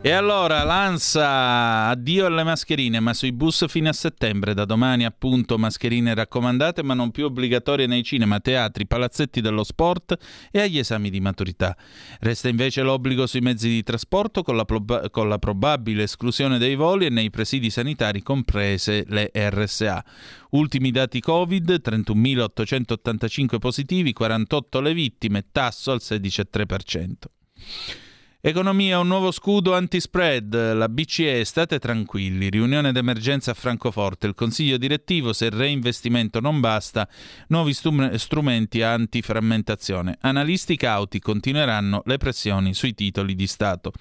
E 0.00 0.12
allora 0.12 0.62
l'ANSA, 0.62 1.88
addio 1.88 2.26
alle 2.26 2.44
mascherine, 2.44 3.00
ma 3.00 3.12
sui 3.12 3.32
bus 3.32 3.66
fino 3.66 3.88
a 3.88 3.92
settembre. 3.92 4.54
Da 4.54 4.64
domani 4.64 5.04
appunto 5.04 5.58
mascherine 5.58 6.14
raccomandate, 6.14 6.84
ma 6.84 6.94
non 6.94 7.10
più 7.10 7.24
obbligatorie 7.24 7.86
nei 7.86 8.04
cinema, 8.04 8.38
teatri, 8.38 8.86
palazzetti 8.86 9.40
dello 9.40 9.64
sport 9.64 10.16
e 10.52 10.60
agli 10.60 10.78
esami 10.78 11.10
di 11.10 11.18
maturità. 11.18 11.76
Resta 12.20 12.48
invece 12.48 12.82
l'obbligo 12.82 13.26
sui 13.26 13.40
mezzi 13.40 13.68
di 13.68 13.82
trasporto 13.82 14.44
con 14.44 14.54
la, 14.54 14.64
proba- 14.64 15.10
con 15.10 15.28
la 15.28 15.38
probabile 15.38 16.04
esclusione 16.04 16.58
dei 16.58 16.76
voli 16.76 17.06
e 17.06 17.10
nei 17.10 17.30
presidi 17.30 17.68
sanitari 17.68 18.22
comprese 18.22 19.04
le 19.08 19.32
RSA. 19.34 20.04
Ultimi 20.50 20.92
dati 20.92 21.20
Covid, 21.20 21.82
31.885 21.84 23.58
positivi, 23.58 24.12
48 24.12 24.80
le 24.80 24.94
vittime, 24.94 25.46
tasso 25.50 25.90
al 25.90 26.00
16,3%. 26.00 28.07
Economia, 28.48 28.98
un 28.98 29.08
nuovo 29.08 29.30
scudo 29.30 29.74
anti-spread. 29.74 30.72
La 30.72 30.88
BCE, 30.88 31.44
state 31.44 31.78
tranquilli. 31.78 32.48
Riunione 32.48 32.92
d'emergenza 32.92 33.50
a 33.50 33.54
Francoforte. 33.54 34.26
Il 34.26 34.32
consiglio 34.32 34.78
direttivo, 34.78 35.34
se 35.34 35.44
il 35.44 35.50
reinvestimento 35.50 36.40
non 36.40 36.58
basta, 36.58 37.06
nuovi 37.48 37.74
stum- 37.74 38.14
strumenti 38.14 38.80
antiframmentazione. 38.80 40.16
Analisti 40.22 40.76
cauti 40.76 41.18
continueranno 41.18 42.00
le 42.06 42.16
pressioni 42.16 42.72
sui 42.72 42.94
titoli 42.94 43.34
di 43.34 43.46
Stato. 43.46 43.92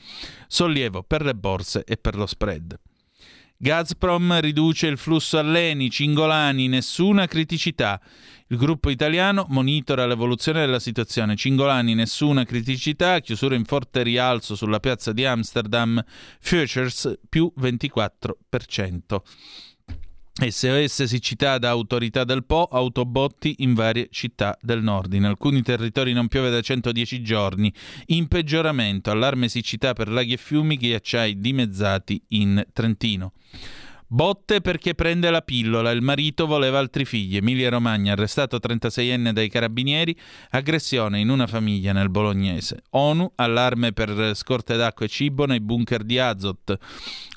Sollievo 0.48 1.04
per 1.04 1.26
le 1.26 1.36
borse 1.36 1.84
e 1.84 1.98
per 1.98 2.16
lo 2.16 2.26
spread. 2.26 2.80
Gazprom 3.60 4.40
riduce 4.40 4.88
il 4.88 4.98
flusso 4.98 5.40
alleni, 5.40 5.90
Cingolani, 5.90 6.70
nessuna 6.70 7.26
criticità. 7.26 8.00
Il 8.50 8.58
gruppo 8.58 8.90
italiano 8.90 9.46
monitora 9.50 10.06
l'evoluzione 10.06 10.62
della 10.62 10.80
situazione. 10.80 11.36
Cingolani, 11.36 11.94
nessuna 11.94 12.46
criticità, 12.46 13.20
chiusura 13.20 13.56
in 13.56 13.66
forte 13.66 14.04
rialzo 14.04 14.56
sulla 14.56 14.80
piazza 14.80 15.12
di 15.12 15.26
Amsterdam, 15.26 16.02
Futures 16.40 17.20
più 17.28 17.52
24%. 17.60 19.22
SOS 20.40 21.04
siccità 21.04 21.58
da 21.58 21.70
autorità 21.70 22.24
del 22.24 22.46
Po, 22.46 22.70
autobotti 22.72 23.56
in 23.60 23.74
varie 23.74 24.08
città 24.12 24.58
del 24.62 24.82
nord. 24.82 25.12
In 25.14 25.26
alcuni 25.26 25.62
territori 25.62 26.14
non 26.14 26.30
piove 26.30 26.50
da 26.50 26.62
110 26.62 27.22
giorni. 27.24 27.74
In 28.08 28.28
peggioramento, 28.28 29.12
allarme 29.12 29.50
siccità 29.50 29.92
per 29.92 30.08
laghi 30.08 30.34
e 30.34 30.38
fiumi, 30.38 30.78
ghiacciai 30.78 31.40
dimezzati 31.42 32.22
in 32.30 32.64
Trentino. 32.72 33.34
Botte 34.10 34.62
perché 34.62 34.96
prende 34.96 35.30
la 35.30 35.42
pillola, 35.42 35.92
il 35.92 36.02
marito 36.02 36.48
voleva 36.48 36.80
altri 36.80 37.04
figli. 37.04 37.36
Emilia 37.36 37.70
Romagna, 37.70 38.14
arrestato 38.14 38.56
36enne 38.56 39.32
dai 39.32 39.50
carabinieri, 39.50 40.18
aggressione 40.52 41.20
in 41.20 41.28
una 41.28 41.46
famiglia 41.46 41.92
nel 41.92 42.10
bolognese. 42.10 42.84
ONU, 42.92 43.34
allarme 43.36 43.92
per 43.92 44.32
scorte 44.34 44.78
d'acqua 44.78 45.06
e 45.06 45.10
cibo 45.10 45.46
nei 45.46 45.60
bunker 45.60 46.04
di 46.04 46.20
Azot. 46.20 46.78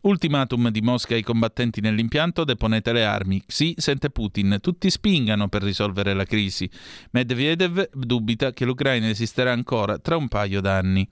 Ultimatum 0.03 0.71
di 0.71 0.81
Mosca 0.81 1.15
ai 1.15 1.25
combattenti 1.25 1.81
nell'impianto, 1.81 2.45
deponete 2.45 2.93
le 2.93 3.05
armi. 3.05 3.43
Xi 3.45 3.75
sente 3.77 4.11
Putin, 4.11 4.59
tutti 4.61 4.91
spingano 4.91 5.49
per 5.49 5.65
risolvere 5.65 6.15
la 6.15 6.25
crisi. 6.25 6.71
Medvedev 7.11 7.91
dubita 7.95 8.53
che 8.53 8.65
l'Ucraina 8.65 9.09
esisterà 9.09 9.51
ancora 9.51 9.99
tra 9.99 10.17
un 10.17 10.29
paio 10.29 10.61
d'anni. 10.61 11.09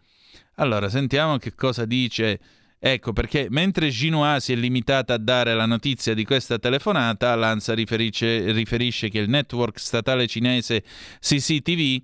Allora, 0.54 0.88
sentiamo 0.88 1.36
che 1.38 1.56
cosa 1.56 1.84
dice 1.84 2.38
Ecco 2.80 3.12
perché 3.12 3.48
mentre 3.50 3.88
Xinhua 3.88 4.38
si 4.38 4.52
è 4.52 4.56
limitata 4.56 5.14
a 5.14 5.18
dare 5.18 5.54
la 5.54 5.66
notizia 5.66 6.14
di 6.14 6.24
questa 6.24 6.58
telefonata, 6.58 7.34
l'ANSA 7.34 7.74
riferisce, 7.74 8.52
riferisce 8.52 9.08
che 9.08 9.18
il 9.18 9.28
network 9.28 9.80
statale 9.80 10.28
cinese 10.28 10.84
CCTV 11.20 12.02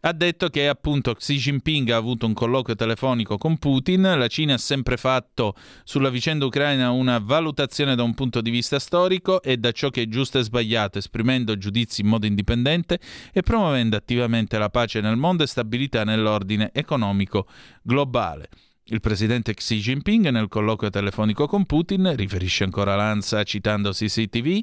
ha 0.00 0.12
detto 0.12 0.48
che 0.50 0.68
appunto 0.68 1.14
Xi 1.14 1.36
Jinping 1.36 1.90
ha 1.90 1.96
avuto 1.96 2.26
un 2.26 2.32
colloquio 2.32 2.76
telefonico 2.76 3.38
con 3.38 3.58
Putin, 3.58 4.02
la 4.02 4.28
Cina 4.28 4.54
ha 4.54 4.58
sempre 4.58 4.96
fatto 4.96 5.54
sulla 5.82 6.10
vicenda 6.10 6.44
ucraina 6.44 6.90
una 6.90 7.18
valutazione 7.18 7.96
da 7.96 8.04
un 8.04 8.14
punto 8.14 8.40
di 8.40 8.50
vista 8.50 8.78
storico 8.78 9.42
e 9.42 9.56
da 9.56 9.72
ciò 9.72 9.90
che 9.90 10.02
è 10.02 10.08
giusto 10.08 10.38
e 10.38 10.44
sbagliato, 10.44 10.98
esprimendo 10.98 11.58
giudizi 11.58 12.02
in 12.02 12.06
modo 12.06 12.24
indipendente 12.24 13.00
e 13.32 13.42
promuovendo 13.42 13.96
attivamente 13.96 14.58
la 14.58 14.70
pace 14.70 15.00
nel 15.00 15.16
mondo 15.16 15.42
e 15.42 15.48
stabilità 15.48 16.04
nell'ordine 16.04 16.70
economico 16.72 17.48
globale. 17.82 18.48
Il 18.88 19.00
presidente 19.00 19.52
Xi 19.52 19.80
Jinping 19.80 20.28
nel 20.28 20.46
colloquio 20.46 20.90
telefonico 20.90 21.48
con 21.48 21.66
Putin, 21.66 22.14
riferisce 22.14 22.62
ancora 22.62 22.94
Lanza 22.94 23.42
citando 23.42 23.90
CCTV, 23.90 24.60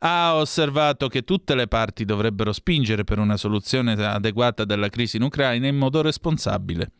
ha 0.00 0.34
osservato 0.34 1.08
che 1.08 1.22
tutte 1.22 1.54
le 1.54 1.66
parti 1.66 2.04
dovrebbero 2.04 2.52
spingere 2.52 3.04
per 3.04 3.18
una 3.18 3.38
soluzione 3.38 3.92
adeguata 3.92 4.66
della 4.66 4.90
crisi 4.90 5.16
in 5.16 5.22
Ucraina 5.22 5.66
in 5.66 5.76
modo 5.76 6.02
responsabile. 6.02 6.90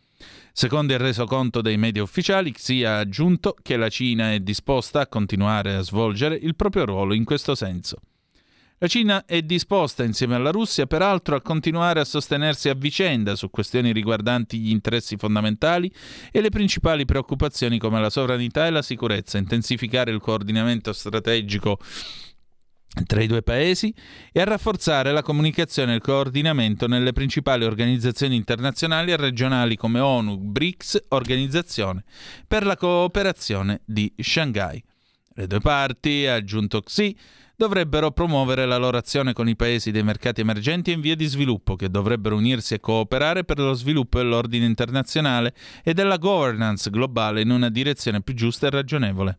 Secondo 0.54 0.94
il 0.94 1.00
resoconto 1.00 1.60
dei 1.60 1.76
media 1.76 2.02
ufficiali, 2.02 2.52
Xi 2.52 2.82
ha 2.82 2.96
aggiunto 2.98 3.54
che 3.60 3.76
la 3.76 3.90
Cina 3.90 4.32
è 4.32 4.40
disposta 4.40 5.00
a 5.00 5.06
continuare 5.06 5.74
a 5.74 5.82
svolgere 5.82 6.34
il 6.34 6.56
proprio 6.56 6.86
ruolo 6.86 7.12
in 7.12 7.24
questo 7.24 7.54
senso. 7.54 7.98
La 8.78 8.88
Cina 8.88 9.24
è 9.24 9.40
disposta, 9.42 10.02
insieme 10.02 10.34
alla 10.34 10.50
Russia, 10.50 10.86
peraltro, 10.86 11.36
a 11.36 11.40
continuare 11.40 12.00
a 12.00 12.04
sostenersi 12.04 12.68
a 12.68 12.74
vicenda 12.74 13.36
su 13.36 13.48
questioni 13.48 13.92
riguardanti 13.92 14.58
gli 14.58 14.70
interessi 14.70 15.16
fondamentali 15.16 15.90
e 16.32 16.40
le 16.40 16.50
principali 16.50 17.04
preoccupazioni 17.04 17.78
come 17.78 18.00
la 18.00 18.10
sovranità 18.10 18.66
e 18.66 18.70
la 18.70 18.82
sicurezza, 18.82 19.38
intensificare 19.38 20.10
il 20.10 20.20
coordinamento 20.20 20.92
strategico 20.92 21.78
tra 23.06 23.22
i 23.22 23.26
due 23.26 23.42
paesi 23.42 23.94
e 24.32 24.40
a 24.40 24.44
rafforzare 24.44 25.12
la 25.12 25.22
comunicazione 25.22 25.92
e 25.92 25.96
il 25.96 26.00
coordinamento 26.00 26.86
nelle 26.86 27.12
principali 27.12 27.64
organizzazioni 27.64 28.36
internazionali 28.36 29.12
e 29.12 29.16
regionali 29.16 29.76
come 29.76 30.00
ONU, 30.00 30.36
BRICS, 30.36 31.04
Organizzazione 31.08 32.04
per 32.46 32.64
la 32.64 32.76
cooperazione 32.76 33.82
di 33.84 34.12
Shanghai. 34.18 34.82
Le 35.36 35.46
due 35.46 35.60
parti, 35.60 36.26
ha 36.26 36.34
aggiunto 36.34 36.80
Xi, 36.82 37.16
dovrebbero 37.56 38.10
promuovere 38.10 38.66
la 38.66 38.76
loro 38.76 38.96
azione 38.96 39.32
con 39.32 39.48
i 39.48 39.56
paesi 39.56 39.90
dei 39.90 40.02
mercati 40.02 40.40
emergenti 40.40 40.92
in 40.92 41.00
via 41.00 41.14
di 41.14 41.26
sviluppo, 41.26 41.76
che 41.76 41.90
dovrebbero 41.90 42.36
unirsi 42.36 42.74
e 42.74 42.80
cooperare 42.80 43.44
per 43.44 43.58
lo 43.58 43.72
sviluppo 43.74 44.18
dell'ordine 44.18 44.66
internazionale 44.66 45.54
e 45.82 45.94
della 45.94 46.16
governance 46.16 46.90
globale 46.90 47.40
in 47.40 47.50
una 47.50 47.68
direzione 47.68 48.22
più 48.22 48.34
giusta 48.34 48.66
e 48.66 48.70
ragionevole. 48.70 49.38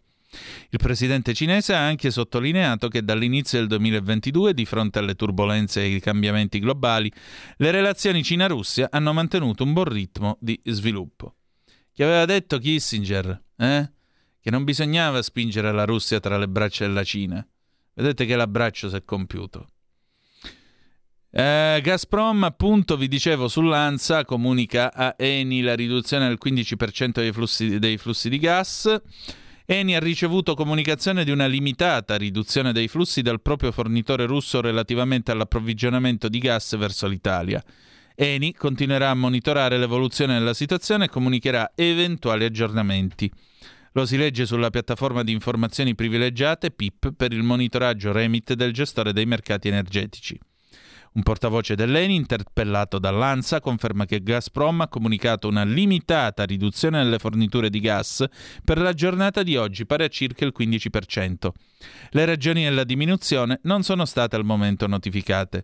Il 0.69 0.79
presidente 0.79 1.33
cinese 1.33 1.73
ha 1.73 1.85
anche 1.85 2.11
sottolineato 2.11 2.87
che 2.87 3.03
dall'inizio 3.03 3.59
del 3.59 3.67
2022, 3.67 4.53
di 4.53 4.65
fronte 4.65 4.99
alle 4.99 5.15
turbulenze 5.15 5.81
e 5.81 5.93
ai 5.93 5.99
cambiamenti 5.99 6.59
globali, 6.59 7.11
le 7.57 7.71
relazioni 7.71 8.23
Cina-Russia 8.23 8.89
hanno 8.91 9.13
mantenuto 9.13 9.63
un 9.63 9.73
buon 9.73 9.85
ritmo 9.85 10.37
di 10.41 10.59
sviluppo. 10.65 11.35
Chi 11.93 12.03
aveva 12.03 12.25
detto 12.25 12.57
Kissinger, 12.57 13.41
eh? 13.57 13.91
Che 14.41 14.51
non 14.51 14.63
bisognava 14.63 15.21
spingere 15.21 15.71
la 15.71 15.85
Russia 15.85 16.19
tra 16.19 16.37
le 16.37 16.47
braccia 16.47 16.85
della 16.85 17.03
Cina. 17.03 17.45
Vedete 17.95 18.25
che 18.25 18.35
l'abbraccio 18.35 18.89
si 18.89 18.95
è 18.95 19.03
compiuto. 19.03 19.67
Eh, 21.31 21.81
Gazprom, 21.81 22.43
appunto, 22.43 22.95
vi 22.95 23.07
dicevo 23.07 23.47
sull'ANSA, 23.47 24.23
comunica 24.23 24.93
a 24.93 25.15
Eni 25.17 25.61
la 25.61 25.75
riduzione 25.75 26.27
del 26.27 26.37
15% 26.41 27.11
dei 27.15 27.31
flussi, 27.31 27.79
dei 27.79 27.97
flussi 27.97 28.29
di 28.29 28.37
gas. 28.37 29.01
Eni 29.65 29.95
ha 29.95 29.99
ricevuto 29.99 30.55
comunicazione 30.55 31.23
di 31.23 31.31
una 31.31 31.47
limitata 31.47 32.15
riduzione 32.17 32.71
dei 32.71 32.87
flussi 32.87 33.21
dal 33.21 33.41
proprio 33.41 33.71
fornitore 33.71 34.25
russo 34.25 34.61
relativamente 34.61 35.31
all'approvvigionamento 35.31 36.29
di 36.29 36.37
gas 36.39 36.77
verso 36.77 37.07
l'Italia. 37.07 37.63
Eni 38.15 38.53
continuerà 38.53 39.09
a 39.09 39.15
monitorare 39.15 39.77
l'evoluzione 39.77 40.37
della 40.37 40.53
situazione 40.53 41.05
e 41.05 41.09
comunicherà 41.09 41.71
eventuali 41.75 42.45
aggiornamenti. 42.45 43.29
Lo 43.95 44.05
si 44.05 44.17
legge 44.17 44.45
sulla 44.45 44.71
piattaforma 44.71 45.23
di 45.23 45.31
informazioni 45.31 45.95
privilegiate 45.95 46.69
PIP 46.69 47.13
per 47.13 47.31
il 47.31 47.43
monitoraggio 47.43 48.11
Remit 48.11 48.53
del 48.53 48.73
gestore 48.73 49.13
dei 49.13 49.25
mercati 49.25 49.69
energetici. 49.69 50.37
Un 51.13 51.23
portavoce 51.23 51.75
dell'ENI, 51.75 52.13
interpellato 52.13 52.99
dall'ANSA, 52.99 53.61
conferma 53.61 54.05
che 54.05 54.21
Gazprom 54.21 54.81
ha 54.81 54.89
comunicato 54.89 55.47
una 55.47 55.63
limitata 55.63 56.43
riduzione 56.43 57.01
nelle 57.01 57.19
forniture 57.19 57.69
di 57.69 57.79
gas 57.79 58.25
per 58.65 58.79
la 58.79 58.91
giornata 58.91 59.43
di 59.43 59.55
oggi, 59.55 59.85
pari 59.85 60.03
a 60.03 60.09
circa 60.09 60.43
il 60.43 60.53
15%. 60.53 61.49
Le 62.09 62.25
ragioni 62.25 62.65
della 62.65 62.83
diminuzione 62.83 63.61
non 63.63 63.83
sono 63.83 64.03
state 64.03 64.35
al 64.35 64.43
momento 64.43 64.87
notificate. 64.87 65.63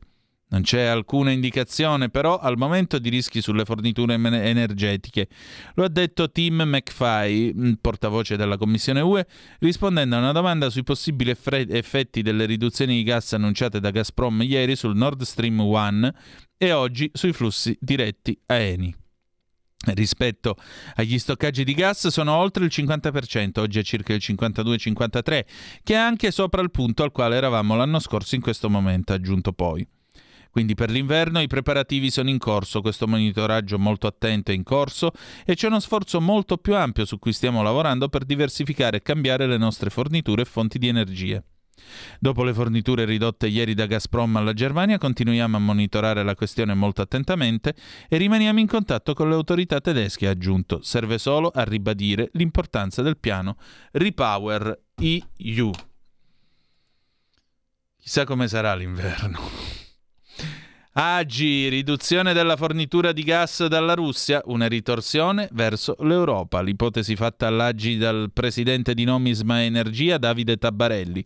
Non 0.51 0.63
c'è 0.63 0.81
alcuna 0.83 1.31
indicazione 1.31 2.09
però 2.09 2.37
al 2.37 2.57
momento 2.57 2.99
di 2.99 3.07
rischi 3.07 3.41
sulle 3.41 3.63
forniture 3.63 4.15
energetiche. 4.15 5.29
Lo 5.75 5.85
ha 5.85 5.87
detto 5.87 6.29
Tim 6.29 6.63
McFay, 6.63 7.77
portavoce 7.79 8.35
della 8.35 8.57
Commissione 8.57 8.99
UE, 8.99 9.25
rispondendo 9.59 10.17
a 10.17 10.19
una 10.19 10.33
domanda 10.33 10.69
sui 10.69 10.83
possibili 10.83 11.31
effetti 11.31 12.21
delle 12.21 12.45
riduzioni 12.45 12.95
di 12.95 13.03
gas 13.03 13.31
annunciate 13.31 13.79
da 13.79 13.91
Gazprom 13.91 14.41
ieri 14.41 14.75
sul 14.75 14.93
Nord 14.93 15.21
Stream 15.21 15.57
1 15.61 16.11
e 16.57 16.71
oggi 16.73 17.09
sui 17.13 17.31
flussi 17.31 17.77
diretti 17.79 18.37
a 18.47 18.55
Eni. 18.55 18.93
Rispetto 19.93 20.57
agli 20.95 21.17
stoccaggi 21.17 21.63
di 21.63 21.73
gas 21.73 22.09
sono 22.09 22.33
oltre 22.33 22.65
il 22.65 22.71
50%, 22.73 23.61
oggi 23.61 23.79
è 23.79 23.83
circa 23.83 24.13
il 24.13 24.21
52-53%, 24.21 25.45
che 25.81 25.93
è 25.93 25.97
anche 25.97 26.29
sopra 26.29 26.61
il 26.61 26.71
punto 26.71 27.03
al 27.03 27.13
quale 27.13 27.37
eravamo 27.37 27.77
l'anno 27.77 27.99
scorso 27.99 28.35
in 28.35 28.41
questo 28.41 28.69
momento, 28.69 29.13
aggiunto 29.13 29.53
poi. 29.53 29.87
Quindi 30.51 30.75
per 30.75 30.91
l'inverno 30.91 31.39
i 31.39 31.47
preparativi 31.47 32.11
sono 32.11 32.29
in 32.29 32.37
corso, 32.37 32.81
questo 32.81 33.07
monitoraggio 33.07 33.79
molto 33.79 34.05
attento 34.05 34.51
è 34.51 34.53
in 34.53 34.63
corso 34.63 35.11
e 35.45 35.55
c'è 35.55 35.67
uno 35.67 35.79
sforzo 35.79 36.19
molto 36.19 36.57
più 36.57 36.75
ampio 36.75 37.05
su 37.05 37.19
cui 37.19 37.31
stiamo 37.31 37.63
lavorando 37.63 38.09
per 38.09 38.25
diversificare 38.25 38.97
e 38.97 39.01
cambiare 39.01 39.47
le 39.47 39.57
nostre 39.57 39.89
forniture 39.89 40.41
e 40.41 40.45
fonti 40.45 40.77
di 40.77 40.89
energia. 40.89 41.41
Dopo 42.19 42.43
le 42.43 42.53
forniture 42.53 43.05
ridotte 43.05 43.47
ieri 43.47 43.73
da 43.73 43.85
Gazprom 43.85 44.35
alla 44.35 44.53
Germania, 44.53 44.97
continuiamo 44.97 45.57
a 45.57 45.59
monitorare 45.59 46.23
la 46.23 46.35
questione 46.35 46.73
molto 46.73 47.01
attentamente 47.01 47.73
e 48.07 48.17
rimaniamo 48.17 48.59
in 48.59 48.67
contatto 48.67 49.13
con 49.13 49.29
le 49.29 49.35
autorità 49.35 49.79
tedesche, 49.79 50.27
ha 50.27 50.31
aggiunto. 50.31 50.81
Serve 50.81 51.17
solo 51.17 51.49
a 51.49 51.63
ribadire 51.63 52.29
l'importanza 52.33 53.01
del 53.01 53.17
piano 53.17 53.57
Repower 53.91 54.79
EU. 54.95 55.71
Chissà 57.97 58.25
come 58.25 58.47
sarà 58.47 58.75
l'inverno. 58.75 59.70
Agi, 60.93 61.69
riduzione 61.69 62.33
della 62.33 62.57
fornitura 62.57 63.13
di 63.13 63.23
gas 63.23 63.65
dalla 63.67 63.93
Russia, 63.93 64.41
una 64.47 64.67
ritorsione 64.67 65.47
verso 65.53 65.95
l'Europa. 66.01 66.61
L'ipotesi 66.61 67.15
fatta 67.15 67.47
all'Agi 67.47 67.95
dal 67.95 68.29
presidente 68.33 68.93
di 68.93 69.05
Nomisma 69.05 69.63
Energia, 69.63 70.17
Davide 70.17 70.57
Tabbarelli. 70.57 71.23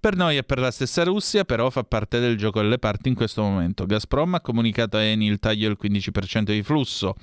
Per 0.00 0.16
noi 0.16 0.38
e 0.38 0.42
per 0.42 0.58
la 0.58 0.72
stessa 0.72 1.04
Russia, 1.04 1.44
però, 1.44 1.70
fa 1.70 1.84
parte 1.84 2.18
del 2.18 2.36
gioco 2.36 2.60
delle 2.60 2.80
parti 2.80 3.08
in 3.08 3.14
questo 3.14 3.42
momento. 3.42 3.86
Gazprom 3.86 4.34
ha 4.34 4.40
comunicato 4.40 4.96
a 4.96 5.02
Eni 5.02 5.26
il 5.26 5.38
taglio 5.38 5.68
del 5.68 5.78
15% 5.80 6.42
di 6.50 6.64
flusso. 6.64 7.14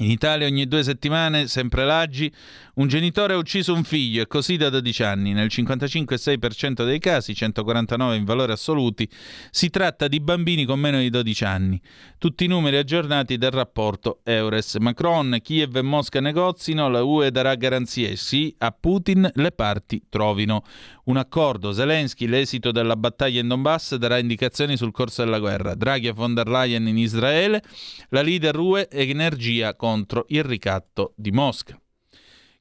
In 0.00 0.10
Italia 0.10 0.46
ogni 0.46 0.68
due 0.68 0.82
settimane, 0.82 1.46
sempre 1.46 1.86
l'Aggi, 1.86 2.30
un 2.74 2.86
genitore 2.86 3.32
ha 3.32 3.38
ucciso 3.38 3.72
un 3.72 3.82
figlio 3.82 4.20
e 4.20 4.26
così 4.26 4.58
da 4.58 4.68
12 4.68 5.02
anni. 5.04 5.32
Nel 5.32 5.46
55,6% 5.46 6.84
dei 6.84 6.98
casi, 6.98 7.34
149 7.34 8.14
in 8.14 8.24
valori 8.24 8.52
assoluti, 8.52 9.08
si 9.50 9.70
tratta 9.70 10.06
di 10.06 10.20
bambini 10.20 10.66
con 10.66 10.78
meno 10.78 10.98
di 10.98 11.08
12 11.08 11.44
anni. 11.44 11.80
Tutti 12.18 12.44
i 12.44 12.48
numeri 12.48 12.76
aggiornati 12.76 13.38
del 13.38 13.52
rapporto 13.52 14.20
Eures. 14.22 14.74
Macron, 14.80 15.38
Kiev 15.42 15.74
e 15.76 15.82
Mosca 15.82 16.20
negozino, 16.20 16.90
la 16.90 17.02
UE 17.02 17.30
darà 17.30 17.54
garanzie. 17.54 18.16
Sì, 18.16 18.54
a 18.58 18.72
Putin 18.72 19.26
le 19.32 19.52
parti 19.52 20.02
trovino 20.10 20.62
un 21.06 21.16
accordo. 21.16 21.72
Zelensky, 21.72 22.26
l'esito 22.26 22.70
della 22.70 22.96
battaglia 22.96 23.40
in 23.40 23.48
Donbass, 23.48 23.96
darà 23.96 24.18
indicazioni 24.18 24.76
sul 24.76 24.92
corso 24.92 25.24
della 25.24 25.38
guerra. 25.38 25.74
Draghi 25.74 26.08
e 26.08 26.12
von 26.12 26.34
der 26.34 26.48
Leyen 26.48 26.86
in 26.86 26.98
Israele, 26.98 27.62
la 28.10 28.22
leader 28.22 28.58
UE 28.58 28.88
energia 28.90 29.74
contro 29.74 30.24
il 30.28 30.44
ricatto 30.44 31.12
di 31.16 31.30
Mosca. 31.30 31.78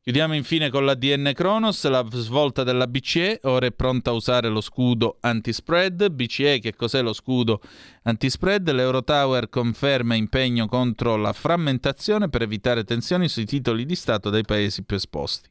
Chiudiamo 0.05 0.35
infine 0.35 0.69
con 0.69 0.85
l'ADN 0.85 1.31
Kronos, 1.33 1.83
la 1.87 2.05
svolta 2.11 2.61
della 2.61 2.85
BCE, 2.85 3.39
ora 3.45 3.65
è 3.65 3.71
pronta 3.71 4.11
a 4.11 4.13
usare 4.13 4.49
lo 4.49 4.61
scudo 4.61 5.17
anti-spread. 5.19 6.09
BCE, 6.11 6.59
che 6.59 6.75
cos'è 6.75 7.01
lo 7.01 7.11
scudo 7.11 7.59
anti-spread? 8.03 8.69
L'Eurotower 8.69 9.49
conferma 9.49 10.13
impegno 10.13 10.67
contro 10.67 11.15
la 11.15 11.33
frammentazione 11.33 12.29
per 12.29 12.43
evitare 12.43 12.83
tensioni 12.83 13.27
sui 13.27 13.45
titoli 13.45 13.83
di 13.83 13.95
Stato 13.95 14.29
dei 14.29 14.43
paesi 14.43 14.83
più 14.83 14.95
esposti. 14.95 15.49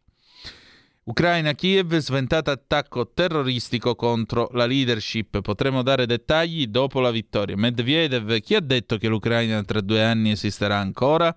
Ucraina-Kiev, 1.07 1.99
sventato 1.99 2.51
attacco 2.51 3.11
terroristico 3.13 3.95
contro 3.95 4.49
la 4.53 4.65
leadership. 4.65 5.43
Potremo 5.43 5.83
dare 5.83 6.07
dettagli 6.07 6.67
dopo 6.69 7.01
la 7.01 7.11
vittoria. 7.11 7.59
Medvedev, 7.59 8.39
chi 8.41 8.55
ha 8.55 8.61
detto 8.61 8.97
che 8.97 9.09
l'Ucraina 9.09 9.63
tra 9.65 9.83
due 9.83 10.03
anni 10.03 10.31
esisterà 10.31 10.79
ancora? 10.79 11.37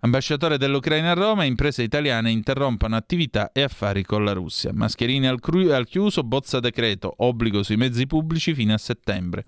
Ambasciatore 0.00 0.58
dell'Ucraina 0.58 1.10
a 1.10 1.14
Roma, 1.14 1.42
imprese 1.42 1.82
italiane 1.82 2.30
interrompono 2.30 2.94
attività 2.94 3.50
e 3.50 3.62
affari 3.62 4.04
con 4.04 4.24
la 4.24 4.32
Russia. 4.32 4.70
Mascherine 4.72 5.26
al, 5.26 5.40
cru- 5.40 5.72
al 5.72 5.88
chiuso, 5.88 6.22
bozza 6.22 6.60
decreto, 6.60 7.12
obbligo 7.16 7.64
sui 7.64 7.76
mezzi 7.76 8.06
pubblici 8.06 8.54
fino 8.54 8.74
a 8.74 8.78
settembre. 8.78 9.46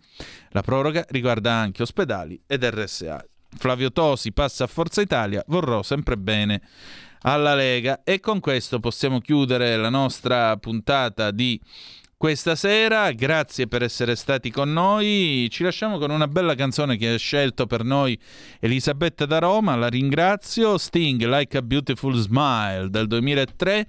La 0.48 0.62
proroga 0.62 1.05
riguarda 1.09 1.52
anche 1.52 1.82
ospedali 1.82 2.43
ed 2.48 2.65
RSA. 2.65 3.24
Flavio 3.57 3.93
Tosi 3.93 4.32
passa 4.32 4.65
a 4.65 4.66
Forza 4.66 5.01
Italia, 5.01 5.44
vorrò 5.47 5.85
sempre 5.85 6.16
bene 6.16 6.62
alla 7.22 7.55
Lega 7.55 8.02
e 8.05 8.20
con 8.20 8.40
questo 8.40 8.80
possiamo 8.80 9.20
chiudere 9.20 9.76
la 9.76 9.90
nostra 9.90 10.56
puntata 10.56 11.30
di 11.30 11.60
questa 12.20 12.55
sera. 12.55 13.12
Grazie 13.12 13.66
per 13.66 13.82
essere 13.82 14.14
stati 14.14 14.51
con 14.51 14.70
noi. 14.72 15.48
Ci 15.51 15.62
lasciamo 15.62 15.97
con 15.97 16.10
una 16.10 16.28
bella 16.28 16.55
canzone 16.55 16.98
che 16.98 17.14
ha 17.14 17.16
scelto 17.16 17.66
per 17.66 17.82
noi 17.82 18.18
Elisabetta 18.60 19.24
da 19.24 19.38
Roma. 19.38 19.74
La 19.74 19.88
ringrazio. 19.88 20.76
Sting 20.76 21.24
Like 21.24 21.56
a 21.56 21.62
Beautiful 21.62 22.14
Smile 22.16 22.90
del 22.90 23.06
2003. 23.06 23.86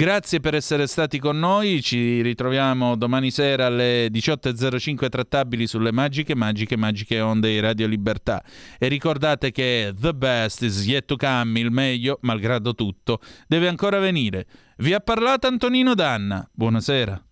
Grazie 0.00 0.40
per 0.40 0.54
essere 0.54 0.86
stati 0.86 1.18
con 1.18 1.38
noi, 1.38 1.82
ci 1.82 2.22
ritroviamo 2.22 2.96
domani 2.96 3.30
sera 3.30 3.66
alle 3.66 4.06
18.05 4.06 5.10
trattabili 5.10 5.66
sulle 5.66 5.92
magiche, 5.92 6.34
magiche, 6.34 6.74
magiche 6.74 7.20
onde 7.20 7.50
di 7.50 7.60
Radio 7.60 7.86
Libertà. 7.86 8.42
E 8.78 8.88
ricordate 8.88 9.50
che 9.50 9.92
the 10.00 10.14
best 10.14 10.62
is 10.62 10.86
yet 10.86 11.04
to 11.04 11.16
come, 11.16 11.60
il 11.60 11.70
meglio, 11.70 12.16
malgrado 12.22 12.74
tutto, 12.74 13.20
deve 13.46 13.68
ancora 13.68 13.98
venire. 13.98 14.46
Vi 14.78 14.94
ha 14.94 15.00
parlato 15.00 15.48
Antonino 15.48 15.94
Danna. 15.94 16.48
Buonasera. 16.50 17.22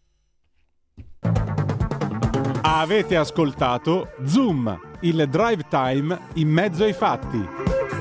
Avete 2.61 3.16
ascoltato 3.16 4.11
Zoom, 4.27 4.78
il 5.01 5.27
drive 5.31 5.65
time 5.70 6.20
in 6.35 6.51
mezzo 6.51 6.85
ai 6.85 6.93
fatti. 6.93 7.98